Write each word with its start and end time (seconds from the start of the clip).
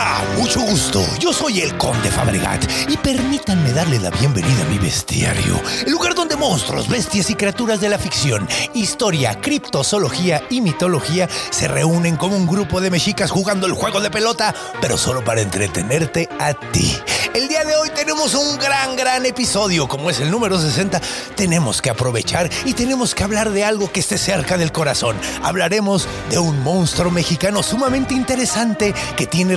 Hola, 0.00 0.24
mucho 0.38 0.60
gusto. 0.62 1.04
Yo 1.18 1.30
soy 1.30 1.60
el 1.60 1.76
Conde 1.76 2.10
Fabregat 2.10 2.64
y 2.88 2.96
permítanme 2.96 3.70
darle 3.70 3.98
la 3.98 4.08
bienvenida 4.08 4.62
a 4.62 4.68
mi 4.70 4.78
bestiario, 4.78 5.60
el 5.84 5.92
lugar 5.92 6.14
donde 6.14 6.36
monstruos, 6.36 6.88
bestias 6.88 7.28
y 7.28 7.34
criaturas 7.34 7.82
de 7.82 7.90
la 7.90 7.98
ficción, 7.98 8.48
historia, 8.72 9.38
criptozoología 9.42 10.42
y 10.48 10.62
mitología 10.62 11.28
se 11.50 11.68
reúnen 11.68 12.16
como 12.16 12.34
un 12.34 12.46
grupo 12.46 12.80
de 12.80 12.90
mexicas 12.90 13.30
jugando 13.30 13.66
el 13.66 13.74
juego 13.74 14.00
de 14.00 14.10
pelota, 14.10 14.54
pero 14.80 14.96
solo 14.96 15.22
para 15.22 15.42
entretenerte 15.42 16.30
a 16.38 16.54
ti. 16.54 16.96
El 17.32 17.46
día 17.46 17.64
de 17.64 17.76
hoy 17.76 17.90
tenemos 17.90 18.34
un 18.34 18.58
gran, 18.58 18.96
gran 18.96 19.24
episodio, 19.24 19.86
como 19.86 20.10
es 20.10 20.18
el 20.18 20.32
número 20.32 20.58
60. 20.58 21.00
Tenemos 21.36 21.80
que 21.80 21.88
aprovechar 21.88 22.50
y 22.64 22.74
tenemos 22.74 23.14
que 23.14 23.22
hablar 23.22 23.50
de 23.50 23.64
algo 23.64 23.92
que 23.92 24.00
esté 24.00 24.18
cerca 24.18 24.58
del 24.58 24.72
corazón. 24.72 25.16
Hablaremos 25.42 26.08
de 26.28 26.40
un 26.40 26.60
monstruo 26.64 27.12
mexicano 27.12 27.62
sumamente 27.62 28.14
interesante 28.14 28.94
que 29.16 29.26
tiene 29.28 29.54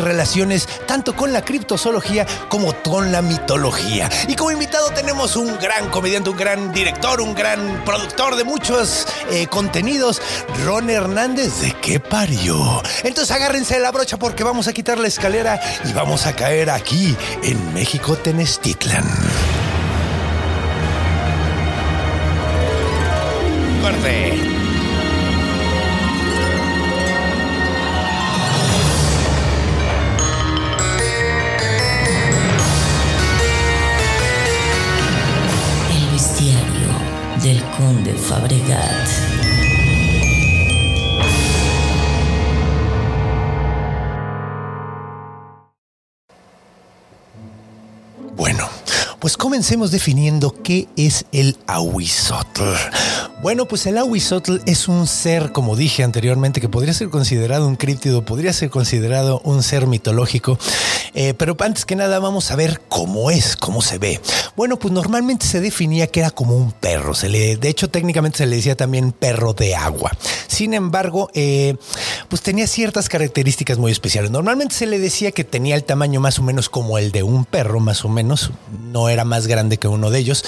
tanto 0.88 1.16
con 1.16 1.32
la 1.32 1.46
criptozoología 1.46 2.26
como 2.50 2.74
con 2.82 3.12
la 3.12 3.22
mitología. 3.22 4.10
Y 4.28 4.36
como 4.36 4.52
invitado 4.52 4.90
tenemos 4.90 5.36
un 5.36 5.60
gran 5.60 5.90
comediante, 5.90 6.32
un 6.32 6.38
gran 6.38 6.74
director, 6.74 7.22
un 7.22 7.36
gran 7.36 7.84
productor 7.86 8.36
de 8.36 8.44
muchos 8.44 9.06
eh, 9.30 9.46
contenidos, 9.46 10.22
Ron 10.66 10.90
Hernández. 10.90 11.62
¿De 11.62 11.74
qué 11.74 12.00
parió? 12.00 12.82
Entonces 13.04 13.30
agárrense 13.30 13.80
la 13.80 13.92
brocha 13.92 14.18
porque 14.18 14.44
vamos 14.44 14.68
a 14.68 14.74
quitar 14.74 14.98
la 14.98 15.08
escalera 15.08 15.62
y 15.86 15.94
vamos 15.94 16.26
a 16.26 16.36
caer 16.36 16.72
aquí 16.72 17.16
en 17.44 17.74
México 17.74 18.16
Tenestitlan. 18.16 19.06
Corte. 23.84 24.33
Conde 38.34 39.33
pues 49.24 49.38
comencemos 49.38 49.90
definiendo 49.90 50.54
qué 50.64 50.90
es 50.98 51.24
el 51.32 51.58
Ahuizotl. 51.68 52.74
Bueno, 53.42 53.70
pues 53.70 53.86
el 53.86 53.98
Ahuizotl 53.98 54.58
es 54.66 54.90
un 54.90 55.08
ser, 55.08 55.54
como 55.54 55.78
dije 55.78 56.04
anteriormente, 56.04 56.60
que 56.60 56.68
podría 56.68 56.94
ser 56.94 57.10
considerado 57.10 57.66
un 57.66 57.78
críptido, 57.78 58.26
podría 58.26 58.52
ser 58.52 58.70
considerado 58.70 59.40
un 59.46 59.64
ser 59.64 59.88
mitológico, 59.88 60.60
eh, 61.14 61.34
pero 61.36 61.56
antes 61.60 61.86
que 61.86 61.96
nada 61.96 62.20
vamos 62.20 62.52
a 62.52 62.58
ver 62.58 62.82
cómo 62.90 63.32
es, 63.32 63.56
cómo 63.56 63.82
se 63.82 63.98
ve. 63.98 64.20
Bueno, 64.58 64.78
pues 64.78 64.94
normalmente 64.94 65.46
se 65.46 65.62
definía 65.62 66.08
que 66.08 66.20
era 66.20 66.32
como 66.32 66.58
un 66.58 66.74
perro, 66.74 67.14
se 67.14 67.30
le, 67.30 67.56
de 67.56 67.70
hecho 67.70 67.90
técnicamente 67.90 68.40
se 68.40 68.46
le 68.46 68.58
decía 68.58 68.76
también 68.76 69.14
perro 69.14 69.54
de 69.54 69.74
agua. 69.74 70.12
Sin 70.48 70.74
embargo, 70.74 71.30
eh, 71.34 71.76
pues 72.28 72.42
tenía 72.42 72.68
ciertas 72.68 73.08
características 73.08 73.78
muy 73.78 73.92
especiales. 73.92 74.32
Normalmente 74.32 74.76
se 74.76 74.86
le 74.86 75.00
decía 75.00 75.32
que 75.32 75.46
tenía 75.46 75.76
el 75.76 75.86
tamaño 75.86 76.20
más 76.20 76.40
o 76.40 76.44
menos 76.44 76.70
como 76.70 76.98
el 76.98 77.12
de 77.12 77.24
un 77.24 77.46
perro, 77.46 77.80
más 77.80 78.04
o 78.04 78.10
menos, 78.10 78.52
no 78.92 79.10
era 79.10 79.13
más 79.24 79.48
grande 79.48 79.78
que 79.78 79.88
uno 79.88 80.10
de 80.10 80.20
ellos. 80.20 80.44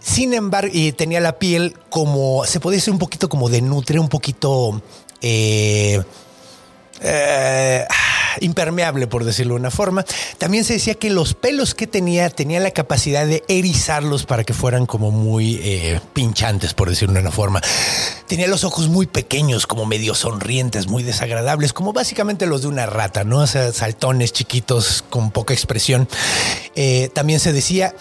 Sin 0.00 0.34
embargo, 0.34 0.72
y 0.72 0.92
tenía 0.92 1.20
la 1.20 1.38
piel 1.38 1.76
como, 1.90 2.44
se 2.44 2.60
podía 2.60 2.76
decir 2.76 2.92
un 2.92 2.98
poquito 2.98 3.28
como 3.28 3.48
de 3.48 3.62
nutria, 3.62 4.00
un 4.00 4.08
poquito... 4.08 4.82
eh, 5.20 6.02
eh, 7.00 7.86
impermeable, 8.40 9.06
por 9.06 9.24
decirlo 9.24 9.54
de 9.54 9.60
una 9.60 9.70
forma. 9.70 10.04
También 10.38 10.64
se 10.64 10.74
decía 10.74 10.94
que 10.94 11.10
los 11.10 11.34
pelos 11.34 11.74
que 11.74 11.86
tenía 11.86 12.30
tenían 12.30 12.62
la 12.62 12.70
capacidad 12.70 13.26
de 13.26 13.44
erizarlos 13.48 14.24
para 14.24 14.44
que 14.44 14.54
fueran 14.54 14.86
como 14.86 15.10
muy 15.10 15.60
eh, 15.62 16.00
pinchantes, 16.12 16.74
por 16.74 16.88
decirlo 16.88 17.14
de 17.14 17.20
una 17.20 17.30
forma. 17.30 17.60
Tenía 18.26 18.48
los 18.48 18.64
ojos 18.64 18.88
muy 18.88 19.06
pequeños, 19.06 19.66
como 19.66 19.86
medio 19.86 20.14
sonrientes, 20.14 20.86
muy 20.86 21.02
desagradables, 21.02 21.72
como 21.72 21.92
básicamente 21.92 22.46
los 22.46 22.62
de 22.62 22.68
una 22.68 22.86
rata, 22.86 23.24
¿no? 23.24 23.40
O 23.40 23.46
sea, 23.46 23.72
saltones 23.72 24.32
chiquitos 24.32 25.04
con 25.08 25.30
poca 25.30 25.54
expresión. 25.54 26.08
Eh, 26.74 27.10
también 27.12 27.40
se 27.40 27.52
decía 27.52 27.94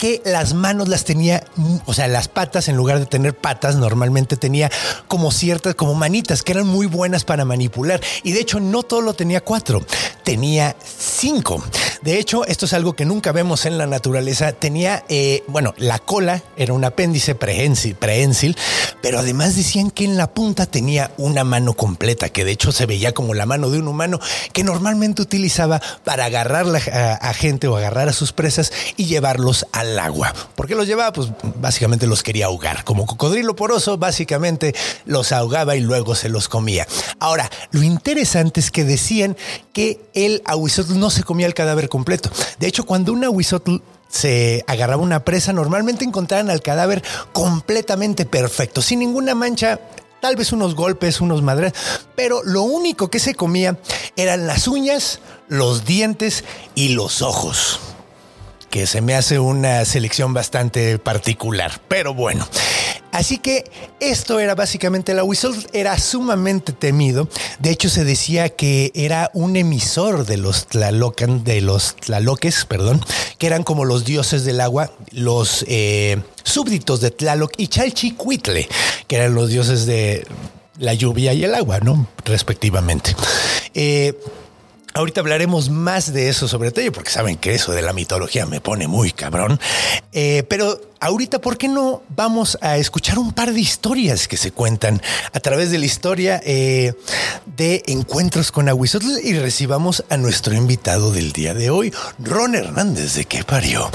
que 0.00 0.22
las 0.24 0.54
manos 0.54 0.88
las 0.88 1.04
tenía, 1.04 1.44
mm, 1.56 1.76
o 1.84 1.92
sea, 1.92 2.08
las 2.08 2.26
patas, 2.28 2.68
en 2.68 2.76
lugar 2.76 2.98
de 2.98 3.04
tener 3.04 3.36
patas, 3.36 3.76
normalmente 3.76 4.38
tenía 4.38 4.70
como 5.08 5.30
ciertas, 5.30 5.74
como 5.74 5.94
manitas, 5.94 6.42
que 6.42 6.52
eran 6.52 6.66
muy 6.66 6.86
buenas 6.86 7.24
para 7.24 7.44
manipular. 7.44 8.00
Y 8.22 8.32
de 8.32 8.40
hecho, 8.40 8.60
no 8.60 8.82
todo 8.82 9.02
lo 9.02 9.12
tenía 9.12 9.42
cuatro, 9.42 9.84
tenía 10.24 10.74
cinco. 10.98 11.62
De 12.00 12.18
hecho, 12.18 12.46
esto 12.46 12.64
es 12.64 12.72
algo 12.72 12.94
que 12.94 13.04
nunca 13.04 13.30
vemos 13.32 13.66
en 13.66 13.76
la 13.76 13.86
naturaleza. 13.86 14.52
Tenía, 14.52 15.04
eh, 15.10 15.44
bueno, 15.48 15.74
la 15.76 15.98
cola 15.98 16.42
era 16.56 16.72
un 16.72 16.82
apéndice 16.86 17.34
prehensil, 17.34 17.94
prehensil, 17.94 18.56
pero 19.02 19.18
además 19.18 19.54
decían 19.54 19.90
que 19.90 20.06
en 20.06 20.16
la 20.16 20.32
punta 20.32 20.64
tenía 20.64 21.10
una 21.18 21.44
mano 21.44 21.74
completa, 21.74 22.30
que 22.30 22.46
de 22.46 22.52
hecho 22.52 22.72
se 22.72 22.86
veía 22.86 23.12
como 23.12 23.34
la 23.34 23.44
mano 23.44 23.68
de 23.68 23.78
un 23.80 23.88
humano, 23.88 24.18
que 24.54 24.64
normalmente 24.64 25.20
utilizaba 25.20 25.82
para 26.02 26.24
agarrar 26.24 26.64
la- 26.64 26.80
a, 26.90 27.14
a 27.16 27.34
gente 27.34 27.68
o 27.68 27.76
agarrar 27.76 28.08
a 28.08 28.14
sus 28.14 28.32
presas 28.32 28.72
y 28.96 29.04
llevarlos 29.04 29.66
al 29.90 29.98
agua. 29.98 30.32
¿Por 30.54 30.66
qué 30.66 30.74
los 30.74 30.86
llevaba? 30.86 31.12
Pues 31.12 31.28
básicamente 31.60 32.06
los 32.06 32.22
quería 32.22 32.46
ahogar. 32.46 32.84
Como 32.84 33.06
cocodrilo 33.06 33.56
poroso, 33.56 33.98
básicamente 33.98 34.74
los 35.04 35.32
ahogaba 35.32 35.76
y 35.76 35.80
luego 35.80 36.14
se 36.14 36.28
los 36.28 36.48
comía. 36.48 36.86
Ahora, 37.18 37.50
lo 37.70 37.82
interesante 37.82 38.60
es 38.60 38.70
que 38.70 38.84
decían 38.84 39.36
que 39.72 40.00
el 40.14 40.42
ahuizotl 40.44 40.98
no 40.98 41.10
se 41.10 41.22
comía 41.22 41.46
el 41.46 41.54
cadáver 41.54 41.88
completo. 41.88 42.30
De 42.58 42.66
hecho, 42.66 42.84
cuando 42.84 43.12
un 43.12 43.24
ahuizotl 43.24 43.76
se 44.08 44.64
agarraba 44.66 45.02
una 45.02 45.24
presa, 45.24 45.52
normalmente 45.52 46.04
encontraban 46.04 46.50
al 46.50 46.62
cadáver 46.62 47.02
completamente 47.32 48.26
perfecto, 48.26 48.82
sin 48.82 48.98
ninguna 48.98 49.34
mancha, 49.34 49.80
tal 50.20 50.34
vez 50.34 50.52
unos 50.52 50.74
golpes, 50.74 51.20
unos 51.20 51.42
madres, 51.42 51.72
pero 52.16 52.42
lo 52.44 52.62
único 52.62 53.08
que 53.08 53.20
se 53.20 53.34
comía 53.34 53.78
eran 54.16 54.48
las 54.48 54.66
uñas, 54.66 55.20
los 55.48 55.84
dientes 55.84 56.44
y 56.74 56.90
los 56.90 57.22
ojos 57.22 57.78
que 58.70 58.86
se 58.86 59.00
me 59.00 59.14
hace 59.14 59.38
una 59.38 59.84
selección 59.84 60.32
bastante 60.32 60.98
particular, 60.98 61.80
pero 61.88 62.14
bueno. 62.14 62.48
Así 63.12 63.38
que 63.38 63.64
esto 63.98 64.38
era 64.38 64.54
básicamente 64.54 65.14
la 65.14 65.24
Whistle, 65.24 65.56
era 65.72 65.98
sumamente 65.98 66.72
temido. 66.72 67.28
De 67.58 67.70
hecho, 67.70 67.90
se 67.90 68.04
decía 68.04 68.50
que 68.50 68.92
era 68.94 69.30
un 69.34 69.56
emisor 69.56 70.24
de 70.26 70.36
los 70.36 70.68
Tlalocan, 70.68 71.42
de 71.42 71.60
los 71.60 71.96
Tlaloques, 71.96 72.64
perdón, 72.66 73.04
que 73.38 73.48
eran 73.48 73.64
como 73.64 73.84
los 73.84 74.04
dioses 74.04 74.44
del 74.44 74.60
agua, 74.60 74.92
los 75.10 75.64
eh, 75.66 76.22
súbditos 76.44 77.00
de 77.00 77.10
Tlaloc 77.10 77.52
y 77.56 77.66
Chalchicuitle, 77.66 78.68
que 79.08 79.16
eran 79.16 79.34
los 79.34 79.48
dioses 79.48 79.86
de 79.86 80.24
la 80.78 80.94
lluvia 80.94 81.32
y 81.32 81.42
el 81.42 81.54
agua, 81.56 81.80
¿no? 81.80 82.06
Respectivamente. 82.24 83.16
Eh, 83.74 84.14
Ahorita 84.92 85.20
hablaremos 85.20 85.70
más 85.70 86.12
de 86.12 86.28
eso 86.28 86.48
sobre 86.48 86.72
todo, 86.72 86.90
porque 86.92 87.10
saben 87.10 87.36
que 87.36 87.54
eso 87.54 87.72
de 87.72 87.82
la 87.82 87.92
mitología 87.92 88.44
me 88.46 88.60
pone 88.60 88.88
muy 88.88 89.12
cabrón. 89.12 89.60
Eh, 90.12 90.42
pero 90.48 90.80
ahorita, 90.98 91.40
¿por 91.40 91.58
qué 91.58 91.68
no 91.68 92.02
vamos 92.08 92.58
a 92.60 92.76
escuchar 92.76 93.18
un 93.18 93.32
par 93.32 93.52
de 93.52 93.60
historias 93.60 94.26
que 94.26 94.36
se 94.36 94.50
cuentan 94.50 95.00
a 95.32 95.38
través 95.38 95.70
de 95.70 95.78
la 95.78 95.86
historia 95.86 96.40
eh, 96.44 96.94
de 97.56 97.84
encuentros 97.86 98.50
con 98.50 98.68
Aguizotl 98.68 99.18
y 99.22 99.38
recibamos 99.38 100.04
a 100.10 100.16
nuestro 100.16 100.54
invitado 100.54 101.12
del 101.12 101.32
día 101.32 101.54
de 101.54 101.70
hoy, 101.70 101.94
Ron 102.18 102.56
Hernández 102.56 103.14
de 103.14 103.26
qué 103.26 103.44
parió. 103.44 103.88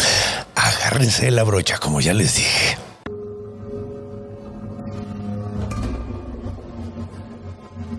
Agárrense 0.55 1.29
la 1.29 1.43
brocha, 1.43 1.77
como 1.77 1.99
ya 1.99 2.13
les 2.13 2.35
dije. 2.35 2.77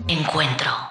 Encuentro 0.07 0.86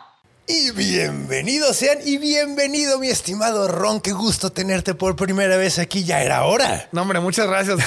Y 0.48 0.70
bienvenidos 0.70 1.76
sean 1.76 1.98
y 2.04 2.19
bienvenido 2.19 3.00
mi 3.00 3.08
estimado 3.08 3.66
Ron, 3.66 4.00
qué 4.00 4.12
gusto 4.12 4.50
tenerte 4.50 4.94
por 4.94 5.16
primera 5.16 5.56
vez 5.56 5.81
aquí, 5.81 6.04
ya 6.04 6.22
era 6.22 6.44
hora. 6.44 6.88
No, 6.93 7.02
hombre, 7.02 7.19
muchas 7.19 7.48
gracias. 7.48 7.78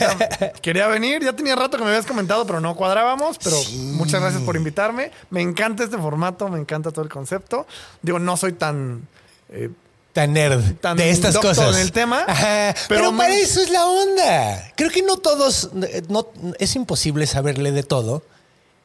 Quería 0.62 0.86
venir, 0.86 1.24
ya 1.24 1.32
tenía 1.32 1.56
rato 1.56 1.76
que 1.76 1.82
me 1.82 1.90
habías 1.90 2.06
comentado, 2.06 2.46
pero 2.46 2.60
no 2.60 2.76
cuadrábamos. 2.76 3.36
Pero 3.42 3.56
Sí. 3.56 3.76
muchas 3.96 4.20
gracias 4.20 4.42
por 4.44 4.54
invitarme. 4.54 5.10
Me 5.30 5.40
encanta 5.42 5.82
este 5.82 5.98
formato, 5.98 6.46
me 6.48 6.60
encanta 6.60 6.92
todo 6.92 7.02
el 7.02 7.10
concepto. 7.10 7.66
Digo, 8.00 8.20
no 8.20 8.36
soy 8.36 8.52
tan. 8.52 9.08
eh, 9.48 9.70
Tan 10.12 10.32
nerd 10.32 10.76
Tan 10.76 10.96
de 10.96 11.10
estas 11.10 11.36
cosas. 11.36 11.74
en 11.74 11.80
el 11.80 11.90
tema, 11.90 12.24
Ajá, 12.28 12.72
pero, 12.88 13.00
pero 13.06 13.16
para 13.16 13.34
eso 13.34 13.60
es 13.60 13.70
la 13.70 13.84
onda. 13.86 14.72
Creo 14.76 14.88
que 14.90 15.02
no 15.02 15.16
todos, 15.16 15.70
eh, 15.82 16.02
no, 16.08 16.28
es 16.60 16.76
imposible 16.76 17.26
saberle 17.26 17.72
de 17.72 17.82
todo. 17.82 18.22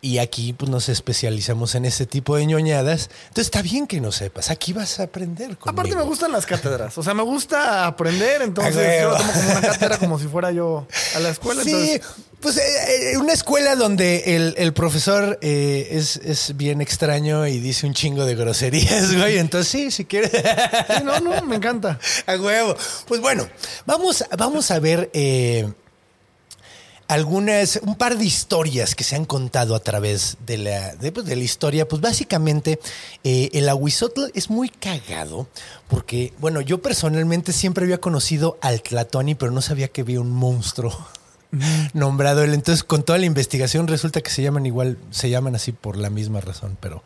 Y 0.02 0.20
aquí 0.20 0.54
pues, 0.54 0.72
nos 0.72 0.88
especializamos 0.88 1.76
en 1.76 1.84
ese 1.86 2.06
tipo 2.06 2.38
de 2.38 2.46
ñoñadas. 2.46 3.10
Entonces 3.28 3.46
está 3.48 3.62
bien 3.62 3.86
que 3.86 4.00
no 4.00 4.12
sepas. 4.14 4.50
Aquí 4.50 4.72
vas 4.72 5.00
a 5.00 5.04
aprender. 5.04 5.58
Conmigo. 5.58 5.70
aparte, 5.70 5.96
me 5.96 6.04
gustan 6.04 6.32
las 6.32 6.46
cátedras. 6.46 6.98
O 6.98 7.04
sea, 7.04 7.14
me 7.14 7.24
gusta 7.24 7.86
aprender. 7.86 8.42
Entonces, 8.42 8.78
Ah, 8.78 9.02
yo 9.02 9.10
lo 9.10 9.18
tomo 9.18 9.34
como 9.34 9.52
una 9.52 9.62
cátedra, 9.62 9.98
como 9.98 10.18
si 10.20 10.28
fuera 10.28 10.52
yo 10.52 10.88
a 11.16 11.20
la 11.20 11.30
escuela. 11.30 11.64
Sí, 11.64 11.72
Entonces, 11.72 12.02
pues 12.40 12.58
eh, 12.58 13.12
eh, 13.12 13.18
una 13.18 13.34
escuela 13.34 13.76
donde 13.76 14.36
el, 14.38 14.56
el 14.58 14.72
profesor 14.72 15.38
eh, 15.42 15.90
es, 15.92 16.16
es 16.18 16.56
bien 16.56 16.80
extraño 16.80 17.46
y 17.48 17.60
dice 17.60 17.86
un 17.86 17.94
chingo 17.94 18.26
de 18.26 18.36
groserías, 18.36 19.14
güey. 19.18 19.38
Entonces, 19.38 19.70
sí, 19.70 19.92
si 19.92 20.06
quieres. 20.06 20.32
sí, 20.32 21.04
no, 21.04 21.20
no, 21.20 21.42
me 21.44 21.58
encanta. 21.58 22.00
A 22.26 22.36
huevo. 22.38 22.76
Pues 23.06 23.20
bueno, 23.20 23.48
vamos, 23.86 24.24
vamos 24.38 24.72
a 24.72 24.80
ver 24.80 25.10
eh, 25.14 25.70
algunas, 27.10 27.80
un 27.84 27.96
par 27.96 28.18
de 28.18 28.24
historias 28.24 28.96
que 28.96 29.04
se 29.04 29.16
han 29.18 29.26
contado 29.26 29.76
a 29.76 29.80
través 29.82 30.38
de 30.46 30.58
la, 30.60 30.96
de, 30.96 31.12
pues, 31.12 31.26
de 31.26 31.36
la 31.36 31.44
historia. 31.44 31.88
Pues 31.88 32.02
básicamente, 32.02 32.80
eh, 33.26 33.50
el 33.54 33.68
aguizotl 33.68 34.26
es 34.34 34.50
muy 34.50 34.70
cagado 34.70 35.48
porque, 35.90 36.32
bueno, 36.40 36.62
yo 36.62 36.82
personalmente 36.82 37.52
siempre 37.52 37.84
había 37.84 38.00
conocido 38.00 38.58
al 38.62 38.82
Tlatoni, 38.82 39.36
pero 39.36 39.52
no 39.52 39.62
sabía 39.62 39.90
que 39.90 40.02
había 40.02 40.22
un 40.22 40.32
monstruo. 40.32 40.96
nombrado 41.94 42.44
él 42.44 42.54
entonces 42.54 42.84
con 42.84 43.02
toda 43.02 43.18
la 43.18 43.26
investigación 43.26 43.88
resulta 43.88 44.22
que 44.22 44.30
se 44.30 44.44
llaman 44.44 44.68
igual 44.68 45.00
se 45.10 45.32
llaman 45.32 45.56
así 45.56 45.72
por 45.72 45.98
la 45.98 46.12
misma 46.12 46.42
razón 46.42 46.78
pero 46.80 47.02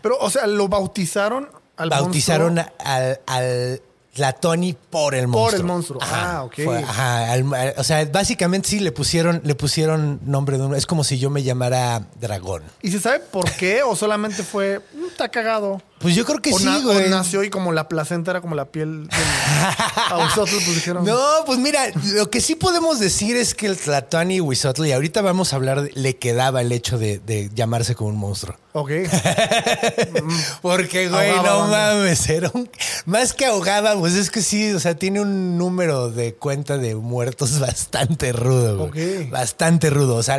Pero, 0.00 0.16
o 0.20 0.30
sea, 0.30 0.46
lo 0.46 0.68
bautizaron 0.68 1.50
al 1.76 1.90
bautizaron 1.90 2.54
monstruo? 2.54 2.76
a- 2.82 3.18
al, 3.26 3.82
al 4.24 4.34
Tlatoni 4.34 4.74
por 4.90 5.14
el 5.14 5.28
monstruo. 5.28 5.50
Por 5.50 5.54
el 5.60 5.64
monstruo. 5.64 6.00
Ah, 6.02 6.42
ok. 6.44 6.54
Fue- 6.64 6.78
ajá, 6.82 7.32
al- 7.32 7.54
al- 7.54 7.74
o 7.76 7.84
sea, 7.84 8.04
básicamente 8.06 8.68
sí 8.68 8.80
le 8.80 8.92
pusieron, 8.92 9.40
le 9.44 9.54
pusieron 9.54 10.20
nombre 10.24 10.58
de 10.58 10.64
uno. 10.64 10.76
Es 10.76 10.86
como 10.86 11.04
si 11.04 11.18
yo 11.18 11.30
me 11.30 11.42
llamara 11.42 12.02
Dragón. 12.20 12.62
¿Y 12.82 12.90
se 12.90 13.00
sabe 13.00 13.20
por 13.20 13.50
qué? 13.52 13.82
¿O 13.82 13.94
solamente 13.96 14.42
fue, 14.42 14.80
"Mm, 14.94 15.06
está 15.08 15.28
cagado? 15.28 15.82
Pues 15.98 16.14
yo 16.14 16.24
creo 16.26 16.40
que 16.42 16.52
o, 16.52 16.58
sí, 16.58 16.68
güey. 16.84 17.08
nació 17.08 17.42
y 17.42 17.48
como 17.50 17.72
la 17.72 17.88
placenta 17.88 18.30
era 18.30 18.40
como 18.42 18.54
la 18.54 18.66
piel 18.66 19.08
del 19.08 19.10
Auzotl, 20.10 20.50
pues 20.52 20.74
dijeron. 20.74 21.04
No, 21.06 21.18
pues 21.46 21.58
mira, 21.58 21.84
lo 22.12 22.30
que 22.30 22.40
sí 22.42 22.54
podemos 22.54 22.98
decir 23.00 23.34
es 23.36 23.54
que 23.54 23.66
el 23.66 23.76
Tlatoani 23.78 24.40
Huizotl, 24.40 24.84
y 24.86 24.92
ahorita 24.92 25.22
vamos 25.22 25.52
a 25.52 25.56
hablar, 25.56 25.80
de- 25.82 25.92
le 25.94 26.16
quedaba 26.16 26.60
el 26.60 26.70
hecho 26.72 26.98
de, 26.98 27.18
de 27.18 27.50
llamarse 27.54 27.94
como 27.94 28.10
un 28.10 28.16
monstruo. 28.16 28.56
Ok. 28.72 28.90
Porque, 30.62 31.08
güey, 31.08 31.30
Ahogaba 31.30 31.58
no 31.58 31.68
mames, 31.98 32.28
era 32.28 32.50
un... 32.52 32.68
Más 33.06 33.32
que 33.32 33.46
ahogaba, 33.46 33.98
pues 33.98 34.14
es 34.14 34.30
que 34.30 34.42
sí, 34.42 34.72
o 34.72 34.80
sea, 34.80 34.96
tiene 34.96 35.20
un 35.20 35.56
número 35.56 36.10
de 36.10 36.34
cuenta 36.34 36.76
de 36.76 36.94
muertos 36.94 37.58
bastante 37.60 38.32
rudo, 38.32 38.88
güey. 38.88 39.24
Ok. 39.24 39.30
Bastante 39.30 39.90
rudo, 39.90 40.16
o 40.16 40.22
sea, 40.22 40.36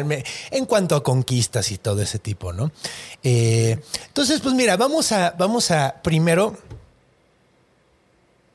en 0.52 0.66
cuanto 0.66 0.96
a 0.96 1.04
conquistas 1.04 1.72
y 1.72 1.78
todo 1.78 2.02
ese 2.02 2.20
tipo, 2.20 2.54
¿no? 2.54 2.72
Eh, 3.24 3.80
entonces, 4.08 4.40
pues 4.42 4.54
mira, 4.54 4.78
vamos 4.78 5.12
a, 5.12 5.34
vamos 5.38 5.57
a, 5.72 6.02
primero, 6.02 6.56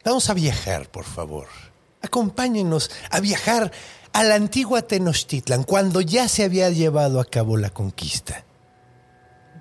vamos 0.04 0.31
a 0.31 0.34
viajar, 0.34 0.90
por 0.90 1.04
favor. 1.04 1.46
Acompáñenos 2.02 2.90
a 3.10 3.20
viajar 3.20 3.72
a 4.12 4.25
la 4.25 4.34
antigua 4.34 4.82
Tenochtitlan, 4.82 5.64
cuando 5.64 6.00
ya 6.00 6.28
se 6.28 6.44
había 6.44 6.70
llevado 6.70 7.20
a 7.20 7.25
cabo 7.25 7.56
la 7.56 7.70
conquista 7.70 8.44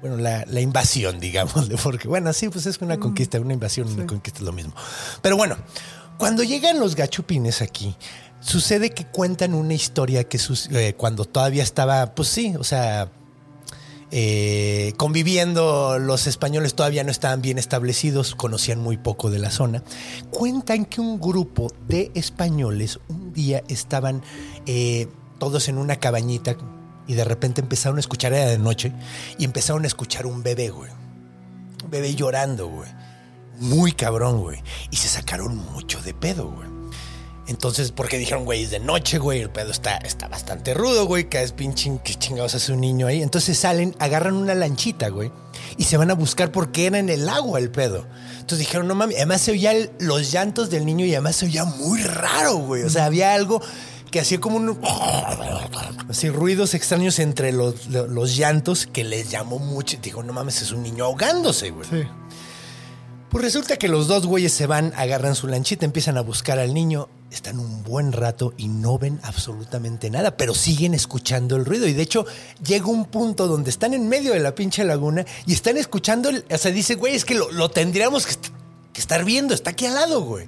bueno, 0.01 0.17
la, 0.17 0.43
la 0.47 0.59
invasión, 0.59 1.19
digámosle, 1.19 1.77
porque 1.83 2.07
bueno, 2.07 2.33
sí, 2.33 2.49
pues 2.49 2.65
es 2.65 2.79
una 2.81 2.97
conquista, 2.97 3.39
una 3.39 3.53
invasión, 3.53 3.87
una 3.87 4.07
conquista 4.07 4.39
es 4.39 4.45
lo 4.45 4.51
mismo. 4.51 4.73
Pero 5.21 5.37
bueno, 5.37 5.57
cuando 6.17 6.43
llegan 6.43 6.79
los 6.79 6.95
gachupines 6.95 7.61
aquí, 7.61 7.95
sucede 8.39 8.89
que 8.89 9.05
cuentan 9.05 9.53
una 9.53 9.73
historia 9.73 10.23
que 10.23 10.39
eh, 10.71 10.93
cuando 10.97 11.25
todavía 11.25 11.63
estaba, 11.63 12.13
pues 12.15 12.27
sí, 12.27 12.55
o 12.57 12.63
sea, 12.63 13.09
eh, 14.11 14.93
conviviendo, 14.97 15.97
los 15.97 16.27
españoles 16.27 16.75
todavía 16.75 17.03
no 17.05 17.11
estaban 17.11 17.41
bien 17.41 17.57
establecidos, 17.57 18.35
conocían 18.35 18.79
muy 18.79 18.97
poco 18.97 19.29
de 19.29 19.39
la 19.39 19.51
zona. 19.51 19.83
Cuentan 20.31 20.85
que 20.85 20.99
un 20.99 21.19
grupo 21.19 21.71
de 21.87 22.11
españoles 22.13 22.99
un 23.07 23.31
día 23.31 23.63
estaban 23.69 24.21
eh, 24.65 25.07
todos 25.39 25.69
en 25.69 25.77
una 25.77 25.95
cabañita 25.95 26.57
y 27.07 27.13
de 27.13 27.23
repente 27.23 27.61
empezaron 27.61 27.97
a 27.97 28.01
escuchar, 28.01 28.33
era 28.33 28.47
de 28.47 28.57
noche, 28.57 28.91
y 29.37 29.45
empezaron 29.45 29.85
a 29.85 29.87
escuchar 29.87 30.25
un 30.25 30.43
bebé, 30.43 30.69
güey. 30.69 30.91
Un 31.83 31.89
bebé 31.89 32.13
llorando. 32.13 32.69
Muy 33.59 33.93
cabrón, 33.93 34.41
güey. 34.41 34.61
Y 34.91 34.97
se 34.97 35.07
sacaron 35.07 35.55
mucho 35.55 36.01
de 36.01 36.13
pedo. 36.13 36.53
Entonces, 37.47 37.91
porque 37.91 38.17
dijeron, 38.17 38.45
güey, 38.45 38.63
es 38.63 38.71
de 38.71 38.79
noche, 38.79 39.17
güey, 39.17 39.41
el 39.41 39.49
pedo 39.49 39.71
está, 39.71 39.97
está 39.97 40.27
bastante 40.27 40.73
rudo, 40.73 41.05
güey, 41.05 41.27
que 41.27 41.41
es 41.41 41.51
pinche, 41.51 41.91
que 42.03 42.15
chingados 42.15 42.55
hace 42.55 42.71
un 42.71 42.81
niño 42.81 43.07
ahí. 43.07 43.21
Entonces 43.21 43.57
salen, 43.57 43.95
agarran 43.99 44.35
una 44.35 44.53
lanchita, 44.53 45.09
güey, 45.09 45.31
y 45.77 45.83
se 45.85 45.97
van 45.97 46.11
a 46.11 46.13
buscar 46.13 46.51
porque 46.51 46.85
era 46.85 46.99
en 46.99 47.09
el 47.09 47.27
agua 47.27 47.59
el 47.59 47.71
pedo. 47.71 48.05
Entonces 48.33 48.59
dijeron, 48.59 48.87
no 48.87 48.95
mames, 48.95 49.17
además 49.17 49.41
se 49.41 49.51
oía 49.51 49.73
los 49.99 50.31
llantos 50.31 50.69
del 50.69 50.85
niño 50.85 51.05
y 51.05 51.13
además 51.13 51.35
se 51.35 51.45
oía 51.45 51.65
muy 51.65 52.01
raro, 52.01 52.57
güey. 52.57 52.83
O 52.83 52.89
sea, 52.89 53.05
había 53.05 53.33
algo 53.33 53.61
que 54.11 54.19
hacía 54.19 54.39
como 54.39 54.57
un... 54.57 54.79
Así, 56.09 56.29
ruidos 56.29 56.73
extraños 56.73 57.17
entre 57.19 57.51
los, 57.53 57.87
los 57.87 58.35
llantos 58.35 58.85
que 58.85 59.03
les 59.03 59.31
llamó 59.31 59.57
mucho. 59.57 59.97
Dijo, 60.01 60.21
no 60.21 60.33
mames, 60.33 60.61
es 60.61 60.71
un 60.71 60.83
niño 60.83 61.05
ahogándose, 61.05 61.71
güey. 61.71 61.87
Sí. 61.89 62.07
Pues 63.31 63.45
resulta 63.45 63.77
que 63.77 63.87
los 63.87 64.07
dos 64.09 64.25
güeyes 64.27 64.51
se 64.51 64.67
van, 64.67 64.91
agarran 64.97 65.35
su 65.35 65.47
lanchita, 65.47 65.85
empiezan 65.85 66.17
a 66.17 66.21
buscar 66.21 66.59
al 66.59 66.73
niño, 66.73 67.07
están 67.31 67.59
un 67.59 67.81
buen 67.81 68.11
rato 68.11 68.53
y 68.57 68.67
no 68.67 68.97
ven 68.99 69.21
absolutamente 69.23 70.09
nada, 70.09 70.35
pero 70.35 70.53
siguen 70.53 70.93
escuchando 70.93 71.55
el 71.55 71.63
ruido. 71.63 71.87
Y 71.87 71.93
de 71.93 72.01
hecho, 72.01 72.25
llega 72.61 72.87
un 72.87 73.05
punto 73.05 73.47
donde 73.47 73.69
están 73.69 73.93
en 73.93 74.09
medio 74.09 74.33
de 74.33 74.41
la 74.41 74.53
pinche 74.53 74.83
laguna 74.83 75.25
y 75.45 75.53
están 75.53 75.77
escuchando, 75.77 76.27
el, 76.27 76.43
o 76.51 76.57
sea, 76.57 76.71
dice, 76.71 76.95
güey, 76.95 77.15
es 77.15 77.23
que 77.23 77.35
lo, 77.35 77.69
tendríamos 77.71 78.25
que, 78.25 78.31
est- 78.33 78.47
que 78.91 78.99
estar 78.99 79.23
viendo, 79.23 79.53
está 79.53 79.69
aquí 79.69 79.85
al 79.85 79.93
lado, 79.93 80.23
güey. 80.23 80.47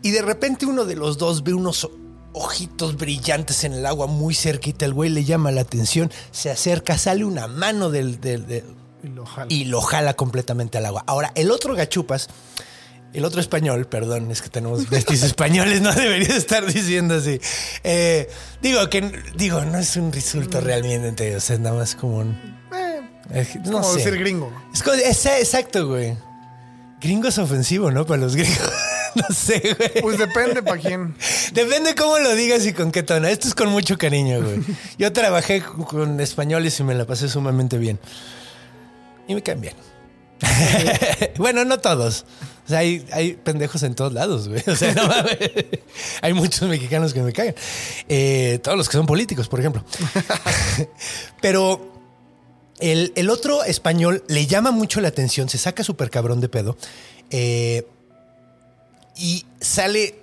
Y 0.00 0.10
de 0.12 0.22
repente 0.22 0.64
uno 0.64 0.86
de 0.86 0.96
los 0.96 1.18
dos 1.18 1.42
ve 1.44 1.52
unos 1.52 1.90
ojitos 2.32 2.96
brillantes 2.96 3.62
en 3.64 3.74
el 3.74 3.84
agua 3.84 4.06
muy 4.06 4.34
cerquita, 4.34 4.86
el 4.86 4.94
güey 4.94 5.10
le 5.10 5.24
llama 5.24 5.50
la 5.50 5.60
atención, 5.60 6.10
se 6.32 6.50
acerca, 6.50 6.96
sale 6.96 7.26
una 7.26 7.46
mano 7.46 7.90
del- 7.90 8.18
Y 9.04 9.08
lo 9.08 9.26
jala. 9.26 9.46
y 9.50 9.64
lo 9.66 9.80
jala 9.80 10.14
completamente 10.14 10.78
al 10.78 10.86
agua. 10.86 11.04
Ahora, 11.06 11.30
el 11.34 11.50
otro 11.50 11.74
gachupas, 11.74 12.28
el 13.12 13.24
otro 13.24 13.40
español, 13.40 13.86
perdón, 13.86 14.30
es 14.30 14.40
que 14.42 14.48
tenemos 14.48 14.88
vestis 14.90 15.22
españoles, 15.22 15.80
no 15.82 15.92
debería 15.92 16.34
estar 16.36 16.64
diciendo 16.66 17.14
así. 17.16 17.40
Eh, 17.84 18.28
digo 18.62 18.88
que, 18.88 19.12
digo, 19.36 19.64
no 19.64 19.78
es 19.78 19.96
un 19.96 20.06
insulto 20.14 20.60
realmente, 20.60 21.36
o 21.36 21.40
sea, 21.40 21.58
nada 21.58 21.76
más 21.76 21.94
como 21.94 22.18
un... 22.18 22.30
Eh, 22.72 23.00
eh, 23.30 23.48
es 23.52 23.56
no 23.66 23.80
como 23.80 23.84
sé. 23.92 23.98
decir 23.98 24.18
gringo. 24.18 24.52
Es 24.72 24.82
como- 24.82 24.96
es- 24.96 25.26
exacto, 25.26 25.86
güey. 25.86 26.16
Gringo 27.00 27.28
es 27.28 27.36
ofensivo, 27.38 27.90
¿no? 27.90 28.06
Para 28.06 28.22
los 28.22 28.34
gringos. 28.34 28.70
no 29.14 29.34
sé, 29.34 29.76
güey. 29.78 30.00
Pues 30.02 30.18
depende 30.18 30.62
para 30.62 30.80
quién. 30.80 31.14
Depende 31.52 31.94
cómo 31.94 32.18
lo 32.18 32.34
digas 32.34 32.64
y 32.66 32.72
con 32.72 32.90
qué 32.90 33.02
tono. 33.02 33.28
Esto 33.28 33.46
es 33.46 33.54
con 33.54 33.68
mucho 33.68 33.98
cariño, 33.98 34.42
güey. 34.42 34.60
Yo 34.98 35.12
trabajé 35.12 35.62
con 35.62 36.18
españoles 36.20 36.80
y 36.80 36.84
me 36.84 36.94
la 36.94 37.04
pasé 37.04 37.28
sumamente 37.28 37.76
bien. 37.78 38.00
Y 39.28 39.34
me 39.34 39.42
caen 39.42 39.60
bien. 39.60 39.74
bueno, 41.38 41.64
no 41.64 41.78
todos. 41.80 42.24
O 42.66 42.68
sea, 42.68 42.78
hay, 42.78 43.06
hay 43.12 43.34
pendejos 43.34 43.82
en 43.82 43.94
todos 43.94 44.12
lados, 44.12 44.48
güey. 44.48 44.62
O 44.66 44.76
sea, 44.76 44.94
no 44.94 45.06
mames. 45.06 45.38
Hay 46.22 46.32
muchos 46.32 46.68
mexicanos 46.68 47.12
que 47.12 47.22
me 47.22 47.32
cagan. 47.32 47.54
Eh, 48.08 48.58
todos 48.62 48.76
los 48.76 48.88
que 48.88 48.96
son 48.96 49.06
políticos, 49.06 49.48
por 49.48 49.60
ejemplo. 49.60 49.84
Pero 51.40 51.92
el, 52.80 53.12
el 53.16 53.30
otro 53.30 53.64
español 53.64 54.24
le 54.28 54.46
llama 54.46 54.70
mucho 54.70 55.00
la 55.00 55.08
atención, 55.08 55.48
se 55.48 55.58
saca 55.58 55.84
súper 55.84 56.10
cabrón 56.10 56.40
de 56.40 56.48
pedo. 56.48 56.76
eh, 57.30 57.86
y 59.16 59.46
sale 59.60 60.16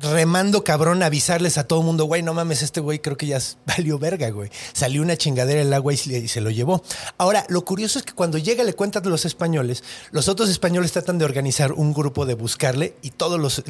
remando 0.00 0.64
cabrón 0.64 1.02
avisarles 1.02 1.58
a 1.58 1.64
todo 1.64 1.82
mundo, 1.82 2.04
güey, 2.04 2.22
no 2.22 2.34
mames, 2.34 2.62
este 2.62 2.80
güey 2.80 2.98
creo 3.00 3.16
que 3.16 3.26
ya 3.26 3.38
valió 3.66 3.98
verga, 3.98 4.30
güey. 4.30 4.50
Salió 4.72 5.02
una 5.02 5.16
chingadera 5.16 5.60
el 5.60 5.72
agua 5.72 5.92
y 5.92 5.96
se, 5.96 6.40
lo 6.40 6.50
llevó. 6.50 6.82
Ahora, 7.18 7.44
lo 7.48 7.64
curioso 7.64 7.98
es 7.98 8.04
que 8.04 8.12
cuando 8.12 8.38
llega 8.38 8.64
le 8.64 8.74
cuentan 8.74 9.08
los 9.08 9.24
españoles, 9.24 9.82
los 10.10 10.28
otros 10.28 10.48
españoles 10.48 10.92
tratan 10.92 11.18
de 11.18 11.24
organizar 11.24 11.72
un 11.72 11.92
grupo 11.92 12.26
de 12.26 12.34
buscarle 12.34 12.94
y 13.02 13.10
todos 13.10 13.38
los, 13.40 13.62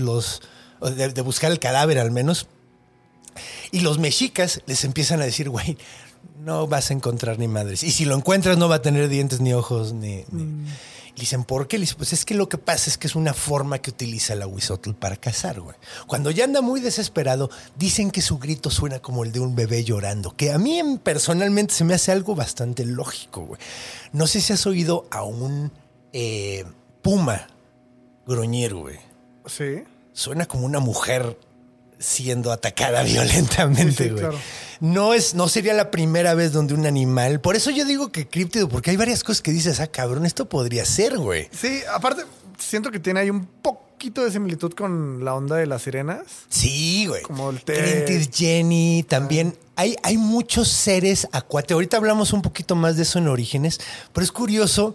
de, 0.96 1.22
buscar 1.22 1.50
el 1.50 1.58
cadáver 1.58 1.98
al 1.98 2.10
menos. 2.10 2.46
Y 3.70 3.80
los 3.80 3.98
mexicas 3.98 4.62
les 4.66 4.84
empiezan 4.84 5.20
a 5.20 5.24
decir, 5.24 5.48
güey, 5.48 5.78
no 6.40 6.66
vas 6.66 6.90
a 6.90 6.94
encontrar 6.94 7.38
ni 7.38 7.48
madres. 7.48 7.82
Y 7.82 7.90
si 7.92 8.04
lo 8.04 8.16
encuentras, 8.16 8.58
no 8.58 8.68
va 8.68 8.76
a 8.76 8.82
tener 8.82 9.08
dientes, 9.08 9.40
ni 9.40 9.52
ojos, 9.52 9.92
ni. 9.92 10.24
ni- 10.32 10.42
Mm. 10.44 10.66
Dicen, 11.20 11.44
¿por 11.44 11.68
qué? 11.68 11.78
Le 11.78 11.86
pues 11.98 12.14
es 12.14 12.24
que 12.24 12.34
lo 12.34 12.48
que 12.48 12.56
pasa 12.56 12.88
es 12.88 12.96
que 12.96 13.06
es 13.06 13.14
una 13.14 13.34
forma 13.34 13.78
que 13.78 13.90
utiliza 13.90 14.32
el 14.32 14.40
aguizotl 14.40 14.92
para 14.92 15.16
cazar, 15.16 15.60
güey. 15.60 15.76
Cuando 16.06 16.30
ya 16.30 16.44
anda 16.44 16.62
muy 16.62 16.80
desesperado, 16.80 17.50
dicen 17.76 18.10
que 18.10 18.22
su 18.22 18.38
grito 18.38 18.70
suena 18.70 19.00
como 19.00 19.22
el 19.22 19.30
de 19.30 19.40
un 19.40 19.54
bebé 19.54 19.84
llorando, 19.84 20.34
que 20.34 20.50
a 20.50 20.56
mí 20.56 20.80
personalmente 21.02 21.74
se 21.74 21.84
me 21.84 21.92
hace 21.92 22.10
algo 22.10 22.34
bastante 22.34 22.86
lógico, 22.86 23.42
güey. 23.42 23.60
No 24.14 24.26
sé 24.26 24.40
si 24.40 24.54
has 24.54 24.66
oído 24.66 25.08
a 25.10 25.22
un 25.22 25.70
eh, 26.14 26.64
puma 27.02 27.48
gruñir, 28.26 28.72
güey. 28.72 28.98
Sí. 29.44 29.84
Suena 30.14 30.46
como 30.46 30.64
una 30.64 30.80
mujer 30.80 31.36
siendo 32.00 32.50
atacada 32.50 33.02
violentamente, 33.04 33.92
Sí, 33.92 34.04
sí, 34.04 34.08
güey. 34.10 34.20
claro. 34.22 34.38
No 34.80 35.12
es, 35.14 35.34
no 35.34 35.46
sería 35.48 35.74
la 35.74 35.90
primera 35.90 36.32
vez 36.34 36.52
donde 36.52 36.72
un 36.74 36.86
animal. 36.86 37.40
Por 37.40 37.54
eso 37.54 37.70
yo 37.70 37.84
digo 37.84 38.10
que 38.10 38.26
críptido, 38.26 38.68
porque 38.68 38.90
hay 38.90 38.96
varias 38.96 39.22
cosas 39.22 39.42
que 39.42 39.50
dices, 39.52 39.78
ah, 39.78 39.86
cabrón, 39.86 40.24
esto 40.24 40.48
podría 40.48 40.84
ser, 40.86 41.18
güey. 41.18 41.48
Sí, 41.52 41.80
aparte, 41.94 42.22
siento 42.58 42.90
que 42.90 42.98
tiene 42.98 43.20
ahí 43.20 43.28
un 43.30 43.44
poquito 43.44 44.24
de 44.24 44.30
similitud 44.32 44.72
con 44.72 45.22
la 45.22 45.34
onda 45.34 45.56
de 45.56 45.66
las 45.66 45.82
sirenas. 45.82 46.22
Sí, 46.48 47.04
güey. 47.06 47.20
Como 47.22 47.50
el 47.50 47.62
té. 47.62 48.26
Jenny, 48.34 49.04
también. 49.06 49.54
Hay, 49.76 49.96
hay 50.02 50.16
muchos 50.16 50.68
seres 50.68 51.28
acuáticos. 51.32 51.74
Ahorita 51.74 51.98
hablamos 51.98 52.32
un 52.32 52.40
poquito 52.40 52.74
más 52.74 52.96
de 52.96 53.02
eso 53.02 53.18
en 53.18 53.28
Orígenes, 53.28 53.78
pero 54.14 54.24
es 54.24 54.32
curioso. 54.32 54.94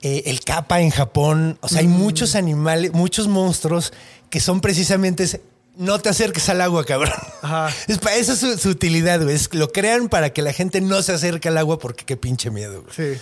eh, 0.00 0.24
el 0.26 0.40
capa 0.40 0.80
en 0.80 0.90
Japón, 0.90 1.58
o 1.60 1.68
sea, 1.68 1.78
hay 1.78 1.86
muchos 1.86 2.34
animales, 2.34 2.92
muchos 2.92 3.28
monstruos 3.28 3.92
que 4.30 4.40
son 4.40 4.60
precisamente 4.60 5.40
no 5.76 5.98
te 6.00 6.08
acerques 6.10 6.48
al 6.48 6.60
agua, 6.60 6.84
cabrón. 6.84 7.12
Ajá. 7.42 7.70
Es 7.88 7.98
para 7.98 8.16
eso 8.16 8.32
es 8.34 8.38
su, 8.40 8.58
su 8.58 8.68
utilidad, 8.70 9.22
güey. 9.22 9.34
Es- 9.34 9.52
lo 9.54 9.72
crean 9.72 10.08
para 10.08 10.30
que 10.32 10.42
la 10.42 10.52
gente 10.52 10.80
no 10.80 11.02
se 11.02 11.12
acerque 11.12 11.48
al 11.48 11.58
agua 11.58 11.78
porque 11.78 12.04
qué 12.04 12.16
pinche 12.16 12.50
miedo, 12.50 12.82
güey. 12.82 12.94
Sí. 13.14 13.20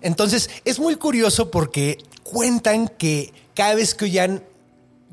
Entonces, 0.00 0.48
es 0.64 0.78
muy 0.78 0.96
curioso 0.96 1.50
porque 1.50 1.98
cuentan 2.22 2.88
que 2.88 3.32
cada 3.54 3.74
vez 3.74 3.94
que 3.94 4.06
oían 4.06 4.42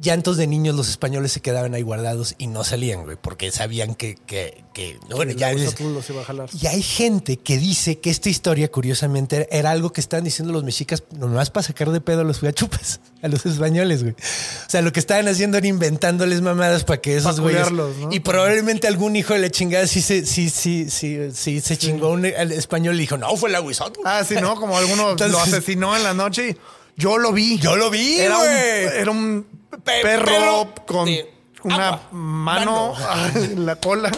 llantos 0.01 0.35
de 0.37 0.45
niños, 0.45 0.75
los 0.75 0.89
españoles 0.89 1.31
se 1.31 1.39
quedaban 1.41 1.73
ahí 1.73 1.81
guardados 1.81 2.35
y 2.37 2.47
no 2.47 2.63
salían, 2.63 3.03
güey, 3.05 3.17
porque 3.19 3.49
sabían 3.51 3.95
que, 3.95 4.15
que, 4.25 4.63
que- 4.73 4.99
bueno, 5.09 5.31
ya 5.31 5.51
es- 5.51 5.57
Aguizotl 5.57 5.93
los 5.93 6.09
iba 6.09 6.21
a 6.21 6.25
jalar. 6.25 6.49
y 6.61 6.67
hay 6.67 6.81
gente 6.83 7.37
que 7.37 7.57
dice 7.57 7.99
que 7.99 8.09
esta 8.09 8.29
historia, 8.29 8.69
curiosamente, 8.69 9.47
era 9.51 9.71
algo 9.71 9.93
que 9.93 10.01
estaban 10.01 10.23
diciendo 10.25 10.51
los 10.53 10.63
mexicas 10.65 11.03
nomás 11.17 11.49
para 11.49 11.65
sacar 11.65 11.91
de 11.91 12.01
pedo 12.01 12.21
a 12.21 12.23
los 12.25 12.41
chupas, 12.53 12.99
a 13.21 13.27
los 13.29 13.45
españoles, 13.45 14.03
güey. 14.03 14.13
O 14.13 14.69
sea, 14.69 14.81
lo 14.81 14.91
que 14.91 14.99
estaban 14.99 15.27
haciendo 15.29 15.57
era 15.57 15.67
inventándoles 15.67 16.41
mamadas 16.41 16.83
para 16.83 16.99
que 17.01 17.15
esos 17.15 17.39
güeyes. 17.39 17.71
¿no? 17.71 17.89
Y 18.11 18.19
probablemente 18.19 18.87
algún 18.87 19.15
hijo 19.15 19.33
de 19.33 19.39
la 19.39 19.49
chingada 19.49 19.87
sí 19.87 20.01
se, 20.01 20.25
sí, 20.25 20.49
sí, 20.49 20.89
sí, 20.89 21.17
sí, 21.33 21.61
se 21.61 21.77
chingó 21.77 22.09
un 22.09 22.25
al 22.25 22.51
español 22.51 22.95
y 22.95 22.99
dijo, 22.99 23.17
no, 23.17 23.35
fue 23.37 23.49
el 23.49 23.55
aguizotl. 23.55 24.01
Ah, 24.03 24.23
sí, 24.27 24.35
¿no? 24.35 24.55
Como 24.55 24.77
alguno 24.77 25.11
Entonces- 25.11 25.31
lo 25.31 25.39
asesinó 25.39 25.95
en 25.95 26.03
la 26.03 26.13
noche 26.13 26.49
y 26.49 26.57
yo 26.97 27.17
lo 27.17 27.31
vi. 27.33 27.57
Yo 27.59 27.75
lo 27.75 27.89
vi, 27.89 28.19
Era 28.19 28.37
un, 28.37 28.43
güey. 28.43 28.99
era 28.99 29.11
un 29.11 29.47
Pe- 29.83 30.01
perro, 30.01 30.25
perro 30.25 30.73
con 30.85 31.05
de 31.05 31.31
una 31.63 31.87
agua. 31.89 32.07
mano, 32.11 32.93
en 33.35 33.65
la 33.65 33.75
cola. 33.77 34.11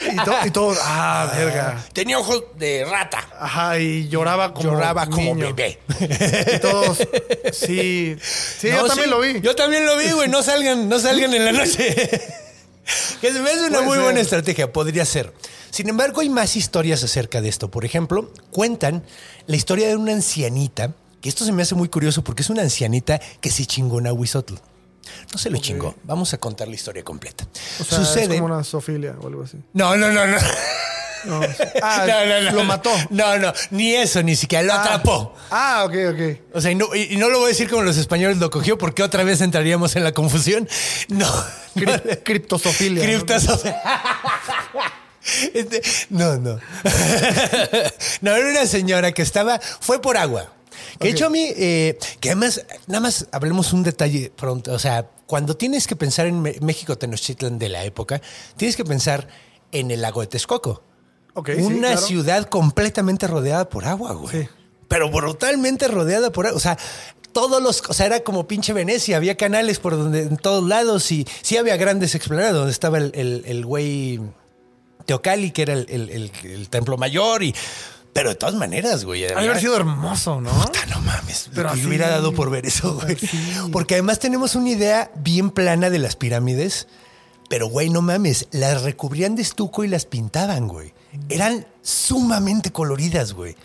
Y, 0.00 0.16
to- 0.24 0.36
y 0.46 0.50
todo, 0.50 0.74
ah, 0.82 1.30
verga. 1.36 1.84
Tenía 1.92 2.18
ojos 2.18 2.42
de 2.56 2.84
rata. 2.84 3.26
Ajá, 3.38 3.78
y 3.78 4.08
lloraba 4.08 4.52
como 4.54 4.70
Lloraba 4.72 5.06
como 5.06 5.34
niño. 5.34 5.54
bebé. 5.54 5.78
Y 6.56 6.58
todos, 6.60 6.98
sí. 7.52 8.16
Sí, 8.22 8.68
yo 8.68 8.82
No, 8.82 8.86
también 8.86 9.04
sí, 9.04 9.10
lo 9.10 9.20
vi. 9.20 9.40
Yo 9.40 9.54
también 9.54 9.84
lo 9.86 9.96
vi, 9.98 10.10
güey. 10.10 10.28
No 10.28 10.42
salgan, 10.42 10.88
no 10.88 10.98
salgan 10.98 11.32
en 11.34 11.44
la 11.44 11.52
noche. 11.52 11.94
que 13.20 13.32
se 13.32 13.40
me 13.40 13.50
hace 13.50 13.60
una 13.66 13.70
Puede 13.78 13.84
muy 13.86 13.94
ser. 13.96 14.04
buena 14.04 14.20
estrategia, 14.20 14.72
podría 14.72 15.04
ser. 15.04 15.32
Sin 15.70 15.88
embargo, 15.88 16.20
hay 16.22 16.28
más 16.30 16.56
historias 16.56 17.04
acerca 17.04 17.40
de 17.40 17.48
esto. 17.48 17.70
Por 17.70 17.84
ejemplo, 17.84 18.32
cuentan 18.50 19.04
la 19.46 19.56
historia 19.56 19.86
de 19.88 19.96
una 19.96 20.12
ancianita, 20.12 20.92
que 21.20 21.28
esto 21.28 21.44
se 21.44 21.52
me 21.52 21.62
hace 21.62 21.74
muy 21.74 21.88
curioso 21.88 22.24
porque 22.24 22.42
es 22.42 22.50
una 22.50 22.62
ancianita 22.62 23.20
que 23.40 23.50
sí 23.50 23.66
chingó 23.66 23.96
un 23.96 24.06
aguizotl. 24.06 24.54
No 25.32 25.38
se 25.38 25.50
lo 25.50 25.58
chingó. 25.58 25.94
Vamos 26.04 26.32
a 26.34 26.38
contar 26.38 26.68
la 26.68 26.74
historia 26.74 27.02
completa. 27.04 27.46
O 27.80 27.84
sea, 27.84 27.98
Sucede. 27.98 28.34
es 28.36 28.40
como 28.40 28.54
una 28.54 28.64
sofilia 28.64 29.14
o 29.20 29.26
algo 29.28 29.42
así. 29.44 29.58
No, 29.72 29.96
no, 29.96 30.08
no, 30.10 30.26
no. 30.26 30.36
No. 30.36 31.40
Ah, 31.82 32.06
No, 32.08 32.24
no, 32.26 32.40
no. 32.50 32.56
lo 32.56 32.64
mató. 32.64 32.90
No, 33.10 33.36
no, 33.38 33.52
ni 33.72 33.94
eso, 33.94 34.22
ni 34.22 34.34
siquiera 34.36 34.64
lo 34.64 34.72
Ah. 34.72 34.82
atrapó. 34.82 35.34
Ah, 35.50 35.82
ok, 35.84 35.94
ok. 36.14 36.38
O 36.54 36.60
sea, 36.62 36.70
y 36.70 36.74
no, 36.74 36.94
y- 36.94 37.14
no 37.18 37.28
lo 37.28 37.38
voy 37.40 37.46
a 37.46 37.48
decir 37.48 37.68
como 37.68 37.82
los 37.82 37.98
españoles 37.98 38.38
lo 38.38 38.48
cogió 38.50 38.78
porque 38.78 39.02
otra 39.02 39.22
vez 39.22 39.42
entraríamos 39.42 39.94
en 39.96 40.04
la 40.04 40.12
confusión. 40.12 40.66
No. 41.08 41.30
Cri-. 41.76 42.22
Criptosofilia. 42.24 43.04
Este, 45.52 45.82
no, 46.08 46.38
no. 46.38 46.58
no, 48.22 48.34
era 48.34 48.50
una 48.50 48.66
señora 48.66 49.12
que 49.12 49.20
estaba, 49.20 49.60
fue 49.80 50.00
por 50.00 50.16
agua. 50.16 50.50
Que 50.98 51.08
de 51.08 51.12
hecho 51.14 51.26
a 51.26 51.30
mí, 51.30 51.46
eh, 51.56 51.98
que 52.20 52.30
además, 52.30 52.64
nada 52.86 53.00
más 53.00 53.26
hablemos 53.32 53.72
un 53.72 53.82
detalle 53.82 54.32
pronto. 54.34 54.72
O 54.72 54.78
sea, 54.78 55.08
cuando 55.26 55.56
tienes 55.56 55.86
que 55.86 55.96
pensar 55.96 56.26
en 56.26 56.42
México 56.42 56.96
Tenochtitlan 56.98 57.58
de 57.58 57.68
la 57.68 57.84
época, 57.84 58.20
tienes 58.56 58.76
que 58.76 58.84
pensar 58.84 59.28
en 59.72 59.90
el 59.90 60.00
lago 60.02 60.20
de 60.20 60.26
Texcoco. 60.26 60.82
Ok, 61.34 61.50
sí, 61.56 61.62
una 61.62 61.88
claro. 61.92 62.00
ciudad 62.00 62.44
completamente 62.48 63.26
rodeada 63.28 63.68
por 63.68 63.84
agua, 63.84 64.12
güey. 64.14 64.42
Sí. 64.42 64.48
Pero 64.88 65.08
brutalmente 65.10 65.86
rodeada 65.86 66.32
por 66.32 66.46
agua. 66.48 66.56
O 66.56 66.60
sea, 66.60 66.76
todos 67.32 67.62
los, 67.62 67.80
o 67.88 67.92
sea, 67.92 68.06
era 68.06 68.20
como 68.20 68.48
pinche 68.48 68.72
Venecia, 68.72 69.16
había 69.16 69.36
canales 69.36 69.78
por 69.78 69.96
donde, 69.96 70.22
en 70.22 70.36
todos 70.36 70.66
lados 70.68 71.12
y 71.12 71.24
sí 71.42 71.56
había 71.56 71.76
grandes 71.76 72.16
explanadas 72.16 72.54
donde 72.54 72.72
estaba 72.72 72.98
el, 72.98 73.12
el, 73.14 73.44
el 73.46 73.64
güey 73.64 74.20
Teocali, 75.06 75.52
que 75.52 75.62
era 75.62 75.74
el- 75.74 76.30
el 76.42 76.68
templo 76.68 76.96
mayor 76.96 77.44
y, 77.44 77.54
pero 78.12 78.30
de 78.30 78.34
todas 78.34 78.54
maneras, 78.54 79.04
güey. 79.04 79.24
Ha 79.26 79.38
haber 79.38 79.60
sido 79.60 79.76
hermoso, 79.76 80.40
¿no? 80.40 80.50
Puta, 80.50 80.84
no 80.86 81.00
mames. 81.00 81.50
Pero 81.54 81.68
yo 81.68 81.74
así- 81.74 81.86
hubiera 81.86 82.08
dado 82.10 82.32
por 82.34 82.50
ver 82.50 82.66
eso, 82.66 82.94
güey. 83.00 83.16
Sí. 83.16 83.28
Porque 83.72 83.94
además 83.94 84.18
tenemos 84.18 84.54
una 84.56 84.70
idea 84.70 85.10
bien 85.16 85.50
plana 85.50 85.90
de 85.90 85.98
las 85.98 86.16
pirámides. 86.16 86.88
Pero, 87.48 87.66
güey, 87.68 87.90
no 87.90 88.00
mames. 88.02 88.46
Las 88.52 88.82
recubrían 88.82 89.34
de 89.34 89.42
estuco 89.42 89.82
y 89.84 89.88
las 89.88 90.06
pintaban, 90.06 90.68
güey. 90.68 90.92
Eran 91.28 91.66
sumamente 91.82 92.70
coloridas, 92.72 93.32
güey. 93.32 93.56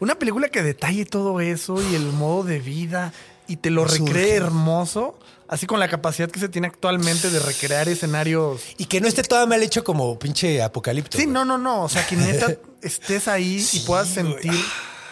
Una 0.00 0.16
película 0.16 0.48
que 0.48 0.62
detalle 0.62 1.04
todo 1.04 1.40
eso 1.40 1.76
y 1.90 1.94
el 1.94 2.06
modo 2.12 2.44
de 2.44 2.58
vida 2.60 3.12
y 3.48 3.56
te 3.56 3.70
lo 3.70 3.82
Surge. 3.88 4.04
recree 4.04 4.34
hermoso, 4.36 5.18
así 5.48 5.66
con 5.66 5.80
la 5.80 5.88
capacidad 5.88 6.30
que 6.30 6.38
se 6.38 6.48
tiene 6.48 6.66
actualmente 6.68 7.30
de 7.30 7.38
recrear 7.40 7.88
escenarios. 7.88 8.60
Y 8.76 8.84
que 8.86 9.00
no 9.00 9.08
esté 9.08 9.22
todo 9.22 9.44
mal 9.46 9.62
hecho 9.62 9.82
como 9.84 10.18
pinche 10.18 10.62
apocalipto. 10.62 11.16
Sí, 11.18 11.26
no, 11.26 11.44
no, 11.44 11.58
no. 11.58 11.82
O 11.84 11.88
sea, 11.88 12.06
que 12.06 12.14
neta 12.16 12.54
estés 12.82 13.28
ahí 13.28 13.60
Sí, 13.60 13.78
y 13.78 13.80
puedas 13.80 14.08
sentir 14.08 14.52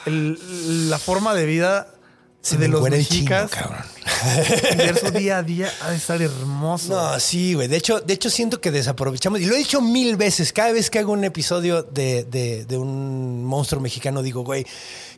el- 0.07 0.89
la 0.91 0.99
forma 0.99 1.35
de 1.35 1.47
vida 1.47 1.93
Se 2.41 2.57
de 2.57 2.63
me 2.63 2.69
los 2.69 2.79
encuera 2.79 2.97
el 2.97 3.07
chingo, 3.07 3.31
mexicas. 3.35 3.51
cabrón. 3.51 3.85
y 4.73 4.77
ver 4.77 4.99
su 4.99 5.11
día 5.11 5.39
a 5.39 5.43
día 5.43 5.71
ha 5.83 5.91
de 5.91 5.97
estar 5.97 6.23
hermoso. 6.23 6.95
No, 6.95 7.19
sí, 7.21 7.55
güey. 7.55 7.67
De 7.69 7.77
hecho, 7.77 8.01
de 8.01 8.15
hecho, 8.15 8.31
siento 8.31 8.61
que 8.61 8.71
desaprovechamos. 8.71 9.41
Y 9.41 9.47
lo 9.47 9.55
he 9.55 9.59
dicho 9.59 9.81
mil 9.81 10.17
veces. 10.17 10.53
Cada 10.53 10.71
vez 10.73 10.89
que 10.91 11.01
hago 11.01 11.13
un 11.13 11.25
episodio 11.25 11.83
de, 11.83 12.25
de- 12.25 12.65
de 12.65 12.79
un 12.79 13.45
monstruo 13.45 13.81
mexicano, 13.83 14.23
digo, 14.23 14.43
güey, 14.45 14.65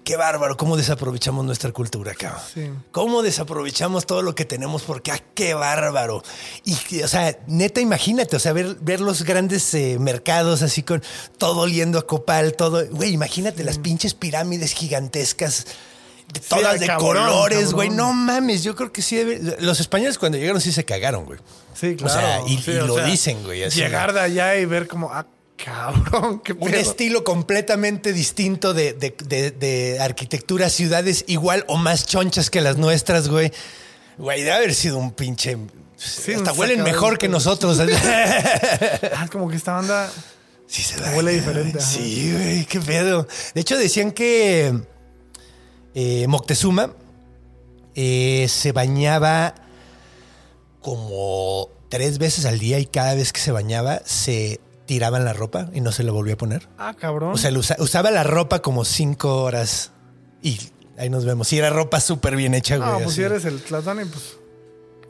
qué 0.04 0.16
bárbaro, 0.16 0.56
cómo 0.56 0.76
desaprovechamos 0.76 1.44
nuestra 1.44 1.72
cultura, 1.72 2.14
cabrón. 2.14 2.40
Sí. 2.54 2.70
Cómo 2.92 3.22
desaprovechamos 3.22 4.06
todo 4.06 4.22
lo 4.22 4.34
que 4.34 4.44
tenemos, 4.44 4.82
porque 4.82 5.12
ah, 5.12 5.22
qué 5.34 5.54
bárbaro. 5.54 6.22
Y, 6.64 7.02
o 7.02 7.08
sea, 7.08 7.36
neta, 7.46 7.80
imagínate, 7.80 8.36
o 8.36 8.38
sea, 8.38 8.52
ver, 8.52 8.76
ver 8.80 9.00
los 9.00 9.22
grandes 9.24 9.72
eh, 9.74 9.96
mercados 10.00 10.62
así 10.62 10.82
con 10.82 11.02
todo 11.38 11.60
oliendo 11.62 11.98
a 11.98 12.06
copal, 12.06 12.54
todo. 12.54 12.86
Güey, 12.90 13.12
imagínate 13.12 13.64
las 13.64 13.78
pinches 13.78 14.14
pirámides 14.14 14.72
gigantescas. 14.72 15.66
Todas 16.48 16.78
de 16.78 16.86
cabrón, 16.86 17.14
colores, 17.26 17.72
güey. 17.72 17.88
No 17.88 18.12
mames, 18.12 18.62
yo 18.62 18.76
creo 18.76 18.92
que 18.92 19.00
sí. 19.00 19.16
debe- 19.16 19.56
Los 19.60 19.80
españoles 19.80 20.18
cuando 20.18 20.36
llegaron 20.36 20.60
sí 20.60 20.72
se 20.72 20.84
cagaron, 20.84 21.24
güey. 21.24 21.38
Sí, 21.74 21.96
O 22.04 22.08
sea, 22.08 22.20
claro. 22.20 22.48
y, 22.48 22.58
Sí, 22.58 22.72
y 22.72 22.76
o 22.76 22.86
lo 22.86 22.94
sea, 22.96 23.04
dicen, 23.06 23.42
güey. 23.44 23.68
Llegar 23.70 24.12
de 24.12 24.20
allá 24.20 24.54
y 24.56 24.66
ver 24.66 24.88
como, 24.88 25.10
ah, 25.10 25.26
cabrón, 25.62 26.40
qué 26.40 26.52
Un 26.52 26.70
pedo. 26.70 26.76
estilo 26.80 27.24
completamente 27.24 28.12
distinto 28.12 28.72
de, 28.74 28.92
de- 28.94 29.14
de- 29.26 29.50
de 29.50 30.00
arquitectura, 30.00 30.70
ciudades 30.70 31.24
igual 31.26 31.64
o 31.68 31.76
más 31.76 32.06
chonchas 32.06 32.48
que 32.50 32.60
las 32.60 32.76
nuestras, 32.78 33.28
güey. 33.28 33.52
Güey, 34.16 34.40
debe 34.40 34.52
haber 34.52 34.74
sido 34.74 34.98
un 34.98 35.12
pinche. 35.12 35.56
hasta 36.36 36.52
un 36.52 36.58
huelen 36.58 36.82
mejor 36.82 37.18
que 37.18 37.28
nosotros. 37.28 37.78
Ah, 39.14 39.28
como 39.30 39.48
que 39.48 39.56
esta 39.56 39.72
banda. 39.74 40.10
sí, 40.66 40.82
se 40.82 40.96
da. 40.96 41.12
Huele 41.16 41.32
diferente. 41.32 41.80
Sí, 41.80 42.32
güey, 42.32 42.64
qué 42.64 42.80
pedo. 42.80 43.26
De 43.54 43.60
hecho, 43.60 43.76
decían 43.76 44.12
que 44.12 44.72
eh, 45.94 46.26
Moctezuma 46.28 46.92
eh, 47.94 48.46
se 48.48 48.72
bañaba 48.72 49.54
como 50.80 51.68
tres 51.88 52.18
veces 52.18 52.44
al 52.44 52.58
día 52.58 52.78
y 52.78 52.86
cada 52.86 53.14
vez 53.14 53.32
que 53.32 53.40
se 53.40 53.50
bañaba 53.50 54.00
se 54.04 54.60
tiraban 54.88 55.24
la 55.26 55.34
ropa 55.34 55.68
y 55.74 55.80
no 55.82 55.92
se 55.92 56.02
la 56.02 56.10
volvía 56.12 56.34
a 56.34 56.38
poner. 56.38 56.66
Ah, 56.78 56.94
cabrón. 56.98 57.34
O 57.34 57.36
sea, 57.36 57.52
usa- 57.52 57.76
usaba 57.78 58.10
la 58.10 58.24
ropa 58.24 58.60
como 58.62 58.84
cinco 58.86 59.42
horas 59.42 59.92
y 60.42 60.58
ahí 60.96 61.10
nos 61.10 61.24
vemos. 61.26 61.52
Y 61.52 61.58
era 61.58 61.68
ropa 61.68 62.00
súper 62.00 62.34
bien 62.36 62.54
hecha, 62.54 62.78
güey. 62.78 62.88
ah, 62.88 62.94
pues 62.94 63.08
así. 63.08 63.16
si 63.16 63.22
eres 63.22 63.44
el 63.44 63.60
Tlazani, 63.62 64.06
pues 64.06 64.38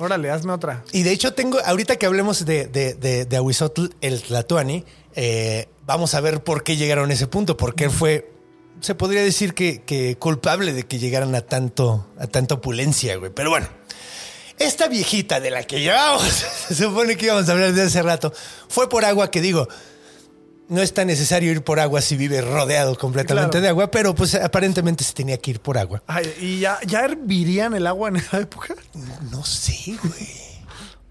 Órale, 0.01 0.31
hazme 0.31 0.53
otra. 0.53 0.85
Y 0.93 1.03
de 1.05 1.11
hecho 1.13 1.33
tengo, 1.35 1.59
ahorita 1.65 1.97
que 1.97 2.07
hablemos 2.07 2.45
de, 2.45 2.67
de, 2.67 2.95
de, 2.95 3.25
de 3.25 3.37
Ahuizotl, 3.37 3.87
el 4.01 4.21
Tlatuani, 4.23 4.85
eh, 5.17 5.69
vamos 5.87 6.15
a 6.15 6.21
ver 6.21 6.43
por 6.45 6.63
qué 6.63 6.77
llegaron 6.77 7.11
a 7.11 7.15
ese 7.15 7.27
punto, 7.27 7.57
porque 7.57 7.85
él 7.85 7.91
fue, 7.91 8.31
se 8.81 8.95
podría 8.95 9.23
decir 9.23 9.55
que, 9.55 9.83
que 9.83 10.17
culpable 10.17 10.73
de 10.73 10.85
que 10.87 10.99
llegaran 11.01 11.35
a 11.35 11.41
tanto, 11.41 12.07
a 12.17 12.27
tanta 12.29 12.55
opulencia, 12.55 13.17
güey. 13.17 13.33
Pero 13.35 13.51
bueno, 13.51 13.67
esta 14.59 14.89
viejita 14.89 15.41
de 15.41 15.51
la 15.51 15.63
que 15.65 15.81
llevamos, 15.81 16.23
se 16.69 16.75
supone 16.75 17.17
que 17.17 17.27
íbamos 17.27 17.49
a 17.49 17.53
hablar 17.53 17.73
de 17.73 17.83
hace 17.83 18.03
rato, 18.03 18.33
fue 18.69 18.89
por 18.89 19.05
agua 19.05 19.31
que 19.31 19.41
digo, 19.41 19.69
no 20.69 20.83
es 20.83 20.93
tan 20.93 21.07
necesario 21.07 21.51
ir 21.51 21.63
por 21.63 21.81
agua 21.81 22.03
si 22.03 22.17
vives 22.17 22.45
rodeado 22.47 22.97
completamente 22.97 23.51
Claro. 23.53 23.63
de 23.63 23.69
agua, 23.69 23.91
pero 23.91 24.15
pues 24.15 24.35
aparentemente 24.35 25.03
se 25.03 25.15
tenía 25.15 25.39
que 25.39 25.53
ir 25.53 25.61
por 25.61 25.79
agua. 25.79 26.03
Ay, 26.07 26.33
¿Y 26.41 26.61
ya, 26.61 26.79
ya 26.87 27.05
hervirían 27.05 27.75
el 27.75 27.87
agua 27.87 28.11
en 28.11 28.17
esa 28.17 28.39
época? 28.41 28.75
No 29.31 29.45
sé, 29.45 29.97
güey. 30.03 30.49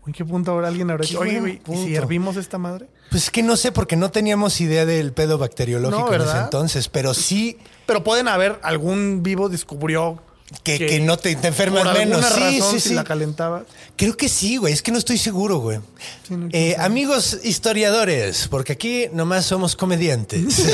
¿En 0.05 0.13
qué 0.13 0.23
punto 0.23 0.51
ahora 0.51 0.69
alguien 0.69 0.89
habrá 0.89 1.03
dicho, 1.05 1.19
oye, 1.19 1.31
buen 1.31 1.41
güey, 1.41 1.53
¿y 1.55 1.59
punto. 1.59 1.83
si 1.85 1.95
hervimos 1.95 2.37
esta 2.37 2.57
madre? 2.57 2.87
Pues 3.09 3.23
es 3.23 3.29
que 3.31 3.43
no 3.43 3.57
sé, 3.57 3.73
porque 3.73 3.97
no 3.97 4.09
teníamos 4.09 4.61
idea 4.61 4.85
del 4.85 5.11
pedo 5.11 5.37
bacteriológico 5.37 6.07
No, 6.07 6.13
en 6.15 6.21
ese 6.21 6.37
entonces, 6.37 6.87
pero 6.87 7.13
sí 7.13 7.57
Pero 7.87 8.03
pueden 8.05 8.27
haber, 8.29 8.57
algún 8.63 9.21
vivo 9.21 9.49
descubrió 9.49 10.21
que, 10.63 10.77
que 10.79 10.99
no 11.01 11.17
te, 11.17 11.35
te 11.35 11.47
enfermas 11.49 11.83
por 11.83 11.93
menos. 11.93 12.23
alguna 12.23 12.49
Sí, 12.49 12.59
razón, 12.59 12.79
sí, 12.79 12.89
si 12.89 12.93
la 12.95 13.03
calentaba. 13.03 13.65
Creo 13.97 14.15
que 14.15 14.29
sí, 14.29 14.55
güey. 14.57 14.71
Es 14.73 14.81
que 14.81 14.91
no 14.91 14.97
estoy 14.97 15.17
seguro, 15.17 15.57
güey. 15.57 15.79
Sí, 16.27 16.35
no, 16.35 16.47
Eh, 16.53 16.75
amigos 16.79 17.39
historiadores, 17.43 18.47
porque 18.47 18.73
aquí 18.73 19.07
nomás 19.11 19.45
somos 19.45 19.75
comediantes. 19.75 20.55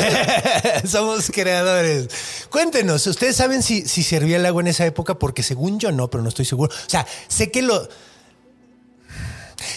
somos 0.88 1.32
creadores. 1.32 2.08
Cuéntenos, 2.52 3.08
¿ustedes 3.08 3.36
saben 3.36 3.64
si, 3.64 3.88
si 3.88 4.04
servía 4.04 4.38
el 4.38 4.46
agua 4.46 4.62
en 4.62 4.68
esa 4.68 4.86
época? 4.86 5.18
Porque 5.18 5.42
según 5.42 5.80
yo 5.80 5.92
no, 5.92 6.08
pero 6.10 6.22
no 6.22 6.30
estoy 6.30 6.46
seguro. 6.46 6.72
O 6.74 6.90
sea, 6.90 7.06
sé 7.28 7.50
que 7.50 7.62
lo... 7.64 7.88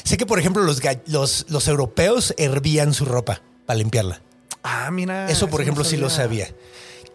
Sé 0.05 0.17
que, 0.17 0.27
por 0.27 0.39
ejemplo, 0.39 0.63
los, 0.63 0.81
los, 1.07 1.47
los 1.49 1.69
europeos 1.69 2.35
hervían 2.39 2.93
su 2.93 3.05
ropa 3.05 3.41
para 3.67 3.79
limpiarla. 3.79 4.21
Ah, 4.63 4.91
mira. 4.91 5.31
Eso, 5.31 5.49
por 5.49 5.61
no 5.61 5.63
ejemplo, 5.63 5.85
sí 5.85 5.97
lo 5.97 6.11
sabía. 6.11 6.49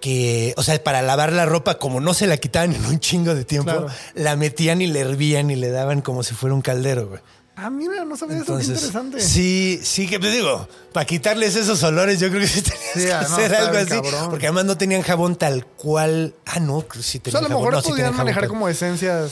Que, 0.02 0.54
o 0.58 0.64
sea, 0.64 0.84
para 0.84 1.02
lavar 1.02 1.32
la 1.32 1.46
ropa, 1.46 1.78
como 1.78 2.02
no 2.02 2.14
se 2.14 2.28
la 2.28 2.36
quitaban 2.38 2.74
en 2.76 2.86
un 2.86 3.00
chingo 3.00 3.34
de 3.36 3.46
tiempo, 3.46 3.72
Claro. 3.72 3.88
la 4.16 4.36
metían 4.36 4.82
y 4.82 4.88
le 4.88 5.00
hervían 5.00 5.50
y 5.52 5.56
le 5.56 5.70
daban 5.70 6.02
como 6.02 6.24
si 6.24 6.34
fuera 6.34 6.54
un 6.56 6.62
caldero, 6.62 7.08
güey. 7.08 7.22
Ah, 7.56 7.70
mira, 7.70 8.04
no 8.06 8.18
sabía 8.18 8.38
eso. 8.38 8.58
Qué 8.58 8.64
interesante. 8.64 9.20
sí, 9.22 9.80
sí 9.84 10.08
que 10.08 10.18
te 10.18 10.32
digo, 10.32 10.68
para 10.94 11.06
quitarles 11.06 11.56
esos 11.56 11.84
olores, 11.84 12.20
yo 12.20 12.30
creo 12.30 12.42
que 12.42 12.48
sí 12.48 12.62
tenías 12.64 12.82
Sí, 12.96 13.00
que 13.06 13.14
ah, 13.14 13.22
no, 13.30 13.36
hacer 13.36 13.54
algo 13.56 13.78
así. 13.78 13.90
cabrón. 13.90 14.30
Porque 14.32 14.48
además 14.48 14.66
no 14.66 14.78
tenían 14.78 15.04
jabón 15.04 15.36
tal 15.36 15.66
cual. 15.68 16.34
Ah, 16.48 16.60
no, 16.60 16.84
sí 17.00 17.22
O 17.26 17.30
sea, 17.30 17.34
tenían 17.34 17.38
a 17.38 17.42
lo 17.42 17.48
jabón. 17.50 17.64
mejor 17.66 17.74
No, 17.74 17.82
podían 17.84 17.96
tenían 17.98 18.16
manejar 18.18 18.48
como 18.48 18.68
esencias 18.70 19.32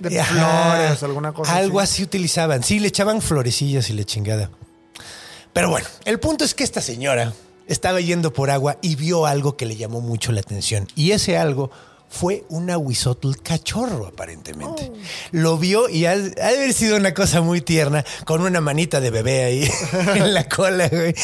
de 0.00 0.18
Ajá, 0.18 0.72
flores 0.76 1.02
alguna 1.02 1.32
cosa 1.34 1.54
Algo 1.54 1.78
así. 1.80 1.94
así 1.96 2.02
utilizaban. 2.04 2.62
Sí, 2.62 2.78
le 2.80 2.88
echaban 2.88 3.20
florecillas 3.20 3.90
y 3.90 3.92
le 3.92 4.06
chingada. 4.06 4.50
Pero 5.52 5.68
bueno, 5.68 5.86
el 6.06 6.18
punto 6.20 6.44
es 6.44 6.54
que 6.54 6.64
esta 6.64 6.80
señora 6.80 7.34
estaba 7.66 8.00
yendo 8.00 8.32
por 8.32 8.50
agua 8.50 8.78
y 8.82 8.96
vio 8.96 9.26
algo 9.26 9.56
que 9.56 9.66
le 9.66 9.76
llamó 9.76 10.00
mucho 10.00 10.32
la 10.32 10.40
atención. 10.40 10.88
Y 10.94 11.12
ese 11.12 11.36
algo 11.36 11.70
fue 12.08 12.44
un 12.48 12.70
aguizotl 12.70 13.32
cachorro, 13.42 14.06
aparentemente. 14.06 14.92
Lo 15.32 15.58
vio 15.58 15.88
y 15.88 16.06
ha, 16.06 16.12
ha 16.12 16.16
de 16.16 16.42
haber 16.42 16.72
sido 16.72 16.96
una 16.96 17.12
cosa 17.12 17.40
muy 17.40 17.60
tierna, 17.60 18.04
con 18.24 18.42
una 18.42 18.60
manita 18.60 19.00
de 19.00 19.10
bebé 19.10 19.44
ahí 19.44 19.70
en 20.14 20.32
la 20.32 20.48
cola, 20.48 20.88
güey. 20.88 21.14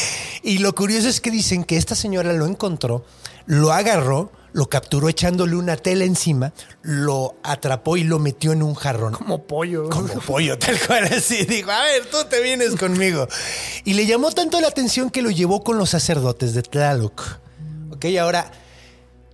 Y 0.42 0.58
lo 0.58 0.74
curioso 0.74 1.08
es 1.08 1.20
que 1.20 1.30
dicen 1.30 1.64
que 1.64 1.76
esta 1.76 1.94
señora 1.94 2.32
lo 2.32 2.46
encontró, 2.46 3.04
lo 3.46 3.72
agarró, 3.72 4.32
lo 4.52 4.68
capturó 4.68 5.08
echándole 5.08 5.56
una 5.56 5.76
tela 5.76 6.04
encima, 6.04 6.52
lo 6.82 7.36
atrapó 7.42 7.96
y 7.96 8.04
lo 8.04 8.18
metió 8.18 8.52
en 8.52 8.62
un 8.62 8.74
jarrón. 8.74 9.14
Como 9.14 9.44
pollo. 9.44 9.88
Como 9.88 10.14
pollo, 10.20 10.58
tal 10.58 10.78
cual 10.86 11.04
así. 11.04 11.44
Dijo, 11.44 11.70
a 11.70 11.82
ver, 11.84 12.06
tú 12.06 12.18
te 12.28 12.42
vienes 12.42 12.76
conmigo. 12.76 13.28
Y 13.84 13.94
le 13.94 14.06
llamó 14.06 14.30
tanto 14.30 14.60
la 14.60 14.68
atención 14.68 15.10
que 15.10 15.22
lo 15.22 15.30
llevó 15.30 15.64
con 15.64 15.78
los 15.78 15.90
sacerdotes 15.90 16.54
de 16.54 16.62
Tlaloc. 16.62 17.40
Ok, 17.90 18.04
ahora, 18.20 18.50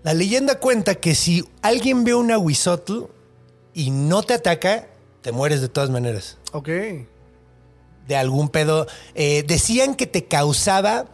la 0.02 0.14
leyenda 0.14 0.58
cuenta 0.60 0.94
que 0.94 1.14
si 1.14 1.44
alguien 1.62 2.04
ve 2.04 2.14
un 2.14 2.30
aguizotl 2.30 3.04
y 3.74 3.90
no 3.90 4.22
te 4.22 4.34
ataca, 4.34 4.86
te 5.22 5.32
mueres 5.32 5.60
de 5.60 5.68
todas 5.68 5.90
maneras. 5.90 6.38
Ok. 6.52 6.68
De 8.06 8.16
algún 8.16 8.48
pedo. 8.48 8.86
Eh, 9.14 9.44
decían 9.46 9.94
que 9.94 10.06
te 10.06 10.26
causaba 10.26 11.06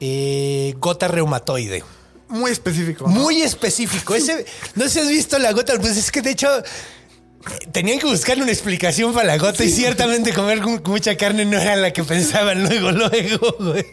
eh, 0.00 0.74
gota 0.78 1.08
reumatoide. 1.08 1.84
Muy 2.32 2.50
específico. 2.50 3.04
¿no? 3.08 3.14
Muy 3.14 3.42
específico. 3.42 4.14
Ese, 4.14 4.44
no 4.74 4.84
sé 4.84 4.90
si 4.90 4.98
has 5.00 5.08
visto 5.08 5.38
la 5.38 5.52
gota, 5.52 5.74
pues 5.78 5.96
es 5.96 6.10
que 6.10 6.22
de 6.22 6.30
hecho 6.30 6.48
eh, 6.58 6.62
tenían 7.72 7.98
que 7.98 8.06
buscarle 8.06 8.42
una 8.42 8.52
explicación 8.52 9.12
para 9.12 9.26
la 9.26 9.38
gota 9.38 9.64
y 9.64 9.70
ciertamente 9.70 10.32
comer 10.32 10.60
mu- 10.62 10.80
mucha 10.86 11.16
carne 11.16 11.44
no 11.44 11.58
era 11.60 11.76
la 11.76 11.92
que 11.92 12.04
pensaban 12.04 12.62
luego, 12.64 12.90
luego, 12.92 13.56
güey. 13.58 13.84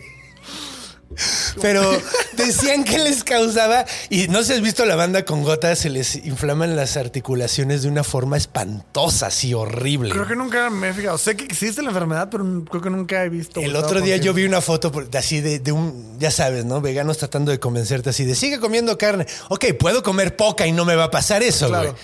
Pero 1.61 1.81
decían 2.37 2.83
que 2.83 2.97
les 2.99 3.23
causaba, 3.23 3.85
y 4.09 4.27
no 4.27 4.43
si 4.43 4.53
has 4.53 4.61
visto 4.61 4.85
la 4.85 4.95
banda 4.95 5.25
con 5.25 5.43
gotas, 5.43 5.79
se 5.79 5.89
les 5.89 6.15
inflaman 6.25 6.75
las 6.75 6.97
articulaciones 6.97 7.81
de 7.81 7.89
una 7.89 8.03
forma 8.03 8.37
espantosa, 8.37 9.27
así 9.27 9.53
horrible. 9.53 10.11
Creo 10.11 10.27
que 10.27 10.35
nunca 10.35 10.69
me 10.69 10.89
he 10.89 10.93
fijado. 10.93 11.17
Sé 11.17 11.35
que 11.35 11.45
existe 11.45 11.81
la 11.81 11.89
enfermedad, 11.89 12.29
pero 12.29 12.45
creo 12.65 12.81
que 12.81 12.89
nunca 12.89 13.23
he 13.23 13.29
visto. 13.29 13.59
El 13.59 13.75
otro 13.75 14.01
día 14.01 14.17
yo 14.17 14.33
vi 14.33 14.45
una 14.45 14.61
foto 14.61 14.91
así 15.17 15.41
de, 15.41 15.59
de 15.59 15.71
un, 15.71 16.17
ya 16.19 16.31
sabes, 16.31 16.65
¿no? 16.65 16.81
Veganos 16.81 17.17
tratando 17.17 17.51
de 17.51 17.59
convencerte 17.59 18.09
así 18.11 18.25
de 18.25 18.35
sigue 18.35 18.59
comiendo 18.59 18.97
carne. 18.97 19.25
Ok, 19.49 19.65
puedo 19.79 20.03
comer 20.03 20.35
poca 20.35 20.67
y 20.67 20.71
no 20.71 20.85
me 20.85 20.95
va 20.95 21.05
a 21.05 21.11
pasar 21.11 21.43
eso, 21.43 21.67
Claro. 21.67 21.91
güey. 21.91 22.01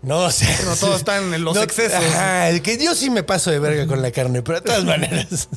No, 0.00 0.18
o 0.26 0.30
sea. 0.30 0.56
No, 0.64 0.76
todo 0.76 0.94
está 0.96 1.16
en 1.18 1.42
los 1.44 1.56
excesos. 1.56 1.94
Ajá, 2.04 2.48
el 2.50 2.62
que 2.62 2.78
yo 2.78 2.94
sí 2.94 3.10
me 3.10 3.24
paso 3.24 3.50
de 3.50 3.58
verga 3.58 3.86
con 3.86 4.00
la 4.00 4.10
carne, 4.12 4.42
pero 4.42 4.60
de 4.60 4.64
todas 4.66 4.84
maneras. 4.84 5.48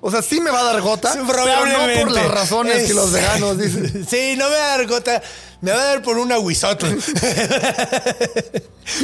O 0.00 0.10
sea, 0.12 0.22
sí 0.22 0.40
me 0.40 0.50
va 0.50 0.60
a 0.60 0.64
dar 0.64 0.80
gota, 0.80 1.12
Sí, 1.12 1.18
pero 1.26 1.44
no 1.46 2.00
por 2.00 2.12
las 2.12 2.28
razones 2.30 2.86
que 2.86 2.94
los 2.94 3.10
veganos 3.12 3.58
dicen. 3.58 4.06
Sí, 4.10 4.34
no 4.36 4.48
me 4.48 4.54
va 4.56 4.64
a 4.74 4.78
dar 4.78 4.86
gota, 4.86 5.20
me 5.60 5.72
va 5.72 5.80
a 5.80 5.84
dar 5.86 6.02
por 6.02 6.18
un 6.18 6.30
aguizotl. 6.32 6.86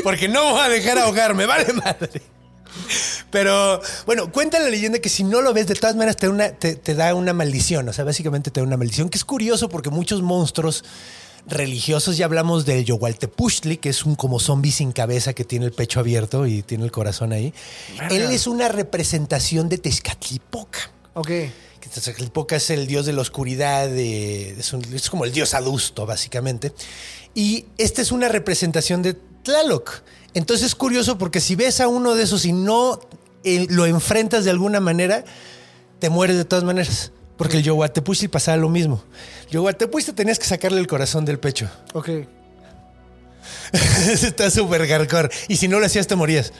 Porque 0.02 0.28
no 0.28 0.52
voy 0.52 0.60
a 0.60 0.68
dejar 0.68 0.98
ahogarme, 0.98 1.46
vale 1.46 1.72
madre. 1.72 2.22
Pero 3.30 3.80
bueno, 4.04 4.30
cuenta 4.30 4.58
la 4.58 4.68
leyenda 4.68 4.98
que 4.98 5.08
si 5.08 5.24
no 5.24 5.40
lo 5.42 5.52
ves, 5.52 5.66
de 5.66 5.74
todas 5.74 5.96
maneras 5.96 6.16
te, 6.16 6.26
da 6.26 6.32
una- 6.32 6.50
te- 6.52 6.76
te 6.76 6.94
da 6.94 7.14
una 7.14 7.32
maldición. 7.32 7.88
O 7.88 7.92
sea, 7.92 8.04
básicamente 8.04 8.50
te 8.50 8.60
da 8.60 8.66
una 8.66 8.76
maldición, 8.76 9.08
que 9.08 9.18
es 9.18 9.24
curioso 9.24 9.68
porque 9.68 9.90
muchos 9.90 10.22
monstruos 10.22 10.84
religiosos, 11.46 12.16
ya 12.16 12.24
hablamos 12.24 12.66
del 12.66 12.84
Yogualtepuchtli, 12.84 13.76
que 13.76 13.88
es 13.90 14.04
un 14.04 14.14
como 14.16 14.40
zombie 14.40 14.72
sin 14.72 14.92
cabeza 14.92 15.32
que 15.32 15.44
tiene 15.44 15.66
el 15.66 15.72
pecho 15.72 16.00
abierto 16.00 16.46
y 16.46 16.62
tiene 16.62 16.84
el 16.84 16.90
corazón 16.90 17.32
ahí. 17.32 17.54
Él 18.10 18.22
es 18.32 18.46
una 18.46 18.68
representación 18.68 19.68
de 19.68 19.78
Tezcatlipoca. 19.78 20.90
Ok. 21.14 21.30
Tezcatlipoca 21.94 22.56
es 22.56 22.68
el 22.70 22.88
dios 22.88 23.06
de 23.06 23.12
la 23.12 23.20
oscuridad, 23.22 23.88
de- 23.88 24.50
es, 24.58 24.72
un- 24.72 24.84
es 24.92 25.08
como 25.08 25.24
el 25.24 25.30
dios 25.32 25.54
adusto, 25.54 26.04
básicamente. 26.04 26.72
Y 27.32 27.66
esta 27.78 28.02
es 28.02 28.10
una 28.10 28.28
representación 28.28 29.02
de 29.02 29.14
Tlaloc. 29.14 30.02
Entonces 30.34 30.66
es 30.66 30.74
curioso 30.74 31.16
porque 31.16 31.40
si 31.40 31.54
ves 31.54 31.80
a 31.80 31.86
uno 31.86 32.14
de 32.16 32.24
esos 32.24 32.44
y 32.44 32.52
no 32.52 32.98
eh, 33.44 33.66
lo 33.70 33.86
enfrentas 33.86 34.44
de 34.44 34.50
alguna 34.50 34.80
manera, 34.80 35.24
te 36.00 36.10
mueres 36.10 36.36
de 36.36 36.44
todas 36.44 36.64
maneras. 36.64 37.12
Porque 37.36 37.58
el 37.58 37.62
Yoguatepuchtli 37.62 38.28
pasaba 38.28 38.56
lo 38.56 38.68
mismo. 38.68 39.02
Yoguatepuchtli 39.50 40.14
tenías 40.14 40.38
que 40.38 40.46
sacarle 40.46 40.80
el 40.80 40.86
corazón 40.86 41.24
del 41.24 41.38
pecho. 41.38 41.68
Ok. 41.92 42.08
Está 43.72 44.50
súper 44.50 44.86
hardcore. 44.86 45.30
Y 45.48 45.56
si 45.56 45.68
no 45.68 45.78
lo 45.80 45.86
hacías, 45.86 46.06
te 46.06 46.16
morías. 46.16 46.52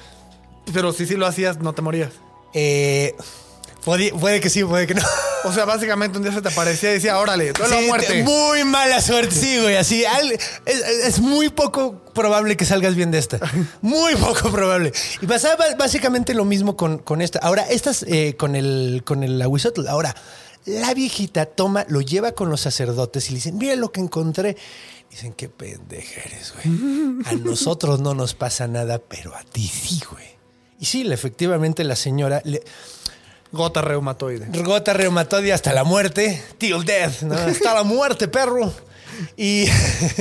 Pero 0.72 0.92
si 0.92 1.06
sí 1.06 1.14
lo 1.14 1.26
hacías, 1.26 1.58
no 1.58 1.72
te 1.72 1.82
morías. 1.82 2.10
Eh, 2.54 3.14
puede, 3.84 4.10
puede 4.12 4.40
que 4.40 4.50
sí, 4.50 4.64
puede 4.64 4.86
que 4.86 4.94
no. 4.94 5.02
O 5.44 5.52
sea, 5.52 5.64
básicamente 5.64 6.18
un 6.18 6.24
día 6.24 6.32
se 6.32 6.42
te 6.42 6.48
aparecía 6.48 6.90
y 6.90 6.94
decía, 6.94 7.18
órale, 7.18 7.52
duelo 7.52 7.76
a 7.76 7.78
Sí, 7.78 7.86
muerte. 7.86 8.06
te- 8.08 8.22
Muy 8.24 8.64
mala 8.64 9.00
suerte, 9.00 9.34
sí, 9.34 9.60
güey. 9.60 9.76
Así, 9.76 10.04
al- 10.04 10.32
es, 10.32 10.80
es 11.04 11.20
muy 11.20 11.48
poco 11.50 12.00
probable 12.12 12.56
que 12.56 12.64
salgas 12.64 12.96
bien 12.96 13.10
de 13.12 13.18
esta. 13.18 13.38
Muy 13.82 14.16
poco 14.16 14.50
probable. 14.50 14.92
Y 15.20 15.26
pasaba 15.26 15.64
básicamente 15.78 16.34
lo 16.34 16.44
mismo 16.44 16.76
con, 16.76 16.98
con 16.98 17.22
esta. 17.22 17.38
Ahora, 17.40 17.62
estas 17.70 18.04
eh, 18.08 18.34
con 18.36 18.56
el 18.56 19.02
con 19.04 19.22
el 19.22 19.40
aguizotl. 19.40 19.86
Ahora, 19.86 20.16
la 20.66 20.92
viejita 20.94 21.46
toma, 21.46 21.86
lo 21.88 22.00
lleva 22.00 22.32
con 22.32 22.50
los 22.50 22.60
sacerdotes 22.60 23.28
y 23.28 23.30
le 23.32 23.36
dicen, 23.36 23.58
mira 23.58 23.76
lo 23.76 23.90
que 23.92 24.00
encontré. 24.00 24.56
Dicen, 25.10 25.32
qué 25.32 25.48
pendeja 25.48 26.20
eres, 26.24 26.52
güey. 26.54 27.22
A 27.26 27.32
nosotros 27.44 28.00
no 28.00 28.14
nos 28.14 28.34
pasa 28.34 28.66
nada, 28.66 28.98
pero 28.98 29.34
a 29.34 29.42
ti 29.44 29.66
sí, 29.66 30.00
güey. 30.10 30.26
Y 30.78 30.84
sí, 30.86 31.10
efectivamente 31.10 31.84
la 31.84 31.96
señora... 31.96 32.42
le- 32.44 32.62
Gota 33.52 33.80
reumatoide. 33.80 34.46
Gota 34.62 34.92
reumatoide 34.92 35.52
hasta 35.52 35.72
la 35.72 35.84
muerte. 35.84 36.42
Till 36.58 36.84
death, 36.84 37.22
¿no? 37.22 37.34
Hasta 37.34 37.72
la 37.74 37.84
muerte, 37.84 38.26
perro. 38.28 38.72
Y 39.36 39.66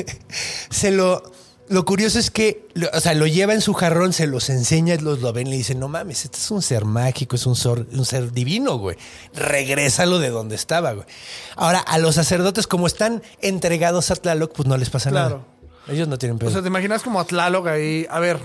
se 0.70 0.92
lo. 0.92 1.24
Lo 1.68 1.84
curioso 1.84 2.20
es 2.20 2.30
que, 2.30 2.68
o 2.94 3.00
sea, 3.00 3.16
lo 3.16 3.26
lleva 3.26 3.54
en 3.54 3.62
su 3.62 3.74
jarrón, 3.74 4.14
se 4.14 4.28
los 4.28 4.50
enseña, 4.52 4.96
los 4.98 5.22
lo 5.22 5.34
ven 5.34 5.48
y 5.48 5.52
le 5.52 5.58
dicen, 5.58 5.80
no 5.80 5.88
mames, 5.88 6.24
este 6.26 6.38
es 6.38 6.52
un 6.52 6.62
ser 6.62 6.86
mágico, 6.86 7.36
es 7.36 7.48
un 7.48 7.56
ser, 7.56 7.88
un 7.92 8.06
ser 8.06 8.32
divino, 8.32 8.78
güey. 8.78 8.98
Regrésalo 9.34 10.20
de 10.20 10.30
donde 10.30 10.56
estaba, 10.56 10.94
güey. 10.94 11.08
Ahora, 11.56 11.80
a 11.80 11.98
los 11.98 12.16
sacerdotes, 12.16 12.68
como 12.68 12.86
están 12.86 13.24
entregados 13.42 14.12
a 14.12 14.16
Tlaloc, 14.16 14.54
pues 14.54 14.68
no 14.68 14.78
les 14.78 14.92
pasa 14.92 15.10
Claro. 15.10 15.30
nada. 15.38 15.48
Ellos 15.88 16.08
no 16.08 16.18
tienen 16.20 16.38
pedo. 16.38 16.50
O 16.50 16.54
sea, 16.54 16.62
te 16.62 16.68
imaginas 16.68 17.02
como 17.02 17.20
a 17.20 17.26
Tlaloc 17.26 17.66
ahí. 17.68 18.06
A 18.12 18.20
ver, 18.20 18.38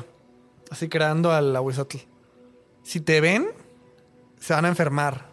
así 0.71 0.89
creando 0.89 1.31
al 1.33 1.55
Ahuizotl. 1.57 1.99
Si 2.83 3.01
te 3.01 3.21
ven, 3.21 3.49
se 4.41 4.55
van 4.55 4.65
a 4.65 4.69
enfermar. 4.69 5.29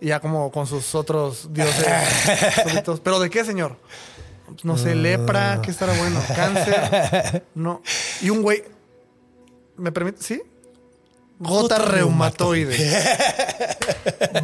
Y 0.00 0.08
ya 0.08 0.20
como 0.20 0.50
con 0.50 0.66
sus 0.66 0.94
otros 0.94 1.48
dioses. 1.52 1.86
¿Pero 3.02 3.20
de 3.20 3.30
qué, 3.30 3.44
señor? 3.44 3.76
No 4.62 4.76
sé, 4.78 4.94
lepra, 4.94 5.60
¿qué 5.62 5.70
estará 5.70 5.92
bueno? 5.94 6.20
Cáncer. 6.34 7.44
No. 7.54 7.82
Y 8.22 8.30
un 8.30 8.42
güey. 8.42 8.62
¿Me 9.76 9.92
permite? 9.92 10.22
¿Sí? 10.22 10.42
Gota 11.38 11.78
reumatoide. 11.78 12.76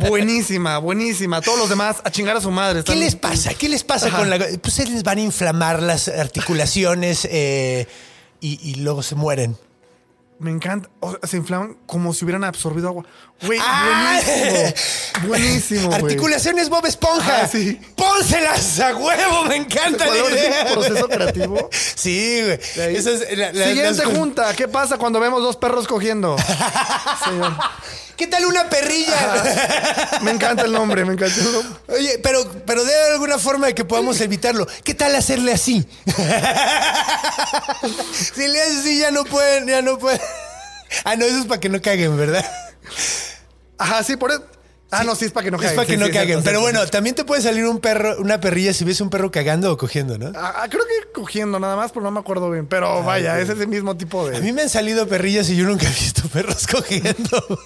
buenísima, 0.09 0.79
buenísima. 0.79 1.41
Todos 1.41 1.59
los 1.59 1.69
demás 1.69 1.97
a 2.05 2.11
chingar 2.11 2.37
a 2.37 2.41
su 2.41 2.51
madre. 2.51 2.85
¿Qué 2.85 2.97
les 2.97 3.17
pasa? 3.17 3.55
¿Qué 3.55 3.69
les 3.69 3.83
pasa 3.83 4.09
Ajá. 4.09 4.19
con 4.19 4.31
la... 4.31 4.39
Pues 4.61 4.75
se 4.75 4.87
les 4.87 5.03
van 5.03 5.19
a 5.19 5.23
inflamar 5.23 5.83
las 5.83 6.09
articulaciones 6.09 7.27
eh, 7.31 7.87
y, 8.41 8.59
y 8.71 8.75
luego 8.77 9.03
se 9.03 9.15
mueren. 9.15 9.57
Me 10.43 10.51
encanta. 10.51 10.91
O 11.01 11.11
sea, 11.13 11.21
se 11.23 11.37
inflaman 11.37 11.77
como 11.87 12.13
si 12.13 12.25
hubieran 12.25 12.43
absorbido 12.43 12.89
agua. 12.89 13.05
Güey, 13.47 13.59
¡Ah! 13.63 14.21
buenísimo. 14.27 15.29
Buenísimo. 15.29 15.89
güey. 15.89 16.03
Articulaciones 16.03 16.69
Bob 16.69 16.85
Esponja. 16.85 17.37
Ajá, 17.39 17.49
sí. 17.49 17.81
Pónselas 17.97 18.81
a 18.81 18.95
huevo, 18.97 19.45
me 19.45 19.57
encanta 19.57 20.05
la 20.07 20.13
¿Cuál 20.21 20.33
es 20.35 20.45
idea. 20.45 20.67
proceso 20.73 21.09
creativo? 21.09 21.71
Sí, 21.73 22.41
güey. 22.43 22.97
Es 22.97 23.05
la- 23.37 23.53
la- 23.53 23.67
Siguiente 23.69 24.05
las- 24.05 24.17
junta. 24.17 24.55
¿Qué 24.57 24.67
pasa 24.67 24.99
cuando 24.99 25.21
vemos 25.21 25.43
dos 25.43 25.57
perros 25.57 25.87
cogiendo? 25.87 26.37
Señor. 27.25 27.57
¿Qué 28.17 28.27
tal 28.27 28.45
una 28.47 28.69
perrilla? 28.69 30.19
Me 30.23 30.31
encanta 30.31 30.65
el 30.65 30.73
nombre, 30.73 31.05
me 31.05 31.15
encanta 31.15 31.35
el 31.41 31.53
nombre. 31.53 31.73
Oye, 31.89 32.19
pero, 32.23 32.45
pero 32.67 32.85
debe 32.85 32.97
haber 33.01 33.13
alguna 33.13 33.39
forma 33.39 33.67
de 33.67 33.75
que 33.75 33.85
podamos 33.85 34.21
evitarlo. 34.21 34.67
¿Qué 34.85 34.95
tal 34.95 35.15
hacerle 35.17 35.53
así? 35.53 35.87
si 38.35 38.49
le 38.49 38.63
haces 38.63 38.79
así, 38.79 38.99
ya 38.99 39.11
no 39.11 39.25
pueden, 39.25 39.67
ya 39.67 39.83
no 39.83 39.99
pueden. 39.99 40.21
Ah, 41.05 41.17
no, 41.17 41.25
eso 41.25 41.39
es 41.39 41.47
para 41.47 41.61
que 41.61 41.69
no 41.69 41.81
caguen, 41.81 42.17
¿verdad? 42.17 42.45
Ajá, 43.79 44.03
sí, 44.05 44.17
por 44.17 44.31
eso. 44.31 44.45
Ah, 44.91 45.05
no, 45.05 45.15
sí, 45.15 45.25
es 45.25 45.33
para 45.33 45.45
que 45.45 45.51
no 45.51 45.57
es 45.57 45.63
caguen. 45.63 45.77
para 45.77 45.87
que 45.87 45.95
Sí, 45.95 45.99
no 45.99 46.07
sí, 46.07 46.13
caguen. 46.13 46.43
Pero 46.43 46.61
bueno, 46.61 46.87
también 46.87 47.15
te 47.17 47.25
puede 47.25 47.41
salir 47.41 47.65
un 47.67 47.81
perro, 47.81 48.19
una 48.19 48.41
perrilla 48.41 48.75
si 48.75 48.85
ves 48.85 49.01
un 49.01 49.09
perro 49.09 49.31
cagando 49.31 49.73
o 49.73 49.79
cogiendo, 49.79 50.19
¿no? 50.19 50.33
Ah, 50.37 50.53
ah, 50.59 50.69
creo 50.69 50.85
que 50.85 51.13
cogiendo 51.13 51.59
nada 51.59 51.77
más, 51.77 51.93
pero 51.93 52.03
no 52.03 52.11
me 52.11 52.21
acuerdo 52.21 52.51
bien. 52.51 52.67
Pero 52.67 53.03
vaya, 53.03 53.41
es 53.41 53.49
ese 53.49 53.67
mismo 53.67 53.97
tipo 53.97 54.29
de. 54.29 54.37
A 54.37 54.41
mí 54.41 54.53
me 54.53 54.63
han 54.63 54.69
salido 54.69 55.09
perrillas 55.09 55.49
y 55.49 55.57
yo 55.57 55.65
nunca 55.65 55.87
he 55.87 55.91
visto 55.95 56.29
perros 56.29 56.67
cogiendo. 56.71 57.59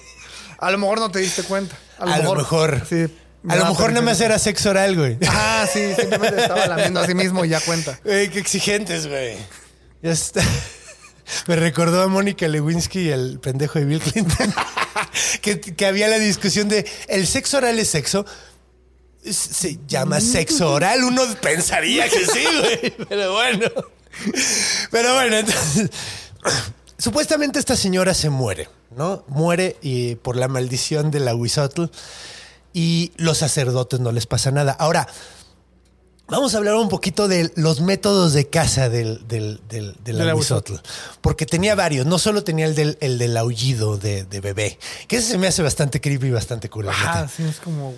A 0.59 0.71
lo 0.71 0.77
mejor 0.77 0.99
no 0.99 1.11
te 1.11 1.19
diste 1.19 1.43
cuenta. 1.43 1.77
A 1.99 2.19
lo 2.19 2.35
mejor. 2.35 2.81
Sí. 2.87 3.07
A 3.47 3.55
lo 3.55 3.65
mejor 3.67 3.91
nada 3.91 4.01
más 4.01 4.19
era 4.19 4.37
sexo 4.39 4.71
oral, 4.71 4.95
güey. 4.95 5.17
Ah, 5.27 5.65
sí, 5.71 5.93
simplemente 5.95 6.41
estaba 6.41 6.65
lamiendo 6.67 6.99
a 6.99 7.05
sí 7.05 7.13
mismo 7.13 7.45
y 7.45 7.49
ya 7.49 7.61
cuenta. 7.61 7.99
Güey, 8.03 8.29
qué 8.29 8.39
exigentes, 8.39 9.07
güey. 9.07 9.37
Ya 10.01 10.11
está. 10.11 10.41
Me 11.47 11.55
recordó 11.55 12.01
a 12.01 12.07
Mónica 12.07 12.47
Lewinsky 12.47 13.01
y 13.01 13.09
el 13.09 13.39
pendejo 13.39 13.79
de 13.79 13.85
Bill 13.85 13.99
Clinton. 13.99 14.53
que, 15.41 15.59
que 15.59 15.85
había 15.85 16.07
la 16.07 16.19
discusión 16.19 16.67
de 16.67 16.85
el 17.07 17.27
sexo 17.27 17.57
oral 17.57 17.79
es 17.79 17.89
sexo. 17.89 18.25
Se 19.23 19.79
llama 19.87 20.21
sexo 20.21 20.71
oral. 20.71 21.03
Uno 21.03 21.23
pensaría 21.41 22.07
que 22.09 22.25
sí, 22.25 22.45
güey. 22.59 23.07
Pero 23.09 23.33
bueno. 23.33 23.69
Pero 24.91 25.13
bueno, 25.13 25.37
entonces. 25.37 25.89
Supuestamente 26.97 27.59
esta 27.59 27.75
señora 27.75 28.13
se 28.13 28.29
muere, 28.29 28.69
¿no? 28.95 29.23
Muere 29.27 29.77
y 29.81 30.15
por 30.15 30.35
la 30.35 30.47
maldición 30.47 31.11
de 31.11 31.19
la 31.19 31.35
Huizotl 31.35 31.85
y 32.73 33.11
los 33.17 33.37
sacerdotes 33.37 33.99
no 33.99 34.11
les 34.11 34.25
pasa 34.25 34.51
nada. 34.51 34.71
Ahora, 34.73 35.07
Vamos 36.29 36.53
a 36.53 36.57
hablar 36.57 36.75
un 36.75 36.89
poquito 36.89 37.29
de 37.29 37.53
los 37.55 37.79
métodos 37.79 38.33
de 38.33 38.49
caza 38.49 38.89
del, 38.89 39.25
del, 39.29 39.61
del, 39.69 39.95
del 40.03 40.17
Del 40.17 40.29
ahuizotl. 40.29 40.73
Porque 41.21 41.45
tenía 41.45 41.73
varios. 41.73 42.05
No 42.05 42.19
solo 42.19 42.43
tenía 42.43 42.65
el 42.65 42.75
del, 42.75 42.97
el 42.99 43.17
del 43.17 43.37
aullido 43.37 43.97
de, 43.97 44.25
de 44.25 44.41
bebé. 44.41 44.77
Que 45.07 45.15
ese 45.17 45.29
se 45.31 45.37
me 45.37 45.47
hace 45.47 45.61
bastante 45.63 46.01
creepy 46.01 46.27
y 46.27 46.31
bastante 46.31 46.69
cool. 46.69 46.87
la 46.87 46.91
Ah, 46.91 47.29
sí, 47.33 47.43
es 47.43 47.61
como. 47.61 47.93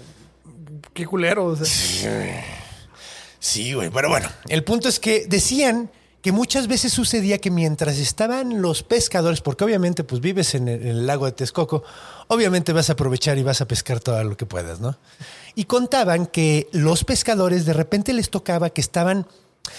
Qué 0.94 1.08
culero. 1.08 1.46
o 1.46 1.56
sea. 1.56 1.66
Sí, 3.40 3.74
güey. 3.74 3.90
Pero 3.90 4.10
bueno, 4.10 4.30
el 4.48 4.64
punto 4.64 4.90
es 4.90 5.00
que 5.00 5.26
decían 5.28 5.90
que 6.22 6.32
muchas 6.32 6.68
veces 6.68 6.92
sucedía 6.92 7.40
que 7.40 7.50
mientras 7.50 7.98
estaban 7.98 8.62
los 8.62 8.84
pescadores, 8.84 9.42
porque 9.42 9.64
obviamente 9.64 10.04
pues 10.04 10.22
vives 10.22 10.54
en 10.56 10.68
el, 10.68 10.82
en 10.82 10.88
el 10.88 11.08
lago 11.08 11.26
de 11.26 11.32
Texcoco, 11.32 11.84
obviamente 12.28 12.74
vas 12.74 12.90
a 12.90 12.94
aprovechar 12.94 13.38
y 13.38 13.44
vas 13.44 13.62
a 13.62 13.68
pescar 13.68 14.00
todo 14.00 14.22
lo 14.24 14.36
que 14.36 14.46
puedas, 14.46 14.80
¿no? 14.80 14.98
Y 15.56 15.66
contaban 15.66 16.26
que 16.26 16.68
los 16.72 17.04
pescadores 17.04 17.66
de 17.66 17.74
repente 17.74 18.14
les 18.14 18.30
tocaba 18.30 18.70
que 18.70 18.82
estaban, 18.82 19.28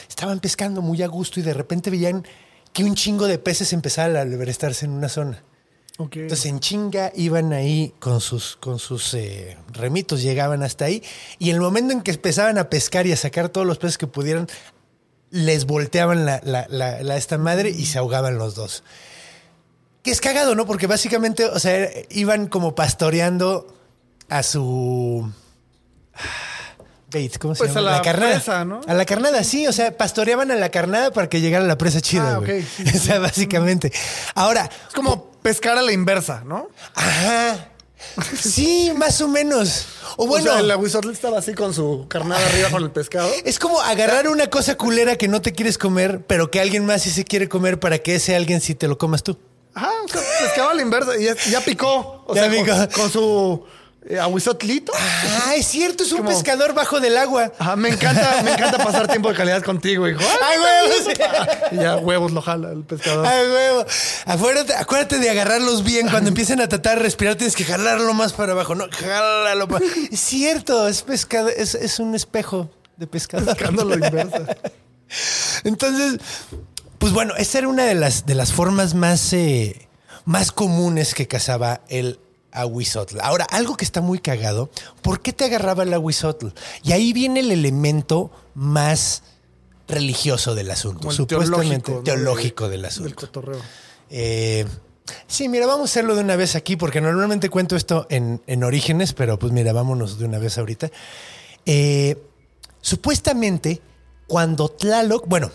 estaban 0.09 0.41
pescando 0.41 0.83
muy 0.83 1.03
a 1.03 1.09
gusto 1.09 1.41
y 1.41 1.43
de 1.43 1.55
repente 1.55 1.91
veían 1.91 2.25
que 2.73 2.85
un 2.85 2.95
chingo 2.95 3.27
de 3.27 3.39
peces 3.39 3.73
empezaban 3.73 4.17
a 4.17 4.21
alberestarse 4.21 4.87
en 4.87 4.93
una 4.93 5.09
zona. 5.09 5.43
Entonces 5.99 6.47
en 6.47 6.61
chinga 6.61 7.13
iban 7.15 7.53
ahí 7.53 7.93
con 7.99 8.23
sus, 8.23 8.57
con 8.57 8.79
sus 8.79 9.13
eh, 9.13 9.59
remitos, 9.73 10.23
llegaban 10.23 10.63
hasta 10.63 10.87
ahí 10.87 11.03
y 11.39 11.51
en 11.51 11.57
el 11.57 11.61
momento 11.61 11.93
en 11.93 12.01
que 12.01 12.13
empezaban 12.13 12.57
a 12.57 12.71
pescar 12.71 13.07
y 13.07 13.13
a 13.13 13.17
sacar 13.17 13.51
todos 13.51 13.67
los 13.67 13.77
peces 13.77 13.99
que 13.99 14.07
pudieran, 14.07 14.49
les 15.31 15.67
volteaban 15.67 16.27
la, 16.27 16.41
la- 16.45 16.67
la- 16.69 17.03
la- 17.03 17.17
esta 17.17 17.39
madre 17.39 17.71
y 17.71 17.87
se 17.87 17.99
ahogaban 17.99 18.37
los 18.39 18.55
dos. 18.55 18.83
Que 20.03 20.11
es 20.11 20.21
cagado, 20.21 20.55
¿no? 20.55 20.67
Porque 20.67 20.87
básicamente, 20.87 21.45
o 21.45 21.59
sea, 21.59 21.89
iban 22.11 22.47
como 22.49 22.75
pastoreando 22.75 23.75
a 24.29 24.43
su... 24.43 25.31
Bait, 27.13 27.39
¿cómo 27.39 27.55
se 27.57 27.65
Pues 27.65 27.75
llama? 27.75 27.89
a 27.89 27.97
la 27.97 28.03
carnada. 28.03 28.35
presa, 28.37 28.65
¿no? 28.65 28.81
A 28.87 28.95
la 28.95 29.05
carnada, 29.05 29.43
sí. 29.43 29.67
O 29.67 29.73
sea, 29.73 29.97
pastoreaban 29.97 30.51
a 30.53 30.55
la 30.55 30.71
carnada 30.71 31.11
para 31.13 31.29
que 31.29 31.41
llegara 31.41 31.65
la 31.65 31.77
presa 31.77 32.01
chida, 32.01 32.37
Ah, 32.37 32.41
o 32.95 32.99
sea, 32.99 33.19
básicamente. 33.19 33.93
Ahora, 34.35 34.71
Es 34.89 34.95
como 34.95 35.33
pescar 35.43 35.77
a 35.77 35.83
la 35.83 35.93
inversa, 35.93 36.43
¿no? 36.45 36.69
Ajá. 36.95 37.69
Sí, 38.41 38.93
más 38.97 39.21
o 39.21 39.29
menos. 39.29 39.87
O 40.17 40.27
bueno, 40.27 40.51
o 40.51 40.53
sea, 40.53 40.61
el 40.61 40.71
aguizotl 40.71 41.11
estaba 41.11 41.39
así 41.39 41.55
con 41.55 41.73
su 41.75 42.07
carnada 42.09 42.45
arriba 42.47 42.71
con 42.71 42.83
el 42.83 42.91
pescado. 42.91 43.29
es 43.45 43.59
como 43.59 43.81
agarrar 43.81 44.29
una 44.29 44.49
cosa 44.49 44.77
culera 44.77 45.17
que 45.17 45.29
no 45.29 45.41
te 45.43 45.53
quieres 45.53 45.79
comer, 45.79 46.25
pero 46.27 46.51
que 46.51 46.61
alguien 46.61 46.85
más 46.87 47.03
sí 47.03 47.11
se 47.11 47.25
quiere 47.25 47.49
comer 47.49 47.79
para 47.81 47.99
que 47.99 48.15
ese 48.17 48.35
alguien 48.37 48.61
sí 48.61 48.75
te 48.75 48.89
lo 48.89 48.99
comas 48.99 49.23
tú. 49.23 49.39
Ajá, 49.75 49.91
o 50.05 50.09
sea, 50.09 50.21
pescaba 50.41 50.73
a 50.73 50.75
la 50.75 50.83
inversa 50.83 51.17
y 51.17 51.25
ya, 51.25 51.35
ya 51.51 51.61
picó. 51.61 52.25
O 52.27 52.35
Ya 52.35 52.49
sea, 52.51 52.55
con- 52.57 52.65
picó. 52.65 53.01
Con, 53.01 53.11
su 53.11 53.65
eh, 54.09 54.19
aguizotlito. 54.19 54.93
Ah, 54.97 55.55
es 55.57 55.67
cierto, 55.67 56.03
es 56.05 56.13
un 56.13 56.19
Como- 56.19 56.31
pescador 56.31 56.75
bajo 56.75 57.01
del 57.01 57.17
agua. 57.19 57.53
Ajá, 57.59 57.77
me 57.77 57.91
encanta, 57.91 58.41
me 58.43 58.53
encanta 58.53 58.79
pasar 58.83 59.07
tiempo 59.09 59.29
de 59.29 59.35
calidad 59.37 59.63
contigo, 59.63 60.09
hijo. 60.09 60.21
¡Ay, 60.43 60.59
huevos! 60.59 61.17
Y 61.73 61.77
ya 61.77 61.97
huevos 61.97 62.33
lo 62.33 62.41
jala 62.43 62.73
el 62.73 62.83
pescador. 62.85 63.27
¡Ay, 63.27 63.47
huevo! 63.49 63.85
Acuérdate, 64.27 64.75
acuérdate 64.75 65.19
de 65.19 65.31
agarrarlos 65.31 65.85
bien. 65.85 66.09
Cuando 66.09 66.29
empiecen 66.29 66.61
a 66.61 66.69
tratar 66.69 66.97
de 66.99 67.03
respirar, 67.05 67.37
tienes 67.37 67.55
que 67.55 67.65
jalarlo 67.65 68.15
más 68.15 68.33
para 68.33 68.53
abajo. 68.53 68.75
No, 68.75 68.87
jálalo 68.91 69.69
para... 69.69 69.85
Es 70.11 70.21
cierto, 70.21 70.89
es 70.89 71.03
pescado, 71.03 71.49
es, 71.49 71.75
es 71.75 71.99
un 71.99 72.15
espejo 72.15 72.71
de 72.97 73.07
pescador. 73.07 73.55
Pescándolo 73.55 73.95
inversa. 73.95 74.57
Entonces, 75.65 76.21
pues 76.99 77.13
bueno, 77.13 77.35
esa 77.37 77.59
era 77.59 77.69
una 77.69 77.85
de 77.85 77.95
las, 77.95 78.27
de 78.27 78.35
las 78.35 78.53
formas 78.53 78.95
más, 78.95 79.33
eh, 79.33 79.89
más 80.25 80.53
comunes 80.53 81.15
que 81.15 81.27
cazaba 81.27 81.81
el 81.89 82.19
aguizotl. 82.53 83.19
Ahora, 83.21 83.45
algo 83.51 83.77
que 83.77 83.85
está 83.85 84.01
muy 84.01 84.19
cagado, 84.19 84.71
¿por 85.03 85.21
qué 85.21 85.33
te 85.33 85.45
agarraba 85.45 85.83
el 85.85 85.93
aguizotl? 85.95 86.49
Y 86.83 86.93
ahí 86.93 87.13
viene 87.13 87.41
el 87.41 87.51
elemento 87.51 88.31
más 88.55 89.23
religioso 89.89 90.55
del 90.55 90.71
asunto, 90.71 91.01
Como 91.01 91.11
el 91.11 91.17
supuestamente 91.17 91.93
teológico, 91.93 91.93
¿no? 91.99 92.03
teológico 92.05 92.65
De- 92.65 92.71
del 92.71 92.81
Del 92.83 92.89
asunto. 92.91 93.15
cotorreo. 93.17 93.61
Eh, 94.11 94.65
sí, 95.27 95.49
mira, 95.49 95.67
vamos 95.67 95.83
a 95.83 95.91
hacerlo 95.91 96.15
de 96.15 96.23
una 96.23 96.37
vez 96.37 96.55
aquí, 96.55 96.77
porque 96.77 97.01
normalmente 97.01 97.49
cuento 97.51 97.75
esto 97.77 98.07
en, 98.11 98.41
en 98.47 98.63
orígenes, 98.65 99.13
pero 99.13 99.39
pues 99.39 99.53
mira, 99.53 99.73
vámonos 99.73 100.19
de 100.19 100.25
una 100.27 100.39
vez 100.39 100.59
ahorita. 100.59 100.91
Eh, 101.67 102.17
supuestamente, 102.81 103.81
cuando 104.27 104.69
Tlaloc, 104.69 105.27
bueno, 105.27 105.51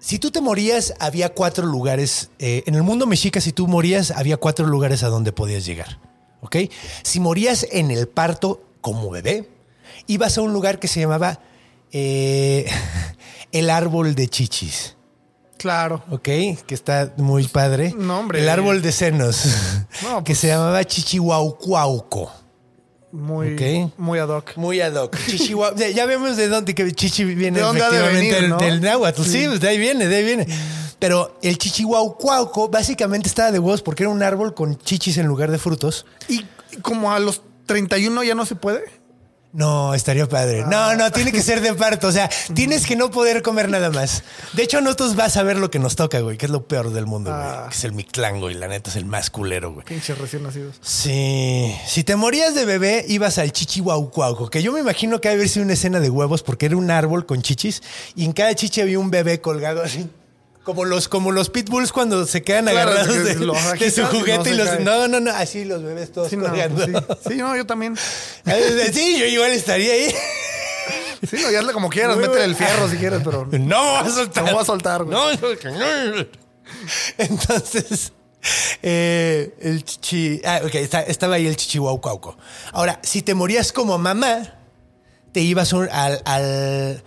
si 0.00 0.18
tú 0.18 0.30
te 0.30 0.40
morías, 0.40 0.94
había 0.98 1.28
cuatro 1.34 1.66
lugares. 1.66 2.30
eh, 2.38 2.62
en 2.66 2.74
el 2.74 2.82
mundo 2.82 3.06
mexica, 3.06 3.40
si 3.40 3.52
tú 3.52 3.68
morías, 3.68 4.10
había 4.10 4.36
cuatro 4.38 4.66
lugares 4.66 5.02
a 5.02 5.08
donde 5.08 5.30
podías 5.32 5.64
llegar. 5.64 5.98
¿Ok? 6.42 6.56
Si 7.02 7.20
morías 7.20 7.66
en 7.70 7.90
el 7.90 8.08
parto 8.08 8.62
como 8.80 9.10
bebé, 9.10 9.48
ibas 10.06 10.38
a 10.38 10.40
un 10.42 10.52
lugar 10.54 10.78
que 10.80 10.88
se 10.88 11.00
llamaba 11.00 11.40
eh, 11.92 12.66
el 13.52 13.68
árbol 13.70 14.14
de 14.14 14.28
chichis. 14.28 14.96
Claro. 15.58 16.02
Ok, 16.10 16.22
que 16.22 16.56
está 16.70 17.12
muy 17.18 17.46
padre. 17.46 17.92
No, 17.94 18.20
hombre. 18.20 18.40
El 18.40 18.48
árbol 18.48 18.80
de 18.80 18.92
senos. 18.92 19.44
No, 20.02 20.18
que 20.24 20.30
pues- 20.32 20.38
se 20.38 20.46
llamaba 20.48 20.82
Chichihuaucuauco. 20.84 22.32
Muy, 23.12 23.90
muy 23.96 24.18
ad 24.20 24.28
hoc. 24.28 24.56
Muy 24.56 24.80
ad 24.80 24.94
hoc. 24.94 25.16
Chichihuau- 25.26 25.74
ya, 25.76 25.88
ya 25.88 26.06
vemos 26.06 26.36
de 26.36 26.48
dónde 26.48 26.74
que 26.74 26.90
chichi 26.92 27.24
viene 27.24 27.58
¿De 27.58 27.64
dónde 27.64 27.82
ha 27.82 27.90
de 27.90 27.96
efectivamente 27.98 28.34
venir, 28.34 28.40
del, 28.42 28.50
no? 28.50 28.58
del 28.58 28.80
náhuatl. 28.80 29.22
Sí. 29.22 29.30
Sí. 29.30 29.46
pues 29.48 29.60
de 29.60 29.68
ahí 29.68 29.78
viene, 29.78 30.06
de 30.06 30.16
ahí 30.16 30.24
viene. 30.24 30.46
Pero 30.98 31.38
el 31.42 31.58
chichihuaucuauco 31.58 32.68
básicamente 32.68 33.28
estaba 33.28 33.50
de 33.50 33.58
huevos 33.58 33.82
porque 33.82 34.02
era 34.04 34.10
un 34.10 34.22
árbol 34.22 34.54
con 34.54 34.76
chichis 34.78 35.18
en 35.18 35.26
lugar 35.26 35.50
de 35.50 35.58
frutos. 35.58 36.06
Y 36.28 36.44
como 36.82 37.10
a 37.12 37.18
los 37.18 37.42
31 37.66 38.22
ya 38.22 38.34
no 38.34 38.44
se 38.46 38.54
puede. 38.54 38.84
No, 39.52 39.94
estaría 39.94 40.28
padre. 40.28 40.64
No, 40.64 40.94
no, 40.94 41.10
tiene 41.10 41.32
que 41.32 41.42
ser 41.42 41.60
de 41.60 41.74
parto. 41.74 42.06
O 42.06 42.12
sea, 42.12 42.30
tienes 42.54 42.86
que 42.86 42.94
no 42.94 43.10
poder 43.10 43.42
comer 43.42 43.68
nada 43.68 43.90
más. 43.90 44.22
De 44.52 44.62
hecho, 44.62 44.80
nosotros 44.80 45.16
vas 45.16 45.36
a 45.36 45.42
ver 45.42 45.56
lo 45.56 45.70
que 45.70 45.78
nos 45.78 45.96
toca, 45.96 46.20
güey, 46.20 46.36
que 46.36 46.46
es 46.46 46.52
lo 46.52 46.66
peor 46.66 46.92
del 46.92 47.06
mundo, 47.06 47.30
güey. 47.30 47.42
Ah. 47.42 47.66
Que 47.68 47.76
es 47.76 47.84
el 47.84 47.92
Mictlán, 47.92 48.40
güey. 48.40 48.54
La 48.54 48.68
neta 48.68 48.90
es 48.90 48.96
el 48.96 49.06
más 49.06 49.30
culero, 49.30 49.72
güey. 49.72 49.84
Pinches 49.84 50.16
recién 50.18 50.44
nacidos. 50.44 50.76
Sí. 50.82 51.74
Si 51.86 52.04
te 52.04 52.14
morías 52.16 52.54
de 52.54 52.64
bebé, 52.64 53.04
ibas 53.08 53.38
al 53.38 53.52
chichihuaucuauco, 53.52 54.50
que 54.50 54.62
yo 54.62 54.72
me 54.72 54.80
imagino 54.80 55.20
que 55.20 55.28
haber 55.28 55.48
sido 55.48 55.64
una 55.64 55.74
escena 55.74 56.00
de 56.00 56.10
huevos 56.10 56.42
porque 56.42 56.66
era 56.66 56.76
un 56.76 56.90
árbol 56.90 57.26
con 57.26 57.42
chichis 57.42 57.82
y 58.14 58.24
en 58.24 58.32
cada 58.32 58.54
chichi 58.54 58.80
había 58.80 58.98
un 58.98 59.10
bebé 59.10 59.40
colgado 59.40 59.82
así. 59.82 60.08
Como 60.64 60.84
los, 60.84 61.08
como 61.08 61.32
los 61.32 61.48
pitbulls 61.48 61.90
cuando 61.90 62.26
se 62.26 62.42
quedan 62.42 62.66
Claro, 62.66 62.90
agarrados 62.90 63.16
que 63.16 63.22
de, 63.22 63.34
su 63.90 64.02
no 64.02 64.08
juguete 64.08 64.50
y 64.50 64.54
los. 64.54 64.80
No, 64.80 65.08
no, 65.08 65.18
no. 65.18 65.30
Así 65.32 65.64
los 65.64 65.82
bebés 65.82 66.12
todos 66.12 66.28
Sí, 66.28 66.36
no, 66.36 66.48
pues 66.52 66.84
sí. 66.84 67.28
Sí, 67.30 67.34
no, 67.36 67.56
yo 67.56 67.66
también. 67.66 67.96
Sí, 68.92 69.18
yo 69.18 69.26
igual 69.26 69.52
estaría 69.52 69.92
ahí. 69.92 70.14
Sí, 71.28 71.36
no, 71.42 71.58
hazle 71.58 71.72
como 71.72 71.88
quieras, 71.90 72.16
Muy 72.16 72.26
métele 72.26 72.44
el 72.44 72.52
bueno. 72.54 72.66
fierro 72.66 72.88
si 72.90 72.96
quieres, 72.98 73.20
pero. 73.24 73.46
No 73.52 73.92
vas 73.94 74.08
a 74.08 74.10
soltar. 74.12 74.44
No 74.44 74.52
voy 74.52 74.62
a 74.62 74.64
soltar, 74.64 75.04
güey. 75.04 75.16
No. 75.16 76.26
Entonces, 77.18 78.12
eh, 78.82 79.54
el 79.60 79.84
chichi. 79.84 80.40
Ah, 80.44 80.60
ok, 80.64 80.74
está- 80.76 81.02
estaba 81.02 81.36
ahí 81.36 81.46
el 81.46 81.56
chichihuaucauco. 81.56 82.36
Ahora, 82.72 83.00
si 83.02 83.22
te 83.22 83.34
morías 83.34 83.72
como 83.72 83.98
mamá, 83.98 84.54
te 85.32 85.40
ibas 85.40 85.72
un- 85.72 85.88
al. 85.90 86.22
al, 86.24 87.02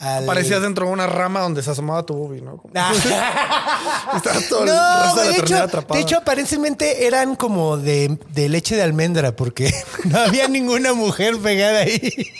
al- 0.00 0.26
Parecías 0.26 0.62
dentro 0.62 0.86
de 0.86 0.92
una 0.92 1.06
rama 1.06 1.40
donde 1.40 1.62
se 1.62 1.70
asomaba 1.70 2.04
tu 2.06 2.14
boobie, 2.14 2.40
¿no? 2.40 2.62
Ah. 2.74 2.92
Estaba 4.16 4.40
todo 4.48 4.60
el 4.64 4.66
No, 4.70 5.02
resto 5.02 5.20
de 5.20 5.24
güey, 5.24 5.26
la 5.26 5.32
de, 5.32 5.38
hecho, 5.40 5.56
atrapado. 5.62 5.94
de 5.94 6.00
hecho, 6.02 6.16
aparentemente 6.18 7.06
eran 7.06 7.34
como 7.36 7.76
de, 7.76 8.18
de 8.32 8.48
leche 8.48 8.76
de 8.76 8.82
almendra, 8.82 9.34
porque 9.34 9.72
no 10.04 10.18
había 10.18 10.48
ninguna 10.48 10.92
mujer 10.94 11.36
pegada 11.38 11.80
ahí. 11.80 12.12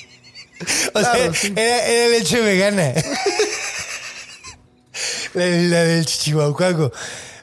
O 0.93 0.99
Claro, 0.99 1.19
sea, 1.19 1.35
sí. 1.35 1.53
era, 1.55 1.87
era 1.87 2.09
leche 2.19 2.41
vegana. 2.41 2.93
la, 5.35 5.45
la 5.47 5.85
del 5.85 6.05
chichihuaucuaco. 6.07 6.91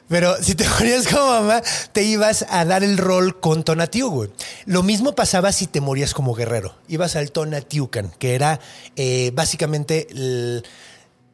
Pero 0.08 0.40
si 0.42 0.54
te 0.54 0.68
morías 0.78 1.08
como 1.08 1.26
mamá, 1.26 1.62
te 1.92 2.02
ibas 2.02 2.46
a 2.48 2.64
dar 2.64 2.84
el 2.84 2.98
rol 2.98 3.40
con 3.40 3.64
Tonatiuh, 3.64 4.10
güey. 4.10 4.30
Lo 4.64 4.82
mismo 4.82 5.14
pasaba 5.14 5.52
si 5.52 5.66
te 5.66 5.80
morías 5.80 6.14
como 6.14 6.34
guerrero. 6.34 6.74
Ibas 6.88 7.16
al 7.16 7.32
Tonatiucan, 7.32 8.12
que 8.18 8.34
era 8.34 8.60
eh, 8.96 9.30
básicamente 9.34 10.06
el, 10.10 10.64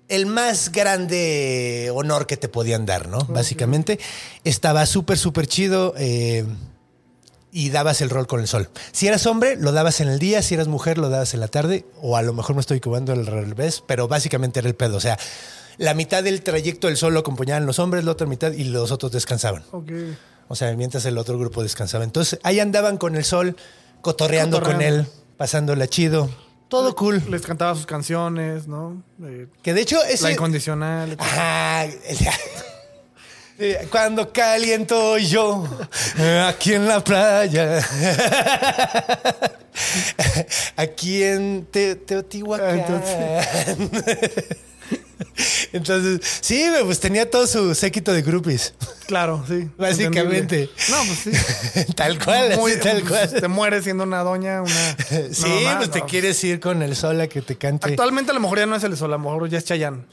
el 0.09 0.27
más 0.27 0.73
grande 0.73 1.91
honor 1.95 2.27
que 2.27 2.37
te 2.37 2.49
podían 2.49 2.87
dar, 2.87 3.09
¿no? 3.09 3.19
Básicamente. 3.29 3.99
Estaba 4.45 4.87
súper, 4.87 5.19
súper 5.19 5.47
chido. 5.47 5.95
eh, 5.97 6.45
y 7.55 7.69
dabas 7.69 8.01
el 8.01 8.09
rol 8.09 8.27
con 8.27 8.41
el 8.41 8.49
sol. 8.49 8.71
Si 8.93 9.07
eras 9.07 9.27
hombre, 9.27 9.57
lo 9.57 9.73
dabas 9.73 10.01
en 10.01 10.09
el 10.09 10.19
día, 10.19 10.41
si 10.41 10.55
eras 10.55 10.69
mujer, 10.69 10.97
lo 10.97 11.11
dabas 11.11 11.35
en 11.35 11.41
la 11.41 11.49
tarde, 11.49 11.85
o 12.01 12.17
a 12.17 12.23
lo 12.23 12.33
mejor 12.33 12.57
me 12.57 12.63
estoy 12.63 12.81
cubando 12.81 13.13
al 13.13 13.27
revés, 13.27 13.85
pero 13.87 14.09
básicamente 14.09 14.61
era 14.61 14.69
el 14.69 14.75
pedo. 14.75 14.97
O 14.97 15.01
sea, 15.01 15.19
la 15.79 15.95
mitad 15.95 16.23
del 16.23 16.43
trayecto 16.43 16.87
del 16.89 16.97
sol 16.97 17.15
lo 17.15 17.21
acompañaban 17.21 17.67
los 17.67 17.79
hombres, 17.79 18.05
la 18.05 18.13
otra 18.13 18.27
mitad 18.27 18.53
y 18.53 18.65
los 18.65 18.91
otros 18.93 19.13
descansaban. 19.13 19.65
Ok. 19.73 19.91
O 20.49 20.55
sea, 20.55 20.75
mientras 20.77 21.05
el 21.07 21.17
otro 21.19 21.39
grupo 21.39 21.63
descansaba. 21.63 22.05
Entonces, 22.05 22.39
ahí 22.43 22.61
andaban 22.61 22.99
con 22.99 23.17
el 23.17 23.25
sol, 23.25 23.57
cotorreando, 24.03 24.63
con 24.63 24.83
él, 24.83 25.07
pasándola 25.37 25.87
chido. 25.89 26.29
Todo 26.69 26.95
cool. 26.95 27.23
Les 27.31 27.43
cantaba 27.43 27.75
sus 27.75 27.87
canciones, 27.87 28.67
¿no? 28.67 29.03
Eh, 29.23 29.47
Que 29.63 29.75
de 29.75 29.83
hecho, 29.83 30.03
ese. 30.05 30.25
la 30.25 30.33
incondicional. 30.33 31.17
Ajá, 31.19 31.87
Cuando 33.91 34.33
caliento 34.33 35.19
yo 35.19 35.65
aquí 36.49 36.73
en 36.75 36.89
la 36.89 37.03
playa, 37.05 37.79
aquí 40.77 41.23
en 41.23 41.67
Te- 41.71 41.97
Teotihuacán. 41.97 42.79
Entonces, 42.81 44.47
sí, 46.41 46.69
güey, 46.69 46.85
pues 46.85 47.01
tenía 47.01 47.31
todo 47.31 47.47
su 47.47 47.75
séquito 47.75 48.13
de 48.13 48.23
groupies. 48.23 48.75
Claro, 49.07 49.45
sí. 49.49 49.69
Básicamente. 49.79 50.63
entendible. 50.63 50.71
No, 50.91 50.97
pues 51.05 51.19
sí. 51.87 51.93
tal 51.97 52.23
cual, 52.23 52.57
Muy- 52.57 52.73
así, 52.73 52.81
tal 52.81 53.03
pues, 53.03 53.29
cual. 53.29 53.41
Te 53.41 53.49
mueres 53.49 53.85
siendo 53.85 54.05
una 54.05 54.23
doña, 54.23 54.63
una. 54.63 54.97
Sí, 55.33 55.45
una 55.47 55.55
mamá, 55.57 55.79
pues 55.79 55.91
te 55.91 56.01
no. 56.01 56.07
quieres 56.07 56.43
ir 56.45 56.61
con 56.61 56.83
el 56.83 56.97
sol 56.97 57.21
a 57.21 57.27
que 57.29 57.43
te 57.43 57.57
cante. 57.57 57.89
Actualmente 57.91 58.31
a 58.31 58.35
lo 58.35 58.41
mejor 58.41 58.59
ya 58.59 58.67
no 58.67 58.77
es 58.77 58.85
el 58.85 58.97
sol, 58.97 59.13
a 59.13 59.17
lo 59.17 59.23
mejor 59.23 59.49
ya 59.49 59.59
es 59.59 59.65
Chayanne. 59.65 60.05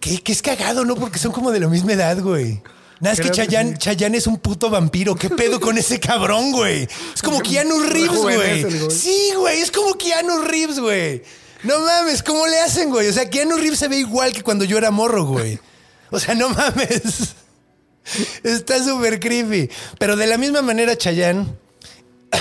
Que, 0.00 0.22
que 0.22 0.32
es 0.32 0.42
cagado, 0.42 0.84
¿no? 0.84 0.94
Porque 0.94 1.18
son 1.18 1.32
como 1.32 1.50
de 1.50 1.60
la 1.60 1.68
misma 1.68 1.92
edad, 1.92 2.20
güey. 2.20 2.62
Nada, 3.00 3.12
es 3.12 3.20
que 3.20 3.26
que 3.26 3.32
Chayanne, 3.32 3.72
sí. 3.72 3.78
Chayanne 3.78 4.16
es 4.16 4.26
un 4.26 4.38
puto 4.38 4.70
vampiro. 4.70 5.14
¿Qué 5.16 5.28
pedo 5.28 5.60
con 5.60 5.76
ese 5.76 6.00
cabrón, 6.00 6.52
güey? 6.52 6.88
Es 7.14 7.20
como 7.22 7.40
Keanu 7.40 7.80
Reeves, 7.82 8.18
güey. 8.18 8.90
Sí, 8.90 9.32
güey, 9.36 9.60
es 9.60 9.70
como 9.70 9.94
Keanu 9.94 10.42
Reeves, 10.42 10.80
güey. 10.80 11.22
No 11.66 11.80
mames, 11.80 12.22
¿cómo 12.22 12.46
le 12.46 12.60
hacen, 12.60 12.90
güey? 12.90 13.08
O 13.08 13.12
sea, 13.12 13.28
Keanu 13.28 13.56
Reeves 13.56 13.78
se 13.78 13.88
ve 13.88 13.96
igual 13.98 14.32
que 14.32 14.42
cuando 14.42 14.64
yo 14.64 14.78
era 14.78 14.90
morro, 14.90 15.24
güey. 15.24 15.58
O 16.10 16.20
sea, 16.20 16.34
no 16.34 16.48
mames. 16.50 17.34
Está 18.44 18.82
súper 18.84 19.18
creepy. 19.18 19.68
Pero 19.98 20.14
de 20.16 20.26
la 20.26 20.38
misma 20.38 20.62
manera, 20.62 20.96
Chayanne. 20.96 21.46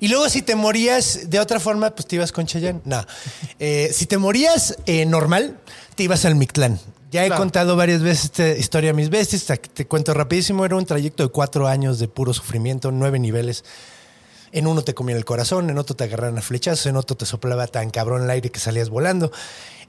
Y 0.00 0.06
luego 0.06 0.28
si 0.28 0.42
te 0.42 0.54
morías 0.54 1.28
de 1.28 1.40
otra 1.40 1.58
forma, 1.58 1.90
pues 1.92 2.06
te 2.06 2.14
ibas 2.14 2.30
con 2.30 2.46
Chayanne. 2.46 2.80
No. 2.84 3.04
Eh, 3.58 3.90
si 3.92 4.06
te 4.06 4.16
morías 4.16 4.76
eh, 4.86 5.04
normal, 5.04 5.58
te 5.96 6.04
ibas 6.04 6.24
al 6.24 6.36
Mictlán. 6.36 6.78
Ya 7.10 7.24
he 7.24 7.26
Claro. 7.26 7.40
contado 7.42 7.74
varias 7.74 8.00
veces 8.02 8.26
esta 8.26 8.48
historia 8.50 8.90
a 8.90 8.92
mis 8.92 9.10
bestias. 9.10 9.44
Te, 9.44 9.56
te 9.56 9.86
cuento 9.88 10.14
rapidísimo. 10.14 10.64
Era 10.64 10.76
un 10.76 10.86
trayecto 10.86 11.24
de 11.24 11.30
cuatro 11.30 11.66
años 11.66 11.98
de 11.98 12.06
puro 12.06 12.32
sufrimiento, 12.32 12.92
nueve 12.92 13.18
niveles. 13.18 13.64
En 14.52 14.66
uno 14.66 14.82
te 14.82 14.94
comían 14.94 15.18
el 15.18 15.24
corazón, 15.24 15.70
en 15.70 15.78
otro 15.78 15.96
te 15.96 16.04
agarraban 16.04 16.38
a 16.38 16.42
flechazos, 16.42 16.86
en 16.86 16.96
otro 16.96 17.16
te 17.16 17.26
soplaba 17.26 17.66
tan 17.66 17.90
cabrón 17.90 18.24
el 18.24 18.30
aire 18.30 18.50
que 18.50 18.60
salías 18.60 18.88
volando, 18.88 19.30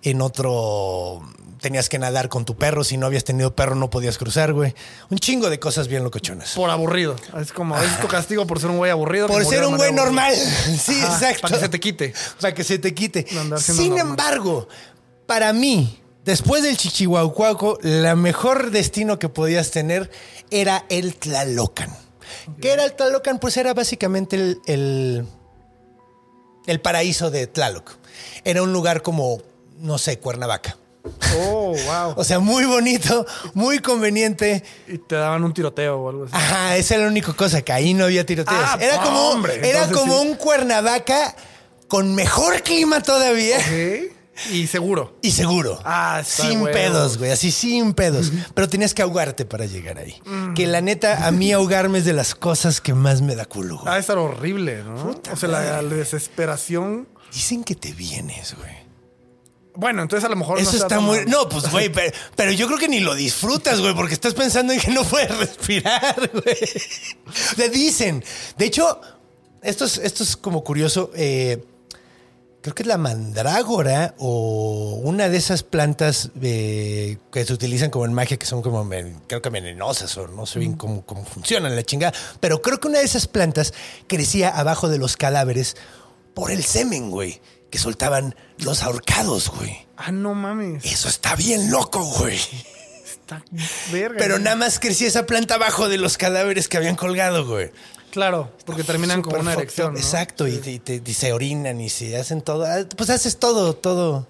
en 0.01 0.21
otro 0.21 1.21
tenías 1.59 1.89
que 1.89 1.99
nadar 1.99 2.29
con 2.29 2.45
tu 2.45 2.55
perro, 2.55 2.83
si 2.83 2.97
no 2.97 3.05
habías 3.05 3.23
tenido 3.23 3.55
perro 3.55 3.75
no 3.75 3.89
podías 3.89 4.17
cruzar, 4.17 4.53
güey. 4.53 4.73
Un 5.09 5.19
chingo 5.19 5.49
de 5.49 5.59
cosas 5.59 5.87
bien 5.87 6.03
locochonas. 6.03 6.53
Por 6.53 6.69
aburrido. 6.69 7.15
Es 7.39 7.51
como, 7.51 7.77
es 7.77 7.99
tu 7.99 8.07
castigo 8.07 8.47
por 8.47 8.59
ser 8.59 8.69
un 8.69 8.77
güey 8.77 8.91
aburrido. 8.91 9.27
Por 9.27 9.45
ser 9.45 9.65
un 9.65 9.77
güey 9.77 9.93
normal. 9.93 10.33
Sí, 10.79 10.99
Ajá, 11.01 11.13
exacto. 11.13 11.41
Para 11.41 11.55
que 11.55 11.59
se 11.61 11.69
te 11.69 11.79
quite. 11.79 12.13
Para 12.39 12.53
que 12.53 12.63
se 12.63 12.79
te 12.79 12.93
quite. 12.93 13.25
Sin 13.57 13.89
normal. 13.89 13.99
embargo, 13.99 14.67
para 15.25 15.51
mí, 15.51 15.99
después 16.23 16.63
del 16.63 16.77
Chichihuaucuaco, 16.77 17.77
la 17.81 18.15
mejor 18.15 18.71
destino 18.71 19.19
que 19.19 19.29
podías 19.29 19.71
tener 19.71 20.09
era 20.49 20.85
el 20.89 21.15
Tlalocan. 21.15 21.89
¿Qué 22.61 22.71
era 22.71 22.85
el 22.85 22.93
Tlalocan? 22.93 23.39
Pues 23.39 23.57
era 23.57 23.73
básicamente 23.73 24.35
el, 24.35 24.61
el, 24.65 25.25
el 26.67 26.81
paraíso 26.81 27.31
de 27.31 27.47
Tlaloc. 27.47 27.91
Era 28.43 28.61
un 28.61 28.73
lugar 28.73 29.01
como, 29.01 29.41
no 29.79 29.97
sé, 29.97 30.19
Cuernavaca. 30.19 30.77
Oh, 31.37 31.73
wow. 31.73 32.13
O 32.17 32.23
sea, 32.23 32.39
muy 32.39 32.65
bonito, 32.65 33.25
muy 33.53 33.79
conveniente. 33.79 34.63
y 34.87 34.97
te 34.97 35.15
daban 35.15 35.43
un 35.43 35.53
tiroteo 35.53 35.97
o 35.97 36.09
algo 36.09 36.23
así. 36.25 36.33
Ajá, 36.35 36.75
esa 36.77 36.95
era 36.95 37.03
la 37.05 37.09
única 37.09 37.33
cosa, 37.33 37.61
que 37.61 37.71
ahí 37.71 37.93
no 37.93 38.05
había 38.05 38.25
tiroteos. 38.25 38.59
Ah, 38.61 38.77
era 38.79 39.01
como, 39.01 39.29
hombre, 39.29 39.55
era 39.55 39.83
entonces 39.83 39.97
como 39.97 40.21
sí. 40.21 40.27
un 40.27 40.35
Cuernavaca 40.35 41.35
con 41.87 42.13
mejor 42.15 42.61
clima 42.61 43.01
todavía. 43.01 43.57
Ok. 43.57 44.18
Y 44.51 44.67
seguro. 44.67 45.17
Y 45.21 45.31
seguro. 45.31 45.79
Ah, 45.83 46.21
Sin 46.25 46.63
pedos, 46.65 47.17
güey. 47.17 47.31
Así 47.31 47.51
sin 47.51 47.93
pedos. 47.93 48.31
Pero 48.53 48.69
tenías 48.69 48.93
que 48.93 49.01
ahogarte 49.01 49.45
para 49.45 49.65
llegar 49.65 49.97
ahí. 49.97 50.15
Que 50.55 50.67
la 50.67 50.81
neta, 50.81 51.25
a 51.27 51.31
mí 51.31 51.51
ahogarme 51.51 51.99
es 51.99 52.05
de 52.05 52.13
las 52.13 52.35
cosas 52.35 52.81
que 52.81 52.93
más 52.93 53.21
me 53.21 53.35
da 53.35 53.45
culo, 53.45 53.77
güey. 53.79 53.93
Ah, 53.93 53.97
estar 53.99 54.17
horrible, 54.17 54.83
¿no? 54.83 55.15
o 55.31 55.35
sea, 55.35 55.49
la, 55.49 55.81
la 55.81 55.95
desesperación. 55.95 57.07
Dicen 57.33 57.63
que 57.63 57.75
te 57.75 57.91
vienes, 57.93 58.55
güey. 58.55 58.89
Bueno, 59.75 60.01
entonces 60.01 60.25
a 60.25 60.29
lo 60.29 60.35
mejor 60.35 60.59
Eso 60.59 60.71
no 60.73 60.77
está 60.77 60.99
muy. 60.99 61.25
No, 61.25 61.47
pues, 61.47 61.69
güey, 61.71 61.89
pero, 61.93 62.11
pero 62.35 62.51
yo 62.51 62.67
creo 62.67 62.79
que 62.79 62.89
ni 62.89 62.99
lo 62.99 63.15
disfrutas, 63.15 63.79
güey, 63.79 63.93
porque 63.95 64.13
estás 64.13 64.33
pensando 64.33 64.73
en 64.73 64.79
que 64.79 64.91
no 64.91 65.03
puedes 65.03 65.37
respirar, 65.37 66.15
güey. 66.33 66.57
O 67.27 67.55
sea, 67.55 67.69
dicen. 67.69 68.23
De 68.57 68.65
hecho, 68.65 68.99
esto 69.61 69.85
es, 69.85 69.97
esto 69.99 70.23
es 70.23 70.35
como 70.35 70.63
curioso. 70.63 71.11
eh, 71.15 71.63
creo 72.61 72.75
que 72.75 72.83
es 72.83 72.87
la 72.87 72.97
mandrágora 72.97 74.15
o 74.17 74.99
una 75.03 75.29
de 75.29 75.37
esas 75.37 75.63
plantas 75.63 76.31
eh, 76.41 77.17
que 77.31 77.45
se 77.45 77.53
utilizan 77.53 77.89
como 77.89 78.05
en 78.05 78.13
magia, 78.13 78.37
que 78.37 78.45
son 78.45 78.61
como, 78.61 78.87
creo 79.27 79.41
que 79.41 79.49
venenosas 79.49 80.17
o 80.17 80.27
no 80.27 80.45
sé 80.45 80.59
bien 80.59 80.73
cómo, 80.73 81.05
cómo 81.05 81.25
funcionan 81.25 81.75
la 81.75 81.83
chingada. 81.83 82.13
Pero 82.39 82.61
creo 82.61 82.79
que 82.79 82.87
una 82.87 82.99
de 82.99 83.05
esas 83.05 83.27
plantas 83.27 83.73
crecía 84.07 84.49
abajo 84.49 84.89
de 84.89 84.97
los 84.97 85.15
cadáveres 85.15 85.77
por 86.33 86.51
el 86.51 86.63
semen, 86.63 87.11
güey, 87.11 87.41
que 87.69 87.77
soltaban 87.77 88.35
los 88.57 88.83
ahorcados, 88.83 89.49
güey. 89.49 89.87
Ah, 89.97 90.11
no 90.11 90.33
mames. 90.33 90.85
Eso 90.85 91.07
está 91.09 91.35
bien 91.35 91.71
loco, 91.71 92.03
güey. 92.03 92.39
Está 93.05 93.43
verga. 93.91 94.17
Pero 94.17 94.39
nada 94.39 94.55
más 94.55 94.79
crecía 94.79 95.07
esa 95.07 95.25
planta 95.25 95.55
abajo 95.55 95.89
de 95.89 95.97
los 95.97 96.17
cadáveres 96.17 96.67
que 96.67 96.77
habían 96.77 96.95
colgado, 96.95 97.45
güey. 97.45 97.71
Claro, 98.11 98.51
porque 98.65 98.83
terminan 98.83 99.21
con 99.21 99.39
una 99.39 99.53
erección. 99.53 99.95
Exacto, 99.95 100.47
y, 100.47 100.57
te- 100.57 100.71
y 100.71 100.79
te- 100.79 101.01
y 101.05 101.13
se 101.13 101.31
orinan 101.33 101.79
y 101.79 101.89
se 101.89 102.17
hacen 102.17 102.41
todo. 102.41 102.65
Ah, 102.65 102.83
Pues 102.97 103.09
haces 103.09 103.37
todo, 103.37 103.75
todo. 103.75 104.27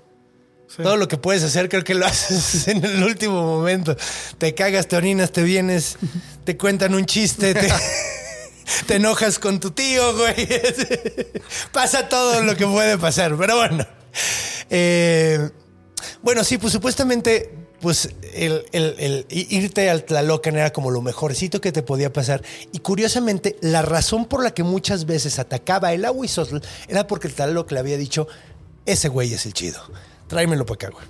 Sí. 0.68 0.84
Todo 0.84 0.98
lo 0.98 1.08
que 1.08 1.18
puedes 1.18 1.42
hacer, 1.44 1.68
creo 1.70 1.84
que 1.84 1.96
lo 1.96 2.06
haces 2.06 2.68
en 2.68 2.84
el 2.86 3.04
último 3.04 3.42
momento. 3.44 3.96
Te 4.38 4.54
cagas, 4.54 4.88
te 4.88 4.98
orinas, 4.98 5.32
te 5.32 5.44
vienes, 5.44 5.98
te 6.44 6.58
cuentan 6.58 6.94
un 6.94 7.06
chiste, 7.06 7.54
te, 7.54 7.70
Te 8.86 8.96
enojas 8.98 9.40
con 9.40 9.60
tu 9.60 9.72
tío, 9.72 10.16
güey. 10.16 10.48
Pasa 11.72 12.08
todo 12.08 12.44
lo 12.44 12.56
que 12.56 12.68
puede 12.68 13.00
pasar, 13.00 13.36
pero 13.36 13.56
bueno. 13.58 13.84
Eh, 14.70 15.50
bueno, 16.22 16.44
sí, 16.44 16.60
pues 16.60 16.72
supuestamente, 16.74 17.52
pues 17.82 18.10
el, 18.34 18.66
el- 18.72 18.96
el 19.00 19.26
irte 19.30 19.90
al 19.90 20.04
Tlalocan 20.04 20.56
era 20.56 20.72
como 20.74 20.92
lo 20.92 21.02
mejorcito 21.02 21.62
que 21.62 21.72
te 21.72 21.82
podía 21.84 22.12
pasar. 22.12 22.44
Y 22.72 22.80
curiosamente, 22.80 23.56
la 23.62 23.82
razón 23.82 24.26
por 24.26 24.44
la 24.44 24.52
que 24.54 24.64
muchas 24.64 25.06
veces 25.06 25.40
atacaba 25.40 25.94
el 25.94 26.06
Ahuizotl 26.06 26.58
era 26.88 27.08
porque 27.08 27.28
el 27.28 27.34
Tlaloc 27.34 27.72
le 27.72 27.80
había 27.80 27.98
dicho: 27.98 28.28
Ese 28.86 29.08
güey 29.10 29.34
es 29.34 29.46
el 29.46 29.54
chido. 29.54 29.80
Tráemelo 30.28 30.66
para 30.66 30.76
acá, 30.76 30.90
güey. 30.90 31.06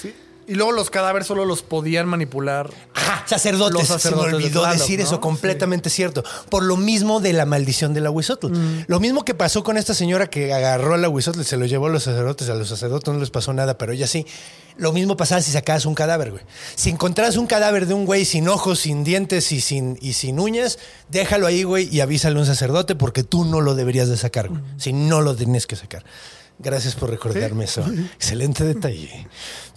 Sí. 0.00 0.14
Y 0.46 0.54
luego 0.54 0.72
los 0.72 0.90
cadáveres 0.90 1.26
solo 1.28 1.44
los 1.44 1.62
podían 1.62 2.06
manipular. 2.08 2.70
Ajá, 2.94 3.24
sacerdotes. 3.26 3.74
Los 3.74 3.86
sacerdotes 3.88 4.26
Se 4.26 4.32
me 4.32 4.38
de 4.38 4.44
olvidó 4.44 4.60
Tlaloc, 4.62 4.78
decir 4.78 4.98
¿no? 4.98 5.04
eso, 5.04 5.20
completamente 5.20 5.88
cierto. 5.88 6.24
Por 6.48 6.64
lo 6.64 6.76
mismo 6.76 7.20
de 7.20 7.32
la 7.32 7.46
maldición 7.46 7.94
del 7.94 8.06
Ahuizotl. 8.06 8.48
Mm. 8.48 8.84
Lo 8.88 9.00
mismo 9.00 9.24
que 9.24 9.34
pasó 9.34 9.62
con 9.62 9.76
esta 9.76 9.94
señora 9.94 10.28
que 10.28 10.52
agarró 10.52 10.94
al 10.94 11.04
Ahuizotl 11.04 11.40
y 11.40 11.44
se 11.44 11.56
lo 11.56 11.66
llevó 11.66 11.86
a 11.86 11.90
los 11.90 12.02
sacerdotes. 12.02 12.48
A 12.48 12.54
los 12.54 12.68
sacerdotes 12.68 13.12
no 13.12 13.20
les 13.20 13.30
pasó 13.30 13.52
nada, 13.52 13.78
pero 13.78 13.92
ella 13.92 14.06
sí. 14.06 14.26
Lo 14.76 14.92
mismo 14.92 15.16
pasaba 15.16 15.42
si 15.42 15.52
sacabas 15.52 15.86
un 15.86 15.94
cadáver, 15.94 16.30
güey. 16.30 16.42
Si 16.74 16.90
encontrás 16.90 17.36
un 17.36 17.46
cadáver 17.46 17.86
de 17.86 17.94
un 17.94 18.06
güey 18.06 18.24
sin 18.24 18.48
ojos, 18.48 18.80
sin 18.80 19.04
dientes 19.04 19.52
y 19.52 19.60
sin, 19.60 19.98
y 20.00 20.14
sin 20.14 20.40
uñas, 20.40 20.78
déjalo 21.08 21.46
ahí, 21.46 21.62
güey, 21.62 21.88
y 21.94 22.00
avísale 22.00 22.36
a 22.36 22.40
un 22.40 22.46
sacerdote 22.46 22.94
porque 22.94 23.22
tú 23.22 23.44
no 23.44 23.60
lo 23.60 23.74
deberías 23.74 24.08
de 24.08 24.16
sacar, 24.16 24.48
güey. 24.48 24.60
Si 24.78 24.92
no 24.92 25.20
lo 25.20 25.36
tienes 25.36 25.66
que 25.66 25.76
sacar. 25.76 26.04
Gracias 26.58 26.94
por 26.94 27.10
recordarme 27.10 27.64
eso. 27.64 27.84
Excelente 28.14 28.64
detalle. 28.64 29.26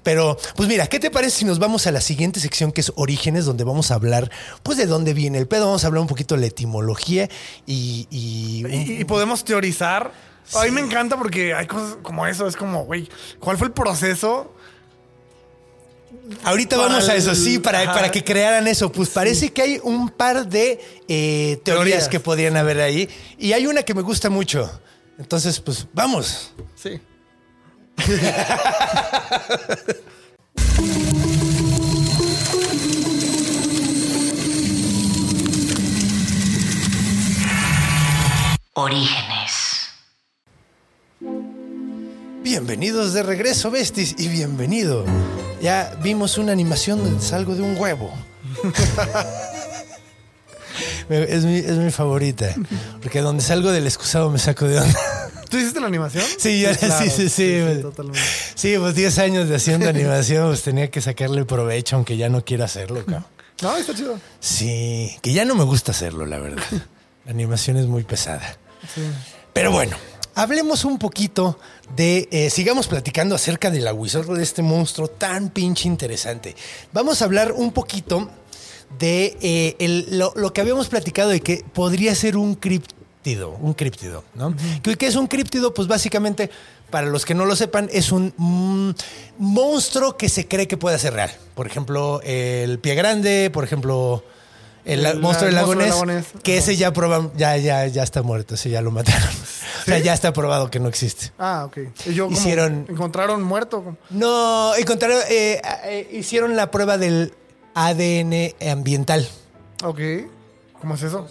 Pero, 0.05 0.37
pues 0.55 0.69
mira, 0.69 0.85
¿qué 0.87 0.99
te 0.99 1.09
parece 1.09 1.39
si 1.39 1.45
nos 1.45 1.57
vamos 1.57 1.87
a 1.87 1.91
la 1.91 1.99
siguiente 1.99 2.39
sección 2.39 2.71
que 2.71 2.79
es 2.81 2.93
Orígenes, 2.95 3.43
donde 3.45 3.63
vamos 3.63 3.89
a 3.89 3.95
hablar, 3.95 4.29
pues, 4.61 4.77
de 4.77 4.85
dónde 4.85 5.13
viene 5.15 5.39
el 5.39 5.47
pedo? 5.47 5.65
Vamos 5.65 5.83
a 5.83 5.87
hablar 5.87 6.01
un 6.01 6.07
poquito 6.07 6.35
de 6.35 6.41
la 6.41 6.47
etimología 6.47 7.27
y. 7.65 8.07
y- 8.11 8.63
Y, 8.67 9.01
y 9.01 9.03
podemos 9.05 9.43
teorizar. 9.43 10.11
A 10.53 10.63
mí 10.65 10.69
me 10.69 10.81
encanta 10.81 11.17
porque 11.17 11.55
hay 11.55 11.65
cosas 11.65 11.97
como 12.03 12.27
eso. 12.27 12.47
Es 12.47 12.55
como, 12.55 12.85
güey, 12.85 13.09
¿cuál 13.39 13.57
fue 13.57 13.65
el 13.67 13.73
proceso? 13.73 14.53
Ahorita 16.43 16.75
para 16.75 16.87
vamos 16.89 17.09
a 17.09 17.15
eso, 17.15 17.31
el- 17.31 17.35
sí, 17.35 17.59
para, 17.59 17.81
ajá. 17.81 17.93
para 17.93 18.11
que 18.11 18.23
crearan 18.23 18.67
eso. 18.67 18.91
Pues 18.91 19.09
parece 19.09 19.51
que 19.51 19.61
hay 19.61 19.79
un 19.83 20.09
par 20.09 20.47
de 20.47 20.79
eh, 21.07 21.59
teorías, 21.63 21.63
Teorías. 21.63 22.09
que 22.09 22.19
podrían 22.19 22.57
haber 22.57 22.79
ahí. 22.81 23.09
Y 23.37 23.53
hay 23.53 23.67
una 23.67 23.83
que 23.83 23.93
me 23.93 24.01
gusta 24.01 24.29
mucho. 24.29 24.69
Entonces, 25.17 25.59
pues, 25.59 25.87
vamos. 25.93 26.51
Sí. 26.75 26.99
Orígenes. 38.73 39.87
Bienvenidos 42.43 43.13
de 43.13 43.23
regreso, 43.23 43.71
besties, 43.71 44.15
y 44.17 44.27
bienvenido. 44.27 45.05
Ya 45.61 45.95
vimos 46.03 46.37
una 46.37 46.51
animación 46.51 47.03
donde 47.03 47.21
salgo 47.23 47.55
de 47.55 47.61
un 47.61 47.77
huevo. 47.77 48.13
Es, 51.07 51.45
mi, 51.45 51.57
es 51.57 51.77
mi 51.77 51.91
favorita. 51.91 52.55
Porque 53.01 53.21
donde 53.21 53.43
salgo 53.43 53.71
del 53.71 53.85
excusado 53.85 54.31
me 54.31 54.39
saco 54.39 54.65
de 54.65 54.79
onda. 54.79 54.99
¿Tú 55.49 55.57
hiciste 55.57 55.79
la 55.79 55.87
animación? 55.87 56.23
Sí, 56.37 56.63
claro. 56.79 57.03
sí, 57.03 57.09
sí, 57.09 57.29
sí. 57.29 57.59
pues. 57.63 57.81
totalmente. 57.81 58.19
Sí, 58.55 58.75
pues 58.77 58.95
10 58.95 59.17
años 59.19 59.49
de 59.49 59.55
haciendo 59.55 59.89
animación, 59.89 60.47
pues 60.47 60.61
tenía 60.63 60.89
que 60.89 61.01
sacarle 61.01 61.45
provecho, 61.45 61.95
aunque 61.95 62.17
ya 62.17 62.29
no 62.29 62.43
quiero 62.43 62.63
hacerlo, 62.63 63.03
cabrón. 63.05 63.25
No, 63.61 63.77
está 63.77 63.93
chido. 63.95 64.19
Sí, 64.39 65.15
que 65.21 65.31
ya 65.33 65.45
no 65.45 65.55
me 65.55 65.63
gusta 65.63 65.91
hacerlo, 65.91 66.25
la 66.25 66.39
verdad. 66.39 66.63
La 67.25 67.31
animación 67.31 67.77
es 67.77 67.85
muy 67.87 68.03
pesada. 68.03 68.57
Pero 69.53 69.71
bueno, 69.71 69.95
hablemos 70.35 70.83
un 70.85 70.99
poquito 70.99 71.57
de. 71.95 72.27
eh, 72.31 72.49
sigamos 72.49 72.87
platicando 72.87 73.33
acerca 73.35 73.71
del 73.71 73.87
aguizorro 73.87 74.35
de 74.35 74.43
este 74.43 74.61
monstruo 74.61 75.07
tan 75.07 75.49
pinche 75.49 75.87
interesante. 75.87 76.55
Vamos 76.91 77.21
a 77.21 77.25
hablar 77.25 77.53
un 77.53 77.71
poquito 77.71 78.29
de 78.99 79.37
eh, 79.41 79.75
el- 79.79 80.17
lo, 80.19 80.33
lo 80.35 80.51
que 80.53 80.61
habíamos 80.61 80.89
platicado 80.89 81.29
de 81.29 81.39
que 81.41 81.63
podría 81.73 82.13
ser 82.15 82.35
un 82.37 82.55
un 83.33 83.73
críptido, 83.73 84.23
¿no? 84.35 84.53
¿Qué, 84.83 84.95
qué 84.95 85.07
es 85.07 85.15
un 85.15 85.27
críptido? 85.27 85.73
Pues 85.73 85.87
básicamente, 85.87 86.49
para 86.91 87.07
los 87.07 87.25
que 87.25 87.33
no 87.33 87.45
lo 87.45 87.55
sepan, 87.55 87.89
es 87.91 88.11
un 88.11 88.33
mm, 88.37 88.91
monstruo 89.39 90.15
que 90.17 90.29
se 90.29 90.47
cree 90.47 90.67
que 90.67 90.77
puede 90.77 90.99
ser 90.99 91.13
real. 91.13 91.31
Por 91.55 91.65
ejemplo, 91.67 92.21
el 92.23 92.79
pie 92.79 92.95
grande, 92.95 93.49
por 93.51 93.63
ejemplo. 93.63 94.23
El, 94.85 95.01
monstruo 95.19 95.47
del 95.47 95.49
el 95.49 95.55
lago 95.55 95.67
monstruo 95.73 95.79
del 95.79 95.87
Ness, 95.87 95.89
lago 95.95 96.05
Ness. 96.05 96.43
que 96.43 96.57
ese 96.57 96.75
ya 96.75 96.93
proban, 96.93 97.31
ya, 97.35 97.57
ya, 97.57 97.87
ya 97.87 98.03
está 98.03 98.21
muerto, 98.21 98.53
ese 98.53 98.69
ya 98.69 98.81
lo 98.81 98.91
mataron. 98.91 99.29
O 99.81 99.87
sea, 99.87 99.99
ya 99.99 100.13
está 100.15 100.33
probado 100.33 100.71
que 100.71 100.79
no 100.79 100.87
existe. 100.89 101.31
Ah, 101.37 101.65
ok. 101.67 101.77
Y 102.07 102.13
yo 102.15 102.25
como 102.25 102.35
Hicieron- 102.37 102.85
encontraron 102.89 103.43
muerto. 103.43 103.95
No, 104.09 104.73
encontraron, 104.75 105.19
eh, 105.29 105.61
eh, 105.83 106.09
hicieron 106.11 106.55
la 106.55 106.71
prueba 106.71 106.97
del 106.97 107.33
ADN 107.75 108.55
ambiental. 108.71 109.27
Ok. 109.83 109.99
¿Cómo 110.81 110.95
es 110.95 111.03
eso? 111.03 111.27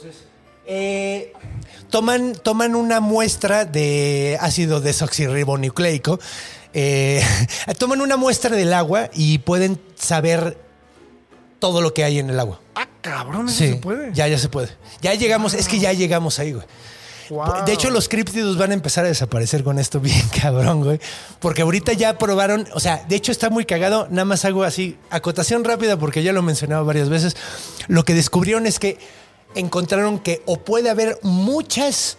Eh, 0.66 1.32
toman, 1.90 2.34
toman 2.42 2.74
una 2.74 3.00
muestra 3.00 3.64
de 3.64 4.38
ácido 4.40 4.80
desoxirribonucleico. 4.80 6.18
eh, 6.72 7.22
toman 7.78 8.00
una 8.00 8.16
muestra 8.16 8.54
del 8.56 8.72
agua 8.72 9.10
y 9.14 9.38
pueden 9.38 9.80
saber 9.94 10.58
todo 11.58 11.80
lo 11.80 11.94
que 11.94 12.04
hay 12.04 12.18
en 12.18 12.30
el 12.30 12.40
agua. 12.40 12.60
Ah, 12.74 12.88
cabrón, 13.00 13.48
eso 13.48 13.58
Sí, 13.58 13.68
se 13.70 13.74
puede. 13.76 14.12
ya, 14.12 14.26
ya 14.28 14.38
se 14.38 14.48
puede. 14.48 14.68
Ya 15.00 15.14
llegamos, 15.14 15.54
es 15.54 15.68
que 15.68 15.78
ya 15.78 15.92
llegamos 15.92 16.38
ahí, 16.38 16.52
güey. 16.52 16.66
Wow. 17.30 17.64
De 17.64 17.72
hecho, 17.72 17.88
los 17.88 18.10
críptidos 18.10 18.58
van 18.58 18.72
a 18.72 18.74
empezar 18.74 19.06
a 19.06 19.08
desaparecer 19.08 19.64
con 19.64 19.78
esto 19.78 19.98
bien 19.98 20.28
cabrón, 20.42 20.82
güey. 20.82 21.00
Porque 21.40 21.62
ahorita 21.62 21.94
ya 21.94 22.18
probaron, 22.18 22.68
o 22.74 22.80
sea, 22.80 23.02
de 23.08 23.16
hecho 23.16 23.32
está 23.32 23.48
muy 23.48 23.64
cagado. 23.64 24.08
Nada 24.10 24.26
más 24.26 24.44
hago 24.44 24.62
así, 24.62 24.98
acotación 25.08 25.64
rápida, 25.64 25.98
porque 25.98 26.22
ya 26.22 26.32
lo 26.34 26.40
he 26.40 26.42
mencionado 26.42 26.84
varias 26.84 27.08
veces. 27.08 27.34
Lo 27.88 28.04
que 28.04 28.12
descubrieron 28.12 28.66
es 28.66 28.78
que 28.78 28.98
encontraron 29.54 30.18
que 30.18 30.42
o 30.46 30.56
puede 30.58 30.90
haber 30.90 31.18
muchas 31.22 32.16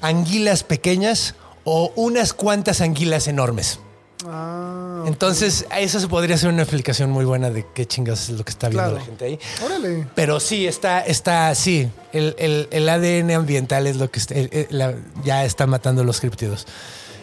anguilas 0.00 0.62
pequeñas 0.62 1.34
o 1.64 1.92
unas 1.96 2.32
cuantas 2.32 2.80
anguilas 2.80 3.26
enormes. 3.28 3.80
Ah, 4.28 5.04
Entonces, 5.06 5.66
eso 5.76 6.00
se 6.00 6.08
podría 6.08 6.36
ser 6.36 6.48
una 6.48 6.62
explicación 6.62 7.10
muy 7.10 7.24
buena 7.24 7.50
de 7.50 7.66
qué 7.74 7.86
chingas 7.86 8.28
es 8.28 8.38
lo 8.38 8.44
que 8.44 8.50
está 8.50 8.68
viendo 8.68 8.82
Claro. 8.84 8.98
la 8.98 9.04
gente 9.04 9.24
ahí. 9.24 9.38
órale. 9.64 10.06
Pero 10.14 10.40
sí, 10.40 10.66
está, 10.66 11.00
está, 11.00 11.54
sí, 11.54 11.88
el, 12.12 12.34
el- 12.38 12.68
el 12.70 12.88
ADN 12.88 13.34
ambiental 13.34 13.86
es 13.86 13.96
lo 13.96 14.10
que 14.10 14.18
está- 14.18 14.34
el- 14.34 14.48
el- 14.52 14.66
la- 14.70 14.94
ya 15.24 15.44
está 15.44 15.66
matando 15.66 16.02
los 16.02 16.20
críptidos. 16.20 16.66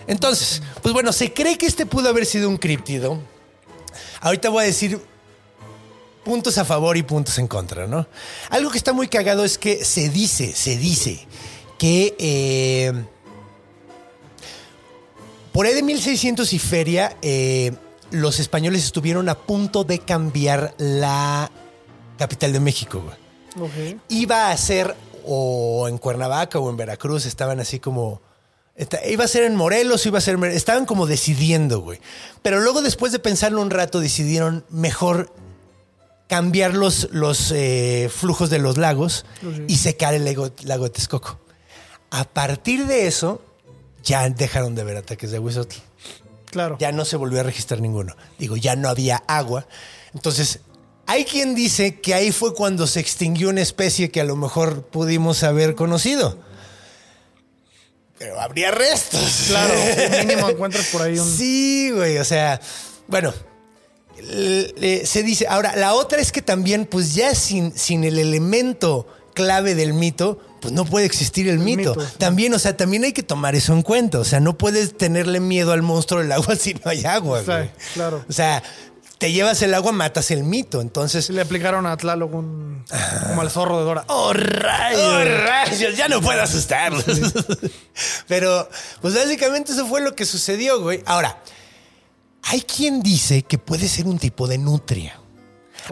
Entonces, 0.07 0.61
pues 0.81 0.93
bueno, 0.93 1.11
se 1.13 1.33
cree 1.33 1.57
que 1.57 1.65
este 1.65 1.85
pudo 1.85 2.09
haber 2.09 2.25
sido 2.25 2.47
un 2.47 2.57
críptido. 2.57 3.17
Ahorita 4.21 4.49
voy 4.49 4.63
a 4.63 4.67
decir 4.67 4.99
puntos 6.23 6.57
a 6.57 6.65
favor 6.65 6.97
y 6.97 7.03
puntos 7.03 7.37
en 7.39 7.47
contra, 7.47 7.87
¿no? 7.87 8.07
Algo 8.49 8.71
que 8.71 8.77
está 8.77 8.93
muy 8.93 9.07
cagado 9.07 9.43
es 9.43 9.57
que 9.57 9.83
se 9.85 10.09
dice, 10.09 10.53
se 10.53 10.77
dice 10.77 11.25
que 11.77 12.15
eh, 12.17 12.93
por 15.51 15.65
ahí 15.65 15.73
de 15.73 15.83
1600 15.83 16.51
y 16.53 16.59
feria, 16.59 17.15
eh, 17.21 17.73
los 18.11 18.39
españoles 18.39 18.83
estuvieron 18.85 19.29
a 19.29 19.37
punto 19.37 19.83
de 19.83 19.99
cambiar 19.99 20.73
la 20.77 21.51
capital 22.17 22.53
de 22.53 22.59
México. 22.59 23.01
güey. 23.01 23.93
Ok. 23.95 24.01
Iba 24.09 24.49
a 24.49 24.57
ser 24.57 24.95
o 25.25 25.87
en 25.87 25.97
Cuernavaca 25.97 26.59
o 26.59 26.69
en 26.69 26.77
Veracruz, 26.77 27.25
estaban 27.25 27.59
así 27.59 27.79
como... 27.79 28.21
Iba 29.07 29.25
a 29.25 29.27
ser 29.27 29.43
en 29.43 29.55
Morelos, 29.55 30.05
iba 30.05 30.17
a 30.17 30.21
ser... 30.21 30.35
en 30.35 30.43
Estaban 30.45 30.85
como 30.85 31.05
decidiendo, 31.05 31.81
güey. 31.81 31.99
Pero 32.41 32.59
luego 32.59 32.81
después 32.81 33.11
de 33.11 33.19
pensarlo 33.19 33.61
un 33.61 33.69
rato, 33.69 33.99
decidieron 33.99 34.65
mejor 34.69 35.31
cambiar 36.33 36.73
los, 36.73 37.09
los 37.11 37.51
eh, 37.55 38.09
flujos 38.11 38.49
de 38.49 38.57
los 38.57 38.77
lagos 38.79 39.23
Ok. 39.45 39.65
y 39.67 39.75
secar 39.77 40.15
el 40.15 40.25
lago, 40.25 40.49
lago 40.63 40.85
de 40.85 40.89
Texcoco. 40.89 41.39
A 42.09 42.23
partir 42.23 42.87
de 42.87 43.05
eso, 43.05 43.39
ya 44.03 44.27
dejaron 44.29 44.73
de 44.73 44.83
ver 44.83 44.97
ataques 44.97 45.29
de 45.29 45.37
Huizotl 45.37 45.75
Claro. 46.49 46.77
ya 46.79 46.91
no 46.91 47.05
se 47.05 47.17
volvió 47.17 47.39
a 47.39 47.43
registrar 47.43 47.81
ninguno. 47.81 48.15
Digo, 48.39 48.57
ya 48.57 48.75
no 48.75 48.89
había 48.89 49.17
agua. 49.27 49.67
Entonces, 50.15 50.59
hay 51.05 51.23
quien 51.25 51.53
dice 51.53 51.99
que 51.99 52.15
ahí 52.15 52.31
fue 52.31 52.55
cuando 52.55 52.87
se 52.87 52.99
extinguió 52.99 53.49
una 53.49 53.61
especie 53.61 54.09
que 54.09 54.19
a 54.19 54.23
lo 54.23 54.35
mejor 54.35 54.87
pudimos 54.87 55.43
haber 55.43 55.75
conocido. 55.75 56.39
Pero 58.17 58.39
habría 58.41 58.71
restos. 58.71 59.45
Claro. 59.49 59.73
Mínimo 60.25 60.49
encuentras 60.49 60.85
por 60.87 61.01
ahí 61.03 61.19
un. 61.19 61.27
Sí, 61.37 61.91
güey. 61.93 62.17
O 62.17 62.23
sea, 62.25 62.59
bueno. 63.07 63.33
Se 64.27 65.23
dice. 65.23 65.47
Ahora, 65.47 65.75
la 65.75 65.93
otra 65.93 66.19
es 66.21 66.31
que 66.31 66.41
también, 66.41 66.85
pues 66.85 67.13
ya 67.15 67.35
sin, 67.35 67.77
sin 67.77 68.03
el 68.03 68.17
elemento 68.19 69.07
clave 69.33 69.75
del 69.75 69.93
mito, 69.93 70.39
pues 70.61 70.73
no 70.73 70.85
puede 70.85 71.05
existir 71.05 71.47
el, 71.49 71.59
mito. 71.59 71.95
mito, 71.95 72.01
sí. 72.01 72.13
También, 72.17 72.53
o 72.53 72.59
sea, 72.59 72.77
también 72.77 73.03
hay 73.03 73.13
que 73.13 73.23
tomar 73.23 73.55
eso 73.55 73.73
en 73.73 73.81
cuenta. 73.81 74.19
O 74.19 74.23
sea, 74.23 74.39
no 74.39 74.57
puedes 74.57 74.97
tenerle 74.97 75.39
miedo 75.39 75.71
al 75.71 75.81
monstruo 75.81 76.21
del 76.21 76.31
agua 76.31 76.55
si 76.59 76.73
no 76.73 76.81
hay 76.91 77.03
agua, 77.05 77.39
Sí, 77.39 77.45
güey. 77.47 77.69
claro. 77.93 78.23
O 78.29 78.33
sea, 78.33 78.61
te 79.17 79.31
llevas 79.31 79.61
el 79.61 79.73
agua, 79.73 79.91
matas 79.91 80.31
el 80.31 80.43
mito. 80.43 80.81
Entonces, 80.81 81.29
Le 81.29 81.41
aplicaron 81.41 81.85
a 81.85 81.95
Tlaloc 81.97 82.33
un, 82.33 82.83
como 83.27 83.41
al 83.41 83.49
zorro 83.49 83.79
de 83.79 83.85
Dora. 83.85 84.05
¡Oh, 84.07 84.33
rayos! 84.33 85.01
¡Oh, 85.01 85.23
rayos! 85.45 85.95
Ya 85.97 86.07
no 86.07 86.21
puedo 86.21 86.41
asustarlos. 86.41 87.05
Pero, 88.27 88.69
pues 89.01 89.13
básicamente 89.15 89.71
eso 89.71 89.87
fue 89.87 90.01
lo 90.01 90.15
que 90.15 90.25
sucedió, 90.25 90.81
güey. 90.81 91.01
Ahora, 91.05 91.41
hay 92.43 92.61
quien 92.61 93.01
dice 93.01 93.43
que 93.43 93.57
puede 93.57 93.87
ser 93.87 94.07
un 94.07 94.17
tipo 94.19 94.47
de 94.47 94.57
nutria. 94.57 95.19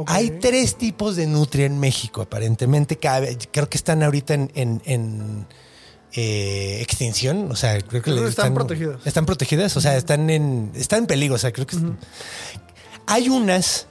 Hay 0.08 0.32
tres 0.39 0.78
tipos 0.78 1.16
de 1.18 1.28
nutria 1.28 1.66
en 1.66 1.78
México, 1.80 2.22
aparentemente. 2.22 2.97
Creo 2.97 3.70
que 3.70 3.78
están 3.78 4.04
ahorita 4.04 4.34
en, 4.36 4.52
en- 4.56 4.82
en, 4.86 5.47
eh, 6.14 6.80
extinción. 6.82 7.52
O 7.52 7.56
sea, 7.56 7.74
creo 7.82 8.02
que 8.02 8.12
Creo 8.12 8.24
que 8.24 8.30
están 8.30 8.54
protegidas. 8.54 9.06
Están 9.06 9.26
protegidas, 9.26 9.76
o 9.76 9.82
sea, 9.82 9.97
están 9.97 10.30
en, 10.30 10.72
están 10.76 10.99
en 10.99 11.08
peligro. 11.08 11.36
O 11.36 11.38
sea, 11.38 11.52
creo 11.52 11.68
que. 11.68 11.78
Hay 13.08 13.28
unas. 13.30 13.88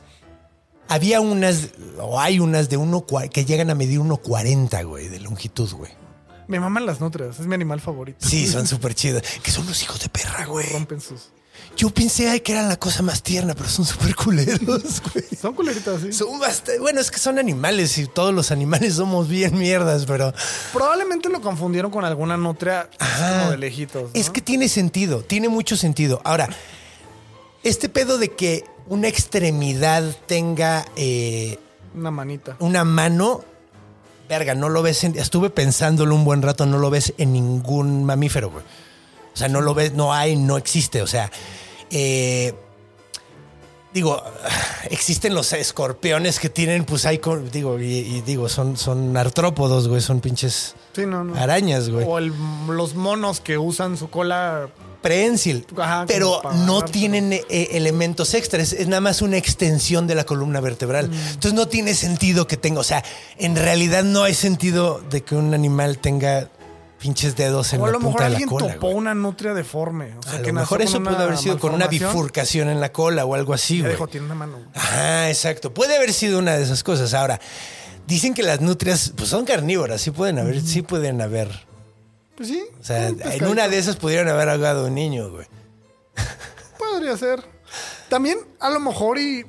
Había 0.88 1.20
unas, 1.20 1.68
o 2.00 2.18
hay 2.18 2.40
unas 2.40 2.68
de 2.68 2.76
uno 2.76 3.04
que 3.32 3.44
llegan 3.44 3.70
a 3.70 3.76
medir 3.76 4.00
1,40, 4.00 4.84
güey, 4.86 5.08
de 5.08 5.20
longitud, 5.20 5.70
güey. 5.72 5.92
Me 6.48 6.58
maman 6.58 6.84
las 6.84 7.00
nutrias, 7.00 7.38
es 7.38 7.46
mi 7.46 7.54
animal 7.54 7.80
favorito. 7.80 8.26
Sí, 8.26 8.48
son 8.48 8.66
súper 8.66 8.94
chidas. 8.94 9.22
Que 9.42 9.52
son 9.52 9.66
los 9.66 9.80
hijos 9.84 10.00
de 10.00 10.08
perra, 10.08 10.46
güey. 10.46 10.66
Rompen 10.72 11.00
sus. 11.00 11.28
Yo 11.76 11.88
pensé 11.90 12.42
que 12.42 12.52
eran 12.52 12.68
la 12.68 12.78
cosa 12.78 13.02
más 13.02 13.22
tierna, 13.22 13.54
pero 13.54 13.68
son 13.68 13.84
súper 13.86 14.14
culeros, 14.14 15.02
güey. 15.12 15.24
Son 15.40 15.54
culeritas, 15.54 16.02
sí. 16.02 16.12
Son 16.12 16.38
bastante, 16.38 16.78
bueno, 16.78 17.00
es 17.00 17.10
que 17.10 17.18
son 17.18 17.38
animales 17.38 17.96
y 17.96 18.06
todos 18.06 18.34
los 18.34 18.50
animales 18.50 18.94
somos 18.94 19.28
bien 19.28 19.58
mierdas, 19.58 20.04
pero 20.06 20.34
Probablemente 20.72 21.28
lo 21.30 21.40
confundieron 21.40 21.90
con 21.90 22.04
alguna 22.04 22.36
nutria 22.36 22.90
como 22.98 23.50
de 23.52 23.56
lejitos. 23.58 24.02
¿no? 24.02 24.10
es 24.12 24.28
que 24.28 24.40
tiene 24.42 24.68
sentido, 24.68 25.22
tiene 25.22 25.48
mucho 25.48 25.76
sentido. 25.76 26.20
Ahora, 26.24 26.48
este 27.62 27.88
pedo 27.88 28.18
de 28.18 28.30
que 28.32 28.64
una 28.86 29.08
extremidad 29.08 30.04
tenga 30.26 30.84
eh, 30.96 31.58
Una 31.94 32.10
manita. 32.10 32.56
una 32.58 32.84
mano, 32.84 33.42
verga, 34.28 34.54
no 34.54 34.68
lo 34.68 34.82
ves 34.82 35.04
en, 35.04 35.16
estuve 35.18 35.48
pensándolo 35.50 36.14
un 36.14 36.24
buen 36.24 36.42
rato, 36.42 36.66
no 36.66 36.78
lo 36.78 36.90
ves 36.90 37.14
en 37.16 37.32
ningún 37.32 38.04
mamífero, 38.04 38.50
güey. 38.50 38.64
O 39.34 39.36
sea, 39.36 39.48
no 39.48 39.60
lo 39.60 39.74
ves, 39.74 39.92
no 39.94 40.12
hay, 40.12 40.36
no 40.36 40.56
existe. 40.56 41.02
O 41.02 41.06
sea, 41.06 41.30
eh, 41.90 42.54
digo, 43.92 44.22
existen 44.90 45.34
los 45.34 45.52
escorpiones 45.52 46.38
que 46.38 46.48
tienen, 46.48 46.84
pues 46.84 47.06
hay, 47.06 47.20
digo, 47.52 47.78
y, 47.80 47.84
y 47.86 48.20
digo, 48.22 48.48
son, 48.48 48.76
son 48.76 49.16
artrópodos, 49.16 49.88
güey, 49.88 50.00
son 50.00 50.20
pinches 50.20 50.74
Sí, 50.94 51.06
no, 51.06 51.24
no. 51.24 51.34
arañas, 51.40 51.88
güey. 51.90 52.04
O 52.06 52.18
el- 52.18 52.32
los 52.68 52.94
monos 52.94 53.40
que 53.40 53.58
usan 53.58 53.96
su 53.96 54.10
cola. 54.10 54.68
Prensil, 55.00 55.66
Ajá, 55.78 56.04
pero 56.06 56.42
no 56.66 56.82
tienen 56.82 57.32
eh, 57.32 57.44
elementos 57.70 58.34
extras, 58.34 58.74
es 58.74 58.86
nada 58.86 59.00
más 59.00 59.22
una 59.22 59.38
extensión 59.38 60.06
de 60.06 60.14
la 60.14 60.24
columna 60.24 60.60
vertebral. 60.60 61.08
Mm. 61.08 61.14
Entonces 61.14 61.54
no 61.54 61.68
tiene 61.68 61.94
sentido 61.94 62.46
que 62.46 62.58
tenga, 62.58 62.80
o 62.80 62.84
sea, 62.84 63.02
en 63.38 63.56
realidad 63.56 64.04
no 64.04 64.24
hay 64.24 64.34
sentido 64.34 65.00
de 65.08 65.22
que 65.22 65.34
un 65.36 65.54
animal 65.54 65.96
tenga 65.96 66.50
pinches 67.00 67.34
dedos 67.34 67.72
en 67.72 67.80
O 67.80 67.84
a 67.84 67.86
la 67.88 67.92
lo 67.94 67.98
punta 67.98 68.08
mejor 68.08 68.20
de 68.20 68.28
la 68.28 68.36
alguien 68.36 68.48
cola. 68.48 68.74
topó 68.74 68.86
güey. 68.88 68.98
una 68.98 69.14
nutria 69.14 69.54
deforme. 69.54 70.16
O 70.18 70.22
sea, 70.22 70.38
a 70.38 70.42
que 70.42 70.52
lo 70.52 70.60
mejor 70.60 70.82
eso 70.82 71.02
pudo 71.02 71.18
haber 71.18 71.38
sido 71.38 71.58
con 71.58 71.74
una 71.74 71.86
bifurcación 71.88 72.68
en 72.68 72.80
la 72.80 72.92
cola 72.92 73.24
o 73.24 73.34
algo 73.34 73.54
así, 73.54 73.80
güey. 73.80 73.92
dijo, 73.92 74.06
tiene 74.06 74.26
una 74.26 74.34
mano. 74.34 74.58
Ah, 74.74 75.28
exacto. 75.28 75.72
Puede 75.72 75.96
haber 75.96 76.12
sido 76.12 76.38
una 76.38 76.56
de 76.56 76.62
esas 76.62 76.84
cosas. 76.84 77.14
Ahora, 77.14 77.40
dicen 78.06 78.34
que 78.34 78.42
las 78.42 78.60
nutrias 78.60 79.12
pues, 79.16 79.28
son 79.30 79.44
carnívoras, 79.44 80.00
sí 80.00 80.10
pueden 80.10 80.38
haber, 80.38 80.60
sí 80.60 80.82
pueden 80.82 81.20
haber. 81.20 81.66
Pues 82.36 82.48
sí. 82.48 82.62
O 82.80 82.84
sea, 82.84 83.08
en 83.08 83.46
una 83.46 83.68
de 83.68 83.78
esas 83.78 83.96
pudieron 83.96 84.28
haber 84.28 84.48
ahogado 84.50 84.84
a 84.84 84.88
un 84.88 84.94
niño, 84.94 85.30
güey. 85.30 85.46
Podría 86.78 87.16
ser. 87.16 87.42
También, 88.08 88.38
a 88.58 88.70
lo 88.70 88.80
mejor, 88.80 89.18
y 89.18 89.46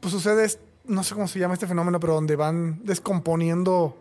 pues 0.00 0.12
sucede, 0.12 0.50
no 0.84 1.04
sé 1.04 1.14
cómo 1.14 1.28
se 1.28 1.38
llama 1.38 1.54
este 1.54 1.66
fenómeno, 1.66 2.00
pero 2.00 2.14
donde 2.14 2.36
van 2.36 2.80
descomponiendo 2.84 3.96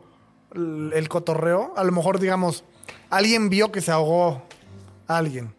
el, 0.53 0.91
el 0.93 1.09
cotorreo. 1.09 1.73
A 1.77 1.83
lo 1.83 1.91
mejor, 1.91 2.19
digamos, 2.19 2.63
alguien 3.09 3.49
vio 3.49 3.71
que 3.71 3.81
se 3.81 3.91
ahogó 3.91 4.41
a 5.07 5.17
alguien. 5.17 5.53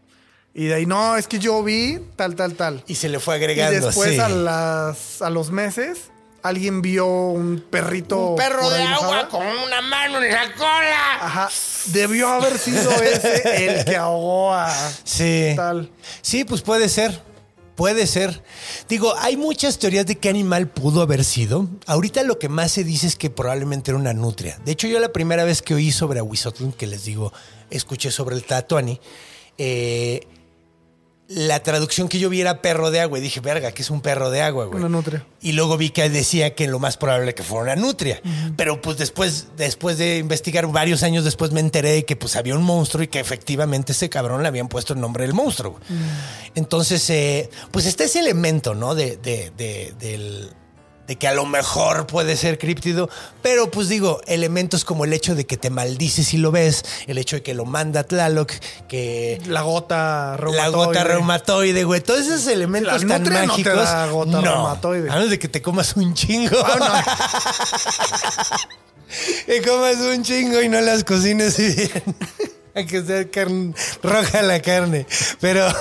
Y 0.57 0.67
de 0.67 0.75
ahí, 0.75 0.87
no, 0.87 1.17
es 1.17 1.27
que 1.27 1.39
yo 1.41 1.63
vi 1.65 1.99
tal, 2.17 2.37
tal, 2.37 2.55
tal. 2.55 2.85
Y 2.87 2.95
se 2.95 3.09
le 3.09 3.19
fue 3.19 3.35
Y 3.35 3.39
agregando 3.39 3.87
después 3.87 4.11
así. 4.11 4.21
a, 4.21 4.29
las, 4.29 5.21
a 5.21 5.29
los 5.31 5.51
meses, 5.51 6.11
alguien 6.45 6.81
vio 6.81 7.07
un 7.07 7.65
perrito. 7.71 8.29
Un 8.31 8.37
perro 8.37 8.71
de 8.71 8.83
agua 8.83 9.29
con 9.29 9.45
una 9.45 9.81
mano 9.83 10.23
en 10.23 10.31
la 10.33 10.53
cola. 10.55 11.15
Ajá. 11.21 11.49
Debió 11.87 12.29
haber 12.29 12.57
sido 12.59 12.91
ese 13.03 13.67
el 13.79 13.85
que 13.85 13.97
ahogó 13.97 14.53
a 14.55 14.73
Sí. 15.03 15.55
tal. 15.57 15.91
Sí, 16.23 16.45
pues 16.45 16.63
puede 16.63 16.89
ser. 16.89 17.21
Puede 17.75 18.07
ser. 18.07 18.43
Digo, 18.89 19.15
hay 19.19 19.37
muchas 19.37 19.79
teorías 19.79 20.07
de 20.07 20.17
qué 20.17 20.29
animal 20.29 20.69
pudo 20.69 21.03
haber 21.03 21.25
sido. 21.25 21.69
Ahorita 21.87 22.23
lo 22.23 22.39
que 22.39 22.49
más 22.49 22.71
se 22.71 22.85
dice 22.85 23.07
es 23.07 23.17
que 23.17 23.31
probablemente 23.31 23.91
era 23.91 23.99
una 23.99 24.13
nutria. 24.13 24.61
De 24.65 24.73
hecho, 24.73 24.87
yo 24.87 25.01
la 25.01 25.13
primera 25.13 25.45
vez 25.45 25.61
que 25.61 25.75
oí 25.75 25.91
sobre 25.91 26.21
Ahuizotl, 26.21 26.71
que 26.77 26.87
les 26.87 27.05
digo, 27.05 27.33
escuché 27.71 28.13
sobre 28.13 28.37
el 28.37 28.45
Tatuani, 28.45 29.01
eh, 29.59 30.21
la 31.27 31.63
traducción 31.63 32.09
que 32.09 32.19
yo 32.19 32.29
vi 32.29 32.41
era 32.43 32.61
perro 32.61 32.91
de 32.91 33.01
agua. 33.01 33.19
Y 33.19 33.23
dije, 33.23 33.41
verga, 33.41 33.73
que 33.73 33.81
es 33.83 33.91
un 33.91 34.01
perro 34.03 34.31
de 34.31 34.43
agua, 34.43 34.67
güey. 34.67 34.79
Una 34.79 34.89
nutria. 34.89 35.25
Y 35.41 35.53
luego 35.53 35.77
vi 35.79 35.91
que 35.91 36.09
decía 36.11 36.55
que 36.55 36.67
lo 36.67 36.79
más 36.79 36.97
probable 36.97 37.35
que 37.35 37.43
fuera 37.43 37.63
una 37.73 37.77
nutria. 37.77 38.21
Pero 38.57 38.81
pues 38.83 38.99
después, 38.99 39.47
después 39.57 39.97
de 39.99 40.19
investigar 40.19 40.67
varios 40.67 41.03
años 41.03 41.25
después 41.25 41.51
me 41.53 41.61
enteré 41.61 41.93
de 41.93 42.05
que 42.05 42.15
pues 42.17 42.37
había 42.37 42.55
un 42.55 42.63
monstruo 42.63 43.03
y 43.03 43.09
que 43.09 43.21
efectivamente 43.21 43.93
ese 43.93 44.09
cabrón 44.11 44.43
le 44.43 44.49
habían 44.49 44.69
puesto 44.69 44.93
el 44.93 45.01
nombre 45.01 45.25
del 45.25 45.33
monstruo. 45.35 45.81
Entonces, 46.55 47.09
eh, 47.11 47.51
pues 47.71 47.87
está 47.87 48.05
ese 48.05 48.21
elemento, 48.21 48.75
¿no? 48.75 48.95
De, 48.95 49.17
de, 49.17 49.51
de- 49.57 49.95
del- 49.99 50.51
de 51.07 51.17
que 51.17 51.29
a 51.29 51.35
lo 51.35 51.45
mejor 51.45 52.07
puede 52.07 52.37
ser 52.37 52.59
críptido, 52.59 53.11
pero 53.43 53.71
pues 53.71 53.89
digo, 53.89 54.21
elementos 54.27 54.85
como 54.87 55.05
el 55.05 55.13
hecho 55.13 55.35
de 55.35 55.45
que 55.47 55.57
te 55.59 55.69
maldices 55.71 56.29
si 56.29 56.39
lo 56.39 56.51
ves, 56.51 56.83
el 57.07 57.19
hecho 57.19 57.37
de 57.37 57.43
que 57.43 57.53
lo 57.55 57.67
manda 57.67 58.05
Tlaloc, 58.05 58.51
que 58.89 59.39
La 59.47 59.61
gota 59.63 60.31
la 60.33 60.37
reumatoide. 60.39 60.71
gota 60.87 61.05
reumatoide, 61.05 61.85
güey. 61.85 62.01
Todos 62.01 62.21
esos 62.21 62.47
elementos 62.47 63.03
La 63.03 63.09
tan 63.09 63.23
nutria 63.23 63.41
no 63.47 63.55
te 63.55 63.63
mágicos. 63.65 63.85
da 63.85 64.07
gota 64.07 64.41
reumatoide. 64.41 65.11
A 65.11 65.15
menos 65.15 65.31
de 65.31 65.39
que 65.39 65.49
te 65.49 65.61
comas 65.61 65.95
un 65.97 66.15
chingo. 66.15 66.57
Ah, 66.65 67.05
que 69.47 69.63
comas 69.67 69.97
un 69.97 70.23
chingo 70.23 70.63
y 70.63 70.69
no 70.69 70.81
las 70.81 71.05
cocines 71.05 71.57
bien. 71.59 71.91
Hay 72.75 72.87
que 72.87 73.05
ser 73.05 73.31
carne, 73.31 73.73
roja 74.03 74.43
la 74.43 74.61
carne. 74.61 75.07
Pero. 75.41 75.67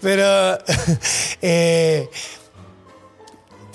Pero. 0.00 0.58
eh, 1.42 2.08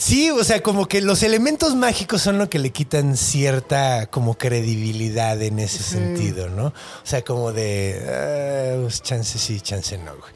Sí, 0.01 0.31
o 0.31 0.43
sea, 0.43 0.63
como 0.63 0.87
que 0.87 0.99
los 0.99 1.21
elementos 1.21 1.75
mágicos 1.75 2.23
son 2.23 2.39
lo 2.39 2.49
que 2.49 2.57
le 2.57 2.71
quitan 2.71 3.15
cierta 3.15 4.07
como 4.07 4.35
credibilidad 4.35 5.39
en 5.39 5.59
ese 5.59 5.83
sentido, 5.83 6.49
¿no? 6.49 6.65
O 6.69 6.73
sea, 7.03 7.23
como 7.23 7.53
de 7.53 8.01
ah, 8.09 8.81
pues, 8.81 9.03
chance 9.03 9.37
sí, 9.37 9.61
chance 9.61 9.99
no, 9.99 10.17
güey. 10.17 10.31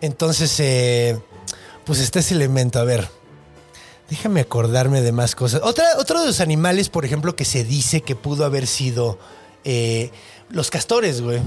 Entonces, 0.00 0.58
eh, 0.60 1.20
pues 1.84 1.98
está 1.98 2.20
ese 2.20 2.32
elemento. 2.32 2.78
A 2.78 2.84
ver, 2.84 3.06
déjame 4.08 4.40
acordarme 4.40 5.02
de 5.02 5.12
más 5.12 5.34
cosas. 5.34 5.60
Otra, 5.62 5.84
otro 5.98 6.22
de 6.22 6.28
los 6.28 6.40
animales, 6.40 6.88
por 6.88 7.04
ejemplo, 7.04 7.36
que 7.36 7.44
se 7.44 7.64
dice 7.64 8.00
que 8.00 8.16
pudo 8.16 8.46
haber 8.46 8.66
sido 8.66 9.18
eh, 9.64 10.10
los 10.48 10.70
castores, 10.70 11.20
güey. 11.20 11.42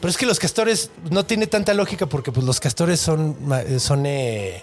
Pero 0.00 0.08
es 0.08 0.16
que 0.16 0.24
los 0.24 0.38
castores 0.38 0.92
no 1.10 1.26
tiene 1.26 1.48
tanta 1.48 1.74
lógica 1.74 2.06
porque 2.06 2.30
pues 2.30 2.46
los 2.46 2.60
castores 2.60 3.00
son, 3.00 3.36
son 3.80 4.06
eh, 4.06 4.62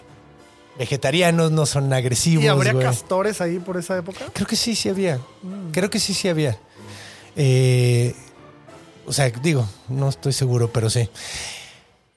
vegetarianos, 0.77 1.51
no 1.51 1.65
son 1.65 1.91
agresivos. 1.93 2.43
¿Y 2.43 2.47
habría 2.47 2.73
castores 2.79 3.41
ahí 3.41 3.59
por 3.59 3.77
esa 3.77 3.97
época? 3.97 4.25
Creo 4.33 4.47
que 4.47 4.55
sí, 4.55 4.75
sí 4.75 4.89
había. 4.89 5.19
Creo 5.71 5.89
que 5.89 5.99
sí, 5.99 6.13
sí 6.13 6.27
había. 6.27 6.57
Eh, 7.35 8.13
o 9.05 9.13
sea, 9.13 9.29
digo, 9.29 9.67
no 9.89 10.09
estoy 10.09 10.33
seguro, 10.33 10.71
pero 10.71 10.89
sí. 10.89 11.09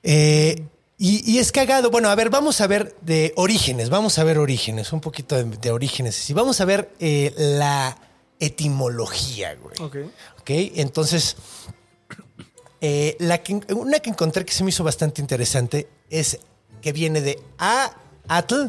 Eh, 0.02 0.62
y, 0.96 1.30
y 1.30 1.38
es 1.38 1.52
cagado. 1.52 1.90
Bueno, 1.90 2.09
a 2.11 2.14
ver, 2.14 2.30
vamos 2.30 2.61
a 2.61 2.66
ver 2.66 2.96
de 3.02 3.32
orígenes. 3.36 3.90
Vamos 3.90 4.18
a 4.18 4.24
ver 4.24 4.38
orígenes, 4.38 4.92
un 4.92 5.00
poquito 5.00 5.36
de, 5.36 5.44
de 5.44 5.70
orígenes. 5.70 6.28
Y 6.30 6.32
vamos 6.32 6.61
a 6.61 6.64
ver 6.64 6.90
eh, 6.98 7.32
la 7.36 7.96
etimología, 8.40 9.54
güey. 9.56 9.74
Ok. 9.80 9.96
Ok, 10.40 10.50
entonces, 10.76 11.36
la 13.18 13.38
que- 13.42 13.61
una 13.74 13.98
que 14.00 14.11
encontré 14.11 14.44
que 14.44 14.52
se 14.52 14.64
me 14.64 14.70
hizo 14.70 14.84
bastante 14.84 15.20
interesante 15.20 15.88
es 16.11 16.38
que 16.80 16.92
viene 16.92 17.20
de 17.20 17.40
a 17.59 17.92
atl, 18.29 18.66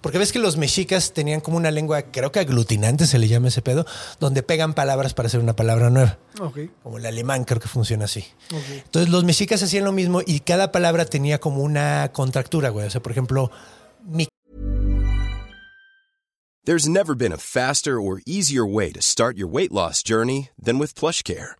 porque 0.00 0.18
ves 0.18 0.32
que 0.32 0.38
los 0.38 0.56
mexicas 0.56 1.12
tenían 1.12 1.40
como 1.40 1.56
una 1.56 1.70
lengua, 1.70 2.02
creo 2.02 2.32
que 2.32 2.40
aglutinante 2.40 3.06
se 3.06 3.18
le 3.18 3.28
llama 3.28 3.48
ese 3.48 3.60
pedo, 3.62 3.84
donde 4.18 4.42
pegan 4.42 4.72
palabras 4.72 5.12
para 5.12 5.26
hacer 5.26 5.40
una 5.40 5.54
palabra 5.54 5.90
nueva. 5.90 6.18
Ok. 6.40 6.58
Como 6.82 6.98
el 6.98 7.06
alemán 7.06 7.44
creo 7.44 7.60
que 7.60 7.68
funciona 7.68 8.06
así. 8.06 8.24
Ok. 8.52 8.84
Entonces 8.84 9.10
los 9.10 9.24
mexicas 9.24 9.62
hacían 9.62 9.84
lo 9.84 9.92
mismo 9.92 10.22
y 10.24 10.40
cada 10.40 10.72
palabra 10.72 11.04
tenía 11.04 11.38
como 11.38 11.62
una 11.62 12.10
contractura, 12.12 12.70
güey. 12.70 12.86
O 12.86 12.90
sea, 12.90 13.02
por 13.02 13.12
ejemplo, 13.12 13.50
mi 14.04 14.26
There's 16.64 16.86
never 16.86 17.14
been 17.14 17.32
a 17.32 17.38
faster 17.38 17.98
or 17.98 18.20
easier 18.26 18.64
way 18.64 18.92
to 18.92 19.00
start 19.00 19.36
your 19.36 19.48
weight 19.48 19.72
loss 19.72 20.02
journey 20.02 20.50
than 20.62 20.78
with 20.78 20.94
PlushCare. 20.94 21.59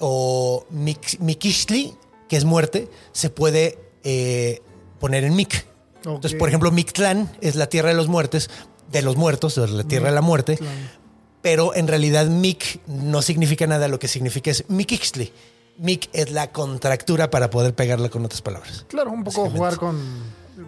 o 0.00 0.66
Mix- 0.70 1.18
Miquixtli, 1.20 1.94
que 2.28 2.36
es 2.36 2.44
muerte, 2.44 2.88
se 3.12 3.30
puede 3.30 3.78
eh, 4.04 4.60
poner 5.00 5.24
en 5.24 5.34
Mic. 5.36 5.66
Entonces, 6.04 6.34
por 6.34 6.48
ejemplo, 6.48 6.70
Mictlán 6.72 7.30
es 7.40 7.54
la 7.54 7.68
tierra 7.68 7.90
de 7.90 7.94
los 7.94 8.08
muertos, 8.08 8.50
de 8.90 9.02
los 9.02 9.16
muertos, 9.16 9.56
o 9.58 9.66
la 9.66 9.84
tierra 9.84 10.08
de 10.08 10.14
la 10.14 10.20
muerte. 10.20 10.58
Pero 11.42 11.74
en 11.74 11.88
realidad 11.88 12.26
Mic 12.26 12.80
no 12.86 13.20
significa 13.22 13.66
nada, 13.66 13.88
lo 13.88 13.98
que 13.98 14.08
significa 14.08 14.50
es 14.50 14.64
Miquixtli. 14.68 15.32
Mic 15.78 16.08
es 16.12 16.30
la 16.30 16.52
contractura 16.52 17.30
para 17.30 17.50
poder 17.50 17.74
pegarla 17.74 18.08
con 18.10 18.24
otras 18.24 18.42
palabras. 18.42 18.84
Claro, 18.88 19.10
un 19.10 19.24
poco 19.24 19.48
jugar 19.50 19.76
con 19.76 19.98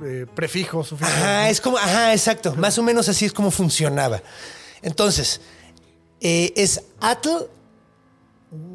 eh, 0.05 0.27
prefijos. 0.35 0.93
Ajá, 1.01 1.51
es 1.51 1.61
como, 1.61 1.79
ajá, 1.79 2.13
exacto. 2.13 2.55
Más 2.57 2.79
o 2.79 2.83
menos 2.83 3.09
así 3.09 3.25
es 3.25 3.33
como 3.33 3.51
funcionaba. 3.51 4.23
Entonces, 4.83 5.41
eh, 6.21 6.53
es 6.57 6.83
Atl. 7.01 7.29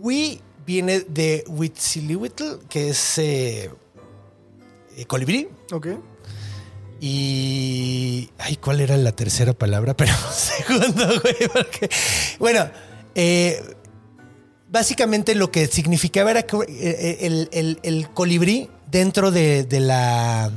We 0.01 0.39
viene 0.65 0.99
de 1.01 1.43
Huitzilihuitl, 1.47 2.67
que 2.69 2.89
es 2.89 3.17
eh, 3.17 3.69
eh, 4.97 5.05
colibrí. 5.05 5.47
Ok. 5.71 5.87
Y. 7.01 8.29
Ay, 8.37 8.57
¿cuál 8.57 8.81
era 8.81 8.97
la 8.97 9.11
tercera 9.13 9.53
palabra? 9.53 9.93
Pero 9.97 10.11
un 10.13 10.33
segundo, 10.33 11.05
güey. 11.21 11.35
Porque, 11.53 11.89
bueno, 12.39 12.69
eh, 13.15 13.61
básicamente 14.69 15.33
lo 15.35 15.51
que 15.51 15.67
significaba 15.67 16.31
era 16.31 16.43
que 16.43 16.57
el, 17.21 17.49
el- 17.51 17.79
el 17.83 18.09
colibrí 18.09 18.69
dentro 18.91 19.31
de, 19.31 19.63
de 19.63 19.79
la. 19.79 20.51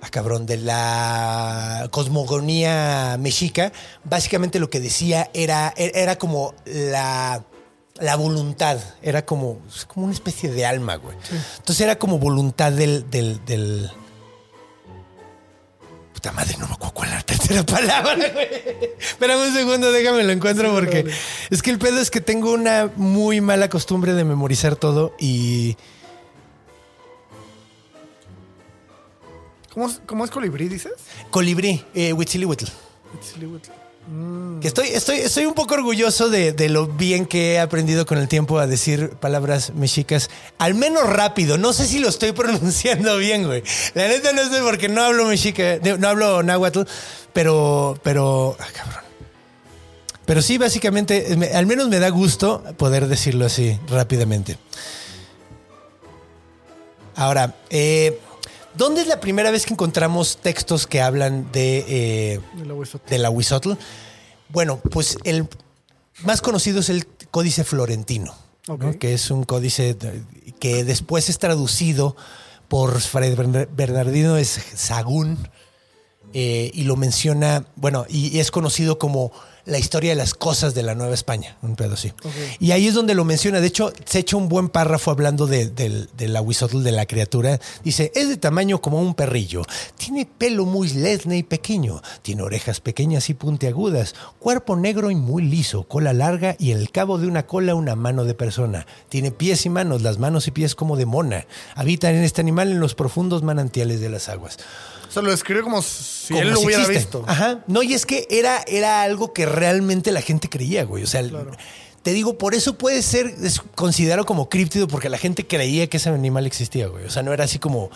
Ah, 0.00 0.08
cabrón, 0.10 0.46
de 0.46 0.58
la 0.58 1.88
cosmogonía 1.90 3.16
mexica, 3.18 3.72
básicamente 4.04 4.60
lo 4.60 4.70
que 4.70 4.78
decía 4.78 5.28
era, 5.34 5.74
era 5.76 6.16
como 6.16 6.54
la, 6.66 7.44
la 7.98 8.14
voluntad, 8.16 8.78
era 9.02 9.26
como, 9.26 9.58
como 9.88 10.04
una 10.06 10.14
especie 10.14 10.50
de 10.52 10.64
alma, 10.64 10.94
güey. 10.96 11.16
Entonces 11.56 11.80
era 11.80 11.98
como 11.98 12.18
voluntad 12.20 12.70
del, 12.70 13.10
del, 13.10 13.44
del- 13.44 13.90
Puta 16.14 16.32
madre, 16.32 16.56
no 16.58 16.66
me 16.66 16.74
acuerdo 16.74 16.94
cuál 16.94 17.10
la 17.10 17.22
tercera 17.22 17.62
palabra, 17.66 18.14
güey. 18.32 18.48
Espérame 18.98 19.48
un 19.48 19.54
segundo, 19.54 19.92
déjame 19.92 20.24
lo 20.24 20.32
encuentro 20.32 20.72
porque 20.74 21.06
es 21.50 21.62
que 21.62 21.70
el 21.70 21.78
pedo 21.78 22.00
es 22.00 22.10
que 22.10 22.20
tengo 22.20 22.52
una 22.52 22.90
muy 22.96 23.40
mala 23.40 23.68
costumbre 23.68 24.12
de 24.14 24.24
memorizar 24.24 24.74
todo 24.74 25.14
y 25.18 25.76
¿Cómo, 29.78 29.88
es- 29.90 30.00
cómo 30.06 30.24
es 30.24 30.30
colibrí, 30.32 30.68
dices? 30.68 30.90
colibrí, 31.30 31.84
eh, 31.94 32.12
Huitzilihuitl. 32.12 32.64
Huitzilihuitl. 33.14 33.70
Que 34.60 34.66
estoy, 34.66 34.88
estoy, 34.88 35.18
estoy 35.18 35.44
un 35.46 35.54
poco 35.54 35.74
orgulloso 35.74 36.28
de, 36.30 36.52
de 36.52 36.68
lo 36.68 36.88
bien 36.88 37.26
que 37.26 37.52
he 37.52 37.60
aprendido 37.60 38.04
con 38.04 38.18
el 38.18 38.26
tiempo 38.26 38.58
a 38.58 38.66
decir 38.66 39.10
palabras 39.20 39.72
mexicas, 39.74 40.30
al 40.58 40.74
menos 40.74 41.08
rápido. 41.08 41.58
No 41.58 41.72
sé 41.72 41.86
si 41.86 42.00
lo 42.00 42.08
estoy 42.08 42.32
pronunciando 42.42 43.18
bien, 43.18 43.46
güey. 43.46 43.62
La 43.94 44.08
neta 44.08 44.32
no 44.32 44.42
sé 44.50 44.60
porque 44.62 44.88
no 44.88 45.04
hablo 45.04 45.26
mexica, 45.26 45.78
no 45.96 46.08
hablo 46.08 46.42
náhuatl, 46.42 46.80
pero, 47.32 48.00
pero, 48.02 48.56
ah, 48.58 48.66
cabrón. 48.74 49.04
Pero 50.26 50.42
sí, 50.42 50.58
básicamente, 50.58 51.36
me- 51.36 51.50
al 51.52 51.66
menos 51.66 51.86
me 51.88 52.00
da 52.00 52.08
gusto 52.08 52.64
poder 52.78 53.06
decirlo 53.06 53.46
así 53.46 53.78
rápidamente. 53.88 54.58
Ahora, 57.14 57.54
eh, 57.70 58.18
¿dónde 58.78 59.02
es 59.02 59.06
la 59.08 59.20
primera 59.20 59.50
vez 59.50 59.66
que 59.66 59.74
encontramos 59.74 60.38
textos 60.38 60.86
que 60.86 61.02
hablan 61.02 61.52
de 61.52 61.84
eh, 61.88 62.40
de 63.10 63.18
la 63.18 63.28
Huizotl. 63.30 63.72
Bueno, 64.48 64.78
pues 64.90 65.18
el 65.24 65.46
más 66.24 66.40
conocido 66.40 66.80
es 66.80 66.88
el 66.88 67.06
Códice 67.30 67.64
Florentino, 67.64 68.34
que 68.98 69.12
es 69.12 69.30
un 69.30 69.44
códice 69.44 69.92
de- 69.94 70.22
que 70.58 70.84
después 70.84 71.28
es 71.28 71.38
traducido 71.38 72.16
por 72.68 73.00
Fray 73.00 73.34
Bern- 73.34 73.68
Bernardino 73.74 74.36
es 74.38 74.58
Sagún 74.74 75.38
eh, 76.34 76.70
y 76.74 76.84
lo 76.84 76.96
menciona, 76.96 77.64
bueno, 77.76 78.06
y, 78.08 78.28
y 78.28 78.40
es 78.40 78.50
conocido 78.50 78.98
como 78.98 79.32
la 79.68 79.78
historia 79.78 80.10
de 80.10 80.16
las 80.16 80.32
cosas 80.32 80.74
de 80.74 80.82
la 80.82 80.94
Nueva 80.94 81.12
España, 81.12 81.56
un 81.60 81.76
pedo 81.76 81.94
así. 81.94 82.12
Y 82.58 82.72
ahí 82.72 82.86
es 82.86 82.94
donde 82.94 83.14
lo 83.14 83.24
menciona. 83.24 83.60
De 83.60 83.66
hecho, 83.66 83.92
se 84.06 84.20
echa 84.20 84.36
un 84.36 84.48
buen 84.48 84.70
párrafo 84.70 85.10
hablando 85.10 85.46
de, 85.46 85.68
del 85.68 86.08
del 86.16 86.34
aguizotl 86.36 86.82
de 86.82 86.90
la 86.90 87.04
criatura. 87.04 87.60
Dice, 87.84 88.10
es 88.14 88.30
de 88.30 88.38
tamaño 88.38 88.80
como 88.80 89.00
un 89.00 89.14
perrillo. 89.14 89.62
Tiene 89.98 90.26
pelo 90.26 90.64
muy 90.64 90.88
lesne 90.88 91.36
y 91.36 91.42
pequeño. 91.42 92.00
Tiene 92.22 92.42
orejas 92.42 92.80
pequeñas 92.80 93.28
y 93.28 93.34
puntiagudas. 93.34 94.14
Cuerpo 94.38 94.74
negro 94.74 95.10
y 95.10 95.14
muy 95.14 95.42
liso. 95.42 95.82
Cola 95.82 96.14
larga 96.14 96.56
y 96.58 96.72
en 96.72 96.78
el 96.78 96.90
cabo 96.90 97.18
de 97.18 97.26
una 97.26 97.46
cola 97.46 97.74
una 97.74 97.94
mano 97.94 98.24
de 98.24 98.34
persona. 98.34 98.86
Tiene 99.10 99.32
pies 99.32 99.66
y 99.66 99.68
manos, 99.68 100.00
las 100.00 100.18
manos 100.18 100.48
y 100.48 100.50
pies 100.50 100.74
como 100.74 100.96
de 100.96 101.04
mona. 101.04 101.46
Habita 101.74 102.10
en 102.10 102.24
este 102.24 102.40
animal 102.40 102.72
en 102.72 102.80
los 102.80 102.94
profundos 102.94 103.42
manantiales 103.42 104.00
de 104.00 104.08
las 104.08 104.30
aguas. 104.30 104.58
Sea, 105.20 105.24
lo 105.26 105.30
describe 105.30 105.62
como 105.62 105.82
si 105.82 106.28
Como 106.34 106.40
él 106.42 106.50
lo 106.50 106.56
si 106.56 106.66
hubiera 106.66 106.82
existe. 106.82 106.98
visto. 107.18 107.24
Ajá. 107.26 107.64
No, 107.66 107.82
y 107.82 107.94
es 107.94 108.06
que 108.06 108.26
era, 108.30 108.62
era 108.66 109.02
algo 109.02 109.32
que 109.32 109.46
realmente 109.46 110.12
la 110.12 110.22
gente 110.22 110.48
creía, 110.48 110.84
güey. 110.84 111.04
O 111.04 111.06
sea, 111.06 111.22
te 112.02 112.12
digo, 112.12 112.38
por 112.38 112.54
eso 112.54 112.78
puede 112.78 113.02
ser 113.02 113.34
considerado 113.74 114.24
como 114.24 114.48
críptido, 114.48 114.88
porque 114.88 115.08
la 115.08 115.18
gente 115.18 115.46
creía 115.46 115.88
que 115.88 115.96
ese 115.98 116.08
animal 116.10 116.46
existía, 116.46 116.86
güey. 116.88 117.04
O 117.04 117.10
sea, 117.10 117.22
no 117.22 117.32
era 117.32 117.44
así 117.44 117.58
como. 117.58 117.90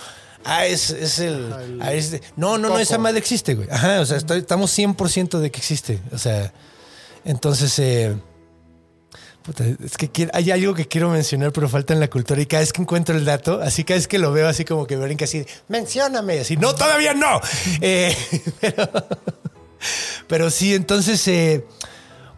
Ah, 0.45 0.67
es, 0.67 0.91
es 0.91 1.21
el. 1.21 1.53
ah, 1.81 1.93
es 1.93 2.11
de- 2.11 2.21
no, 2.37 2.59
no, 2.59 2.69
no, 2.69 2.79
esa 2.81 2.99
madre 2.99 3.19
existe, 3.21 3.55
güey. 3.55 3.69
Ajá, 3.71 4.01
o 4.01 4.07
sea, 4.07 4.17
estoy- 4.17 4.41
estamos 4.41 4.77
100% 4.77 5.39
de 5.39 5.51
que 5.53 5.59
existe. 5.59 6.01
O 6.13 6.19
sea, 6.19 6.53
entonces. 7.25 7.79
eh, 7.79 8.17
es 9.85 9.97
que 9.97 10.11
quiero- 10.11 10.31
hay 10.35 10.51
algo 10.51 10.75
que 10.75 10.87
quiero 10.87 11.11
mencionar, 11.11 11.53
pero 11.53 11.69
falta 11.69 11.93
en 11.93 12.01
la 12.01 12.09
cultura. 12.09 12.41
Y 12.41 12.47
cada 12.47 12.61
vez 12.61 12.73
que 12.73 12.83
encuentro 12.83 13.17
el 13.17 13.25
dato, 13.25 13.61
así 13.63 13.85
cada 13.85 13.99
vez 13.99 14.09
que 14.09 14.19
lo 14.19 14.33
veo, 14.33 14.49
así 14.49 14.65
como 14.65 14.87
que 14.87 14.97
brinca 14.97 15.25
así, 15.25 15.45
mencióname. 15.69 16.41
Así, 16.41 16.57
no, 16.57 16.75
todavía 16.75 17.15
no. 17.15 17.41
Eh, 17.81 18.17
pero, 18.61 18.91
pero 20.29 20.51
sí, 20.51 20.75
entonces, 20.75 21.27
eh, 21.29 21.65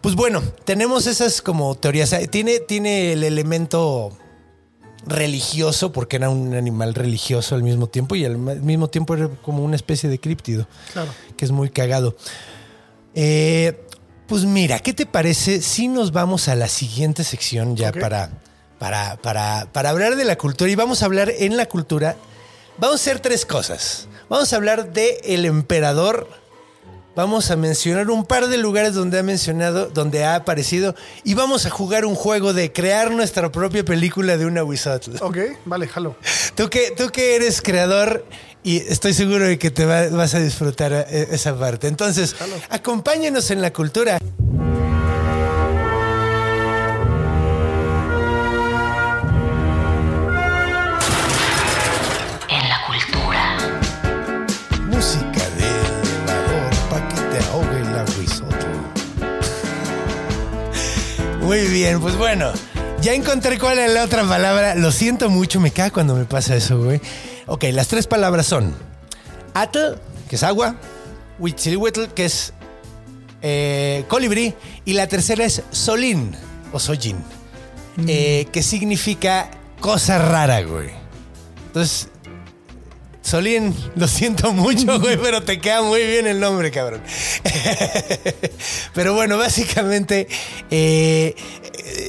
pues 0.01 0.15
bueno, 0.15 0.43
tenemos 0.65 1.07
esas 1.07 1.43
como 1.43 1.75
teorías. 1.77 2.15
Tiene, 2.31 2.61
tiene 2.61 3.13
el 3.13 3.23
elemento 3.25 4.17
religioso, 5.07 5.93
porque 5.93 6.17
era 6.17 6.31
un 6.31 6.55
animal 6.55 6.95
religioso 6.95 7.55
al 7.55 7.63
mismo 7.63 7.89
tiempo, 7.89 8.17
y 8.17 8.25
al 8.25 8.39
mismo 8.39 8.89
tiempo 8.89 9.15
era 9.15 9.29
como 9.43 9.63
una 9.63 9.77
especie 9.77 10.09
de 10.09 10.19
críptido, 10.19 10.67
Claro. 10.93 11.11
que 11.37 11.45
es 11.45 11.51
muy 11.51 11.69
cagado. 11.71 12.17
Eh, 13.15 13.84
pues 14.27 14.45
mira, 14.45 14.79
¿qué 14.79 14.93
te 14.93 15.07
parece 15.07 15.61
si 15.61 15.89
nos 15.89 16.13
vamos 16.13 16.49
a 16.49 16.55
la 16.55 16.69
siguiente 16.69 17.25
sección 17.25 17.77
ya 17.77 17.93
para, 17.93 18.31
para, 18.79 19.17
para, 19.17 19.69
para 19.73 19.91
hablar 19.91 20.17
de 20.17 20.25
la 20.25 20.37
cultura? 20.37 20.71
Y 20.71 20.75
vamos 20.75 21.03
a 21.03 21.07
hablar 21.07 21.31
en 21.31 21.57
la 21.57 21.67
cultura, 21.67 22.17
vamos 22.79 23.01
a 23.01 23.03
hacer 23.03 23.21
tres 23.21 23.45
cosas. 23.45 24.09
Vamos 24.29 24.53
a 24.53 24.57
hablar 24.57 24.93
de 24.93 25.21
el 25.25 25.45
emperador, 25.45 26.29
vamos 27.15 27.51
a 27.51 27.57
mencionar 27.57 28.09
un 28.09 28.25
par 28.25 28.47
de 28.47 28.57
lugares 28.57 28.95
donde 28.95 29.19
ha 29.19 29.23
mencionado, 29.23 29.91
donde 29.91 30.25
ha 30.25 30.37
aparecido, 30.37 30.95
y 31.25 31.35
vamos 31.35 31.67
a 31.67 31.71
jugar 31.71 32.07
un 32.07 32.15
juego 32.15 32.55
de 32.55 32.73
crear 32.73 33.11
nuestra 33.11 33.53
propia 33.53 33.85
película 33.85 34.39
de 34.39 34.47
una 34.47 34.65
Wizard. 34.65 35.03
Ok, 35.21 35.39
vale, 35.67 35.87
jalo. 35.87 36.17
Tú 36.55 36.71
que, 36.71 36.93
tú 36.97 37.11
que 37.11 37.37
eres 37.37 37.61
creador 37.61 38.25
y 38.65 38.79
estoy 38.79 39.13
seguro 39.15 39.45
de 39.47 39.59
que 39.59 39.71
te 39.71 39.85
va- 39.85 40.09
vas 40.09 40.35
a 40.35 40.41
disfrutar 40.41 40.93
eh, 40.93 41.29
esa 41.31 41.57
parte. 41.59 41.87
Entonces, 41.87 42.35
acompáñenos 42.71 43.51
en 43.51 43.61
la 43.63 43.73
cultura. 43.73 44.19
En 52.49 52.69
la 52.69 52.79
cultura. 52.87 53.57
Música 54.89 55.43
de 55.59 55.67
elevador 55.67 56.71
para 56.91 57.09
que 57.09 57.21
te 57.21 57.45
ahogue 57.47 57.81
el 57.81 57.99
aguizote. 57.99 58.67
Muy 61.41 61.67
bien, 61.67 62.01
pues 62.01 62.17
bueno. 62.17 62.53
Ya 63.01 63.13
encontré 63.13 63.59
cuál 63.59 63.79
es 63.79 63.93
la 63.93 64.05
otra 64.05 64.25
palabra. 64.25 64.75
Lo 64.75 64.91
siento 64.93 65.29
mucho, 65.29 65.61
me 65.61 65.71
cae 65.73 65.91
cuando 65.91 66.15
me 66.15 66.25
pasa 66.25 66.57
eso, 66.57 66.79
güey. 66.83 67.01
Ok, 67.47 67.65
las 67.73 67.89
tres 67.89 68.07
palabras 68.07 68.47
son 68.47 68.75
Atl, 69.53 69.97
que 70.29 70.37
es 70.37 70.43
agua, 70.43 70.77
Huitzilihuitl, 71.39 72.07
que 72.15 72.25
es 72.25 72.55
eh, 73.43 74.05
colibrí, 74.09 74.55
y 74.87 74.95
la 74.95 75.07
tercera 75.07 75.45
es 75.45 75.63
Solín 75.71 76.35
o 76.73 76.81
Sojin. 76.81 77.19
eh, 78.09 78.47
que 78.51 78.63
significa 78.63 79.51
cosa 79.81 80.19
rara, 80.19 80.63
güey. 80.63 80.91
Entonces, 81.67 82.09
Solín, 83.21 83.75
lo 83.97 84.09
siento 84.09 84.53
mucho, 84.53 84.99
güey, 85.01 85.19
pero 85.19 85.43
te 85.43 85.61
queda 85.61 85.83
muy 85.83 86.07
bien 86.07 86.27
el 86.27 86.41
nombre, 86.41 86.71
cabrón. 86.71 87.03
pero 88.95 89.13
bueno, 89.13 89.37
básicamente 89.37 90.29
eh, 90.71 91.35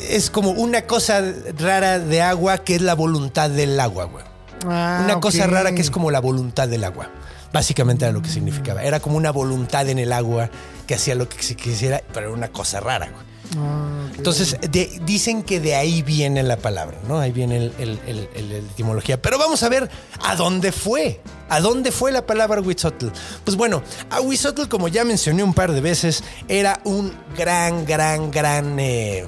es 0.10 0.30
como 0.30 0.52
una 0.52 0.84
cosa 0.84 1.22
rara 1.60 2.00
de 2.00 2.22
agua 2.22 2.60
que 2.60 2.76
es 2.76 2.82
la 2.82 2.96
voluntad 2.96 3.50
del 3.50 3.78
agua, 3.80 4.06
güey. 4.06 4.35
Ah, 4.68 5.02
una 5.04 5.20
cosa 5.20 5.48
rara 5.48 5.74
que 5.74 5.82
es 5.82 5.92
como 5.92 6.12
la 6.12 6.20
voluntad 6.20 6.68
del 6.68 6.84
agua. 6.84 7.10
Básicamente 7.54 8.04
era 8.06 8.12
lo 8.12 8.22
que 8.22 8.30
significaba. 8.30 8.84
Era 8.84 9.00
como 9.00 9.16
una 9.18 9.32
voluntad 9.32 9.88
en 9.90 10.00
el 10.00 10.12
agua 10.12 10.50
que 10.88 10.96
hacía 10.96 11.16
lo 11.16 11.30
que 11.30 11.42
se 11.42 11.56
quisiera, 11.56 12.02
pero 12.14 12.28
era 12.28 12.36
una 12.36 12.50
cosa 12.50 12.80
rara, 12.82 13.10
güey. 13.10 13.26
Ah. 13.58 14.08
Entonces, 14.18 14.58
de- 14.72 15.00
dicen 15.06 15.44
que 15.44 15.60
de 15.60 15.76
ahí 15.76 16.02
viene 16.02 16.42
la 16.44 16.58
palabra, 16.58 16.98
¿no? 17.08 17.20
Ahí 17.20 17.32
viene 17.32 17.72
la 17.78 18.58
etimología. 18.58 19.22
Pero 19.22 19.38
vamos 19.38 19.62
a 19.64 19.70
ver 19.70 19.90
a 20.24 20.36
dónde 20.36 20.72
fue. 20.72 21.22
¿A 21.48 21.60
dónde 21.62 21.92
fue 21.92 22.12
la 22.12 22.26
palabra 22.26 22.60
Huitzotl? 22.60 23.08
Pues 23.44 23.56
bueno, 23.56 23.84
a 24.10 24.20
Huitzotl, 24.20 24.68
como 24.68 24.88
ya 24.88 25.06
mencioné 25.06 25.44
un 25.44 25.54
par 25.54 25.72
de 25.72 25.80
veces, 25.80 26.24
era 26.48 26.80
un 26.86 27.14
gran, 27.38 27.86
gran, 27.86 28.32
gran 28.32 28.78
eh, 28.80 29.26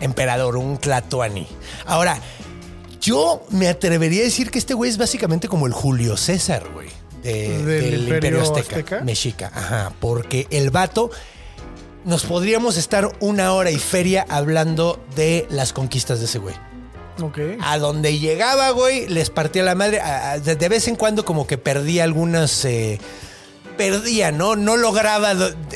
emperador, 0.00 0.56
un 0.56 0.76
Tlatoani. 0.78 1.46
Ahora, 1.86 2.18
yo 3.00 3.44
me 3.50 3.68
atrevería 3.68 4.22
a 4.22 4.24
decir 4.24 4.50
que 4.50 4.58
este 4.58 4.74
güey 4.74 4.90
es 4.90 4.98
básicamente 4.98 5.48
como 5.48 5.66
el 5.66 5.72
Julio 5.72 6.16
César, 6.16 6.64
güey. 6.72 6.88
de- 7.22 7.48
¿Del 7.48 7.64
del 7.66 7.84
Imperio 8.02 8.14
Imperio 8.14 8.42
Azteca, 8.42 8.76
Azteca? 8.76 9.00
Mexica. 9.02 9.50
Ajá, 9.54 9.92
porque 10.00 10.46
el 10.50 10.70
vato 10.70 11.10
nos 12.04 12.24
podríamos 12.24 12.76
estar 12.76 13.10
una 13.20 13.52
hora 13.52 13.70
y 13.72 13.78
feria 13.78 14.24
hablando 14.28 15.04
de 15.16 15.46
las 15.50 15.72
conquistas 15.72 16.20
de 16.20 16.26
ese 16.26 16.38
güey. 16.38 16.54
Ok. 17.20 17.38
A 17.60 17.78
donde 17.78 18.18
llegaba, 18.20 18.70
güey, 18.70 19.08
les 19.08 19.30
partía 19.30 19.64
la 19.64 19.74
madre. 19.74 20.00
A- 20.00 20.32
a- 20.32 20.38
de, 20.38 20.68
vez 20.68 20.86
en 20.86 20.94
cuando 20.94 21.24
como 21.24 21.46
que 21.48 21.58
perdía 21.58 22.04
algunas... 22.04 22.64
eh, 22.64 23.00
perdía, 23.76 24.30
¿no? 24.32 24.54
No 24.56 24.76
lograba 24.76 25.32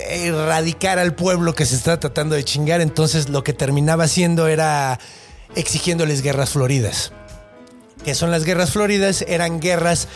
erradicar 0.09 0.99
al 0.99 1.15
pueblo 1.15 1.55
que 1.55 1.67
se 1.67 1.75
está 1.77 1.99
tratando 2.01 2.35
de 2.37 2.45
chingar. 2.45 2.81
Entonces 2.81 3.29
lo 3.29 3.43
que 3.45 3.53
terminaba 3.53 4.05
haciendo 4.05 4.47
era 4.49 4.99
exigiéndoles 5.57 6.23
guerras 6.23 6.51
floridas. 6.51 7.13
¿Qué 8.05 8.15
son 8.15 8.31
las 8.31 8.45
guerras 8.45 8.73
floridas? 8.73 9.25
Eran 9.29 9.61
guerras 9.61 10.09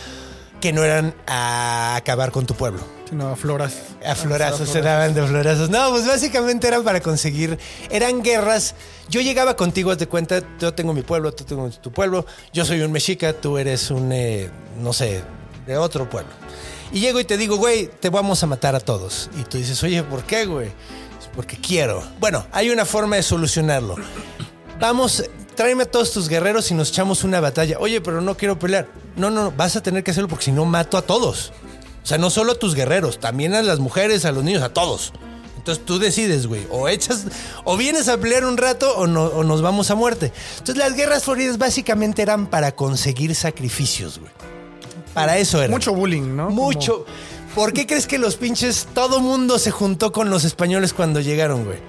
que 0.59 0.73
no 0.73 0.83
eran 0.83 1.13
a 1.27 1.95
acabar 1.95 2.31
con 2.31 2.45
tu 2.45 2.55
pueblo. 2.55 2.79
Sí, 3.07 3.15
no, 3.15 3.35
floras. 3.35 3.73
A 4.05 4.15
florazos, 4.15 4.67
se 4.67 4.81
daban 4.81 5.13
de 5.13 5.25
florazos. 5.25 5.69
No, 5.69 5.91
pues 5.91 6.05
básicamente 6.05 6.67
eran 6.67 6.83
para 6.83 6.99
conseguir. 6.99 7.57
Eran 7.89 8.21
guerras. 8.23 8.75
Yo 9.07 9.21
llegaba 9.21 9.55
contigo, 9.55 9.91
haz 9.91 9.97
de 9.99 10.07
cuenta, 10.07 10.41
yo 10.59 10.73
tengo 10.73 10.93
mi 10.93 11.03
pueblo, 11.03 11.31
tú 11.31 11.43
tienes 11.45 11.79
tu 11.81 11.91
pueblo. 11.91 12.25
Yo 12.51 12.65
soy 12.65 12.81
un 12.81 12.91
mexica, 12.91 13.31
tú 13.33 13.57
eres 13.57 13.91
un, 13.91 14.11
eh, 14.11 14.49
no 14.81 14.91
sé, 14.91 15.21
de 15.65 15.77
otro 15.77 16.09
pueblo. 16.09 16.31
Y 16.91 16.99
llego 16.99 17.19
y 17.19 17.23
te 17.23 17.37
digo, 17.37 17.57
güey, 17.57 17.87
te 17.87 18.09
vamos 18.09 18.43
a 18.43 18.47
matar 18.47 18.75
a 18.75 18.79
todos. 18.81 19.29
Y 19.39 19.43
tú 19.43 19.57
dices, 19.57 19.81
oye, 19.83 20.03
¿por 20.03 20.23
qué, 20.23 20.45
güey? 20.45 20.67
"Es 20.67 21.27
Porque 21.35 21.55
quiero. 21.57 22.03
Bueno, 22.19 22.45
hay 22.51 22.69
una 22.69 22.83
forma 22.85 23.15
de 23.15 23.23
solucionarlo. 23.23 23.95
Vamos, 24.79 25.23
tráeme 25.55 25.83
a 25.83 25.85
todos 25.91 26.11
tus 26.11 26.29
guerreros 26.29 26.69
y 26.71 26.73
nos 26.73 26.89
echamos 26.89 27.23
una 27.23 27.39
batalla. 27.39 27.77
Oye, 27.79 27.99
pero 28.01 28.21
no 28.21 28.37
quiero 28.37 28.59
pelear. 28.59 28.87
No, 29.15 29.29
no, 29.29 29.51
vas 29.51 29.75
a 29.75 29.81
tener 29.81 30.03
que 30.03 30.11
hacerlo 30.11 30.29
porque 30.29 30.45
si 30.45 30.51
no 30.51 30.65
mato 30.65 30.97
a 30.97 31.01
todos. 31.01 31.51
O 32.03 32.05
sea, 32.07 32.17
no 32.17 32.29
solo 32.29 32.53
a 32.53 32.55
tus 32.55 32.75
guerreros, 32.75 33.19
también 33.19 33.53
a 33.53 33.61
las 33.61 33.79
mujeres, 33.79 34.23
a 34.25 34.31
los 34.31 34.43
niños, 34.43 34.63
a 34.63 34.69
todos. 34.69 35.13
Entonces 35.57 35.83
tú 35.83 35.99
decides, 35.99 36.47
güey, 36.47 36.65
o 36.69 36.87
echas, 36.87 37.25
o 37.65 37.75
vienes 37.75 38.07
a 38.07 38.17
pelear 38.17 38.45
un 38.45 38.55
rato 38.55 38.95
o, 38.95 39.07
no, 39.07 39.25
o 39.25 39.43
nos 39.43 39.61
vamos 39.61 39.91
a 39.91 39.95
muerte. 39.95 40.31
Entonces 40.59 40.77
las 40.77 40.95
guerras 40.95 41.23
floridas 41.23 41.57
básicamente 41.57 42.21
eran 42.21 42.47
para 42.47 42.73
conseguir 42.73 43.35
sacrificios, 43.35 44.19
güey. 44.19 44.31
Para 45.13 45.37
eso 45.37 45.61
era. 45.61 45.71
Mucho 45.71 45.93
bullying, 45.93 46.35
¿no? 46.35 46.51
Mucho. 46.51 47.05
¿Por 47.57 47.73
qué 47.73 47.87
crees 47.87 48.05
que 48.05 48.19
los 48.19 48.35
pinches, 48.35 48.87
todo 48.93 49.19
mundo 49.19 49.57
se 49.57 49.71
juntó 49.71 50.11
con 50.11 50.29
los 50.29 50.43
españoles 50.43 50.93
cuando 50.93 51.21
llegaron, 51.21 51.65
güey? 51.65 51.79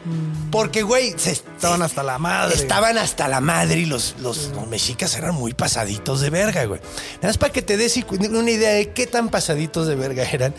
Porque, 0.50 0.82
güey, 0.82 1.12
se 1.18 1.32
Estaban 1.32 1.82
hasta 1.82 2.02
la 2.02 2.16
madre. 2.16 2.54
Estaban 2.54 2.96
hasta 2.96 3.28
la 3.28 3.42
madre 3.42 3.80
y 3.80 3.84
los, 3.84 4.14
los, 4.20 4.48
los 4.54 4.66
mexicas 4.66 5.14
eran 5.14 5.34
muy 5.34 5.52
pasaditos 5.52 6.22
de 6.22 6.30
verga, 6.30 6.64
güey. 6.64 6.80
Nada 7.16 7.28
más 7.28 7.36
para 7.36 7.52
que 7.52 7.60
te 7.60 7.76
des 7.76 8.02
una 8.30 8.50
idea 8.50 8.70
de 8.70 8.94
qué 8.94 9.06
tan 9.06 9.28
pasaditos 9.28 9.86
de 9.86 9.94
verga 9.94 10.24
eran. 10.24 10.54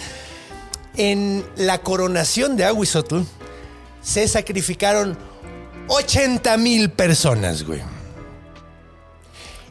En 0.95 1.43
la 1.55 1.79
coronación 1.81 2.55
de 2.55 2.65
Aguizotl 2.65 3.21
se 4.03 4.27
sacrificaron 4.27 5.17
80 5.87 6.55
mil 6.57 6.91
personas, 6.91 7.63
güey. 7.63 7.81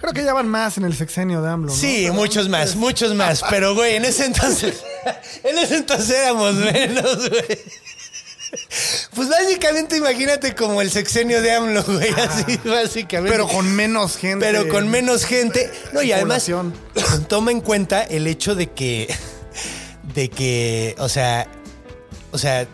Creo 0.00 0.12
que 0.12 0.24
ya 0.24 0.32
van 0.32 0.48
más 0.48 0.78
en 0.78 0.84
el 0.84 0.94
sexenio 0.94 1.42
de 1.42 1.50
AMLO, 1.50 1.72
¿no? 1.72 1.74
Sí, 1.78 2.02
Pero- 2.02 2.14
muchos 2.14 2.48
más, 2.48 2.76
muchos 2.76 3.14
más. 3.14 3.42
Pero, 3.50 3.74
güey, 3.74 3.96
en 3.96 4.04
ese 4.04 4.26
entonces, 4.26 4.82
en 5.44 5.58
ese 5.58 5.76
entonces 5.76 6.10
éramos 6.10 6.54
menos, 6.54 7.28
güey. 7.28 7.58
Pues 9.14 9.28
básicamente 9.28 9.96
imagínate 9.96 10.54
como 10.54 10.80
el 10.80 10.90
sexenio 10.90 11.42
de 11.42 11.52
AMLO, 11.52 11.82
güey, 11.84 12.10
así 12.10 12.58
básicamente. 12.64 13.32
Pero 13.32 13.48
con 13.48 13.74
menos 13.74 14.16
gente. 14.16 14.44
Pero 14.44 14.68
con 14.68 14.88
menos 14.88 15.24
gente. 15.24 15.70
No, 15.92 16.02
y 16.02 16.12
además, 16.12 16.50
toma 17.28 17.50
en 17.50 17.60
cuenta 17.60 18.02
el 18.02 18.26
hecho 18.26 18.54
de 18.54 18.68
que, 18.68 19.14
de 20.14 20.30
que, 20.30 20.94
o 20.98 21.08
sea, 21.08 21.46
o 22.32 22.38
sea, 22.38 22.66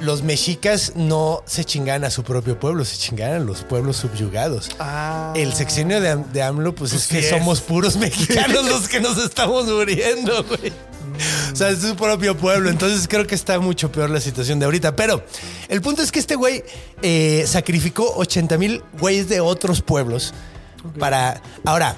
los 0.00 0.22
mexicas 0.22 0.92
no 0.96 1.42
se 1.46 1.64
chingan 1.64 2.04
a 2.04 2.10
su 2.10 2.24
propio 2.24 2.58
pueblo, 2.58 2.84
se 2.84 2.96
chingan 2.96 3.32
a 3.34 3.38
los 3.38 3.62
pueblos 3.62 3.96
subyugados. 3.98 4.70
Ah. 4.78 5.32
El 5.36 5.52
sexenio 5.52 6.00
de, 6.00 6.16
de 6.16 6.42
AMLO, 6.42 6.74
pues, 6.74 6.92
es 6.92 7.02
sí 7.02 7.16
que 7.16 7.18
es. 7.20 7.28
somos 7.28 7.60
puros 7.60 7.96
mexicanos 7.98 8.66
los 8.66 8.88
que 8.88 9.00
nos 9.00 9.18
estamos 9.18 9.66
muriendo, 9.66 10.44
güey. 10.44 10.72
O 11.52 11.56
sea, 11.56 11.68
es 11.70 11.80
su 11.80 11.96
propio 11.96 12.36
pueblo. 12.36 12.70
Entonces 12.70 13.06
creo 13.08 13.26
que 13.26 13.34
está 13.34 13.58
mucho 13.60 13.90
peor 13.92 14.10
la 14.10 14.20
situación 14.20 14.58
de 14.58 14.64
ahorita. 14.66 14.96
Pero 14.96 15.22
el 15.68 15.80
punto 15.82 16.02
es 16.02 16.10
que 16.12 16.18
este 16.18 16.34
güey 16.36 16.64
eh, 17.02 17.44
sacrificó 17.46 18.12
80 18.16 18.58
mil 18.58 18.82
güeyes 19.00 19.28
de 19.28 19.40
otros 19.40 19.82
pueblos 19.82 20.32
para. 20.98 21.40
Ahora, 21.64 21.96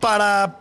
Para. 0.00 0.58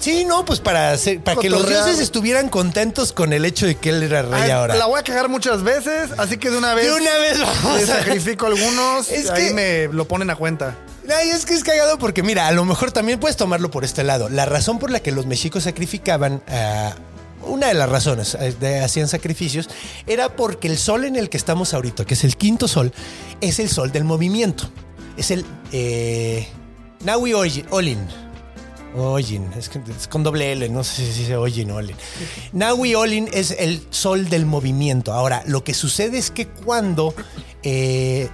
sí, 0.00 0.24
no, 0.24 0.44
pues 0.44 0.60
para, 0.60 0.92
hacer- 0.92 1.20
para 1.22 1.40
que 1.40 1.50
los 1.50 1.66
dioses 1.68 1.98
estuvieran 1.98 2.48
contentos 2.48 3.12
con 3.12 3.32
el 3.32 3.44
hecho 3.44 3.66
de 3.66 3.74
que 3.76 3.90
él 3.90 4.02
era 4.02 4.22
rey 4.22 4.42
Ay, 4.44 4.50
ahora. 4.50 4.76
La 4.76 4.86
voy 4.86 5.00
a 5.00 5.02
cagar 5.02 5.28
muchas 5.28 5.62
veces, 5.62 6.10
así 6.18 6.36
que 6.38 6.50
de 6.50 6.58
una 6.58 6.74
vez. 6.74 6.86
De 6.86 6.92
una 7.00 7.18
vez 7.18 7.38
vamos 7.40 7.76
Le 7.78 7.82
a- 7.84 7.96
sacrifico 7.96 8.46
algunos. 8.46 9.08
Es 9.10 9.28
ahí 9.30 9.48
que- 9.48 9.54
me 9.54 9.88
lo 9.92 10.06
ponen 10.06 10.30
a 10.30 10.36
cuenta. 10.36 10.76
Ay, 11.14 11.30
es 11.30 11.46
que 11.46 11.54
es 11.54 11.64
cagado 11.64 11.98
porque, 11.98 12.22
mira, 12.22 12.48
a 12.48 12.52
lo 12.52 12.64
mejor 12.64 12.92
también 12.92 13.18
puedes 13.18 13.36
tomarlo 13.36 13.70
por 13.70 13.84
este 13.84 14.04
lado. 14.04 14.28
La 14.28 14.44
razón 14.46 14.78
por 14.78 14.90
la 14.90 15.00
que 15.00 15.10
los 15.10 15.26
mexicos 15.26 15.64
sacrificaban, 15.64 16.42
ah, 16.48 16.94
una 17.44 17.68
de 17.68 17.74
las 17.74 17.88
razones 17.88 18.36
eh, 18.38 18.54
de 18.60 18.80
hacían 18.80 19.08
sacrificios, 19.08 19.70
era 20.06 20.36
porque 20.36 20.68
el 20.68 20.76
sol 20.76 21.04
en 21.04 21.16
el 21.16 21.30
que 21.30 21.38
estamos 21.38 21.72
ahorita, 21.72 22.04
que 22.04 22.14
es 22.14 22.24
el 22.24 22.36
quinto 22.36 22.68
sol, 22.68 22.92
es 23.40 23.58
el 23.58 23.70
sol 23.70 23.90
del 23.90 24.04
movimiento. 24.04 24.68
Es 25.16 25.30
el 25.30 25.46
eh, 25.72 26.46
Nahui 27.04 27.32
Oyi- 27.32 27.64
Olin. 27.70 27.98
Olin, 28.96 29.46
es, 29.56 29.68
con 30.08 30.22
doble 30.22 30.52
L, 30.52 30.68
no 30.70 30.82
sé 30.82 31.12
si 31.12 31.24
se 31.26 31.36
Olin 31.36 31.70
o 31.70 31.76
Olin. 31.76 31.96
Nahui 32.52 32.94
Olin 32.94 33.28
es 33.32 33.50
el 33.58 33.86
sol 33.90 34.28
del 34.28 34.44
movimiento. 34.46 35.12
Ahora, 35.12 35.42
lo 35.46 35.62
que 35.64 35.74
sucede 35.74 36.18
es 36.18 36.30
que 36.30 36.46
cuando 36.48 37.14
eh, 37.62 38.28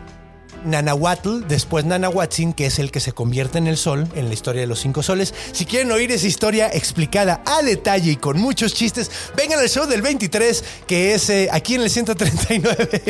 Nanahuatl, 0.65 1.47
después 1.47 1.85
Nanahuatzin, 1.85 2.53
que 2.53 2.67
es 2.67 2.79
el 2.79 2.91
que 2.91 3.01
se 3.01 3.13
convierte 3.13 3.59
en 3.59 3.67
el 3.67 3.77
sol 3.77 4.09
en 4.15 4.29
la 4.29 4.35
historia 4.35 4.63
de 4.63 4.67
los 4.67 4.81
cinco 4.81 5.03
soles. 5.03 5.35
Si 5.53 5.67
quieren 5.67 5.91
oír 5.93 6.11
esa 6.11 6.27
historia 6.27 6.69
explicada 6.73 7.43
a 7.47 7.63
detalle 7.63 8.13
y 8.13 8.17
con 8.17 8.39
muchos 8.39 8.75
chistes, 8.75 9.11
vengan 9.37 9.61
al 9.61 9.69
show 9.69 9.87
del 9.87 10.03
23, 10.03 10.65
que 10.87 11.15
es 11.15 11.31
eh, 11.31 11.49
aquí 11.53 11.75
en 11.75 11.83
el 11.83 11.91
139. 11.91 13.03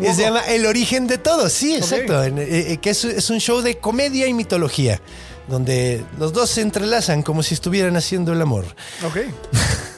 Y 0.00 0.04
se 0.14 0.22
llama 0.22 0.40
El 0.48 0.66
origen 0.66 1.06
de 1.06 1.18
todo. 1.18 1.48
Sí, 1.48 1.74
exacto. 1.74 2.22
Eh, 2.22 2.72
eh, 2.72 2.78
que 2.78 2.90
es, 2.90 3.04
es 3.04 3.30
un 3.30 3.40
show 3.40 3.60
de 3.60 3.78
comedia 3.78 4.26
y 4.26 4.34
mitología, 4.34 5.00
donde 5.48 6.04
los 6.18 6.32
dos 6.32 6.50
se 6.50 6.60
entrelazan 6.60 7.22
como 7.22 7.42
si 7.42 7.54
estuvieran 7.54 7.96
haciendo 7.96 8.32
el 8.32 8.42
amor. 8.42 8.64
Ok. 9.04 9.18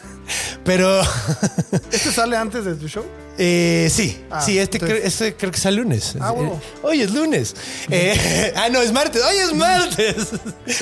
Pero 0.64 1.00
¿Este 1.92 2.12
sale 2.12 2.36
antes 2.36 2.64
de 2.64 2.74
tu 2.74 2.88
show? 2.88 3.04
Eh, 3.38 3.90
sí, 3.92 4.24
Ah, 4.30 4.40
sí, 4.40 4.58
este, 4.58 4.78
entonces- 4.78 5.04
este 5.04 5.36
creo 5.36 5.52
que 5.52 5.68
el 5.68 5.76
lunes. 5.76 6.14
Ah, 6.20 6.32
huevo. 6.32 6.54
Eh, 6.62 6.78
Hoy 6.82 7.02
es 7.02 7.10
lunes. 7.12 7.54
Eh, 7.90 8.52
ah, 8.56 8.68
no, 8.70 8.80
es 8.80 8.92
martes. 8.92 9.22
Hoy 9.22 9.36
es 9.36 9.52
martes. 9.54 10.16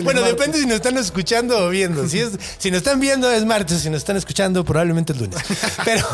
bueno, 0.05 0.21
martes. 0.21 0.37
depende 0.39 0.59
si 0.59 0.67
nos 0.67 0.77
están 0.77 0.97
escuchando 0.99 1.59
o 1.65 1.69
viendo. 1.69 2.09
Si, 2.09 2.21
es, 2.21 2.31
si 2.59 2.71
nos 2.71 2.79
están 2.79 3.01
viendo 3.01 3.31
es 3.31 3.45
martes, 3.45 3.81
si 3.81 3.91
nos 3.91 3.99
están 3.99 4.17
escuchando 4.17 4.65
probablemente 4.65 5.13
es 5.13 5.19
lunes. 5.21 5.39
Pero, 5.85 6.07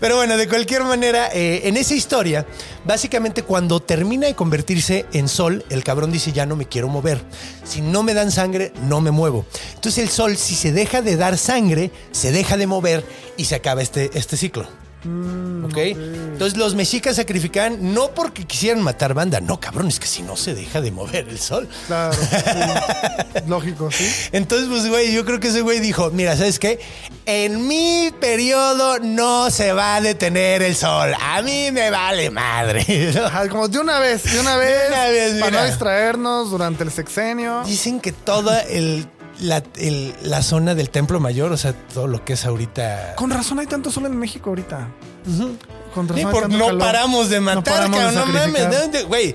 pero 0.00 0.16
bueno, 0.16 0.36
de 0.36 0.48
cualquier 0.48 0.84
manera, 0.84 1.28
eh, 1.32 1.62
en 1.64 1.76
esa 1.76 1.94
historia, 1.94 2.46
básicamente 2.84 3.42
cuando 3.42 3.80
termina 3.80 4.26
de 4.26 4.34
convertirse 4.34 5.06
en 5.12 5.28
sol, 5.28 5.64
el 5.70 5.84
cabrón 5.84 6.12
dice 6.12 6.32
ya 6.32 6.46
no 6.46 6.56
me 6.56 6.66
quiero 6.66 6.88
mover. 6.88 7.22
Si 7.64 7.80
no 7.80 8.02
me 8.02 8.14
dan 8.14 8.30
sangre, 8.30 8.72
no 8.88 9.00
me 9.00 9.10
muevo. 9.10 9.46
Entonces 9.74 10.02
el 10.02 10.10
sol, 10.10 10.36
si 10.36 10.54
se 10.54 10.72
deja 10.72 11.02
de 11.02 11.16
dar 11.16 11.38
sangre, 11.38 11.90
se 12.10 12.32
deja 12.32 12.56
de 12.56 12.66
mover 12.66 13.04
y 13.36 13.44
se 13.44 13.54
acaba 13.54 13.82
este, 13.82 14.10
este 14.14 14.36
ciclo. 14.36 14.81
¿Ok? 15.64 15.76
Entonces 15.76 16.56
los 16.56 16.74
mexicas 16.74 17.16
sacrificaban 17.16 17.92
no 17.92 18.10
porque 18.14 18.44
quisieran 18.44 18.82
matar 18.82 19.14
banda, 19.14 19.40
no, 19.40 19.58
cabrón, 19.58 19.88
es 19.88 19.98
que 19.98 20.06
si 20.06 20.22
no 20.22 20.36
se 20.36 20.54
deja 20.54 20.80
de 20.80 20.90
mover 20.92 21.28
el 21.28 21.38
sol. 21.38 21.68
Claro. 21.86 22.12
sí. 22.20 23.40
Lógico, 23.46 23.90
sí. 23.90 24.08
Entonces, 24.32 24.68
pues, 24.68 24.88
güey, 24.88 25.12
yo 25.12 25.24
creo 25.24 25.40
que 25.40 25.48
ese 25.48 25.60
güey 25.60 25.80
dijo, 25.80 26.10
mira, 26.10 26.36
¿sabes 26.36 26.58
qué? 26.58 26.80
En 27.26 27.66
mi 27.66 28.12
periodo 28.20 28.98
no 29.00 29.50
se 29.50 29.72
va 29.72 29.96
a 29.96 30.00
detener 30.00 30.62
el 30.62 30.76
sol. 30.76 31.14
A 31.20 31.42
mí 31.42 31.70
me 31.72 31.90
vale 31.90 32.30
madre. 32.30 33.12
¿no? 33.14 33.24
Ajá, 33.26 33.48
como 33.48 33.68
de 33.68 33.78
una 33.78 33.98
vez, 33.98 34.24
de 34.24 34.40
una 34.40 34.56
vez, 34.56 34.88
una 34.88 35.04
vez, 35.06 35.40
para 35.40 35.50
mira. 35.50 35.62
no 35.62 35.66
distraernos 35.66 36.50
durante 36.50 36.84
el 36.84 36.90
sexenio. 36.90 37.62
Dicen 37.64 38.00
que 38.00 38.12
toda 38.12 38.60
el, 38.60 39.06
la, 39.42 39.62
el- 39.76 40.14
la 40.22 40.42
zona 40.42 40.74
del 40.74 40.90
Templo 40.90 41.20
Mayor, 41.20 41.52
o 41.52 41.56
sea, 41.56 41.72
todo 41.72 42.06
lo 42.06 42.24
que 42.24 42.32
es 42.34 42.44
ahorita... 42.44 43.14
Con 43.16 43.30
razón 43.30 43.58
hay 43.58 43.66
tanto 43.66 43.90
sol 43.90 44.06
en 44.06 44.16
México 44.16 44.50
ahorita. 44.50 44.88
Con 45.94 46.08
razón 46.08 46.20
Sí, 46.20 46.26
hay 46.26 46.32
por- 46.32 46.42
tanto 46.42 46.56
no 46.58 46.66
calor. 46.66 46.80
paramos 46.80 47.28
de 47.28 47.40
matar, 47.40 47.64
paramos 47.74 47.98
de 47.98 48.04
cabrón, 48.06 48.14
no 48.14 48.26
mames. 48.32 48.42
sacrificar. 48.44 48.70
¿de 48.70 48.78
dónde, 48.78 49.02
Güey, 49.04 49.34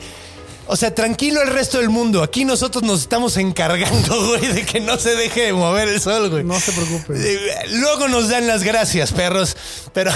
o 0.70 0.76
sea, 0.76 0.94
tranquilo 0.94 1.42
el 1.42 1.50
resto 1.50 1.78
del 1.78 1.90
mundo. 1.90 2.24
Aquí 2.24 2.44
nosotros 2.44 2.84
nos 2.84 3.00
estamos 3.02 3.38
encargando, 3.38 4.26
güey, 4.28 4.48
de 4.48 4.66
que 4.66 4.80
no 4.82 4.98
se 4.98 5.16
deje 5.16 5.44
de 5.44 5.54
mover 5.54 5.88
el 5.88 6.02
sol, 6.02 6.30
güey. 6.30 6.44
No 6.44 6.60
se 6.60 6.72
preocupe. 6.74 7.40
Luego 7.72 8.08
nos 8.10 8.28
dan 8.30 8.48
las 8.48 8.64
gracias, 8.64 9.14
perros. 9.14 9.56
Pero 9.94 10.12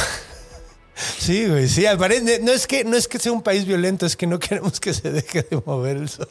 sí, 1.20 1.48
güey, 1.48 1.70
sí, 1.70 1.86
aparente. 1.86 2.40
No 2.42 2.52
es 2.52 2.68
que 2.68 2.84
no 2.84 2.98
es 2.98 3.08
que 3.08 3.18
sea 3.20 3.32
un 3.32 3.42
país 3.44 3.66
violento, 3.66 4.06
es 4.06 4.18
que 4.18 4.28
no 4.28 4.40
queremos 4.40 4.80
que 4.82 4.94
se 4.94 5.10
deje 5.12 5.44
de 5.44 5.62
mover 5.66 5.96
el 5.98 6.10
sol. 6.10 6.28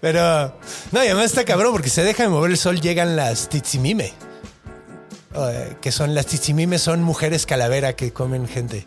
Pero 0.00 0.56
no, 0.92 1.02
y 1.02 1.06
además 1.06 1.26
está 1.26 1.44
cabrón 1.44 1.72
porque 1.72 1.90
se 1.90 2.02
deja 2.04 2.22
de 2.22 2.28
mover 2.28 2.50
el 2.52 2.56
sol, 2.56 2.80
llegan 2.80 3.16
las 3.16 3.48
titsimime. 3.48 4.12
Eh, 5.34 5.76
que 5.80 5.92
son 5.92 6.14
las 6.14 6.26
titsimime 6.26 6.78
son 6.78 7.02
mujeres 7.02 7.46
calavera 7.46 7.94
que 7.94 8.12
comen 8.12 8.48
gente. 8.48 8.86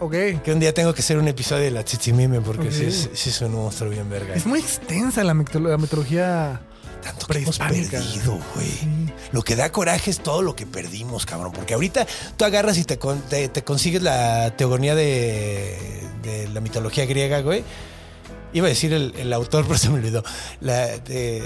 Ok. 0.00 0.12
Que 0.44 0.52
un 0.52 0.60
día 0.60 0.74
tengo 0.74 0.94
que 0.94 1.00
hacer 1.00 1.18
un 1.18 1.28
episodio 1.28 1.64
de 1.64 1.70
la 1.70 1.84
titsimime 1.84 2.40
porque 2.40 2.70
sí, 2.72 2.84
es- 2.86 3.08
sí 3.14 3.30
es 3.30 3.40
un 3.40 3.52
monstruo 3.52 3.90
bien 3.90 4.08
verga. 4.10 4.34
Es 4.34 4.46
muy 4.46 4.60
extensa 4.60 5.22
la, 5.24 5.34
mitolo- 5.34 5.70
la 5.70 5.78
mitología. 5.78 6.60
Tanto 7.02 7.26
que 7.26 7.38
hemos 7.38 7.58
perdido, 7.58 8.38
güey. 8.54 9.10
Lo 9.32 9.42
que 9.42 9.56
da 9.56 9.72
coraje 9.72 10.10
es 10.12 10.20
todo 10.20 10.40
lo 10.42 10.54
que 10.54 10.66
perdimos, 10.66 11.26
cabrón. 11.26 11.50
Porque 11.52 11.74
ahorita 11.74 12.06
tú 12.36 12.44
agarras 12.44 12.78
y 12.78 12.84
te, 12.84 12.98
con- 12.98 13.20
te, 13.22 13.48
te 13.48 13.64
consigues 13.64 14.02
la 14.02 14.54
teogonía 14.56 14.94
de, 14.94 15.76
de 16.22 16.48
la 16.48 16.60
mitología 16.60 17.04
griega, 17.06 17.40
güey. 17.40 17.64
Iba 18.52 18.66
a 18.66 18.70
decir 18.70 18.92
el, 18.92 19.32
autor, 19.32 19.64
pero 19.66 19.78
se 19.78 19.88
me 19.88 19.96
olvidó. 19.96 20.22
La 20.60 20.98
de- 20.98 21.42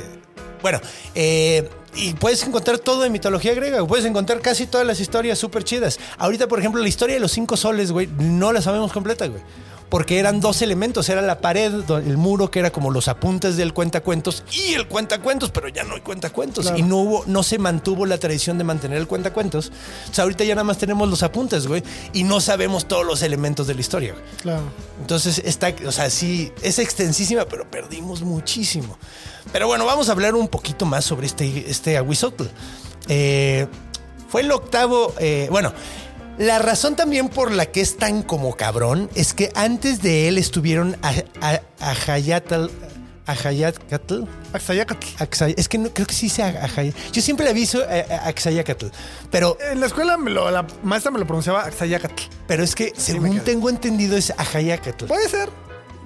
bueno, 0.62 0.80
eh, 1.14 1.68
y 1.94 2.14
puedes 2.14 2.42
encontrar 2.46 2.78
todo 2.78 3.04
en 3.04 3.12
mitología 3.12 3.54
griega. 3.54 3.86
Puedes 3.86 4.04
encontrar 4.04 4.40
casi 4.40 4.66
todas 4.66 4.86
las 4.86 5.00
historias 5.00 5.38
súper 5.38 5.64
chidas. 5.64 5.98
Ahorita, 6.18 6.48
por 6.48 6.58
ejemplo, 6.58 6.82
la 6.82 6.88
historia 6.88 7.14
de 7.14 7.20
los 7.20 7.32
cinco 7.32 7.56
soles, 7.56 7.92
güey, 7.92 8.08
no 8.18 8.52
la 8.52 8.60
sabemos 8.60 8.92
completa, 8.92 9.26
güey. 9.26 9.42
Porque 9.88 10.18
eran 10.18 10.40
dos 10.40 10.62
elementos. 10.62 11.08
Era 11.08 11.22
la 11.22 11.40
pared, 11.40 11.72
el 11.90 12.16
muro, 12.16 12.50
que 12.50 12.58
era 12.58 12.70
como 12.70 12.90
los 12.90 13.08
apuntes 13.08 13.56
del 13.56 13.72
cuentacuentos, 13.72 14.44
y 14.52 14.74
el 14.74 14.88
cuentacuentos, 14.88 15.50
pero 15.50 15.68
ya 15.68 15.84
no 15.84 15.94
hay 15.94 16.00
cuentacuentos. 16.00 16.64
Claro. 16.64 16.78
Y 16.78 16.82
no 16.82 16.96
hubo, 16.96 17.24
no 17.26 17.42
se 17.42 17.58
mantuvo 17.58 18.06
la 18.06 18.18
tradición 18.18 18.58
de 18.58 18.64
mantener 18.64 18.98
el 18.98 19.06
cuentacuentos. 19.06 19.70
O 20.10 20.14
sea, 20.14 20.24
ahorita 20.24 20.44
ya 20.44 20.54
nada 20.54 20.64
más 20.64 20.78
tenemos 20.78 21.08
los 21.08 21.22
apuntes, 21.22 21.66
güey. 21.66 21.82
Y 22.12 22.24
no 22.24 22.40
sabemos 22.40 22.86
todos 22.86 23.06
los 23.06 23.22
elementos 23.22 23.66
de 23.66 23.74
la 23.74 23.80
historia, 23.80 24.12
güey. 24.12 24.24
Claro. 24.42 24.64
Entonces 25.00 25.40
está, 25.44 25.72
o 25.86 25.92
sea, 25.92 26.10
sí, 26.10 26.52
es 26.62 26.78
extensísima, 26.78 27.44
pero 27.44 27.70
perdimos 27.70 28.22
muchísimo. 28.22 28.98
Pero 29.52 29.66
bueno, 29.66 29.86
vamos 29.86 30.08
a 30.08 30.12
hablar 30.12 30.34
un 30.34 30.48
poquito 30.48 30.84
más 30.84 31.04
sobre 31.04 31.26
este, 31.26 31.70
este 31.70 31.96
Aguizotl. 31.96 32.44
Eh, 33.08 33.66
fue 34.28 34.40
el 34.40 34.50
octavo, 34.50 35.14
eh, 35.18 35.48
bueno, 35.50 35.72
la 36.38 36.58
razón 36.58 36.96
también 36.96 37.28
por 37.28 37.50
la 37.52 37.66
que 37.66 37.80
es 37.80 37.96
tan 37.96 38.22
como 38.22 38.54
cabrón 38.56 39.08
es 39.14 39.32
que 39.34 39.50
antes 39.54 40.02
de 40.02 40.28
él 40.28 40.38
estuvieron 40.38 40.96
a, 41.02 41.12
a, 41.40 41.60
Ajayatl, 41.90 42.66
Ajayatl, 43.26 44.22
Axayacatl. 44.52 45.06
Axay- 45.18 45.54
es 45.56 45.68
que 45.68 45.78
no, 45.78 45.90
creo 45.92 46.06
que 46.06 46.14
sí 46.14 46.28
se 46.28 46.42
Ajay- 46.44 46.94
Yo 47.12 47.20
siempre 47.22 47.44
la 47.44 47.50
aviso 47.50 47.82
a, 47.82 48.28
Axayacatl, 48.28 48.86
pero, 49.30 49.58
En 49.72 49.80
la 49.80 49.86
escuela 49.86 50.16
me 50.16 50.30
lo- 50.30 50.50
la 50.50 50.64
maestra 50.82 51.10
me 51.10 51.18
lo 51.18 51.26
pronunciaba 51.26 51.62
Axayacatl. 51.64 52.22
pero 52.46 52.62
es 52.62 52.74
que 52.74 52.92
según 52.96 53.40
tengo 53.40 53.68
entendido 53.68 54.16
es 54.16 54.32
Ajayacatl. 54.36 55.06
Puede 55.06 55.28
ser. 55.28 55.48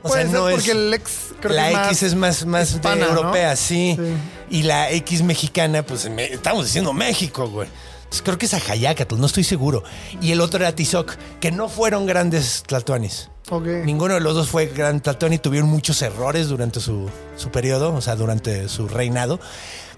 O 0.02 0.08
Puede 0.08 0.22
sea, 0.22 0.30
ser 0.30 0.40
no 0.40 0.48
es- 0.48 0.54
porque 0.54 0.70
el 0.70 0.94
ex 0.94 1.10
creo 1.40 1.52
la 1.52 1.68
que 1.68 1.74
es 1.74 1.86
X 1.98 2.02
es 2.04 2.14
más, 2.14 2.46
más 2.46 2.70
de 2.70 2.76
hispana, 2.76 3.06
¿no? 3.08 3.12
europea, 3.18 3.54
sí. 3.54 3.96
Sí. 3.98 4.56
Y 4.56 4.62
la 4.62 4.90
X 4.90 5.22
mexicana, 5.22 5.82
pues 5.82 6.08
me- 6.08 6.24
estamos 6.32 6.64
diciendo 6.64 6.94
México, 6.94 7.48
güey. 7.50 7.68
Entonces, 8.10 8.22
creo 8.24 8.38
que 8.38 8.46
es 8.46 8.54
Ajayacatl, 8.54 9.20
no 9.20 9.26
estoy 9.26 9.44
seguro. 9.44 9.84
Y 10.20 10.32
el 10.32 10.40
otro 10.40 10.58
era 10.60 10.74
Tizoc, 10.74 11.12
que 11.40 11.52
no 11.52 11.68
fueron 11.68 12.06
grandes 12.06 12.64
tlatoanis. 12.66 13.30
Ok. 13.50 13.66
Ninguno 13.84 14.14
de 14.14 14.20
los 14.20 14.34
dos 14.34 14.48
fue 14.48 14.66
gran 14.66 15.00
tlatoani, 15.00 15.38
tuvieron 15.38 15.68
muchos 15.70 16.02
errores 16.02 16.48
durante 16.48 16.80
su, 16.80 17.08
su 17.36 17.50
periodo, 17.52 17.94
o 17.94 18.00
sea, 18.00 18.16
durante 18.16 18.68
su 18.68 18.88
reinado. 18.88 19.38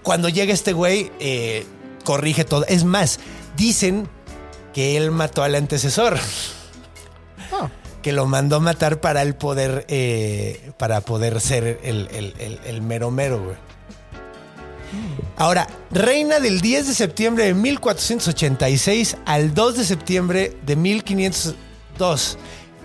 Cuando 0.03 0.29
llega 0.29 0.53
este 0.53 0.73
güey, 0.73 1.11
eh, 1.19 1.65
corrige 2.03 2.45
todo. 2.45 2.65
Es 2.67 2.83
más, 2.83 3.19
dicen 3.57 4.07
que 4.73 4.95
él 4.95 5.09
mató 5.09 5.41
al 5.43 5.55
antecesor 5.55 6.17
Ah, 7.51 7.69
que 8.03 8.11
lo 8.11 8.25
mandó 8.27 8.59
matar 8.59 9.01
para 9.01 9.21
el 9.23 9.35
poder, 9.35 9.85
eh, 9.87 10.71
para 10.77 11.01
poder 11.01 11.39
ser 11.41 11.79
el, 11.83 12.07
el- 12.11 12.33
el- 12.39 12.59
el 12.65 12.81
mero 12.83 13.09
mero, 13.11 13.41
güey. 13.43 13.55
Ahora, 15.37 15.67
reina 15.91 16.39
del 16.39 16.61
10 16.61 16.87
de 16.87 16.93
septiembre 16.93 17.45
de 17.45 17.53
1486 17.53 19.17
al 19.25 19.53
2 19.53 19.77
de 19.77 19.83
septiembre 19.85 20.57
de 20.65 20.75
1502. 20.75 22.37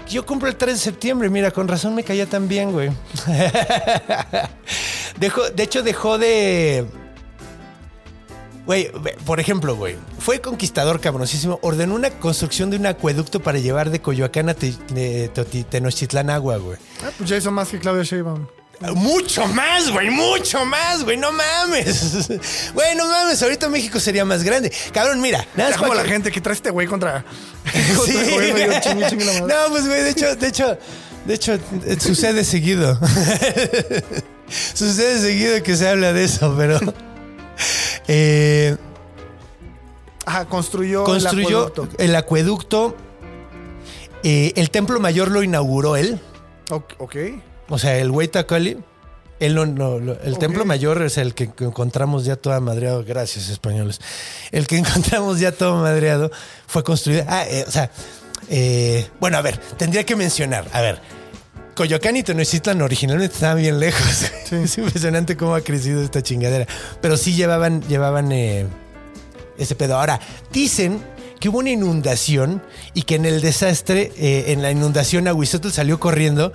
Yo 0.09 0.25
cumplo 0.25 0.49
el 0.49 0.57
3 0.57 0.75
de 0.75 0.81
septiembre, 0.81 1.29
mira, 1.29 1.51
con 1.51 1.69
razón 1.69 1.95
me 1.95 2.03
caía 2.05 2.25
tan 2.27 2.49
bien, 2.49 2.73
güey. 2.73 2.91
Dejó- 5.21 5.51
de 5.55 5.63
hecho, 5.63 5.83
dejó 5.83 6.19
de... 6.19 6.87
Güey, 8.67 8.91
por 9.25 9.41
ejemplo, 9.41 9.77
güey, 9.77 9.97
fue 10.19 10.41
conquistador 10.43 11.01
cabroncísimo, 11.01 11.59
ordenó 11.63 11.95
una 11.95 12.11
construcción 12.11 12.69
de 12.69 12.77
un 12.77 12.85
acueducto 12.87 13.41
para 13.41 13.59
llevar 13.59 13.89
de 13.89 14.03
Coyoacán 14.03 14.51
a 14.51 14.55
Tenochtitlán 14.55 16.29
agua, 16.29 16.59
güey. 16.59 16.77
ah, 17.03 17.11
pues 17.17 17.31
ya 17.31 17.37
hizo 17.39 17.51
más 17.51 17.69
que 17.71 17.79
Claudia 17.79 18.03
Sheinbaum. 18.03 18.47
Mucho 18.95 19.45
más, 19.49 19.91
güey, 19.91 20.09
mucho 20.09 20.65
más, 20.65 21.03
güey, 21.03 21.17
no 21.17 21.33
mames. 21.33 22.29
Güey, 22.75 22.95
no 22.97 23.07
mames, 23.07 23.43
ahorita 23.43 23.69
México 23.69 23.99
sería 23.99 24.25
más 24.25 24.45
grande. 24.45 24.73
Cabrón, 24.93 25.21
mira, 25.21 25.45
nada 25.57 25.71
Es 25.71 25.77
como 25.77 25.95
la 25.95 26.05
que- 26.05 26.09
gente 26.11 26.31
que 26.31 26.41
trae 26.41 26.55
este 26.55 26.71
güey 26.71 26.87
contra, 26.87 27.25
Sí. 27.73 28.13
contra 28.13 28.23
el 28.23 28.53
gobierno. 28.53 28.75
Yo, 28.75 28.81
chingue, 28.81 29.07
chingue 29.11 29.25
la 29.25 29.33
madre. 29.41 29.55
No, 29.55 29.71
pues 29.73 29.87
güey, 29.89 30.03
de 30.03 30.11
hecho, 30.11 30.37
de 30.37 30.47
hecho, 30.47 30.79
de 31.27 31.35
hecho, 31.35 31.55
eh, 31.55 31.97
sucede 32.01 32.45
seguido. 32.45 32.99
sucede 34.75 35.21
seguido 35.21 35.63
que 35.63 35.77
se 35.77 35.89
habla 35.89 36.13
de 36.13 36.25
eso, 36.25 36.55
pero 36.57 36.79
eh, 38.07 38.77
Ajá, 40.25 40.45
construyó, 40.45 41.03
construyó 41.05 41.49
el 41.49 41.65
acueducto. 41.75 41.89
el 42.03 42.15
acueducto. 42.17 42.97
eh, 44.23 44.53
el 44.57 44.71
templo 44.71 45.01
mayor 45.01 45.31
lo 45.33 45.43
inauguró 45.43 45.97
él. 45.97 46.21
Ok. 46.71 47.17
O 47.69 47.79
sea, 47.79 47.97
el 47.99 48.11
güey 48.11 48.29
Tacali, 48.29 48.79
él 49.41 49.55
no, 49.55 49.67
no- 49.67 49.99
lo- 49.99 50.21
el 50.23 50.35
Ok. 50.35 50.41
templo 50.41 50.65
mayor 50.65 51.03
es 51.03 51.17
el 51.19 51.35
que 51.35 51.51
encontramos 51.61 52.25
ya 52.25 52.37
todo 52.37 52.59
madreado. 52.61 53.05
Gracias, 53.05 53.49
españoles. 53.51 54.01
El 54.51 54.67
que 54.67 54.77
encontramos 54.79 55.39
ya 55.41 55.53
todo 55.53 55.77
madreado 55.77 56.31
fue 56.67 56.83
construido. 56.83 57.25
Ah, 57.29 57.45
eh, 57.49 57.65
o 57.67 57.71
sea, 57.71 57.91
eh, 58.51 59.07
bueno, 59.21 59.37
a 59.39 59.43
ver, 59.43 59.59
tendría 59.77 60.05
que 60.05 60.17
mencionar. 60.17 60.67
A 60.73 60.81
ver, 60.81 60.99
Coyoacán 61.75 62.17
y 62.17 62.23
Tenochtitlan 62.25 62.83
originalmente 62.83 63.35
estaban 63.35 63.59
bien 63.59 63.79
lejos. 63.79 64.25
Es 64.51 64.79
impresionante 64.79 65.37
cómo 65.37 65.55
ha 65.55 65.61
crecido 65.61 66.03
esta 66.03 66.23
chingadera. 66.23 66.67
Pero 67.03 67.17
sí 67.19 67.35
llevaban, 67.35 67.83
llevaban 67.83 68.33
eh, 68.33 68.67
ese 69.59 69.75
pedo. 69.77 69.97
Ahora, 69.99 70.19
dicen 70.53 71.01
que 71.39 71.51
hubo 71.51 71.59
una 71.59 71.71
inundación 71.71 72.63
y 72.95 73.03
que 73.03 73.15
en 73.15 73.27
el 73.27 73.41
desastre, 73.43 74.11
eh, 74.17 74.47
en 74.49 74.63
la 74.63 74.73
inundación, 74.73 75.29
Aguizotl 75.29 75.69
salió 75.71 76.01
corriendo 76.01 76.53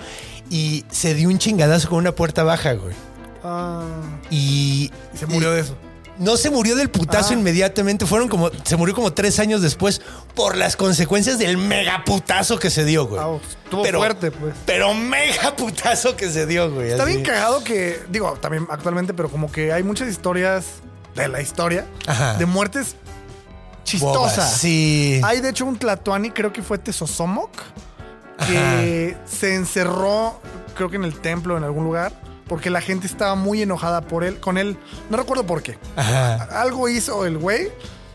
y 0.49 0.85
se 0.89 1.13
dio 1.15 1.29
un 1.29 1.37
chingadazo 1.37 1.89
con 1.89 1.99
una 1.99 2.13
puerta 2.13 2.43
baja, 2.43 2.73
güey. 2.73 2.95
Ah, 3.43 3.83
Y 4.29 4.91
se 5.13 5.25
murió 5.25 5.51
de 5.51 5.61
eso. 5.61 5.75
no 6.19 6.37
se 6.37 6.49
murió 6.51 6.75
del 6.75 6.89
putazo 6.89 7.31
Ah. 7.31 7.37
inmediatamente, 7.37 8.05
fueron 8.05 8.29
como, 8.29 8.51
se 8.63 8.77
murió 8.77 8.93
como 8.95 9.11
tres 9.13 9.39
años 9.39 9.61
después 9.61 9.99
por 10.35 10.55
las 10.55 10.75
consecuencias 10.77 11.39
del 11.39 11.57
mega 11.57 12.03
putazo 12.05 12.57
que 12.59 12.69
se 12.69 12.85
dio, 12.85 13.07
güey. 13.07 13.21
Ah, 13.21 13.37
estuvo 13.63 13.83
fuerte, 13.83 14.31
pues. 14.31 14.53
Pero 14.65 14.93
mega 14.93 15.55
putazo 15.55 16.15
que 16.15 16.29
se 16.29 16.45
dio, 16.45 16.71
güey. 16.71 16.91
Está 16.91 17.03
así. 17.03 17.13
bien 17.13 17.25
cagado 17.25 17.63
que, 17.63 17.99
digo, 18.09 18.33
también 18.39 18.67
actualmente, 18.69 19.13
pero 19.13 19.29
como 19.29 19.51
que 19.51 19.73
hay 19.73 19.83
muchas 19.83 20.07
historias 20.07 20.65
de 21.15 21.27
la 21.27 21.41
historia 21.41 21.85
Ajá. 22.07 22.35
de 22.35 22.45
muertes 22.45 22.95
chistosas. 23.83 24.53
Sí. 24.57 25.19
Hay 25.23 25.41
de 25.41 25.49
hecho 25.49 25.65
un 25.65 25.77
Tlatoani, 25.77 26.31
creo 26.31 26.53
que 26.53 26.61
fue 26.63 26.77
Tezosomoc, 26.77 27.51
que 28.47 29.17
se 29.25 29.55
encerró, 29.55 30.39
creo 30.75 30.89
que 30.89 30.95
en 30.97 31.03
el 31.03 31.19
templo, 31.19 31.57
en 31.57 31.63
algún 31.63 31.83
lugar, 31.83 32.13
porque 32.47 32.69
la 32.69 32.81
gente 32.81 33.07
estaba 33.07 33.35
muy 33.35 33.61
enojada 33.61 34.01
por 34.01 34.23
él, 34.23 34.39
con 34.39 34.57
él. 34.57 34.77
No 35.09 35.17
recuerdo 35.17 35.45
por 35.45 35.63
qué. 35.63 35.77
Ajá. 35.95 36.61
Algo 36.61 36.89
hizo 36.89 37.25
el 37.25 37.37
güey 37.37 37.69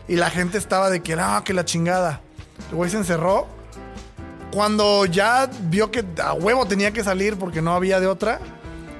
y 0.07 0.15
la 0.15 0.29
gente 0.29 0.57
estaba 0.57 0.89
de 0.89 1.01
que, 1.01 1.15
no, 1.15 1.43
que 1.43 1.53
la 1.53 1.65
chingada. 1.65 2.21
El 2.69 2.75
güey 2.75 2.89
se 2.89 2.97
encerró. 2.97 3.47
Cuando 4.51 5.05
ya 5.05 5.49
vio 5.63 5.91
que 5.91 6.03
a 6.23 6.33
huevo 6.33 6.65
tenía 6.65 6.91
que 6.91 7.03
salir 7.03 7.37
porque 7.37 7.61
no 7.61 7.73
había 7.73 7.99
de 7.99 8.07
otra, 8.07 8.39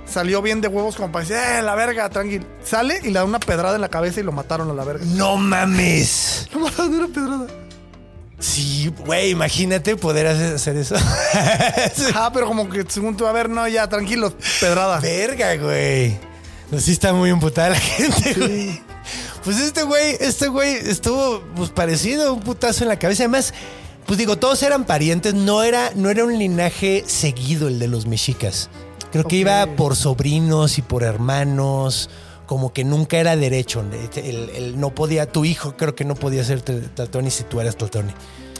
salió 0.05 0.41
bien 0.41 0.61
de 0.61 0.67
huevos 0.67 0.95
como 0.95 1.11
para 1.11 1.25
decir, 1.25 1.37
eh, 1.37 1.61
la 1.63 1.73
verga, 1.73 2.09
tranquilo. 2.09 2.45
Sale 2.63 2.99
y 3.03 3.07
le 3.07 3.13
da 3.13 3.25
una 3.25 3.39
pedrada 3.39 3.75
en 3.75 3.81
la 3.81 3.89
cabeza 3.89 4.19
y 4.19 4.23
lo 4.23 4.31
mataron 4.31 4.69
a 4.69 4.73
la 4.73 4.83
verga. 4.83 5.05
No 5.05 5.37
mames. 5.37 6.47
Lo 6.53 6.59
mataron 6.59 6.91
de 6.91 6.97
una 6.97 7.07
pedrada. 7.07 7.47
Sí, 8.39 8.91
güey, 9.05 9.31
imagínate 9.31 9.95
poder 9.97 10.27
hacer, 10.27 10.77
eso. 10.77 10.95
Ah, 12.15 12.31
pero 12.33 12.47
como 12.47 12.69
que 12.69 12.85
según 12.87 13.17
tú, 13.17 13.27
a 13.27 13.31
ver, 13.31 13.49
no, 13.49 13.67
ya, 13.67 13.87
tranquilo, 13.87 14.33
pedrada. 14.59 14.99
Verga, 14.99 15.55
güey. 15.57 16.17
No, 16.71 16.79
sí 16.79 16.91
está 16.91 17.13
muy 17.13 17.29
emputada 17.29 17.69
la 17.69 17.79
gente, 17.79 18.33
güey. 18.35 18.81
Pues 19.43 19.59
este 19.59 19.83
güey, 19.83 20.17
este 20.19 20.47
güey 20.47 20.75
estuvo 20.75 21.41
pues 21.55 21.69
parecido, 21.69 22.33
un 22.33 22.41
putazo 22.41 22.83
en 22.83 22.89
la 22.89 22.99
cabeza. 22.99 23.23
Además, 23.23 23.53
pues 24.05 24.17
digo, 24.17 24.37
todos 24.37 24.61
eran 24.63 24.85
parientes, 24.85 25.33
no 25.33 25.63
era, 25.63 25.91
no 25.95 26.09
era 26.09 26.23
un 26.23 26.37
linaje 26.37 27.03
seguido 27.07 27.67
el 27.67 27.79
de 27.79 27.87
los 27.87 28.05
mexicas. 28.05 28.69
Creo 29.11 29.23
que 29.23 29.37
iba 29.37 29.65
por 29.75 29.95
sobrinos 29.95 30.77
y 30.77 30.81
por 30.81 31.03
hermanos, 31.03 32.09
como 32.49 32.73
que 32.73 32.83
nunca 32.83 33.17
era 33.19 33.35
derecho. 33.35 33.85
El, 34.15 34.49
el 34.49 34.79
no 34.79 34.89
podía, 34.95 35.27
tu 35.31 35.45
hijo 35.45 35.77
creo 35.77 35.93
que 35.93 36.03
no 36.03 36.15
podía 36.15 36.43
ser 36.43 36.63
Tlatoni 36.63 37.29
si 37.29 37.43
tú 37.43 37.61
eras 37.61 37.75
Tlatoni. 37.77 38.11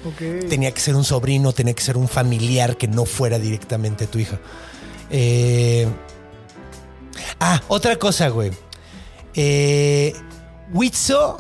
Ok. 0.06 0.48
Tenía 0.48 0.72
que 0.72 0.80
ser 0.80 0.96
un 0.96 1.04
sobrino, 1.04 1.54
tenía 1.54 1.74
que 1.74 1.82
ser 1.82 1.98
un 1.98 2.08
familiar 2.08 2.78
que 2.78 2.88
no 2.88 3.06
fuera 3.06 3.40
directamente 3.40 4.06
tu 4.06 4.20
hijo. 4.20 4.38
Eh, 5.10 5.88
Ah, 7.40 7.62
otra 7.68 7.96
cosa, 7.96 8.30
güey. 8.30 8.52
Eh, 9.34 10.14
Huitzo, 10.72 11.40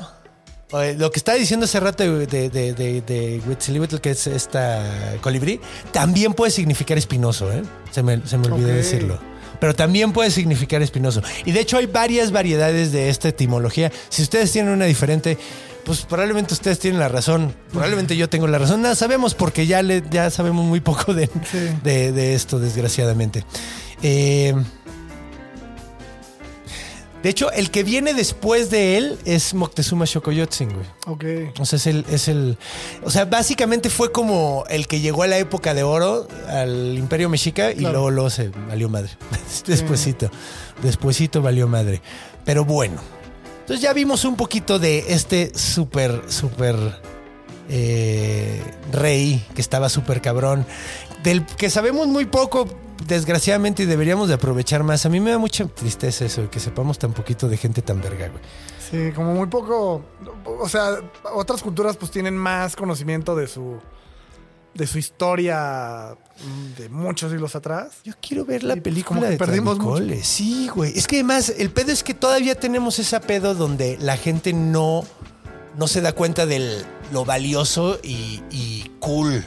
eh, 0.73 0.95
lo 0.97 1.11
que 1.11 1.19
estaba 1.19 1.37
diciendo 1.37 1.65
hace 1.65 1.79
rato 1.79 2.03
de, 2.03 2.25
de, 2.25 2.49
de, 2.49 2.73
de, 2.73 3.99
que 4.01 4.09
es 4.09 4.25
esta 4.27 5.17
colibrí, 5.21 5.61
también 5.91 6.33
puede 6.33 6.51
significar 6.51 6.97
espinoso, 6.97 7.51
¿eh? 7.51 7.61
Se 7.91 8.01
me, 8.01 8.25
se 8.25 8.37
me 8.39 8.47
olvidó 8.47 8.69
Ok. 8.69 8.73
decirlo. 8.75 9.19
Pero 9.59 9.75
también 9.75 10.11
puede 10.13 10.31
significar 10.31 10.81
espinoso. 10.81 11.21
Y 11.45 11.51
de 11.51 11.59
hecho 11.59 11.77
hay 11.77 11.85
varias 11.85 12.31
variedades 12.31 12.91
de 12.91 13.09
esta 13.09 13.27
etimología. 13.29 13.91
Si 14.09 14.21
ustedes 14.21 14.51
tienen 14.51 14.71
una 14.73 14.85
diferente, 14.85 15.37
pues 15.83 16.01
probablemente 16.01 16.53
ustedes 16.53 16.79
tienen 16.79 16.99
la 16.99 17.09
razón. 17.09 17.53
Probablemente 17.71 18.15
yo 18.15 18.29
tengo 18.29 18.47
la 18.47 18.57
razón. 18.57 18.81
Nada, 18.81 18.95
sabemos 18.95 19.35
porque 19.35 19.67
ya, 19.67 19.81
le, 19.81 20.03
ya 20.09 20.29
sabemos 20.29 20.65
muy 20.65 20.79
poco 20.79 21.13
de, 21.13 21.27
Sí. 21.51 21.57
de, 21.83 22.11
de 22.11 22.35
esto, 22.35 22.59
desgraciadamente. 22.59 23.43
Eh, 24.01 24.53
de 27.23 27.29
hecho, 27.29 27.51
el 27.51 27.69
que 27.69 27.83
viene 27.83 28.13
después 28.13 28.69
de 28.69 28.97
él 28.97 29.19
es 29.25 29.53
Moctezuma 29.53 30.05
Xocoyotzin, 30.05 30.69
güey. 30.73 30.85
Ok. 31.05 31.59
O 31.59 31.65
sea, 31.65 31.77
es 31.77 31.87
el, 31.87 32.05
es 32.09 32.27
el. 32.29 32.57
O 33.03 33.09
sea, 33.09 33.25
básicamente 33.25 33.89
fue 33.89 34.11
como 34.11 34.63
el 34.69 34.87
que 34.87 35.01
llegó 35.01 35.23
a 35.23 35.27
la 35.27 35.37
época 35.37 35.73
de 35.73 35.83
oro, 35.83 36.27
al 36.47 36.97
Imperio 36.97 37.27
Mexica, 37.29 37.71
y 37.71 37.75
Claro. 37.75 37.93
luego, 37.93 38.11
luego 38.11 38.29
se 38.29 38.49
valió 38.69 38.87
madre. 38.89 39.09
Despuésito. 39.67 40.31
Despuésito 40.81 41.41
valió 41.41 41.67
madre. 41.67 42.01
Pero 42.45 42.63
bueno. 42.65 43.01
Entonces 43.61 43.81
ya 43.83 43.93
vimos 43.93 44.23
un 44.25 44.35
poquito 44.35 44.79
de 44.79 45.05
este 45.09 45.51
súper, 45.55 46.23
súper 46.29 46.75
eh, 47.69 48.61
rey 48.91 49.45
que 49.53 49.61
estaba 49.61 49.89
súper 49.89 50.21
cabrón. 50.21 50.65
Del 51.23 51.45
que 51.45 51.69
sabemos 51.69 52.07
muy 52.07 52.25
poco, 52.25 52.67
desgraciadamente, 53.07 53.83
y 53.83 53.85
deberíamos 53.85 54.27
de 54.27 54.35
aprovechar 54.35 54.83
más. 54.83 55.05
A 55.05 55.09
mí 55.09 55.19
me 55.19 55.31
da 55.31 55.37
mucha 55.37 55.65
tristeza 55.67 56.25
eso, 56.25 56.41
de 56.43 56.49
que 56.49 56.59
sepamos 56.59 56.99
tan 56.99 57.13
poquito 57.13 57.47
de 57.47 57.57
gente 57.57 57.81
tan 57.81 58.01
verga, 58.01 58.29
güey. 58.29 58.43
Sí, 58.89 59.11
como 59.13 59.33
muy 59.33 59.47
poco. 59.47 60.03
O 60.45 60.67
sea, 60.67 60.97
otras 61.33 61.61
culturas 61.61 61.95
pues 61.97 62.11
tienen 62.11 62.35
más 62.35 62.75
conocimiento 62.75 63.35
de 63.35 63.47
su. 63.47 63.79
de 64.73 64.87
su 64.87 64.97
historia 64.97 66.17
mm, 66.43 66.81
de 66.81 66.89
muchos 66.89 67.31
siglos 67.31 67.55
atrás. 67.55 67.99
Yo 68.03 68.13
quiero 68.19 68.45
ver 68.45 68.63
la 68.63 68.75
pues, 68.75 68.83
película 68.83 69.19
como 69.19 69.31
de 69.31 69.37
perdimos. 69.37 69.77
Sí, 70.23 70.69
güey. 70.73 70.97
Es 70.97 71.07
que 71.07 71.17
además, 71.17 71.53
el 71.57 71.69
pedo 71.69 71.91
es 71.91 72.03
que 72.03 72.13
todavía 72.13 72.55
tenemos 72.55 72.97
ese 72.99 73.19
pedo 73.19 73.53
donde 73.53 73.97
la 73.99 74.17
gente 74.17 74.53
no, 74.53 75.03
no 75.77 75.87
se 75.87 76.01
da 76.01 76.13
cuenta 76.13 76.45
de 76.45 76.83
lo 77.11 77.25
valioso 77.25 77.99
y, 78.01 78.41
y 78.49 78.91
cool. 78.99 79.45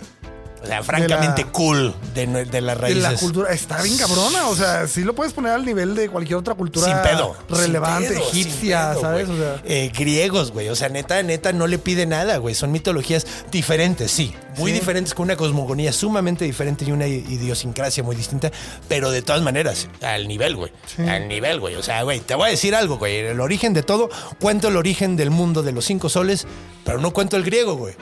O 0.63 0.67
sea, 0.67 0.83
francamente 0.85 1.45
cool 1.47 1.93
de, 2.15 2.27
de 2.45 2.61
las 2.61 2.77
De 2.77 2.83
raíces. 2.83 3.03
la 3.03 3.15
cultura. 3.17 3.53
Está 3.53 3.83
bien 3.83 3.97
cabrona. 3.97 4.49
O 4.49 4.55
sea, 4.55 4.87
sí 4.87 5.03
lo 5.03 5.15
puedes 5.15 5.33
poner 5.33 5.53
al 5.53 5.65
nivel 5.65 5.95
de 5.97 6.09
cualquier 6.09 6.37
otra 6.39 6.55
cultura 6.55 6.87
Sin 6.87 6.97
pedo. 7.03 7.35
relevante, 7.49 8.09
Sin 8.11 8.17
pedo, 8.19 8.29
egipcia, 8.31 8.91
pedo, 8.93 9.01
¿sabes? 9.01 9.29
O 9.29 9.37
sea, 9.37 9.61
Eh, 9.65 9.91
griegos, 9.97 10.53
güey. 10.53 10.69
O 10.69 10.77
sea, 10.77 10.89
neta, 10.89 11.23
neta, 11.23 11.53
no 11.53 11.67
le 11.67 11.79
pide 11.79 12.07
nada, 12.07 12.37
güey. 12.37 12.55
Son 12.55 12.71
mitologías 12.71 13.27
diferentes, 13.51 14.11
sí. 14.13 14.35
Muy 14.57 14.71
Sí. 14.71 14.79
diferentes, 14.79 15.15
con 15.15 15.25
una 15.25 15.37
cosmogonía 15.37 15.93
sumamente 15.93 16.45
diferente 16.45 16.85
y 16.85 16.93
una 16.93 17.07
idiosincrasia 17.09 18.03
muy 18.05 18.15
distinta. 18.15 18.53
Pero 18.89 19.11
de 19.11 19.23
todas 19.23 19.43
maneras, 19.43 19.89
al 20.01 20.29
nivel, 20.29 20.57
güey. 20.57 20.71
Al 21.09 21.27
nivel, 21.29 21.59
güey. 21.59 21.75
O 21.75 21.83
sea, 21.83 22.03
güey, 22.03 22.21
te 22.21 22.35
voy 22.35 22.49
a 22.49 22.51
decir 22.51 22.75
algo, 22.75 22.99
güey. 22.99 23.17
El 23.17 23.41
origen 23.41 23.73
de 23.75 23.83
todo, 23.83 24.11
cuento 24.39 24.69
el 24.69 24.77
origen 24.77 25.17
del 25.17 25.31
mundo 25.31 25.63
de 25.63 25.73
los 25.73 25.85
cinco 25.87 26.09
soles, 26.09 26.47
pero 26.85 26.99
no 27.01 27.13
cuento 27.13 27.37
el 27.37 27.43
griego, 27.45 27.75
güey. 27.75 27.95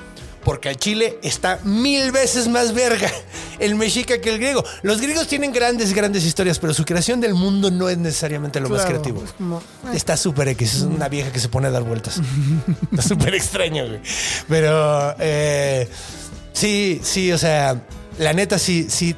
Porque 0.44 0.70
el 0.70 0.76
Chile 0.76 1.18
está 1.22 1.58
mil 1.64 2.12
veces 2.12 2.48
más 2.48 2.72
verga 2.72 3.10
el 3.58 3.74
mexica 3.74 4.20
que 4.20 4.30
el 4.30 4.38
griego. 4.38 4.64
Los 4.82 5.00
griegos 5.00 5.26
tienen 5.28 5.52
grandes, 5.52 5.92
grandes 5.92 6.24
historias, 6.24 6.58
pero 6.58 6.72
su 6.72 6.84
creación 6.84 7.20
del 7.20 7.34
mundo 7.34 7.70
no 7.70 7.88
es 7.88 7.98
necesariamente 7.98 8.58
lo 8.60 8.68
más 8.68 8.86
creativo. 8.86 9.22
es 9.22 9.32
como, 9.32 9.62
Está 9.92 10.16
súper 10.16 10.48
X, 10.48 10.74
es 10.76 10.82
una 10.82 11.08
vieja 11.08 11.30
que 11.30 11.40
se 11.40 11.48
pone 11.48 11.68
a 11.68 11.70
dar 11.70 11.82
vueltas. 11.82 12.20
Está 12.90 13.02
súper 13.02 13.34
extraño, 13.34 13.86
güey. 13.86 14.00
Pero 14.48 15.14
eh, 15.18 15.88
sí, 16.52 17.00
sí, 17.02 17.30
o 17.32 17.38
sea, 17.38 17.82
la 18.18 18.32
neta 18.32 18.58
sí, 18.58 18.86
sí, 18.88 19.14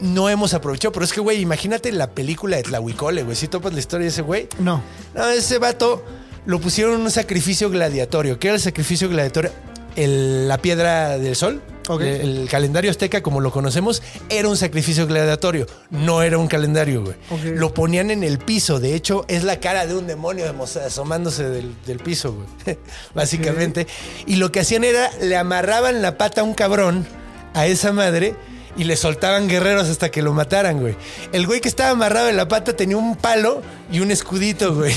no 0.00 0.28
hemos 0.28 0.54
aprovechado. 0.54 0.92
Pero 0.92 1.04
es 1.04 1.12
que, 1.12 1.20
güey, 1.20 1.40
imagínate 1.40 1.90
la 1.92 2.10
película 2.10 2.56
de 2.56 2.62
Tlahuicole, 2.62 3.22
güey. 3.24 3.36
Si 3.36 3.48
topas 3.48 3.72
la 3.72 3.80
historia 3.80 4.04
de 4.04 4.10
ese 4.10 4.22
güey. 4.22 4.48
No. 4.58 4.82
No, 5.14 5.28
ese 5.30 5.58
vato 5.58 6.04
lo 6.46 6.60
pusieron 6.60 6.94
en 6.94 7.00
un 7.00 7.10
sacrificio 7.10 7.70
gladiatorio. 7.70 8.38
¿Qué 8.38 8.48
era 8.48 8.56
el 8.56 8.62
sacrificio 8.62 9.08
gladiatorio? 9.08 9.50
El- 9.96 10.48
la 10.48 10.58
piedra 10.58 11.18
del 11.18 11.36
sol. 11.36 11.62
Ok. 11.88 12.00
El, 12.00 12.38
el 12.42 12.48
calendario 12.48 12.90
azteca, 12.90 13.22
como 13.22 13.40
lo 13.40 13.50
conocemos, 13.52 14.02
era 14.30 14.48
un 14.48 14.56
sacrificio 14.56 15.06
gladiatorio. 15.06 15.66
No 15.90 16.22
era 16.22 16.38
un 16.38 16.48
calendario, 16.48 17.04
güey. 17.04 17.16
Lo 17.54 17.74
ponían 17.74 18.10
en 18.10 18.24
el 18.24 18.38
piso. 18.38 18.80
De 18.80 18.94
hecho, 18.94 19.24
es 19.28 19.44
la 19.44 19.60
cara 19.60 19.86
de 19.86 19.94
un 19.94 20.06
demonio 20.06 20.46
asomándose 20.86 21.44
del, 21.48 21.74
del 21.86 21.98
piso, 21.98 22.32
güey. 22.64 22.78
Básicamente. 23.14 23.86
Y 24.26 24.36
lo 24.36 24.50
que 24.50 24.60
hacían 24.60 24.82
era, 24.84 25.10
le 25.20 25.36
amarraban 25.36 26.00
la 26.02 26.16
pata 26.16 26.40
a 26.40 26.44
un 26.44 26.54
cabrón, 26.54 27.06
a 27.52 27.66
esa 27.66 27.92
madre, 27.92 28.34
y 28.76 28.84
le 28.84 28.96
soltaban 28.96 29.46
guerreros 29.46 29.88
hasta 29.88 30.10
que 30.10 30.22
lo 30.22 30.32
mataran, 30.32 30.80
güey. 30.80 30.96
El 31.32 31.46
güey 31.46 31.60
que 31.60 31.68
estaba 31.68 31.90
amarrado 31.90 32.28
en 32.30 32.36
la 32.38 32.48
pata 32.48 32.74
tenía 32.74 32.96
un 32.96 33.14
palo 33.16 33.62
y 33.92 34.00
un 34.00 34.10
escudito, 34.10 34.74
güey. 34.74 34.94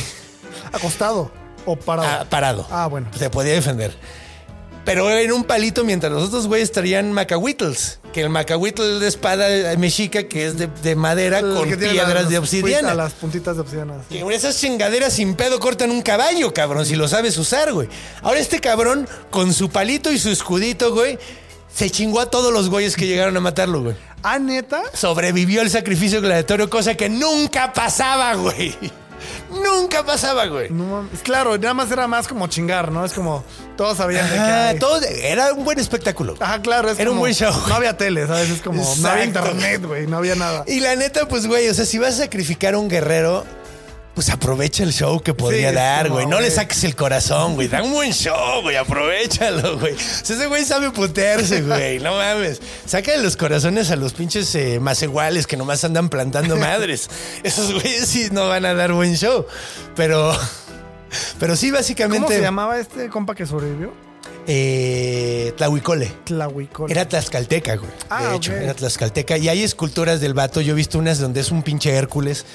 Acostado 0.71 1.31
o 1.65 1.75
parado. 1.75 2.07
Ah, 2.09 2.25
parado. 2.29 2.67
Ah, 2.71 2.87
bueno. 2.87 3.07
Se 3.17 3.29
podía 3.29 3.53
defender. 3.53 3.93
Pero 4.87 5.11
en 5.11 5.33
un 5.33 5.43
palito 5.43 5.83
mientras 5.83 6.09
los 6.13 6.23
otros 6.29 6.47
güeyes 6.47 6.71
traían 6.71 7.11
macahuitls. 7.11 7.99
Que 8.13 8.21
el 8.21 8.29
macahuitl 8.29 9.01
de 9.01 9.07
espada 9.09 9.75
mexica 9.77 10.23
que 10.23 10.45
es 10.45 10.57
de, 10.57 10.67
de 10.67 10.95
madera 10.95 11.39
El 11.39 11.55
con 11.55 11.69
piedras 11.69 12.13
las 12.13 12.29
de 12.29 12.37
obsidiana. 12.37 12.93
Las 12.93 13.11
puntitas 13.11 13.57
de 13.57 13.63
obsidiana. 13.63 13.95
sí. 14.09 14.17
Que 14.17 14.33
esas 14.33 14.57
chingaderas 14.57 15.11
sin 15.11 15.35
pedo 15.35 15.59
cortan 15.59 15.91
un 15.91 16.01
caballo, 16.01 16.53
cabrón, 16.53 16.85
si 16.85 16.95
lo 16.95 17.09
sabes 17.09 17.37
usar, 17.37 17.73
güey. 17.73 17.89
Ahora 18.21 18.39
este 18.39 18.59
cabrón, 18.61 19.09
con 19.29 19.53
su 19.53 19.69
palito 19.69 20.09
y 20.09 20.19
su 20.19 20.29
escudito, 20.29 20.93
güey, 20.93 21.19
se 21.67 21.89
chingó 21.89 22.21
a 22.21 22.29
todos 22.29 22.53
los 22.53 22.69
güeyes 22.69 22.95
que 22.95 23.07
llegaron 23.07 23.35
a 23.35 23.41
matarlo, 23.41 23.83
güey. 23.83 23.95
Ah, 24.23 24.39
neta. 24.39 24.83
Sobrevivió 24.93 25.63
el 25.63 25.69
sacrificio 25.69 26.21
gladiatorio, 26.21 26.69
cosa 26.69 26.95
que 26.95 27.09
nunca 27.09 27.73
pasaba, 27.73 28.35
güey. 28.35 28.73
Nunca 29.49 30.03
pasaba, 30.05 30.45
güey. 30.47 30.69
No. 30.69 31.07
Claro, 31.23 31.57
nada 31.57 31.73
más 31.73 31.91
era 31.91 32.07
más 32.07 32.27
como 32.27 32.47
chingar, 32.47 32.91
¿no? 32.91 33.05
Es 33.05 33.13
como 33.13 33.43
todos 33.75 33.97
sabían 33.97 34.25
de 34.29 34.33
que. 34.33 34.39
Ajá, 34.39 34.67
ay. 34.69 34.79
todo- 34.79 35.01
era 35.03 35.53
un 35.53 35.63
buen 35.63 35.79
espectáculo. 35.79 36.35
Ajá, 36.39 36.61
claro. 36.61 36.89
Es 36.89 36.99
Era 36.99 37.11
un 37.11 37.19
buen 37.19 37.33
show. 37.33 37.53
No 37.67 37.75
había 37.75 37.95
tele, 37.97 38.27
¿sabes? 38.27 38.49
Es 38.49 38.61
como. 38.61 38.83
No 38.99 39.09
había 39.09 39.25
internet, 39.25 39.85
güey. 39.85 40.07
No 40.07 40.17
había 40.17 40.35
nada. 40.35 40.63
Y 40.67 40.79
la 40.79 40.95
neta, 40.95 41.27
pues, 41.27 41.47
güey, 41.47 41.67
o 41.69 41.73
sea, 41.73 41.85
si 41.85 41.97
vas 41.97 42.15
a 42.15 42.23
sacrificar 42.23 42.73
a 42.73 42.77
un 42.79 42.89
guerrero, 42.89 43.45
pues 44.17 44.31
aprovecha 44.31 44.81
el 44.81 44.93
show 44.93 45.21
que 45.21 45.35
podría 45.35 45.71
dar, 45.71 46.09
güey. 46.09 46.25
No 46.25 46.39
le 46.39 46.49
saques 46.49 46.83
el 46.83 46.95
corazón, 46.95 47.53
güey. 47.53 47.67
Da 47.67 47.83
un 47.83 47.91
buen 47.91 48.11
show, 48.11 48.63
güey. 48.63 48.75
Aprovechalo, 48.75 49.77
güey. 49.77 49.93
O 49.93 49.99
sea, 49.99 50.35
ese 50.35 50.47
güey 50.47 50.65
sabe 50.65 50.89
putearse, 50.89 51.61
güey. 51.61 51.99
No 51.99 52.15
mames. 52.15 52.59
Sácale 52.87 53.21
los 53.21 53.37
corazones 53.37 53.91
a 53.91 53.95
los 53.95 54.13
pinches 54.13 54.55
eh, 54.55 54.79
más 54.79 55.03
iguales 55.03 55.45
que 55.45 55.55
nomás 55.55 55.83
andan 55.83 56.09
plantando 56.09 56.57
madres. 56.57 57.11
Esos 57.43 57.71
güeyes 57.71 58.07
sí 58.07 58.29
no 58.31 58.47
van 58.47 58.65
a 58.65 58.73
dar 58.73 58.91
buen 58.91 59.15
show. 59.15 59.45
Pero, 59.95 60.35
pero 61.39 61.55
sí, 61.55 61.69
básicamente. 61.69 62.25
¿Cómo 62.25 62.35
se 62.35 62.41
llamaba 62.41 62.79
este 62.79 63.09
compa 63.09 63.35
que 63.35 63.45
sobrevivió? 63.45 63.93
Eh, 64.47 65.53
Tlahuicole. 65.57 66.11
Tlahuicol. 66.23 66.89
Era 66.89 67.07
tlaxcalteca, 67.07 67.75
güey. 67.75 67.91
Ah, 68.09 68.29
de 68.29 68.35
hecho, 68.37 68.53
era 68.53 68.73
tlaxcalteca. 68.73 69.37
Y 69.37 69.47
hay 69.47 69.61
esculturas 69.61 70.21
del 70.21 70.33
vato. 70.33 70.59
Yo 70.59 70.73
he 70.73 70.75
visto 70.75 70.97
unas 70.97 71.19
donde 71.19 71.41
es 71.41 71.51
un 71.51 71.61
pinche 71.61 71.91
Hércules. 71.91 72.47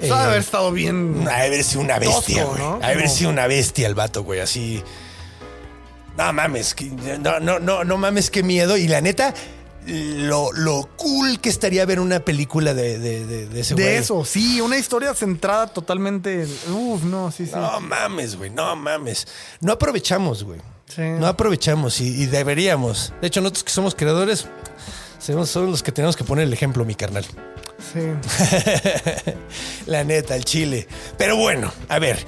Debe 0.00 0.14
Eh, 0.14 0.18
haber 0.18 0.38
estado 0.40 0.72
bien. 0.72 1.26
ha 1.30 1.40
de 1.40 1.46
haber 1.46 1.64
sido 1.64 1.80
una 1.82 1.98
bestia, 1.98 2.44
güey. 2.44 2.58
¿no? 2.58 2.74
Ha 2.82 2.86
de 2.88 2.92
haber 2.94 3.08
sido 3.08 3.30
una 3.30 3.46
bestia 3.46 3.86
el 3.86 3.94
vato, 3.94 4.22
güey. 4.24 4.40
Así. 4.40 4.82
No 6.16 6.32
mames, 6.32 6.74
no, 7.20 7.40
no, 7.40 7.58
no, 7.58 7.84
no 7.84 7.96
mames, 7.96 8.30
qué 8.30 8.42
miedo. 8.42 8.76
Y 8.76 8.88
la 8.88 9.00
neta, 9.00 9.32
lo, 9.86 10.52
lo 10.52 10.88
cool 10.96 11.40
que 11.40 11.48
estaría 11.48 11.84
ver 11.86 11.98
una 12.00 12.20
película 12.20 12.74
de, 12.74 12.98
de, 12.98 13.24
de, 13.26 13.46
de 13.46 13.60
ese 13.60 13.74
De 13.74 13.82
güey. 13.84 13.94
eso, 13.96 14.24
sí, 14.24 14.60
una 14.60 14.76
historia 14.76 15.14
centrada 15.14 15.68
totalmente. 15.68 16.42
en- 16.42 16.72
Uf, 16.74 17.04
no, 17.04 17.30
sí, 17.30 17.46
sí. 17.46 17.52
No 17.54 17.80
mames, 17.80 18.36
güey, 18.36 18.50
no 18.50 18.76
mames. 18.76 19.26
No 19.60 19.72
aprovechamos, 19.72 20.44
güey. 20.44 20.60
Sí. 20.94 21.02
No 21.02 21.26
aprovechamos 21.26 22.00
y, 22.00 22.22
y 22.22 22.26
deberíamos. 22.26 23.12
De 23.20 23.28
hecho, 23.28 23.40
nosotros 23.40 23.64
que 23.64 23.70
somos 23.70 23.94
creadores, 23.94 24.46
somos 25.20 25.54
los 25.54 25.82
que 25.82 25.92
tenemos 25.92 26.16
que 26.16 26.24
poner 26.24 26.46
el 26.46 26.52
ejemplo, 26.52 26.84
mi 26.84 26.96
carnal. 26.96 27.24
Sí. 27.80 28.00
La 29.86 30.04
neta, 30.04 30.36
el 30.36 30.44
chile. 30.44 30.86
Pero 31.16 31.36
bueno, 31.36 31.72
a 31.88 31.98
ver. 31.98 32.24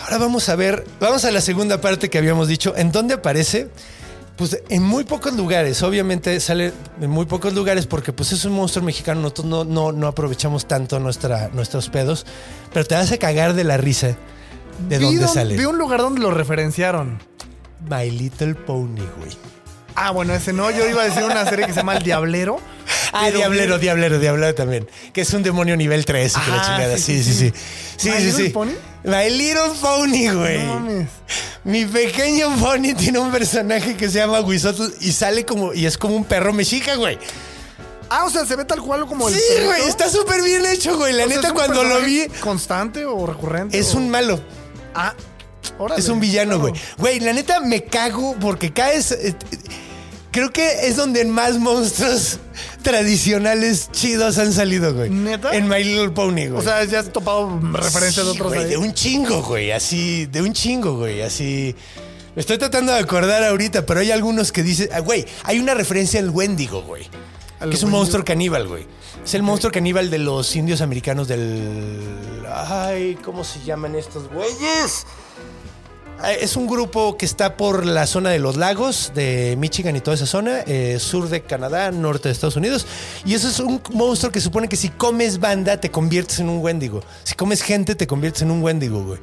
Ahora 0.00 0.18
vamos 0.18 0.48
a 0.48 0.54
ver, 0.56 0.84
vamos 1.00 1.24
a 1.24 1.30
la 1.32 1.40
segunda 1.40 1.80
parte 1.80 2.08
que 2.08 2.18
habíamos 2.18 2.46
dicho, 2.46 2.74
en 2.76 2.92
dónde 2.92 3.14
aparece. 3.14 3.68
Pues 4.36 4.56
en 4.68 4.84
muy 4.84 5.02
pocos 5.02 5.32
lugares, 5.34 5.82
obviamente 5.82 6.38
sale 6.38 6.72
en 7.00 7.10
muy 7.10 7.26
pocos 7.26 7.52
lugares 7.54 7.88
porque 7.88 8.12
pues 8.12 8.30
es 8.30 8.44
un 8.44 8.52
monstruo 8.52 8.84
mexicano, 8.84 9.20
nosotros 9.20 9.46
no, 9.46 9.64
no, 9.64 9.90
no 9.90 10.06
aprovechamos 10.06 10.68
tanto 10.68 11.00
nuestra, 11.00 11.48
nuestros 11.52 11.88
pedos, 11.88 12.24
pero 12.72 12.84
te 12.84 12.94
vas 12.94 13.10
a 13.10 13.18
cagar 13.18 13.54
de 13.54 13.64
la 13.64 13.78
risa 13.78 14.16
de 14.88 14.98
Vi 14.98 15.04
dónde 15.06 15.26
sale. 15.26 15.56
Vi 15.56 15.64
un 15.64 15.76
lugar 15.76 15.98
donde 15.98 16.20
lo 16.20 16.30
referenciaron. 16.30 17.18
My 17.88 18.08
Little 18.10 18.54
Pony, 18.54 19.02
güey. 19.18 19.57
Ah, 20.00 20.10
bueno, 20.12 20.32
ese 20.34 20.52
no. 20.52 20.70
Yo 20.70 20.88
iba 20.88 21.02
a 21.02 21.04
decir 21.06 21.24
una 21.24 21.44
serie 21.48 21.66
que 21.66 21.72
se 21.72 21.80
llama 21.80 21.96
El 21.96 22.02
Diablero. 22.04 22.60
Ah, 23.12 23.30
Diablero, 23.30 23.78
Diablero, 23.78 24.18
Diablero 24.18 24.54
también. 24.54 24.88
Que 25.12 25.22
es 25.22 25.32
un 25.32 25.42
demonio 25.42 25.76
nivel 25.76 26.04
3 26.04 26.32
y 26.36 26.40
que 26.40 26.50
la 26.50 26.56
Ajá, 26.60 26.66
chingada. 26.76 26.98
Sí, 26.98 27.22
sí, 27.22 27.24
sí, 27.24 27.34
sí. 27.34 27.52
sí, 27.52 27.54
Sí, 27.96 28.10
¿My 28.10 28.16
sí, 28.18 28.24
Little 28.26 28.44
sí. 28.44 28.50
Pony? 28.50 28.70
My 29.04 29.30
Little 29.30 29.72
Pony, 29.80 30.28
güey. 30.34 30.58
No 30.64 30.74
mames. 30.80 31.08
Mi 31.64 31.84
pequeño 31.84 32.54
pony 32.56 32.94
tiene 32.96 33.18
un 33.18 33.30
personaje 33.32 33.96
que 33.96 34.08
se 34.08 34.18
llama 34.18 34.40
Huizotl 34.40 34.84
y 35.00 35.12
sale 35.12 35.44
como, 35.44 35.74
y 35.74 35.84
es 35.86 35.98
como 35.98 36.14
un 36.16 36.24
perro 36.24 36.52
mexica, 36.52 36.94
güey. 36.94 37.18
Ah, 38.10 38.24
o 38.24 38.30
sea, 38.30 38.46
se 38.46 38.56
ve 38.56 38.64
tal 38.64 38.80
cual 38.80 39.04
como 39.06 39.28
el. 39.28 39.34
Sí, 39.34 39.40
perrito. 39.48 39.66
güey, 39.66 39.82
está 39.88 40.08
súper 40.08 40.42
bien 40.42 40.64
hecho, 40.64 40.96
güey. 40.96 41.12
La 41.12 41.24
O 41.24 41.28
neta, 41.28 41.40
¿es 41.40 41.48
un 41.48 41.54
cuando 41.54 41.82
lo 41.84 42.00
vi, 42.00 42.26
¿Constante 42.40 43.04
o 43.04 43.26
recurrente? 43.26 43.78
es 43.78 43.94
o- 43.94 43.98
un 43.98 44.08
malo. 44.08 44.40
Ah, 44.94 45.12
órale. 45.78 46.00
Es 46.00 46.08
un 46.08 46.20
villano, 46.20 46.52
Claro. 46.58 46.70
güey. 46.70 46.74
Güey, 46.96 47.20
la 47.20 47.32
neta 47.34 47.60
me 47.60 47.84
cago 47.84 48.34
porque 48.40 48.72
caes. 48.72 49.12
eh, 49.12 49.34
eh, 49.50 49.58
creo 50.30 50.50
que 50.52 50.86
es 50.88 50.96
donde 50.96 51.24
más 51.24 51.58
monstruos 51.58 52.38
tradicionales 52.82 53.90
chidos 53.92 54.38
han 54.38 54.52
salido, 54.52 54.94
güey. 54.94 55.10
¿Neta? 55.10 55.54
En 55.54 55.68
My 55.68 55.82
Little 55.84 56.10
Pony, 56.10 56.48
güey. 56.48 56.52
O 56.56 56.62
sea, 56.62 56.84
ya 56.84 57.00
has 57.00 57.12
topado 57.12 57.58
referencias 57.72 58.26
de 58.26 58.32
Sí, 58.32 58.38
otros 58.38 58.52
güey, 58.52 58.64
ahí. 58.64 58.70
de 58.70 58.76
un 58.76 58.92
chingo, 58.94 59.42
güey. 59.42 59.70
Así, 59.72 60.26
de 60.26 60.42
un 60.42 60.52
chingo, 60.52 60.96
güey. 60.96 61.22
Así. 61.22 61.74
Me 62.34 62.40
estoy 62.40 62.58
tratando 62.58 62.92
de 62.92 62.98
acordar 62.98 63.42
ahorita, 63.44 63.84
pero 63.86 64.00
hay 64.00 64.10
algunos 64.10 64.52
que 64.52 64.62
dicen. 64.62 64.88
ah, 64.92 65.00
Güey, 65.00 65.26
hay 65.44 65.58
una 65.58 65.74
referencia 65.74 66.20
al 66.20 66.30
Wendigo, 66.30 66.82
güey. 66.82 67.06
¿Al 67.60 67.70
Que 67.70 67.76
es 67.76 67.82
un 67.82 67.88
Wendigo? 67.88 67.98
monstruo 67.98 68.24
caníbal, 68.24 68.68
güey. 68.68 68.86
Es 69.24 69.34
el 69.34 69.42
monstruo 69.42 69.72
caníbal 69.72 70.10
de 70.10 70.18
los 70.18 70.54
indios 70.54 70.80
americanos 70.80 71.26
del. 71.28 71.98
Ay, 72.52 73.18
¿cómo 73.24 73.42
se 73.44 73.60
llaman 73.64 73.94
estos 73.96 74.28
güeyes? 74.30 75.06
Ah, 76.20 76.32
Es 76.32 76.56
un 76.56 76.66
grupo 76.66 77.16
que 77.16 77.24
está 77.24 77.56
por 77.56 77.86
la 77.86 78.06
zona 78.06 78.30
de 78.30 78.38
los 78.40 78.56
lagos, 78.56 79.12
de 79.14 79.54
Michigan 79.56 79.94
y 79.94 80.00
toda 80.00 80.16
esa 80.16 80.26
zona, 80.26 80.60
eh, 80.66 80.98
sur 80.98 81.28
de 81.28 81.42
Canadá, 81.42 81.92
norte 81.92 82.28
de 82.28 82.32
Estados 82.32 82.56
Unidos. 82.56 82.86
Y 83.24 83.34
eso 83.34 83.48
es 83.48 83.60
un 83.60 83.80
monstruo 83.92 84.32
que 84.32 84.40
supone 84.40 84.68
que 84.68 84.76
si 84.76 84.88
comes 84.88 85.38
banda 85.38 85.80
te 85.80 85.90
conviertes 85.90 86.40
en 86.40 86.48
un 86.48 86.58
Wendigo. 86.58 87.02
Si 87.22 87.34
comes 87.34 87.62
gente 87.62 87.94
te 87.94 88.06
conviertes 88.08 88.42
en 88.42 88.50
un 88.50 88.62
Wendigo, 88.62 89.04
güey. 89.04 89.20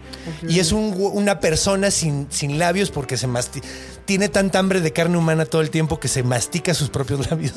Y 0.47 0.59
es 0.59 0.71
un 0.71 0.95
una 1.13 1.39
persona 1.39 1.91
sin, 1.91 2.27
sin 2.29 2.57
labios 2.59 2.91
porque 2.91 3.17
se 3.17 3.27
masti 3.27 3.61
tiene 4.05 4.29
tanta 4.29 4.59
hambre 4.59 4.81
de 4.81 4.93
carne 4.93 5.17
humana 5.17 5.45
todo 5.45 5.61
el 5.61 5.69
tiempo 5.71 5.99
que 5.99 6.07
se 6.07 6.23
mastica 6.23 6.73
sus 6.73 6.89
propios 6.89 7.27
labios. 7.31 7.53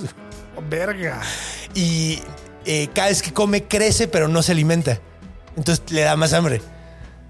Oh, 0.56 0.62
Verga. 0.68 1.20
Y 1.74 2.20
eh, 2.64 2.88
cada 2.92 3.08
vez 3.08 3.22
que 3.22 3.32
come 3.32 3.64
crece 3.64 4.08
pero 4.08 4.26
no 4.26 4.42
se 4.42 4.52
alimenta. 4.52 4.98
Entonces 5.56 5.84
le 5.92 6.00
da 6.02 6.16
más 6.16 6.32
hambre. 6.32 6.60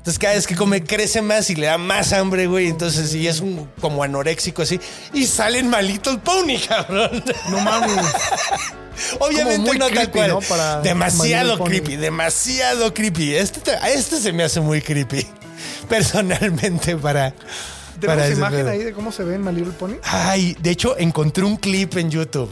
Entonces 0.08 0.20
cada 0.20 0.34
vez 0.36 0.46
que 0.46 0.54
come 0.54 0.82
crece 0.82 1.20
más 1.20 1.50
y 1.50 1.54
le 1.54 1.66
da 1.66 1.76
más 1.76 2.14
hambre, 2.14 2.46
güey. 2.46 2.68
Entonces 2.68 3.14
y 3.14 3.28
es 3.28 3.40
un 3.40 3.68
como 3.78 4.02
anoréxico 4.02 4.62
así. 4.62 4.80
Y 5.12 5.26
salen 5.26 5.68
malito 5.68 6.10
el 6.10 6.18
pony, 6.18 6.58
cabrón. 6.66 7.22
No 7.50 7.60
mames. 7.60 7.92
Obviamente 9.20 9.70
no 9.76 9.86
tal 9.86 9.90
creepy, 9.90 10.12
cual. 10.12 10.30
¿no? 10.30 10.40
Para 10.40 10.80
demasiado 10.80 11.62
creepy, 11.62 11.96
demasiado 11.96 12.94
creepy. 12.94 13.34
Este, 13.34 13.60
este 13.94 14.18
se 14.18 14.32
me 14.32 14.44
hace 14.44 14.62
muy 14.62 14.80
creepy. 14.80 15.26
Personalmente 15.90 16.96
para... 16.96 17.34
para 17.34 18.00
¿Tenemos 18.00 18.24
ese 18.24 18.32
imagen 18.32 18.66
ahí 18.66 18.84
de 18.84 18.94
cómo 18.94 19.12
se 19.12 19.24
ve 19.24 19.34
en 19.34 19.44
My 19.44 19.52
Little 19.52 19.74
Pony? 19.74 19.96
Ay, 20.04 20.56
de 20.58 20.70
hecho 20.70 20.96
encontré 20.96 21.44
un 21.44 21.58
clip 21.58 21.98
en 21.98 22.10
YouTube. 22.10 22.48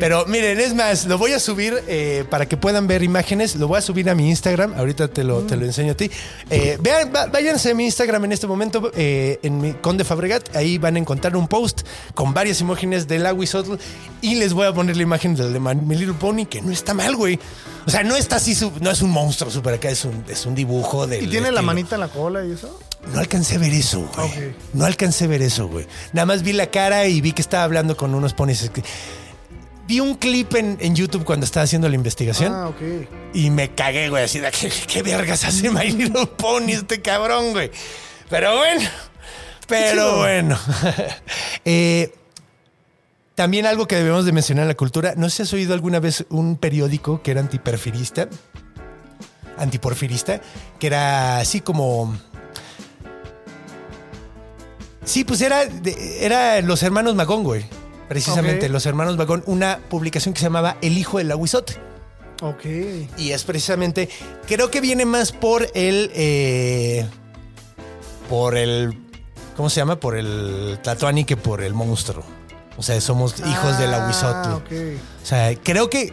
Pero 0.00 0.24
miren, 0.26 0.58
es 0.60 0.74
más, 0.74 1.06
lo 1.06 1.18
voy 1.18 1.32
a 1.32 1.38
subir 1.38 1.74
eh, 1.86 2.24
para 2.30 2.46
que 2.46 2.56
puedan 2.56 2.86
ver 2.86 3.02
imágenes. 3.02 3.56
Lo 3.56 3.68
voy 3.68 3.78
a 3.78 3.80
subir 3.82 4.08
a 4.10 4.14
mi 4.14 4.28
Instagram. 4.28 4.74
Ahorita 4.76 5.08
te 5.08 5.24
lo, 5.24 5.42
te 5.42 5.56
lo 5.56 5.64
enseño 5.66 5.92
a 5.92 5.94
ti. 5.96 6.10
Eh, 6.50 6.78
vean, 6.80 7.12
va- 7.14 7.26
váyanse 7.26 7.70
a 7.70 7.74
mi 7.74 7.84
Instagram 7.84 8.24
en 8.24 8.32
este 8.32 8.46
momento, 8.46 8.90
eh, 8.94 9.38
en 9.42 9.60
mi 9.60 9.72
Conde 9.74 10.04
Fabregat. 10.04 10.56
Ahí 10.56 10.78
van 10.78 10.96
a 10.96 10.98
encontrar 10.98 11.36
un 11.36 11.46
post 11.48 11.82
con 12.14 12.32
varias 12.34 12.60
imágenes 12.60 13.06
del 13.08 13.26
Aguisotl. 13.26 13.74
Y 14.22 14.36
les 14.36 14.52
voy 14.52 14.66
a 14.66 14.72
poner 14.72 14.96
la 14.96 15.02
imagen 15.02 15.34
del 15.34 15.52
de 15.52 15.60
My 15.60 15.74
Little 15.96 16.14
Pony, 16.14 16.46
que 16.46 16.60
no 16.62 16.72
está 16.72 16.94
mal, 16.94 17.14
güey. 17.16 17.38
O 17.86 17.90
sea, 17.90 18.02
no 18.02 18.16
está 18.16 18.36
así, 18.36 18.56
no 18.80 18.90
es 18.90 19.00
un 19.02 19.10
monstruo 19.10 19.50
super 19.50 19.74
acá, 19.74 19.88
es 19.88 20.04
un, 20.04 20.24
es 20.28 20.44
un 20.46 20.54
dibujo 20.54 21.06
de. 21.06 21.22
¿Y 21.22 21.26
tiene 21.28 21.50
la 21.52 21.62
manita 21.62 21.94
en 21.96 22.00
la 22.00 22.08
cola 22.08 22.44
y 22.44 22.52
eso? 22.52 22.78
No 23.12 23.20
alcancé 23.20 23.54
a 23.54 23.58
ver 23.58 23.72
eso, 23.72 24.00
güey. 24.14 24.52
No 24.74 24.84
alcancé 24.84 25.24
a 25.24 25.28
ver 25.28 25.40
eso, 25.40 25.68
güey. 25.68 25.86
Nada 26.12 26.26
más 26.26 26.42
vi 26.42 26.52
la 26.52 26.66
cara 26.70 27.06
y 27.06 27.20
vi 27.20 27.32
que 27.32 27.40
estaba 27.40 27.62
hablando 27.64 27.96
con 27.96 28.14
unos 28.14 28.34
ponis. 28.34 28.70
Vi 29.88 30.00
un 30.00 30.14
clip 30.16 30.54
en, 30.54 30.76
en 30.80 30.94
YouTube 30.94 31.24
cuando 31.24 31.44
estaba 31.46 31.64
haciendo 31.64 31.88
la 31.88 31.94
investigación 31.94 32.52
Ah, 32.52 32.68
ok. 32.68 32.76
y 33.32 33.48
me 33.50 33.70
cagué, 33.74 34.10
güey. 34.10 34.24
Así 34.24 34.38
de, 34.38 34.50
¿qué, 34.50 34.70
qué 34.86 35.02
vergas 35.02 35.44
hace 35.44 35.70
My 35.72 35.90
Little 35.90 36.26
Pony 36.26 36.72
este 36.72 37.00
cabrón, 37.00 37.52
güey? 37.52 37.70
Pero 38.28 38.56
bueno, 38.58 38.88
pero 39.66 40.18
bueno. 40.18 40.58
Eh, 41.64 42.12
también 43.34 43.66
algo 43.66 43.86
que 43.86 43.96
debemos 43.96 44.24
de 44.26 44.32
mencionar 44.32 44.62
en 44.64 44.68
la 44.68 44.74
cultura. 44.76 45.14
No 45.16 45.28
sé 45.30 45.36
si 45.36 45.42
has 45.42 45.52
oído 45.54 45.72
alguna 45.74 46.00
vez 46.00 46.24
un 46.28 46.56
periódico 46.56 47.22
que 47.22 47.30
era 47.30 47.40
antiperfirista, 47.40 48.28
antiporfirista, 49.58 50.40
que 50.78 50.86
era 50.86 51.38
así 51.38 51.60
como... 51.60 52.14
Sí, 55.04 55.24
pues 55.24 55.40
era, 55.40 55.62
era 56.20 56.60
los 56.60 56.82
hermanos 56.82 57.14
Magón, 57.14 57.42
güey. 57.44 57.64
Precisamente, 58.08 58.68
los 58.68 58.86
hermanos 58.86 59.16
Magón. 59.16 59.42
Una 59.46 59.78
publicación 59.90 60.32
que 60.34 60.40
se 60.40 60.46
llamaba 60.46 60.76
El 60.80 60.96
Hijo 60.98 61.18
del 61.18 61.30
Aguizote. 61.30 61.76
Ok. 62.42 62.64
Y 63.18 63.32
es 63.32 63.44
precisamente, 63.44 64.08
creo 64.46 64.70
que 64.70 64.80
viene 64.80 65.04
más 65.04 65.32
por 65.32 65.68
el, 65.74 66.10
eh, 66.14 67.06
por 68.28 68.56
el, 68.56 68.96
¿cómo 69.56 69.70
se 69.70 69.80
llama? 69.80 69.98
Por 69.98 70.16
el 70.16 70.78
Tlatoani 70.82 71.24
que 71.24 71.36
por 71.36 71.62
el 71.62 71.74
monstruo. 71.74 72.24
O 72.76 72.82
sea, 72.82 73.00
somos 73.00 73.34
hijos 73.40 73.78
del 73.78 73.92
Ah, 73.92 74.04
Aguizotl. 74.04 74.50
ok. 74.52 75.00
O 75.22 75.26
sea, 75.26 75.54
creo 75.62 75.90
que 75.90 76.12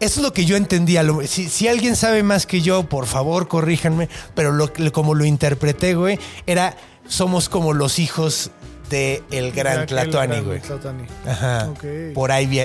eso 0.00 0.18
es 0.20 0.22
lo 0.24 0.32
que 0.32 0.44
yo 0.44 0.56
entendía. 0.56 1.04
Si, 1.26 1.48
si 1.48 1.68
alguien 1.68 1.94
sabe 1.94 2.22
más 2.24 2.44
que 2.46 2.60
yo, 2.60 2.88
por 2.88 3.06
favor, 3.06 3.46
corríjanme. 3.46 4.08
Pero 4.34 4.50
lo- 4.52 4.72
como 4.92 5.14
lo 5.14 5.24
interpreté, 5.24 5.94
güey, 5.94 6.18
era 6.46 6.76
somos 7.06 7.48
como 7.48 7.72
los 7.72 7.98
hijos 8.00 8.50
del 8.90 9.22
el 9.30 9.52
gran 9.52 9.86
Tlatoani, 9.86 10.32
gran 10.34 10.44
güey. 10.44 10.60
Ajá. 11.26 11.68
Ok. 11.70 11.84
Por 12.14 12.30
ahí 12.32 12.44
vi- 12.46 12.60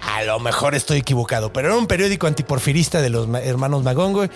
A 0.00 0.22
lo 0.22 0.38
mejor 0.40 0.74
estoy 0.74 0.98
equivocado, 0.98 1.52
pero 1.52 1.68
era 1.68 1.76
un 1.76 1.86
periódico 1.86 2.26
antiporfirista 2.26 3.02
de 3.02 3.10
los 3.10 3.26
ma- 3.28 3.40
hermanos 3.42 3.82
Magón, 3.82 4.12
güey. 4.14 4.30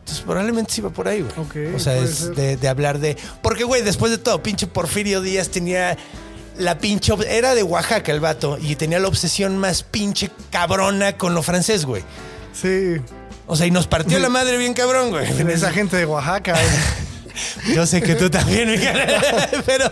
Entonces 0.00 0.22
probablemente 0.24 0.70
sí 0.72 0.80
va 0.82 0.90
por 0.90 1.08
ahí, 1.08 1.22
güey. 1.22 1.32
Ok, 1.70 1.76
o 1.76 1.78
sea, 1.78 1.96
es 1.96 2.34
de, 2.36 2.56
de 2.58 2.68
hablar 2.68 2.98
de. 2.98 3.16
Porque, 3.40 3.64
güey, 3.64 3.80
después 3.82 4.10
de 4.10 4.18
todo, 4.18 4.42
pinche 4.42 4.66
Porfirio 4.66 5.22
Díaz 5.22 5.48
tenía 5.48 5.96
la 6.58 6.76
pinche. 6.78 7.14
Era 7.28 7.54
de 7.54 7.62
Oaxaca 7.62 8.12
el 8.12 8.20
vato 8.20 8.58
y 8.60 8.76
tenía 8.76 8.98
la 8.98 9.08
obsesión 9.08 9.56
más 9.56 9.82
pinche 9.82 10.30
cabrona 10.50 11.16
con 11.16 11.32
lo 11.34 11.42
francés, 11.42 11.86
güey. 11.86 12.02
Sí. 12.52 12.96
O 13.46 13.56
sea, 13.56 13.66
y 13.66 13.70
nos 13.70 13.86
partió 13.86 14.18
la 14.18 14.28
madre 14.28 14.56
bien 14.58 14.74
cabrón, 14.74 15.10
güey. 15.10 15.26
Esa 15.52 15.70
gente 15.72 15.96
de 15.96 16.04
Oaxaca. 16.06 16.60
eh. 16.60 16.66
Yo 17.74 17.86
sé 17.86 18.00
que 18.00 18.14
tú 18.14 18.30
también. 18.30 18.68
Pero, 19.66 19.90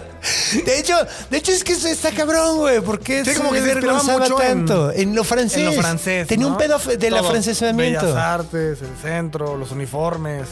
de 0.64 0.78
hecho, 0.78 0.94
de 1.30 1.38
hecho 1.38 1.52
es 1.52 1.64
que 1.64 1.72
eso 1.72 1.88
está 1.88 2.12
cabrón, 2.12 2.58
güey. 2.58 2.80
Porque 2.80 3.24
Sí, 3.24 3.34
como 3.34 3.50
que 3.50 3.60
se 3.60 3.74
mucho 3.74 4.40
en- 4.42 4.48
tanto. 4.48 4.92
En, 4.92 5.14
lo 5.14 5.24
francés. 5.24 5.58
En 5.58 5.64
lo 5.66 5.72
francés. 5.72 6.26
Tenía 6.28 6.46
¿no? 6.46 6.52
un 6.52 6.58
pedo 6.58 6.78
del 6.78 7.16
afrancesamiento. 7.16 8.06
Bellas 8.06 8.16
artes, 8.16 8.82
el 8.82 8.96
centro, 9.00 9.56
los 9.56 9.72
uniformes. 9.72 10.46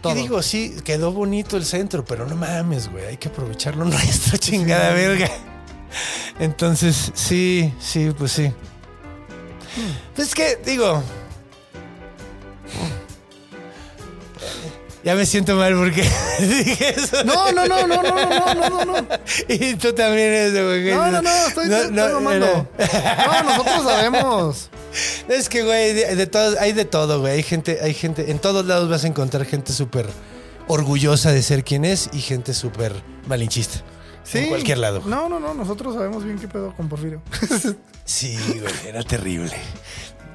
Todo. 0.00 0.12
Y 0.12 0.16
digo, 0.22 0.42
sí, 0.42 0.76
quedó 0.84 1.10
bonito 1.10 1.56
el 1.56 1.64
centro, 1.64 2.04
pero 2.04 2.26
no 2.26 2.36
mames, 2.36 2.90
güey. 2.90 3.06
Hay 3.06 3.16
que 3.16 3.28
aprovecharlo 3.28 3.84
nuestro, 3.84 4.36
chingada 4.38 4.92
verga. 4.92 5.28
Entonces, 6.38 7.10
sí, 7.14 7.72
sí, 7.80 8.12
pues 8.16 8.32
sí. 8.32 8.52
Pues 10.14 10.28
es 10.28 10.34
que, 10.34 10.58
digo. 10.64 11.02
Ya 15.06 15.14
me 15.14 15.24
siento 15.24 15.54
mal 15.54 15.72
porque 15.76 16.02
dije 16.40 17.00
eso. 17.00 17.22
No, 17.22 17.52
no, 17.52 17.64
no, 17.68 17.86
no, 17.86 18.02
no, 18.02 18.12
no, 18.12 18.54
no, 18.54 18.84
no, 18.84 18.84
no. 19.02 19.08
Y 19.48 19.76
tú 19.76 19.92
también 19.92 20.26
eres 20.32 20.52
de 20.52 20.64
güey. 20.64 20.90
No, 20.92 21.06
no, 21.12 21.22
no, 21.22 21.30
estoy, 21.46 21.72
estoy 21.72 22.12
mamando. 22.12 22.68
No, 22.76 23.42
nosotros 23.44 23.84
sabemos. 23.84 24.68
Es 25.28 25.48
que, 25.48 25.62
güey, 25.62 25.92
de, 25.92 26.16
de 26.16 26.26
todo- 26.26 26.56
hay 26.58 26.72
de 26.72 26.84
todo, 26.86 27.20
güey. 27.20 27.34
Hay 27.34 27.42
gente, 27.44 27.78
hay 27.82 27.94
gente, 27.94 28.32
en 28.32 28.40
todos 28.40 28.66
lados 28.66 28.88
vas 28.90 29.04
a 29.04 29.06
encontrar 29.06 29.44
gente 29.46 29.72
súper 29.72 30.06
orgullosa 30.66 31.30
de 31.30 31.42
ser 31.44 31.62
quien 31.62 31.84
es 31.84 32.10
y 32.12 32.20
gente 32.20 32.52
súper 32.52 32.92
malinchista. 33.28 33.82
Sí. 34.24 34.38
En 34.38 34.48
cualquier 34.48 34.78
lado. 34.78 35.02
No, 35.06 35.28
no, 35.28 35.38
no, 35.38 35.54
nosotros 35.54 35.94
sabemos 35.94 36.24
bien 36.24 36.38
qué 36.40 36.48
pedo 36.48 36.74
con 36.74 36.88
Porfirio. 36.88 37.22
Sí, 38.04 38.36
güey, 38.60 38.74
era 38.88 39.04
terrible. 39.04 39.52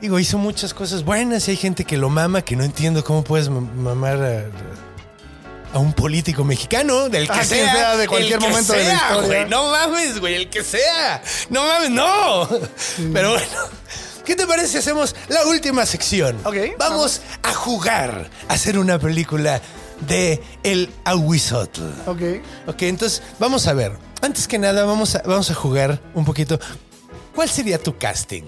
Digo, 0.01 0.17
hizo 0.19 0.37
muchas 0.39 0.73
cosas 0.73 1.03
buenas 1.05 1.47
y 1.47 1.51
hay 1.51 1.57
gente 1.57 1.85
que 1.85 1.95
lo 1.97 2.09
mama, 2.09 2.41
que 2.41 2.55
no 2.55 2.63
entiendo 2.63 3.03
cómo 3.03 3.23
puedes 3.23 3.49
mam- 3.51 3.71
mamar 3.75 4.17
a, 4.23 5.75
a 5.75 5.79
un 5.79 5.93
político 5.93 6.43
mexicano, 6.43 7.07
del 7.07 7.27
que 7.27 7.33
Ah, 7.39 7.43
sea, 7.45 7.95
de 7.95 8.03
el 8.03 8.09
cualquier 8.09 8.39
que 8.39 8.47
momento 8.47 8.73
de 8.73 8.79
la 8.79 8.85
sea, 8.85 9.09
historia. 9.11 9.39
güey. 9.41 9.49
No 9.49 9.67
mames, 9.71 10.19
güey, 10.19 10.35
el 10.35 10.49
que 10.49 10.63
sea. 10.63 11.21
No 11.49 11.65
mames, 11.67 11.91
no. 11.91 12.49
Pero 13.13 13.31
bueno. 13.33 13.45
¿Qué 14.25 14.35
te 14.35 14.45
parece 14.47 14.67
si 14.69 14.77
hacemos 14.77 15.15
la 15.29 15.45
última 15.47 15.85
sección? 15.85 16.37
Ok, 16.45 16.55
Vamos 16.77 17.21
a 17.43 17.53
jugar 17.53 18.29
a 18.47 18.53
hacer 18.53 18.77
una 18.79 18.97
película 18.99 19.61
de 20.07 20.41
El 20.63 20.89
Aguizotl. 21.05 21.81
Ok. 22.07 22.21
Ok, 22.67 22.81
entonces 22.83 23.21
vamos 23.39 23.67
a 23.67 23.73
ver. 23.73 23.93
Antes 24.21 24.47
que 24.47 24.57
nada, 24.59 24.83
vamos 24.85 25.15
a, 25.15 25.21
vamos 25.25 25.49
a 25.51 25.55
jugar 25.55 25.99
un 26.13 26.23
poquito. 26.25 26.59
¿Cuál 27.35 27.49
sería 27.49 27.81
tu 27.81 27.97
casting? 27.97 28.43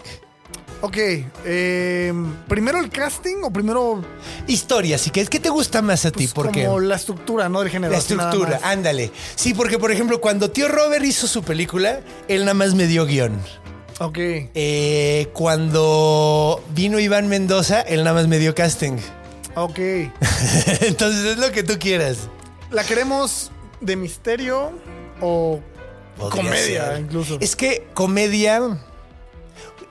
Ok. 0.86 0.98
eh, 1.46 2.14
¿Primero 2.50 2.78
el 2.80 2.90
casting 2.90 3.38
o 3.44 3.52
primero 3.54 4.02
Historia, 4.48 4.98
así 4.98 5.12
que 5.12 5.26
¿qué 5.28 5.40
te 5.40 5.48
gusta 5.50 5.82
más 5.82 6.06
a 6.06 6.12
ti? 6.12 6.24
pues, 6.28 6.34
Porque 6.34 6.66
como 6.66 6.82
la 6.82 6.96
estructura, 6.98 7.48
¿no? 7.48 7.62
Del 7.62 7.70
género. 7.70 7.94
la 7.94 8.00
estructura, 8.00 8.60
ándale. 8.64 9.10
Sí, 9.36 9.54
porque 9.54 9.80
por 9.80 9.94
ejemplo, 9.94 10.20
cuando 10.20 10.52
tío 10.52 10.68
Robert 10.68 11.06
hizo 11.06 11.26
su 11.28 11.42
película, 11.42 12.02
él 12.28 12.42
nada 12.42 12.54
más 12.54 12.76
me 12.76 12.86
dio 12.88 13.06
guion. 13.06 13.40
Ok. 14.00 14.18
Eh, 14.20 15.30
cuando 15.32 16.62
vino 16.76 17.00
Iván 17.00 17.30
Mendoza, 17.30 17.80
él 17.80 18.04
nada 18.04 18.16
más 18.18 18.28
me 18.28 18.38
dio 18.40 18.54
casting. 18.54 18.98
Ok. 19.56 19.80
Entonces 20.82 21.24
es 21.26 21.38
lo 21.38 21.50
que 21.54 21.64
tú 21.64 21.80
quieras. 21.80 22.18
¿La 22.72 22.84
queremos 22.84 23.52
de 23.80 23.96
misterio 23.96 24.74
o 25.22 25.62
Podría 26.18 26.44
comedia 26.44 26.88
ser. 26.90 27.00
incluso? 27.00 27.38
Es 27.40 27.56
que 27.56 27.88
comedia. 27.94 28.78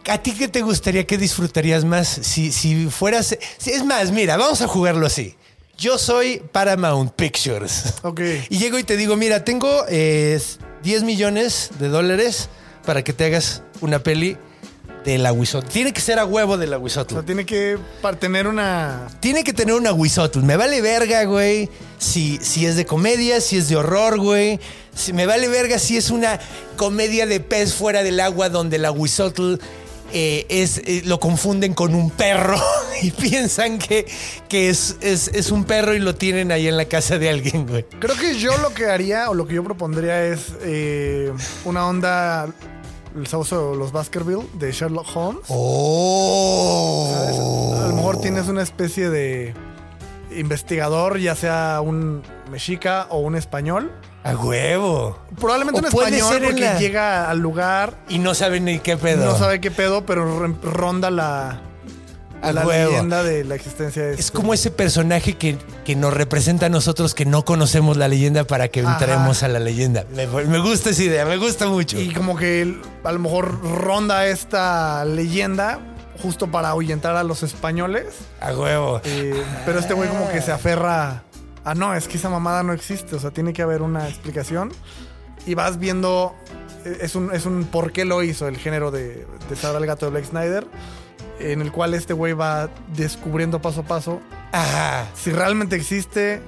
¿A 0.08 0.18
ti 0.18 0.32
qué 0.32 0.48
te 0.48 0.62
gustaría 0.62 1.06
que 1.06 1.16
disfrutarías 1.18 1.84
más 1.84 2.08
si, 2.08 2.50
si 2.52 2.86
fueras. 2.86 3.36
si- 3.58 3.70
es 3.70 3.84
más, 3.84 4.10
mira, 4.10 4.36
vamos 4.36 4.60
a 4.62 4.66
jugarlo 4.68 5.06
así. 5.06 5.36
Yo 5.78 5.98
soy 5.98 6.42
Paramount 6.52 7.12
Pictures. 7.12 7.94
Ok. 8.02 8.20
Y 8.50 8.58
llego 8.58 8.78
y 8.78 8.84
te 8.84 8.96
digo, 8.96 9.16
mira, 9.16 9.44
tengo 9.44 9.84
eh, 9.88 10.40
10 10.82 11.02
millones 11.04 11.70
de 11.78 11.88
dólares 11.88 12.48
para 12.84 13.02
que 13.02 13.12
te 13.12 13.24
hagas 13.26 13.62
una 13.80 14.00
peli 14.02 14.36
de 15.04 15.18
la. 15.18 15.32
Tiene 15.72 15.92
que 15.92 16.00
ser 16.00 16.18
a 16.18 16.24
huevo 16.24 16.56
de 16.56 16.66
la 16.66 16.78
O 16.78 16.88
sea, 16.88 17.04
tiene 17.04 17.44
que 17.46 17.78
para 18.00 18.18
tener 18.18 18.46
una. 18.46 19.08
Tiene 19.20 19.44
que 19.44 19.52
tener 19.52 19.74
una 19.74 19.92
Wizotl. 19.92 20.40
Me 20.40 20.56
vale 20.56 20.80
verga, 20.80 21.24
güey. 21.24 21.68
Si, 21.98 22.38
si 22.40 22.66
es 22.66 22.76
de 22.76 22.84
comedia, 22.86 23.40
si 23.40 23.56
es 23.56 23.68
de 23.68 23.76
horror, 23.76 24.18
güey. 24.18 24.60
Si, 24.94 25.12
me 25.12 25.26
vale 25.26 25.48
verga 25.48 25.78
si 25.78 25.96
es 25.96 26.10
una 26.10 26.38
comedia 26.76 27.26
de 27.26 27.40
pez 27.40 27.74
fuera 27.74 28.02
del 28.02 28.20
agua 28.20 28.48
donde 28.48 28.78
la 28.78 28.92
Wizotl 28.92 29.56
eh, 30.12 30.46
es, 30.48 30.78
eh, 30.84 31.02
lo 31.04 31.18
confunden 31.18 31.74
con 31.74 31.94
un 31.94 32.10
perro 32.10 32.56
y 33.02 33.10
piensan 33.10 33.78
que, 33.78 34.06
que 34.48 34.68
es, 34.68 34.96
es, 35.00 35.28
es 35.28 35.50
un 35.50 35.64
perro 35.64 35.94
y 35.94 35.98
lo 35.98 36.14
tienen 36.14 36.52
ahí 36.52 36.68
en 36.68 36.76
la 36.76 36.84
casa 36.84 37.18
de 37.18 37.30
alguien, 37.30 37.66
güey. 37.66 37.84
Creo 37.98 38.16
que 38.16 38.38
yo 38.38 38.56
lo 38.58 38.74
que 38.74 38.86
haría 38.86 39.30
o 39.30 39.34
lo 39.34 39.46
que 39.46 39.54
yo 39.54 39.64
propondría 39.64 40.24
es 40.26 40.52
eh, 40.62 41.32
una 41.64 41.86
onda. 41.86 42.48
El 43.14 43.26
sauce 43.26 43.54
los 43.54 43.92
Baskerville 43.92 44.46
de 44.54 44.72
Sherlock 44.72 45.06
Holmes. 45.14 45.42
Oh. 45.48 47.14
A 47.78 47.88
lo 47.88 47.96
mejor 47.96 48.20
tienes 48.22 48.48
una 48.48 48.62
especie 48.62 49.10
de 49.10 49.52
investigador, 50.34 51.18
ya 51.18 51.34
sea 51.34 51.82
un 51.82 52.22
mexica 52.50 53.06
o 53.10 53.18
un 53.18 53.36
español. 53.36 53.92
A 54.24 54.36
huevo. 54.36 55.18
Probablemente 55.40 55.80
O 55.80 55.84
un 55.84 55.90
puede 55.90 56.16
español 56.16 56.32
ser 56.32 56.42
en 56.44 56.48
porque 56.50 56.60
la- 56.64 56.78
llega 56.78 57.30
al 57.30 57.38
lugar, 57.40 57.94
Y 58.08 58.18
no 58.18 58.34
saben 58.34 58.64
ni 58.64 58.78
qué 58.78 58.96
pedo. 58.96 59.24
no 59.24 59.36
sabe 59.36 59.60
qué 59.60 59.70
pedo, 59.70 60.06
pero 60.06 60.38
re- 60.40 60.54
ronda 60.62 61.10
la, 61.10 61.60
A 62.40 62.52
la 62.52 62.64
huevo. 62.64 62.90
leyenda 62.92 63.24
de 63.24 63.42
la 63.42 63.56
existencia 63.56 64.02
de 64.04 64.14
Es 64.14 64.20
este- 64.20 64.36
como 64.36 64.54
ese 64.54 64.70
personaje 64.70 65.34
que, 65.36 65.58
que 65.84 65.96
nos 65.96 66.14
representa 66.14 66.66
a 66.66 66.68
nosotros 66.68 67.14
que 67.14 67.24
no 67.24 67.44
conocemos 67.44 67.96
la 67.96 68.06
leyenda 68.06 68.44
para 68.44 68.68
que 68.68 68.80
Ajá. 68.82 68.92
entremos 68.92 69.42
a 69.42 69.48
la 69.48 69.58
leyenda. 69.58 70.04
Me, 70.14 70.26
me 70.28 70.58
gusta 70.60 70.90
esa 70.90 71.02
idea, 71.02 71.24
me 71.24 71.36
gusta 71.36 71.66
mucho. 71.66 71.98
Y 72.00 72.12
como 72.14 72.36
que 72.36 72.62
el- 72.62 72.80
a 73.02 73.10
lo 73.10 73.18
mejor 73.18 73.60
ronda 73.62 74.26
esta 74.28 75.04
leyenda 75.04 75.80
justo 76.22 76.46
para 76.48 76.68
ahuyentar 76.68 77.16
a 77.16 77.24
los 77.24 77.42
españoles. 77.42 78.06
A 78.40 78.52
huevo. 78.52 79.00
Eh, 79.02 79.42
pero 79.66 79.80
este 79.80 79.94
güey 79.94 80.08
como 80.08 80.30
que 80.30 80.40
se 80.40 80.52
aferra 80.52 81.24
a 81.64 81.74
no, 81.74 81.94
es 81.94 82.08
que 82.08 82.16
esa 82.16 82.28
mamada 82.28 82.62
no 82.62 82.72
existe. 82.72 83.14
O 83.16 83.20
sea, 83.20 83.30
tiene 83.30 83.52
que 83.52 83.62
haber 83.62 83.82
una 83.82 84.08
explicación. 84.08 84.72
Y 85.46 85.54
vas 85.54 85.78
viendo. 85.78 86.34
eh, 86.84 86.98
Es 87.02 87.14
un, 87.14 87.34
es 87.34 87.46
un 87.46 87.64
por 87.64 87.92
qué 87.92 88.04
lo 88.04 88.22
hizo 88.22 88.48
el 88.48 88.56
género 88.58 88.90
de, 88.90 89.26
de 89.48 89.56
Sabra 89.56 89.78
el 89.78 89.86
gato 89.86 90.06
de 90.06 90.12
Blake 90.12 90.26
Snyder. 90.26 90.66
En 91.38 91.60
el 91.60 91.72
cual 91.72 91.94
este 91.94 92.12
güey 92.12 92.34
va 92.34 92.68
descubriendo 92.94 93.60
paso 93.60 93.80
a 93.80 93.84
paso 93.84 94.20
Ajá. 94.52 95.08
si 95.14 95.30
realmente 95.32 95.74
existe. 95.74 96.40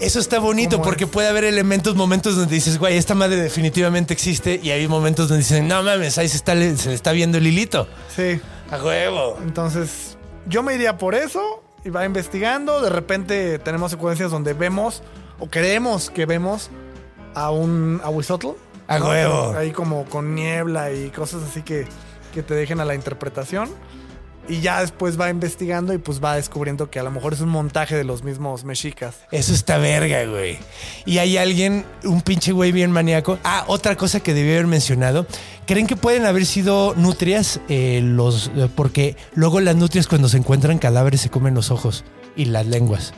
Eso 0.00 0.20
está 0.20 0.38
bonito 0.38 0.76
¿Cómo 0.76 0.84
porque 0.84 1.04
es? 1.04 1.10
puede 1.10 1.28
haber 1.28 1.44
elementos, 1.44 1.96
momentos 1.96 2.34
donde 2.36 2.54
dices, 2.54 2.78
güey, 2.78 2.96
esta 2.96 3.14
madre 3.14 3.36
definitivamente 3.36 4.14
existe. 4.14 4.58
Y 4.62 4.70
hay 4.70 4.88
momentos 4.88 5.28
donde 5.28 5.42
dicen, 5.42 5.68
no 5.68 5.82
mames, 5.82 6.16
ahí 6.16 6.28
se, 6.30 6.36
está, 6.36 6.52
se 6.54 6.88
le 6.88 6.94
está 6.94 7.12
viendo 7.12 7.36
el 7.36 7.46
hilito. 7.46 7.86
Sí. 8.16 8.40
A 8.70 8.82
huevo. 8.82 9.38
Entonces, 9.42 10.16
yo 10.46 10.62
me 10.62 10.74
iría 10.74 10.96
por 10.96 11.14
eso 11.14 11.62
y 11.84 11.90
va 11.90 12.04
investigando. 12.04 12.80
De 12.80 12.90
repente 12.90 13.58
tenemos 13.58 13.90
secuencias 13.90 14.30
donde 14.30 14.54
vemos 14.54 15.02
o 15.38 15.46
creemos 15.48 16.10
que 16.10 16.26
vemos 16.26 16.70
a 17.34 17.50
un 17.50 18.00
a 18.04 18.10
Huizotl. 18.10 18.48
A 18.88 18.98
huevo. 18.98 19.54
Ahí 19.56 19.72
como 19.72 20.04
con 20.04 20.34
niebla 20.34 20.92
y 20.92 21.10
cosas 21.10 21.42
así 21.42 21.62
que, 21.62 21.86
que 22.34 22.42
te 22.42 22.54
dejen 22.54 22.80
a 22.80 22.84
la 22.84 22.94
interpretación. 22.94 23.70
Y 24.48 24.60
ya 24.60 24.80
después 24.80 25.20
va 25.20 25.30
investigando 25.30 25.94
y 25.94 25.98
pues 25.98 26.22
va 26.22 26.36
descubriendo 26.36 26.90
que 26.90 26.98
a 26.98 27.02
lo 27.02 27.10
mejor 27.10 27.32
es 27.32 27.40
un 27.40 27.48
montaje 27.48 27.96
de 27.96 28.04
los 28.04 28.24
mismos 28.24 28.64
mexicas. 28.64 29.16
Eso 29.30 29.52
está 29.52 29.78
verga, 29.78 30.24
güey. 30.26 30.58
Y 31.06 31.18
hay 31.18 31.36
alguien, 31.36 31.84
un 32.04 32.22
pinche 32.22 32.52
güey 32.52 32.72
bien 32.72 32.90
maníaco. 32.90 33.38
Ah, 33.44 33.64
otra 33.68 33.96
cosa 33.96 34.20
que 34.20 34.34
debí 34.34 34.50
haber 34.50 34.66
mencionado. 34.66 35.26
¿Creen 35.66 35.86
que 35.86 35.96
pueden 35.96 36.26
haber 36.26 36.44
sido 36.44 36.94
nutrias? 36.96 37.60
eh, 37.68 38.00
los, 38.02 38.50
eh, 38.56 38.68
porque 38.74 39.16
luego 39.34 39.60
las 39.60 39.76
nutrias 39.76 40.06
cuando 40.06 40.28
se 40.28 40.36
encuentran 40.36 40.78
cadáveres 40.78 41.20
se 41.20 41.30
comen 41.30 41.54
los 41.54 41.70
ojos 41.70 42.04
y 42.36 42.46
las 42.46 42.66
lenguas 42.66 43.14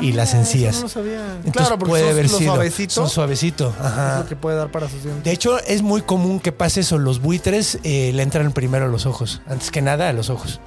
y 0.00 0.12
las 0.12 0.34
Ah, 0.34 0.38
encías. 0.38 0.76
no 0.76 0.82
lo 0.82 0.88
sabía. 0.88 1.20
Entonces 1.36 1.52
claro, 1.52 1.78
porque 1.78 1.90
puede 1.90 2.02
son 2.04 2.12
haber 2.12 2.28
sido. 2.28 2.54
suavecitos. 2.54 2.94
Son 2.94 3.08
suavecito. 3.10 3.74
Es 3.78 3.84
Ajá. 3.86 4.18
lo 4.20 4.26
que 4.28 4.36
puede 4.36 4.56
dar 4.56 4.70
para 4.70 4.88
sus 4.88 5.02
dientes. 5.02 5.24
De 5.24 5.32
hecho, 5.32 5.58
es 5.60 5.82
muy 5.82 6.02
común 6.02 6.40
que 6.40 6.52
pase 6.52 6.80
eso. 6.80 6.98
Los 6.98 7.20
buitres 7.20 7.78
eh, 7.84 8.12
le 8.14 8.22
entran 8.22 8.52
primero 8.52 8.86
a 8.86 8.88
los 8.88 9.06
ojos. 9.06 9.42
Antes 9.46 9.70
que 9.70 9.82
nada, 9.82 10.08
a 10.08 10.12
los 10.12 10.30
ojos. 10.30 10.60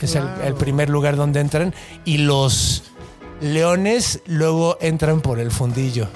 Es 0.00 0.14
el, 0.14 0.54
primer 0.54 0.88
lugar 0.90 1.16
donde 1.16 1.40
entran. 1.40 1.74
Y 2.04 2.18
los 2.18 2.84
leones 3.40 4.20
luego 4.26 4.78
entran 4.80 5.20
por 5.20 5.40
el 5.40 5.50
fundillo. 5.50 6.08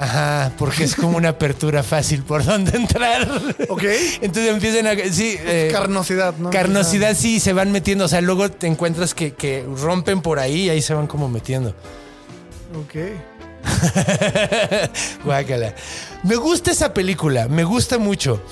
Ajá, 0.00 0.52
porque 0.56 0.84
es 0.84 0.96
como 0.96 1.18
una 1.18 1.28
apertura 1.28 1.82
fácil 1.82 2.22
por 2.22 2.42
donde 2.42 2.74
entrar. 2.74 3.28
ok. 3.68 3.84
Entonces 4.22 4.50
empiezan 4.50 4.86
a... 4.86 4.94
Sí, 5.12 5.36
eh, 5.38 5.68
Carnosidad, 5.70 6.34
¿no? 6.38 6.48
carnosidad, 6.48 7.14
sí, 7.14 7.38
se 7.38 7.52
van 7.52 7.70
metiendo. 7.70 8.06
O 8.06 8.08
sea, 8.08 8.22
luego 8.22 8.50
te 8.50 8.66
encuentras 8.66 9.12
que, 9.14 9.34
que 9.34 9.62
rompen 9.76 10.22
por 10.22 10.38
ahí 10.38 10.62
y 10.62 10.70
ahí 10.70 10.80
se 10.80 10.94
van 10.94 11.06
como 11.06 11.28
metiendo. 11.28 11.74
Ok. 12.80 12.94
Guácala. 15.24 15.74
Me 16.22 16.36
gusta 16.36 16.70
esa 16.70 16.94
película, 16.94 17.48
me 17.48 17.64
gusta 17.64 17.98
mucho. 17.98 18.42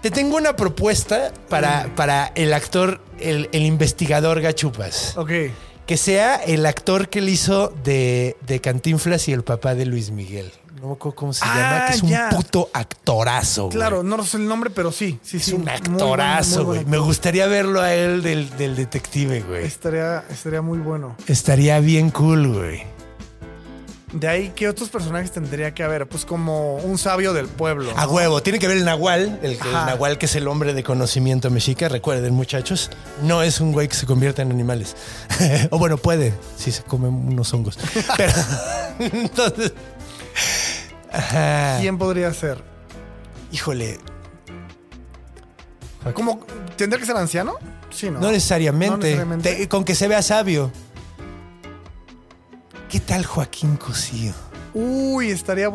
Te 0.00 0.10
tengo 0.10 0.36
una 0.38 0.56
propuesta 0.56 1.32
para, 1.50 1.94
para 1.94 2.32
el 2.36 2.54
actor, 2.54 3.02
el, 3.20 3.50
el 3.52 3.62
investigador 3.66 4.40
Gachupas. 4.40 5.14
Ok. 5.16 5.30
Que 5.88 5.96
sea 5.96 6.36
el 6.36 6.66
actor 6.66 7.08
que 7.08 7.20
le 7.22 7.30
hizo 7.32 7.72
de, 7.82 8.36
de 8.46 8.60
Cantinflas 8.60 9.26
y 9.28 9.32
el 9.32 9.42
papá 9.42 9.74
de 9.74 9.86
Luis 9.86 10.10
Miguel. 10.10 10.52
No 10.82 10.88
me 10.88 10.92
acuerdo 10.92 11.16
cómo 11.16 11.32
se 11.32 11.40
Ah, 11.44 11.54
llama, 11.56 11.86
que 11.88 11.94
es 11.94 12.02
un 12.02 12.36
puto 12.36 12.70
actorazo. 12.72 13.64
güey. 13.64 13.74
Claro, 13.76 14.02
no 14.04 14.22
sé 14.22 14.36
el 14.36 14.46
nombre, 14.46 14.70
pero 14.70 14.92
sí, 14.92 15.18
sí, 15.22 15.38
Es 15.38 15.46
sí. 15.46 15.54
un 15.54 15.68
actorazo, 15.68 16.66
güey. 16.66 16.84
Me 16.84 16.98
gustaría 16.98 17.46
verlo 17.48 17.80
a 17.80 17.94
él 17.94 18.22
del, 18.22 18.48
del 18.58 18.76
detective, 18.76 19.40
güey. 19.40 19.64
Estaría, 19.64 20.24
estaría 20.30 20.62
muy 20.62 20.78
bueno. 20.78 21.16
Estaría 21.26 21.80
bien 21.80 22.10
cool, 22.10 22.46
güey. 22.52 22.82
De 24.12 24.26
ahí, 24.26 24.52
¿qué 24.56 24.68
otros 24.68 24.88
personajes 24.88 25.30
tendría 25.32 25.74
que 25.74 25.82
haber? 25.82 26.08
Pues 26.08 26.24
como 26.24 26.76
un 26.76 26.96
sabio 26.96 27.34
del 27.34 27.46
pueblo. 27.46 27.92
A 27.94 28.06
huevo, 28.06 28.42
tiene 28.42 28.58
que 28.58 28.66
ver 28.66 28.78
el 28.78 28.84
Nahual, 28.86 29.38
el, 29.42 29.52
el. 29.52 29.72
Nahual 29.72 30.16
que 30.16 30.24
es 30.26 30.34
el 30.34 30.48
hombre 30.48 30.72
de 30.72 30.82
conocimiento 30.82 31.50
mexica. 31.50 31.88
Recuerden, 31.90 32.32
muchachos, 32.32 32.90
no 33.22 33.42
es 33.42 33.60
un 33.60 33.72
güey 33.72 33.86
que 33.88 33.94
se 33.94 34.06
convierta 34.06 34.40
en 34.40 34.50
animales. 34.50 34.96
o 35.70 35.78
bueno, 35.78 35.98
puede, 35.98 36.32
si 36.56 36.72
se 36.72 36.82
come 36.84 37.08
unos 37.08 37.52
hongos. 37.52 37.78
Pero 38.16 38.32
entonces, 38.98 39.72
ajá. 41.12 41.76
¿Quién 41.80 41.98
podría 41.98 42.32
ser? 42.32 42.62
híjole, 43.50 43.98
¿Cómo? 46.14 46.40
¿Tendría 46.76 46.98
que 47.00 47.06
ser 47.06 47.16
anciano? 47.16 47.54
Sí, 47.90 48.10
¿no? 48.10 48.20
no 48.20 48.30
necesariamente, 48.30 48.90
No 48.90 48.96
necesariamente. 48.98 49.54
Te- 49.54 49.68
con 49.68 49.84
que 49.84 49.94
se 49.94 50.08
vea 50.08 50.22
sabio. 50.22 50.70
¿Qué 52.88 53.00
tal 53.00 53.24
Joaquín 53.24 53.76
Cosío? 53.76 54.32
Uy, 54.74 55.30
estaría... 55.30 55.70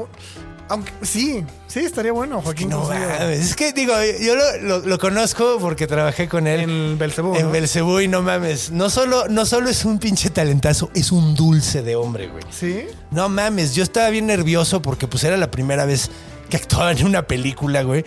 Aunque 0.69 0.91
sí, 1.02 1.44
sí, 1.68 1.80
estaría 1.81 2.14
bueno, 2.14 2.41
Joaquín 2.41 2.69
No 2.69 2.80
Cosío. 2.84 2.95
mames, 2.99 3.40
es 3.41 3.56
que 3.56 3.73
digo, 3.73 3.94
yo 4.22 4.35
lo, 4.35 4.57
lo- 4.61 4.80
lo 4.80 4.98
conozco 4.98 5.57
porque 5.60 5.85
trabajé 5.88 6.27
con 6.30 6.48
él. 6.48 6.61
En 6.61 6.98
Belcebú, 6.98 7.35
En 7.35 7.44
¿no? 7.48 7.52
Belcebú 7.52 7.99
y 7.99 8.07
no 8.07 8.22
mames. 8.22 8.72
No 8.72 8.90
solo, 8.90 9.27
no 9.27 9.45
solo 9.45 9.69
es 9.69 9.84
un 9.85 9.99
pinche 9.99 10.30
talentazo, 10.30 10.90
es 10.95 11.11
un 11.11 11.35
dulce 11.35 11.84
de 11.84 11.95
hombre, 11.98 12.30
güey. 12.30 12.44
¿Sí? 12.49 12.85
No 13.11 13.27
mames, 13.30 13.76
yo 13.76 13.84
estaba 13.84 14.10
bien 14.10 14.26
nervioso 14.26 14.81
porque 14.81 15.07
pues 15.07 15.23
era 15.26 15.35
la 15.38 15.52
primera 15.52 15.85
vez 15.85 16.10
que 16.49 16.57
actuaba 16.57 16.91
en 16.94 17.06
una 17.06 17.23
película, 17.27 17.84
güey. 17.84 18.06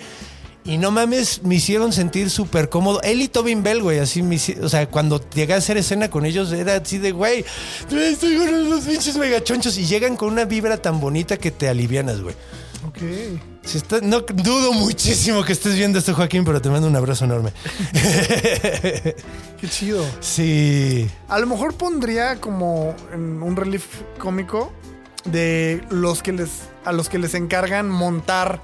Y 0.67 0.79
no 0.79 0.91
mames, 0.91 1.43
me 1.45 1.55
hicieron 1.55 1.93
sentir 1.93 2.29
súper 2.29 2.69
cómodo. 2.69 3.01
Él 3.03 3.21
y 3.23 3.29
Tobin 3.29 3.63
Bell, 3.63 3.83
güey, 3.83 4.01
así 4.01 4.23
me 4.23 4.37
O 4.63 4.69
sea, 4.69 4.89
cuando 4.89 5.21
llegué 5.31 5.55
a 5.55 5.59
hacer 5.59 5.77
escena 5.77 6.11
con 6.11 6.27
ellos, 6.27 6.53
era 6.53 6.75
así 6.77 6.99
de, 6.99 7.13
güey, 7.13 7.45
estoy 7.91 8.37
con 8.37 8.53
unos 8.53 8.85
pinches 8.85 9.17
megachonchos. 9.17 9.79
Y 9.79 9.87
llegan 9.87 10.17
con 10.17 10.33
una 10.33 10.45
vibra 10.45 10.77
tan 10.77 10.99
bonita 11.01 11.37
que 11.37 11.51
te 11.53 11.69
alivianas, 11.69 12.21
güey. 12.21 12.35
Ok. 12.89 12.99
Si 13.65 13.79
está- 13.79 14.01
no 14.01 14.21
dudo 14.21 14.73
muchísimo 14.73 15.45
que 15.45 15.53
estés 15.53 15.75
viendo 15.75 15.99
esto, 15.99 16.15
Joaquín, 16.15 16.45
pero 16.45 16.61
te 16.63 16.69
mando 16.69 16.87
un 16.89 16.95
abrazo 16.97 17.25
enorme. 17.25 17.53
Qué 19.61 19.69
chido. 19.69 20.05
sí. 20.21 21.09
A 21.29 21.39
lo 21.39 21.47
mejor 21.47 21.75
pondría 21.75 22.37
como 22.41 22.95
en 23.13 23.43
un 23.43 23.57
relief 23.57 23.85
cómico 24.19 24.73
de 25.25 25.83
los 25.91 26.23
que 26.23 26.33
les 26.33 26.51
a 26.85 26.93
los 26.93 27.09
que 27.09 27.19
les 27.19 27.35
encargan 27.35 27.89
montar 27.89 28.63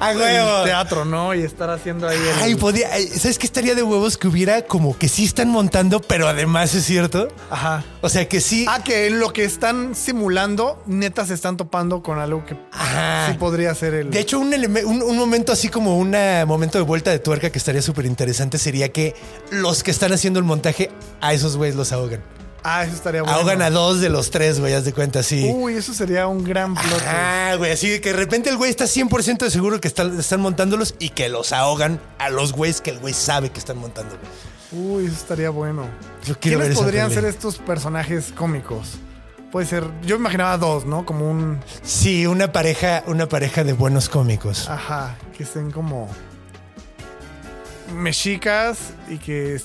¡A 0.00 0.12
el 0.12 0.18
huevo! 0.18 0.62
teatro, 0.64 1.04
¿no? 1.04 1.34
Y 1.34 1.42
estar 1.42 1.70
haciendo 1.70 2.08
ahí 2.08 2.16
el 2.16 2.42
Ay, 2.42 2.54
podía. 2.54 2.88
ay, 2.92 3.06
¿Sabes 3.06 3.38
qué 3.38 3.46
estaría 3.46 3.74
de 3.74 3.82
huevos? 3.82 4.16
Que 4.16 4.28
hubiera 4.28 4.62
como 4.62 4.96
que 4.96 5.08
sí 5.08 5.24
están 5.24 5.48
montando, 5.50 6.00
pero 6.00 6.28
además 6.28 6.74
es 6.74 6.84
cierto. 6.84 7.28
Ajá. 7.50 7.84
O 8.00 8.08
sea 8.08 8.28
que 8.28 8.40
sí. 8.40 8.64
Ah, 8.68 8.82
que 8.84 9.06
en 9.08 9.18
lo 9.18 9.32
que 9.32 9.44
están 9.44 9.94
simulando, 9.94 10.82
neta 10.86 11.26
se 11.26 11.34
están 11.34 11.56
topando 11.56 12.02
con 12.02 12.18
algo 12.18 12.44
que 12.46 12.56
Ajá. 12.72 13.28
sí 13.32 13.38
podría 13.38 13.74
ser 13.74 13.94
el. 13.94 14.10
De 14.10 14.20
hecho, 14.20 14.38
un, 14.38 14.52
un, 14.54 15.02
un 15.02 15.16
momento 15.18 15.52
así 15.52 15.68
como 15.68 15.98
un 15.98 16.14
momento 16.46 16.78
de 16.78 16.84
vuelta 16.84 17.10
de 17.10 17.18
tuerca 17.18 17.50
que 17.50 17.58
estaría 17.58 17.82
súper 17.82 18.06
interesante 18.06 18.58
sería 18.58 18.90
que 18.90 19.14
los 19.50 19.82
que 19.82 19.90
están 19.90 20.12
haciendo 20.12 20.38
el 20.38 20.44
montaje 20.44 20.90
a 21.20 21.32
esos 21.32 21.56
güeyes 21.56 21.74
los 21.76 21.92
ahogan. 21.92 22.22
Ah, 22.62 22.84
eso 22.84 22.94
estaría 22.94 23.22
bueno. 23.22 23.36
Ahogan 23.36 23.62
a 23.62 23.70
dos 23.70 24.00
de 24.00 24.08
los 24.08 24.30
tres, 24.30 24.60
güey, 24.60 24.74
haz 24.74 24.84
de 24.84 24.92
cuenta, 24.92 25.22
sí. 25.22 25.50
Uy, 25.52 25.74
eso 25.74 25.94
sería 25.94 26.26
un 26.26 26.44
gran 26.44 26.74
plot. 26.74 27.02
Ah, 27.06 27.54
güey, 27.56 27.72
así 27.72 27.88
de 27.88 28.00
que 28.00 28.10
de 28.12 28.18
repente 28.18 28.50
el 28.50 28.56
güey 28.56 28.70
está 28.70 28.84
100% 28.84 29.38
de 29.38 29.50
seguro 29.50 29.80
que 29.80 29.88
están, 29.88 30.18
están 30.18 30.40
montándolos 30.40 30.94
y 30.98 31.10
que 31.10 31.28
los 31.28 31.52
ahogan 31.52 32.00
a 32.18 32.30
los 32.30 32.52
güeyes 32.52 32.80
que 32.80 32.90
el 32.90 32.98
güey 32.98 33.14
sabe 33.14 33.50
que 33.50 33.58
están 33.58 33.78
montando. 33.78 34.16
Uy, 34.72 35.06
eso 35.06 35.14
estaría 35.14 35.50
bueno. 35.50 35.86
Yo 36.24 36.38
quiero 36.38 36.58
ver 36.58 36.68
¿Quiénes 36.68 36.78
podrían 36.78 37.10
ser 37.10 37.24
estos 37.24 37.56
personajes 37.58 38.32
cómicos? 38.34 38.98
Puede 39.50 39.66
ser. 39.66 39.84
Yo 40.04 40.16
imaginaba 40.16 40.58
dos, 40.58 40.84
¿no? 40.84 41.06
Como 41.06 41.30
un. 41.30 41.58
Sí, 41.82 42.26
una 42.26 42.52
pareja, 42.52 43.02
una 43.06 43.26
pareja 43.28 43.64
de 43.64 43.72
buenos 43.72 44.10
cómicos. 44.10 44.68
Ajá, 44.68 45.16
que 45.36 45.42
estén 45.42 45.70
como 45.70 46.08
mexicas 47.94 48.78
y 49.08 49.16
que 49.16 49.58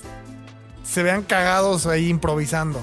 se 0.83 1.03
vean 1.03 1.23
cagados 1.23 1.85
ahí 1.85 2.07
improvisando. 2.09 2.79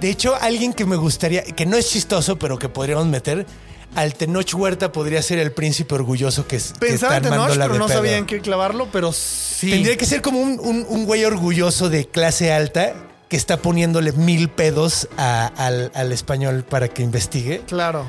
De 0.00 0.10
hecho, 0.10 0.34
alguien 0.40 0.72
que 0.72 0.84
me 0.84 0.96
gustaría, 0.96 1.42
que 1.42 1.64
no 1.66 1.76
es 1.76 1.88
chistoso, 1.88 2.38
pero 2.38 2.58
que 2.58 2.68
podríamos 2.68 3.06
meter, 3.06 3.46
al 3.94 4.14
Tenoch 4.14 4.52
Huerta 4.54 4.92
podría 4.92 5.22
ser 5.22 5.38
el 5.38 5.52
príncipe 5.52 5.94
orgulloso 5.94 6.46
que, 6.46 6.56
es- 6.56 6.72
que 6.74 6.80
Pensaba 6.86 7.16
en 7.18 7.22
Tenoch, 7.22 7.48
pero 7.56 7.74
no 7.78 7.86
pedo. 7.86 7.96
sabía 7.96 8.16
en 8.18 8.26
qué 8.26 8.40
clavarlo, 8.40 8.88
pero 8.92 9.12
sí. 9.12 9.70
Tendría 9.70 9.96
que 9.96 10.04
ser 10.04 10.20
como 10.20 10.40
un, 10.40 10.58
un- 10.60 10.84
un 10.88 11.04
güey 11.06 11.24
orgulloso 11.24 11.88
de 11.88 12.06
clase 12.06 12.52
alta 12.52 12.92
que 13.28 13.36
está 13.36 13.56
poniéndole 13.56 14.12
mil 14.12 14.48
pedos 14.50 15.08
a- 15.16 15.46
al, 15.56 15.90
al 15.94 16.12
español 16.12 16.64
para 16.68 16.88
que 16.88 17.02
investigue. 17.02 17.62
Claro. 17.66 18.04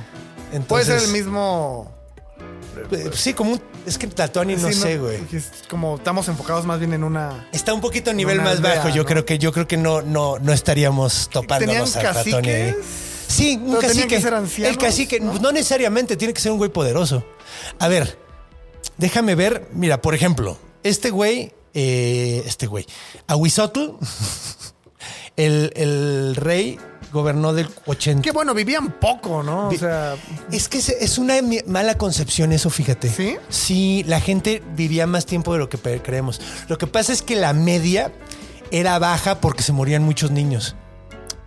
Entonces, 0.51 0.67
Puede 0.87 0.99
ser 0.99 1.07
el 1.07 1.13
mismo. 1.13 1.94
Eh, 2.91 3.09
Sí, 3.13 3.33
como 3.33 3.53
un. 3.53 3.61
Es 3.85 3.97
que 3.97 4.07
Tatuani 4.07 4.55
no 4.55 4.67
sí, 4.67 4.73
sé, 4.73 4.97
güey. 4.97 5.19
es 5.31 5.51
como 5.69 5.95
estamos 5.95 6.27
enfocados 6.27 6.65
más 6.65 6.79
bien 6.79 6.93
en 6.93 7.03
una. 7.03 7.47
Está 7.51 7.73
un 7.73 7.81
poquito 7.81 8.11
a 8.11 8.13
nivel 8.13 8.41
más 8.41 8.57
aldea, 8.57 8.75
bajo. 8.77 8.89
Yo 8.89 9.03
¿no? 9.03 9.05
creo 9.07 9.25
que 9.25 9.37
yo 9.37 9.51
creo 9.51 9.67
que 9.67 9.77
no, 9.77 10.01
no, 10.01 10.39
no 10.39 10.53
estaríamos 10.53 11.29
topándonos 11.31 11.93
¿Tenían 11.93 12.15
a 12.15 12.19
ahí. 12.19 12.31
caciques? 12.31 12.75
Sí, 13.27 13.59
un 13.61 13.75
cacique. 13.77 14.07
que 14.07 14.21
ser 14.21 14.33
ancianos, 14.33 14.71
el 14.71 14.77
cacique, 14.77 15.19
¿no? 15.19 15.33
¿no? 15.39 15.51
necesariamente, 15.51 16.15
tiene 16.15 16.33
que 16.33 16.41
ser 16.41 16.51
un 16.51 16.57
güey 16.57 16.69
poderoso. 16.71 17.25
A 17.79 17.87
ver, 17.87 18.17
déjame 18.97 19.35
ver. 19.35 19.67
Mira, 19.73 20.01
por 20.01 20.13
ejemplo, 20.13 20.57
este 20.83 21.09
güey, 21.09 21.51
eh, 21.73 22.43
este 22.45 22.67
güey, 22.67 22.85
Ahuizotl, 23.27 23.79
el, 25.37 25.71
el 25.75 26.35
rey 26.35 26.79
gobernó 27.15 27.53
del 27.53 27.67
80. 27.87 28.21
Que 28.21 28.31
bueno, 28.31 28.53
vivían 28.53 28.91
poco, 28.99 29.41
¿no? 29.41 29.69
O 29.69 29.73
sea, 29.73 30.15
Es 30.51 30.67
que 30.69 30.77
es, 30.77 31.17
una 31.17 31.35
mala 31.65 31.97
concepción 31.97 32.51
eso, 32.51 32.69
fíjate. 32.69 33.09
¿Sí? 33.09 33.37
Sí, 33.49 34.03
la 34.07 34.19
gente 34.19 34.61
vivía 34.75 35.07
más 35.07 35.25
tiempo 35.25 35.53
de 35.53 35.59
lo 35.59 35.69
que 35.69 35.77
creemos. 35.79 36.39
Lo 36.67 36.77
que 36.77 36.85
pasa 36.87 37.11
es 37.13 37.21
que 37.23 37.35
la 37.35 37.53
media 37.53 38.11
era 38.69 38.99
baja 38.99 39.39
porque 39.41 39.63
se 39.63 39.71
morían 39.73 40.03
muchos 40.03 40.29
niños. 40.31 40.75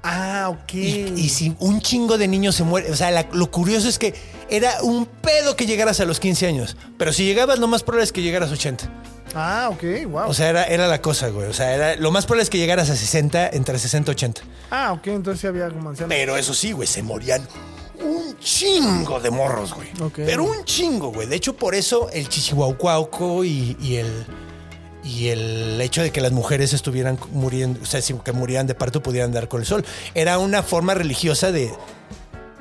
ah, 0.03 0.49
ok. 0.51 0.75
Y, 0.75 1.13
y 1.17 1.29
si 1.29 1.55
un 1.59 1.81
chingo 1.81 2.17
de 2.19 2.27
niños 2.29 2.55
se 2.55 2.65
mueren, 2.65 2.93
o 2.93 2.97
sea, 2.97 3.11
la- 3.11 3.29
lo 3.33 3.51
curioso 3.51 3.89
es 3.89 3.99
que 3.99 4.15
era 4.49 4.83
un 4.83 5.05
pedo 5.07 5.55
que 5.57 5.67
llegaras 5.67 6.01
a 6.01 6.05
los 6.07 6.19
15 6.21 6.47
años. 6.47 6.77
Pero 6.97 7.13
si 7.13 7.25
llegabas, 7.25 7.59
lo 7.59 7.67
más 7.69 7.83
probable 7.83 8.05
es 8.05 8.13
que 8.13 8.23
llegaras 8.23 8.51
a 8.51 8.55
80. 8.55 8.91
Ah, 9.35 9.69
ok, 9.73 9.83
wow. 10.11 10.29
O 10.29 10.35
sea, 10.35 10.49
era, 10.49 10.65
era 10.65 10.87
la 10.87 11.01
cosa, 11.03 11.29
güey. 11.29 11.49
O 11.49 11.53
sea, 11.53 11.75
era, 11.75 11.97
lo 11.97 12.11
más 12.11 12.27
probable 12.27 12.43
es 12.45 12.51
que 12.51 12.59
llegaras 12.59 12.91
a 12.91 12.97
60, 12.97 13.49
entre 13.51 13.79
60 13.79 14.11
y 14.11 14.15
80. 14.15 14.41
ah, 14.71 14.93
ok, 14.93 15.07
entonces 15.09 15.41
sí 15.41 15.47
había 15.47 15.69
como 15.69 15.91
ancianos. 15.91 16.15
Pero 16.15 16.37
eso 16.37 16.55
sí, 16.55 16.73
güey, 16.73 16.87
se 16.89 17.03
morían 17.03 17.47
un 18.01 18.39
chingo 18.39 19.19
de 19.21 19.31
morros, 19.31 19.75
güey. 19.75 19.89
Ok. 20.01 20.15
Pero 20.25 20.45
un 20.45 20.65
chingo, 20.65 21.13
güey. 21.13 21.27
De 21.27 21.37
hecho, 21.37 21.55
por 21.57 21.75
eso 21.75 22.09
el 22.13 22.29
chichihuaucuauco 22.29 23.45
y, 23.45 23.77
y 23.81 23.97
el 23.97 24.27
y 25.05 25.29
el 25.29 25.81
hecho 25.81 26.03
de 26.03 26.11
que 26.11 26.21
las 26.21 26.33
mujeres 26.33 26.73
estuvieran 26.75 27.19
muriendo, 27.33 27.81
o 27.83 27.87
sea, 27.87 28.03
si- 28.03 28.15
que 28.15 28.33
murieran 28.33 28.67
de 28.67 28.75
parto 28.75 29.03
pudieran 29.03 29.33
dar 29.33 29.49
con 29.49 29.61
el 29.61 29.67
sol, 29.67 29.85
era 30.15 30.39
una 30.39 30.63
forma 30.63 30.93
religiosa 30.95 31.51
de 31.51 31.73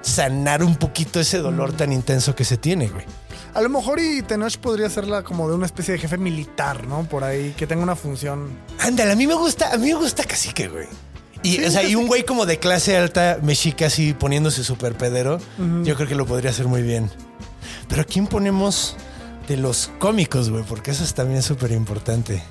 sanar 0.01 0.63
un 0.63 0.75
poquito 0.77 1.19
ese 1.19 1.39
dolor 1.39 1.73
tan 1.73 1.91
intenso 1.91 2.35
que 2.35 2.45
se 2.45 2.55
tiene, 2.57 2.87
güey. 2.87 3.05
A 3.57 3.61
lo 3.61 3.69
mejor 3.69 3.99
y 3.99 4.21
Tenoch 4.21 4.55
podría 4.57 4.87
ser 4.87 5.07
la 5.07 5.23
como 5.23 5.49
de 5.49 5.55
una 5.55 5.65
especie 5.65 5.93
de 5.93 5.99
jefe 5.99 6.19
militar, 6.19 6.85
¿no? 6.85 7.09
Por 7.09 7.23
ahí, 7.23 7.55
que 7.57 7.65
tenga 7.65 7.81
una 7.81 7.95
función. 7.95 8.51
Ándale, 8.77 9.13
a 9.13 9.15
mí 9.15 9.25
me 9.25 9.33
gusta, 9.33 9.73
a 9.73 9.77
mí 9.77 9.87
me 9.87 9.95
gusta 9.95 10.23
cacique, 10.25 10.67
güey. 10.67 10.85
Y, 11.41 11.53
Sí, 11.53 11.65
o 11.65 11.71
sea, 11.71 11.81
y 11.81 11.95
un 11.95 12.05
güey 12.05 12.23
como 12.23 12.45
de 12.45 12.59
clase 12.59 12.95
alta, 12.95 13.39
mexica, 13.41 13.87
así 13.87 14.13
poniéndose 14.13 14.63
súper 14.63 14.93
pedero, 14.95 15.39
yo 15.83 15.95
creo 15.95 16.07
que 16.07 16.13
lo 16.13 16.27
podría 16.27 16.51
hacer 16.51 16.67
muy 16.67 16.83
bien. 16.83 17.09
Pero 17.89 18.03
¿a 18.03 18.05
quién 18.05 18.27
ponemos 18.27 18.95
de 19.47 19.57
los 19.57 19.89
cómicos, 19.97 20.51
güey? 20.51 20.63
Porque 20.63 20.91
eso 20.91 21.03
es 21.03 21.15
también 21.15 21.41
súper 21.41 21.71
importante. 21.71 22.43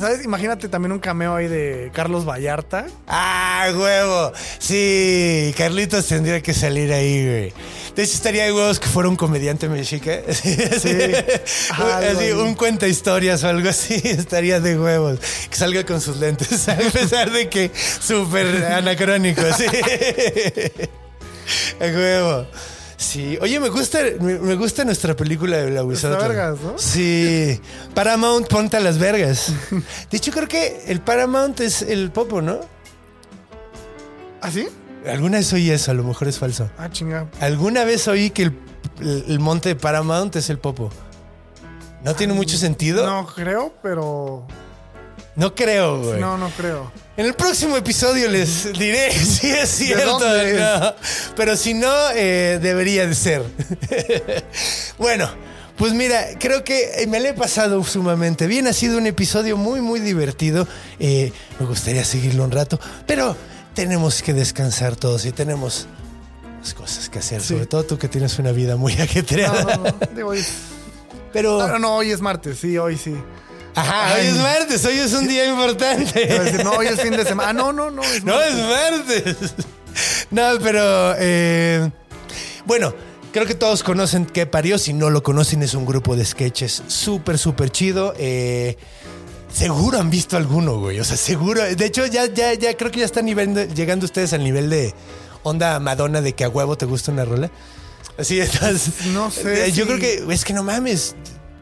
¿Sabes? 0.00 0.24
Imagínate 0.24 0.68
también 0.68 0.92
un 0.92 0.98
cameo 0.98 1.34
ahí 1.34 1.46
de 1.46 1.90
Carlos 1.92 2.26
Vallarta. 2.26 2.86
¡Ah, 3.06 3.68
huevo! 3.74 4.32
Sí, 4.58 5.54
Carlitos 5.56 6.06
tendría 6.06 6.40
que 6.42 6.54
salir 6.54 6.92
ahí, 6.92 7.26
güey. 7.26 7.52
De 7.94 8.02
hecho, 8.02 8.14
estaría 8.14 8.44
de 8.44 8.52
huevos 8.52 8.80
que 8.80 8.86
fuera 8.88 9.08
un 9.08 9.16
comediante 9.16 9.68
mexica. 9.68 10.20
Sí. 10.80 10.96
Ajá, 11.70 11.98
algo 11.98 12.18
así, 12.18 12.24
ahí. 12.26 12.32
un 12.32 12.54
cuenta 12.54 12.86
historias 12.86 13.44
o 13.44 13.48
algo 13.48 13.68
así. 13.68 13.94
Estaría 14.04 14.60
de 14.60 14.78
huevos. 14.78 15.18
Que 15.50 15.56
salga 15.56 15.84
con 15.84 16.00
sus 16.00 16.16
lentes, 16.16 16.68
a 16.68 16.76
pesar 16.76 17.30
de 17.30 17.48
que 17.50 17.70
súper 17.74 18.64
anacrónico, 18.64 19.42
sí. 19.56 19.66
A 21.80 21.84
huevo. 21.84 22.46
Sí. 23.00 23.38
Oye, 23.40 23.58
me 23.60 23.70
gusta, 23.70 24.00
me, 24.20 24.38
me 24.38 24.54
gusta 24.56 24.84
nuestra 24.84 25.16
película 25.16 25.56
de 25.56 25.70
la 25.70 25.82
Wizard. 25.82 26.18
vergas, 26.20 26.60
¿no? 26.60 26.76
Sí. 26.78 27.58
Paramount, 27.94 28.46
ponte 28.46 28.76
a 28.76 28.80
las 28.80 28.98
vergas. 28.98 29.54
De 30.10 30.16
hecho, 30.18 30.30
creo 30.32 30.46
que 30.46 30.84
el 30.86 31.00
Paramount 31.00 31.60
es 31.60 31.80
el 31.80 32.10
popo, 32.10 32.42
¿no? 32.42 32.60
¿Ah, 34.42 34.50
sí? 34.50 34.68
Alguna 35.06 35.38
vez 35.38 35.50
oí 35.54 35.70
eso, 35.70 35.90
a 35.90 35.94
lo 35.94 36.04
mejor 36.04 36.28
es 36.28 36.38
falso. 36.38 36.70
Ah, 36.76 36.90
chinga. 36.90 37.26
Alguna 37.40 37.84
vez 37.84 38.06
oí 38.06 38.28
que 38.30 38.42
el, 38.44 38.58
el- 39.00 39.24
el 39.28 39.38
monte 39.40 39.70
de 39.70 39.76
Paramount 39.76 40.36
es 40.36 40.50
el 40.50 40.58
Popo. 40.58 40.90
¿No 42.04 42.14
tiene 42.14 42.34
mucho 42.34 42.58
sentido? 42.58 43.06
No 43.06 43.26
creo, 43.26 43.72
pero. 43.82 44.46
No 45.36 45.54
creo, 45.54 46.02
güey. 46.02 46.20
No, 46.20 46.36
no 46.36 46.50
creo. 46.50 46.90
En 47.16 47.26
el 47.26 47.34
próximo 47.34 47.76
episodio 47.76 48.28
les 48.28 48.72
diré 48.72 49.10
si 49.24 49.50
es 49.50 49.68
cierto. 49.70 50.18
dónde 50.18 50.54
es? 50.54 50.60
no. 50.60 50.94
Pero 51.36 51.56
si 51.56 51.74
no, 51.74 51.92
eh, 52.14 52.58
debería 52.60 53.06
de 53.06 53.14
ser. 53.14 53.42
bueno, 54.98 55.28
pues 55.76 55.92
mira, 55.94 56.26
creo 56.38 56.64
que 56.64 57.06
me 57.08 57.20
le 57.20 57.30
he 57.30 57.34
pasado 57.34 57.82
sumamente 57.84 58.46
bien. 58.46 58.66
Ha 58.66 58.72
sido 58.72 58.98
un 58.98 59.06
episodio 59.06 59.56
muy, 59.56 59.80
muy 59.80 60.00
divertido. 60.00 60.66
Eh, 60.98 61.32
me 61.58 61.66
gustaría 61.66 62.04
seguirlo 62.04 62.44
un 62.44 62.50
rato, 62.50 62.78
pero 63.06 63.36
tenemos 63.74 64.22
que 64.22 64.34
descansar 64.34 64.96
todos 64.96 65.24
y 65.24 65.32
tenemos 65.32 65.86
las 66.60 66.74
cosas 66.74 67.08
que 67.08 67.20
hacer. 67.20 67.40
Sobre 67.40 67.66
todo 67.66 67.84
tú 67.84 67.98
que 67.98 68.08
tienes 68.08 68.38
una 68.38 68.52
vida 68.52 68.76
muy 68.76 68.92
ajetreada. 69.00 69.76
no, 69.76 69.84
no. 69.84 69.94
Digo, 70.14 70.28
hoy- 70.30 70.44
Pero, 71.32 71.58
no, 71.60 71.68
no, 71.68 71.78
no, 71.78 71.96
hoy 71.96 72.10
es 72.10 72.20
martes, 72.20 72.58
sí, 72.58 72.76
hoy 72.76 72.98
sí. 72.98 73.14
Ajá, 73.74 74.14
hoy 74.14 74.26
es 74.26 74.36
martes, 74.36 74.84
hoy 74.84 74.98
es 74.98 75.12
un 75.12 75.28
día 75.28 75.46
importante. 75.46 76.62
No, 76.64 76.72
hoy 76.72 76.86
es 76.86 77.00
fin 77.00 77.12
de 77.16 77.24
semana. 77.24 77.50
Ah, 77.50 77.52
no, 77.52 77.72
no, 77.72 77.90
no. 77.90 78.02
Es 78.02 78.24
No 78.24 78.40
es 78.40 78.54
martes. 78.54 79.36
No, 80.30 80.42
pero 80.62 81.14
eh, 81.18 81.90
bueno, 82.64 82.94
creo 83.32 83.46
que 83.46 83.54
todos 83.54 83.82
conocen 83.82 84.24
que 84.26 84.46
parió. 84.46 84.78
Si 84.78 84.92
no 84.92 85.10
lo 85.10 85.22
conocen, 85.22 85.62
es 85.62 85.74
un 85.74 85.84
grupo 85.86 86.16
de 86.16 86.24
sketches 86.24 86.82
súper, 86.86 87.38
súper 87.38 87.70
chido. 87.70 88.14
Eh, 88.18 88.76
seguro 89.52 89.98
han 89.98 90.10
visto 90.10 90.36
alguno, 90.36 90.78
güey. 90.78 91.00
O 91.00 91.04
sea, 91.04 91.16
seguro. 91.16 91.62
De 91.62 91.84
hecho, 91.86 92.06
ya, 92.06 92.26
ya, 92.26 92.54
ya 92.54 92.76
creo 92.76 92.90
que 92.90 93.00
ya 93.00 93.06
están 93.06 93.26
nivel- 93.26 93.74
llegando 93.74 94.04
ustedes 94.06 94.32
al 94.32 94.44
nivel 94.44 94.70
de 94.70 94.94
onda 95.42 95.80
Madonna 95.80 96.20
de 96.20 96.34
que 96.34 96.44
a 96.44 96.48
huevo 96.48 96.76
te 96.78 96.86
gusta 96.86 97.10
una 97.12 97.24
rola. 97.24 97.50
Así 98.18 98.38
estás. 98.40 98.88
No 99.06 99.30
sé 99.30 99.66
Eh, 99.68 99.72
Yo 99.72 99.86
creo 99.86 99.98
que 99.98 100.24
es 100.30 100.44
que 100.44 100.52
no 100.52 100.62
mames. 100.62 101.14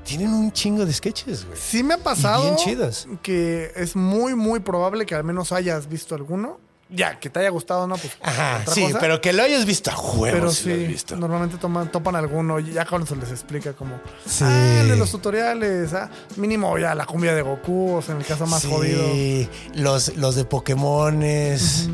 Tienen 0.09 0.33
un 0.33 0.51
chingo 0.53 0.87
de 0.87 0.93
sketches, 0.93 1.45
güey. 1.47 1.59
Sí 1.59 1.83
me 1.83 1.95
ha 1.95 1.99
pasado 1.99 2.43
bien 2.45 2.57
chidos. 2.57 3.07
que 3.23 3.71
es 3.77 3.95
muy, 3.95 4.35
muy 4.35 4.61
probable 4.61 5.05
que 5.07 5.15
al 5.15 5.25
menos 5.25 5.53
hayas 5.53 5.89
visto 5.89 6.15
alguno. 6.15 6.59
Ya, 6.91 7.21
que 7.21 7.29
te 7.29 7.41
haya 7.41 7.51
gustado, 7.51 7.87
¿no? 7.87 7.97
Pues 7.99 8.15
Ajá, 8.23 8.61
otra 8.63 8.73
sí, 8.75 8.83
cosa. 8.85 8.99
pero 8.99 9.21
que 9.21 9.35
lo 9.35 9.43
hayas 9.43 9.67
visto 9.67 9.91
a 9.91 9.95
huevos. 10.01 10.31
Pero 10.33 10.51
si 10.53 10.69
lo 10.71 10.75
has 10.75 10.81
sí, 10.81 10.87
visto. 10.87 11.17
normalmente 11.17 11.59
toman, 11.59 11.93
topan 11.93 12.17
alguno 12.17 12.59
y 12.61 12.73
ya 12.73 12.87
cuando 12.87 13.07
se 13.07 13.15
les 13.17 13.31
explica 13.31 13.75
como, 13.75 14.01
Sí. 14.25 14.45
ah, 14.47 14.85
de 14.89 14.97
los 14.97 15.11
tutoriales, 15.11 15.93
ah, 15.93 16.09
mínimo 16.37 16.79
ya 16.79 16.95
la 16.95 17.05
cumbia 17.05 17.35
de 17.35 17.43
Goku, 17.43 17.97
o 17.97 18.01
sea, 18.01 18.15
en 18.15 18.23
el 18.23 18.27
caso 18.27 18.47
más 18.47 18.63
Sí, 18.63 18.69
jodido. 18.71 19.05
Los, 19.75 20.17
los 20.17 20.35
de 20.35 20.47
Pokémones 20.47 21.91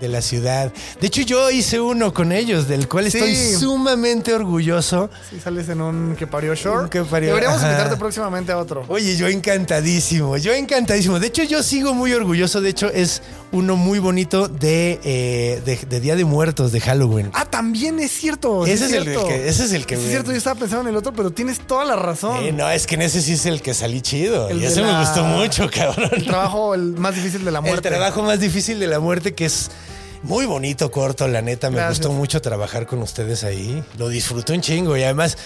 de 0.00 0.08
la 0.08 0.22
ciudad. 0.22 0.72
De 1.00 1.06
hecho, 1.06 1.22
yo 1.22 1.50
hice 1.50 1.78
uno 1.80 2.12
con 2.14 2.32
ellos, 2.32 2.66
del 2.68 2.88
cual 2.88 3.10
Sí. 3.10 3.18
estoy 3.18 3.34
sumamente 3.60 4.32
orgulloso. 4.34 5.10
Si 5.28 5.38
sales 5.40 5.68
en 5.68 5.80
un 5.80 6.16
que 6.18 6.26
parió 6.26 6.54
short, 6.54 6.84
Un 6.84 6.88
que 6.88 7.02
parió, 7.02 7.28
deberíamos 7.28 7.58
ajá. 7.58 7.68
invitarte 7.70 7.96
próximamente 7.96 8.52
a 8.52 8.58
otro. 8.58 8.84
Oye, 8.88 9.16
yo 9.16 9.28
encantadísimo, 9.28 10.36
yo 10.38 10.52
encantadísimo. 10.52 11.20
De 11.20 11.26
hecho, 11.28 11.42
yo 11.44 11.62
sigo 11.62 11.94
muy 11.94 12.12
orgulloso. 12.12 12.60
De 12.60 12.70
hecho, 12.70 12.88
es 12.88 13.22
uno 13.52 13.76
muy 13.76 13.98
bonito 13.98 14.48
de, 14.48 15.00
eh, 15.04 15.62
de, 15.64 15.76
de 15.76 16.00
Día 16.00 16.16
de 16.16 16.24
Muertos, 16.24 16.72
de 16.72 16.80
Halloween. 16.80 17.30
Ah, 17.34 17.44
también 17.44 17.98
es 18.00 18.10
cierto. 18.12 18.64
sí 18.64 18.72
Ese 18.72 18.86
es 18.86 18.92
el 18.92 19.02
cierto. 19.04 19.26
que- 19.28 19.48
ese 19.48 19.64
es 19.64 19.72
el 19.72 19.86
que 19.86 19.96
Sí 19.96 20.00
me- 20.02 20.06
Es 20.06 20.10
cierto, 20.12 20.30
yo 20.32 20.38
estaba 20.38 20.58
pensando 20.58 20.82
en 20.82 20.88
el 20.88 20.96
otro, 20.96 21.12
pero 21.12 21.30
tienes 21.30 21.60
toda 21.60 21.84
la 21.84 21.96
razón. 21.96 22.42
Eh, 22.44 22.52
no, 22.52 22.70
es 22.70 22.86
que 22.86 22.94
en 22.94 23.02
ese 23.02 23.20
sí 23.20 23.32
es 23.34 23.46
el 23.46 23.60
que 23.62 23.74
salí 23.74 24.00
chido. 24.00 24.48
El 24.48 24.62
y 24.62 24.66
ese 24.66 24.82
me 24.82 24.98
gustó 24.98 25.24
mucho, 25.24 25.68
cabrón. 25.74 26.10
El 26.12 26.24
trabajo 26.26 26.74
el 26.74 26.92
más 26.96 27.14
difícil 27.14 27.44
de 27.44 27.50
la 27.50 27.60
muerte. 27.60 27.88
El 27.88 27.94
trabajo 27.94 28.22
más 28.22 28.40
difícil 28.40 28.78
de 28.78 28.86
la 28.86 29.00
muerte, 29.00 29.34
que 29.34 29.44
es 29.46 29.70
muy 30.22 30.46
bonito, 30.46 30.90
corto, 30.90 31.26
la 31.28 31.42
neta. 31.42 31.70
Me 31.70 31.76
Gracias. 31.76 31.98
gustó 31.98 32.12
mucho 32.12 32.40
trabajar 32.42 32.86
con 32.86 33.00
ustedes 33.02 33.44
ahí. 33.44 33.82
Lo 33.98 34.08
disfruté 34.08 34.52
un 34.52 34.60
chingo 34.60 34.96
y 34.96 35.02
además 35.02 35.38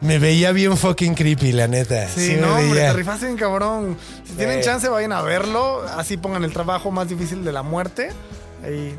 me 0.00 0.18
veía 0.18 0.52
bien 0.52 0.76
fucking 0.76 1.14
creepy, 1.14 1.52
la 1.52 1.68
neta. 1.68 2.08
Sí, 2.08 2.36
no, 2.40 2.56
hombre, 2.56 2.80
te 2.80 2.92
rifaste 2.92 3.26
bien 3.26 3.36
cabrón. 3.38 3.96
Si 4.26 4.32
tienen 4.34 4.62
chance, 4.62 4.88
vayan 4.88 5.12
a 5.12 5.22
verlo. 5.22 5.82
Así 5.96 6.16
pongan 6.16 6.44
el 6.44 6.52
trabajo 6.52 6.90
más 6.90 7.08
difícil 7.08 7.44
de 7.44 7.52
la 7.52 7.62
muerte. 7.62 8.10
Ahí. 8.64 8.72
eh, 8.72 8.94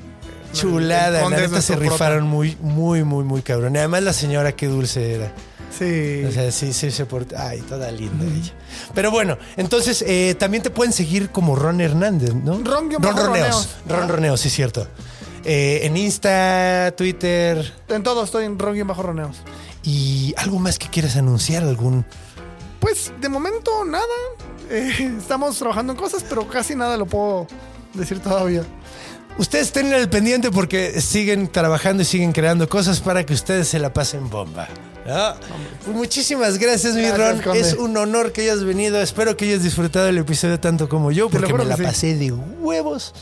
Chulada, 0.53 1.21
la 1.29 1.29
neta 1.29 1.61
se 1.61 1.77
prota. 1.77 1.91
rifaron 1.93 2.23
muy, 2.25 2.57
muy, 2.59 3.03
muy, 3.03 3.23
muy 3.23 3.41
cabrón. 3.41 3.75
Y 3.75 3.79
además 3.79 4.03
la 4.03 4.13
señora 4.13 4.51
qué 4.51 4.67
dulce 4.67 5.15
era. 5.15 5.31
Sí. 5.77 6.23
O 6.27 6.31
sea, 6.31 6.51
sí, 6.51 6.73
sí 6.73 6.91
se 6.91 7.05
portó. 7.05 7.35
Ay, 7.39 7.61
toda 7.61 7.89
linda 7.91 8.25
ella. 8.25 8.51
Pero 8.93 9.09
bueno, 9.09 9.37
entonces 9.55 10.03
eh, 10.05 10.35
también 10.37 10.61
te 10.61 10.69
pueden 10.69 10.91
seguir 10.91 11.29
como 11.29 11.55
Ron 11.55 11.79
Hernández, 11.79 12.35
¿no? 12.35 12.59
Ron 12.63 12.89
bajo 12.99 13.17
Roneos. 13.17 13.25
Roneos. 13.27 13.69
Ron 13.87 14.09
Roneos, 14.09 14.41
sí, 14.41 14.49
cierto. 14.49 14.85
Eh, 15.43 15.81
en 15.83 15.97
Insta, 15.97 16.93
Twitter 16.95 17.73
en 17.89 18.03
todo 18.03 18.23
estoy 18.23 18.45
en 18.45 18.59
Ron 18.59 18.87
bajo 18.87 19.01
Roneos. 19.01 19.37
y 19.83 20.33
algo 20.37 20.59
más 20.59 20.77
que 20.77 20.87
quieras 20.87 21.15
anunciar, 21.15 21.63
algún. 21.63 22.05
Pues 22.79 23.11
de 23.19 23.29
momento 23.29 23.83
nada. 23.85 24.05
Eh, 24.69 25.15
estamos 25.19 25.57
trabajando 25.57 25.93
en 25.93 25.99
cosas, 25.99 26.23
pero 26.27 26.47
casi 26.47 26.75
nada 26.75 26.97
lo 26.97 27.05
puedo 27.05 27.47
decir 27.93 28.19
todavía. 28.19 28.63
Ustedes 29.37 29.67
estén 29.67 29.93
al 29.93 30.09
pendiente 30.09 30.51
porque 30.51 30.99
siguen 31.01 31.47
trabajando 31.47 32.03
y 32.03 32.05
siguen 32.05 32.33
creando 32.33 32.67
cosas 32.67 32.99
para 32.99 33.25
que 33.25 33.33
ustedes 33.33 33.67
se 33.67 33.79
la 33.79 33.93
pasen 33.93 34.29
bomba. 34.29 34.67
¿no? 35.07 35.33
Pues 35.83 35.95
muchísimas 35.95 36.57
gracias, 36.57 36.95
mi 36.95 37.03
Gracias, 37.03 37.45
Ron. 37.45 37.55
Es 37.55 37.73
un 37.73 37.95
honor 37.97 38.31
que 38.33 38.41
hayas 38.41 38.63
venido. 38.63 39.01
Espero 39.01 39.35
que 39.37 39.45
hayas 39.45 39.63
disfrutado 39.63 40.07
el 40.09 40.17
episodio 40.17 40.59
tanto 40.59 40.89
como 40.89 41.11
yo, 41.11 41.29
porque 41.29 41.53
me 41.53 41.65
la 41.65 41.77
sí. 41.77 41.83
pasé 41.83 42.15
de 42.15 42.31
huevos. 42.31 43.13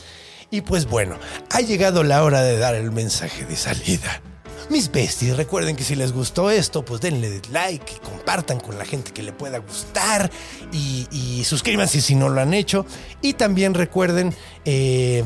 Y 0.51 0.61
pues 0.61 0.87
bueno, 0.87 1.17
ha 1.51 1.61
llegado 1.61 2.03
la 2.03 2.23
hora 2.23 2.41
de 2.41 2.57
dar 2.57 2.75
el 2.75 2.91
mensaje 2.91 3.45
de 3.45 3.55
salida. 3.55 4.21
Mis 4.69 4.91
besties, 4.91 5.35
recuerden 5.35 5.75
que 5.75 5.83
si 5.83 5.95
les 5.95 6.11
gustó 6.11 6.51
esto, 6.51 6.85
pues 6.85 7.01
denle 7.01 7.41
like, 7.51 7.93
compartan 8.03 8.59
con 8.59 8.77
la 8.77 8.85
gente 8.85 9.11
que 9.11 9.23
le 9.23 9.33
pueda 9.33 9.57
gustar 9.57 10.29
y, 10.71 11.07
y 11.11 11.43
suscríbanse 11.43 12.01
si 12.01 12.13
no 12.13 12.29
lo 12.29 12.39
han 12.39 12.53
hecho. 12.53 12.85
Y 13.21 13.33
también 13.33 13.73
recuerden, 13.73 14.33
eh, 14.65 15.23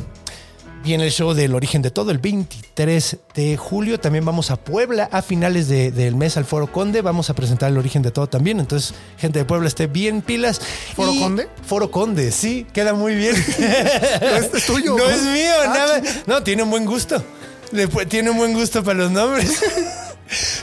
viene 0.83 1.05
el 1.05 1.11
show 1.11 1.33
del 1.33 1.55
origen 1.55 1.81
de 1.81 1.89
todo 1.91 2.11
el 2.11 2.17
23 2.17 3.17
de 3.35 3.57
julio. 3.57 3.99
También 3.99 4.25
vamos 4.25 4.51
a 4.51 4.55
Puebla 4.57 5.09
a 5.11 5.21
finales 5.21 5.67
de- 5.67 5.91
del 5.91 6.15
mes 6.15 6.37
al 6.37 6.45
Foro 6.45 6.71
Conde. 6.71 7.01
Vamos 7.01 7.29
a 7.29 7.33
presentar 7.35 7.71
el 7.71 7.77
origen 7.77 8.01
de 8.01 8.11
todo 8.11 8.27
también. 8.27 8.59
Entonces, 8.59 8.93
gente 9.17 9.39
de 9.39 9.45
Puebla, 9.45 9.67
esté 9.67 9.87
bien 9.87 10.21
pilas. 10.21 10.59
¿Foro 10.95 11.13
Y- 11.13 11.19
Conde? 11.19 11.47
Foro 11.65 11.89
Conde, 11.91 12.31
sí, 12.31 12.65
queda 12.73 12.93
muy 12.93 13.15
bien. 13.15 13.35
es- 13.57 14.53
es 14.53 14.65
tuyo, 14.65 14.97
No 14.97 15.03
¿no? 15.05 15.09
es 15.09 15.21
mío, 15.23 15.53
Ah, 15.61 15.67
nada. 15.67 16.01
No, 16.27 16.43
tiene 16.43 16.63
un 16.63 16.69
buen 16.69 16.85
gusto. 16.85 17.23
Tiene 18.09 18.29
un 18.29 18.37
buen 18.37 18.53
gusto 18.53 18.83
para 18.83 18.99
los 18.99 19.11
nombres. 19.11 19.59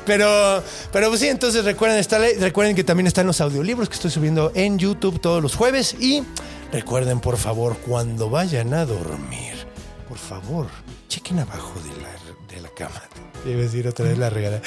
Pero, 0.05 0.65
pero 0.91 1.09
pues 1.11 1.21
sí, 1.21 1.29
entonces 1.29 1.65
recuerden, 1.65 1.99
estar, 1.99 2.21
recuerden 2.41 2.75
que 2.75 2.83
también 2.83 3.07
están 3.07 3.27
los 3.27 3.41
audiolibros 3.41 3.89
que 3.89 3.95
estoy 3.95 4.11
subiendo 4.11 4.51
en 4.57 4.79
YouTube 4.79 5.21
todos 5.21 5.41
los 5.41 5.55
jueves. 5.55 5.95
Y 6.01 6.25
recuerden, 6.73 7.21
por 7.21 7.37
favor, 7.37 7.77
cuando 7.87 8.31
vayan 8.31 8.75
a 8.75 8.85
dormir, 8.85 9.60
por 10.11 10.19
favor, 10.19 10.67
chequen 11.07 11.39
abajo 11.39 11.73
de 11.85 12.03
la, 12.03 12.09
de 12.53 12.61
la 12.61 12.69
cama. 12.71 13.01
Iba 13.47 13.61
a 13.61 13.63
decir 13.63 13.87
otra 13.87 14.07
vez 14.07 14.19
la 14.19 14.29
regada. 14.29 14.61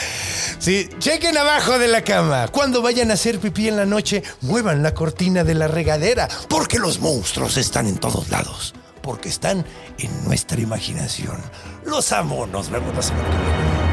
Sí, 0.58 0.88
chequen 1.00 1.38
abajo 1.38 1.78
de 1.78 1.90
la 1.90 2.02
cama. 2.02 2.48
Cuando 2.48 2.82
vayan 2.82 3.12
a 3.12 3.16
hacer 3.16 3.40
pipí 3.40 3.68
en 3.68 3.76
la 3.76 3.86
noche, 3.86 4.24
muevan 4.40 4.82
la 4.82 4.94
cortina 4.94 5.44
de 5.44 5.56
la 5.56 5.68
regadera, 5.68 6.30
porque 6.48 6.80
los 6.80 7.02
monstruos 7.02 7.58
están 7.58 7.88
en 7.88 7.98
todos 7.98 8.30
lados. 8.30 8.74
Porque 9.02 9.28
están 9.28 9.66
en 9.98 10.24
nuestra 10.24 10.62
imaginación. 10.62 11.42
Los 11.86 12.14
amo. 12.14 12.48
Nos 12.48 12.70
vemos 12.70 12.96
la 12.96 13.02
semana. 13.02 13.93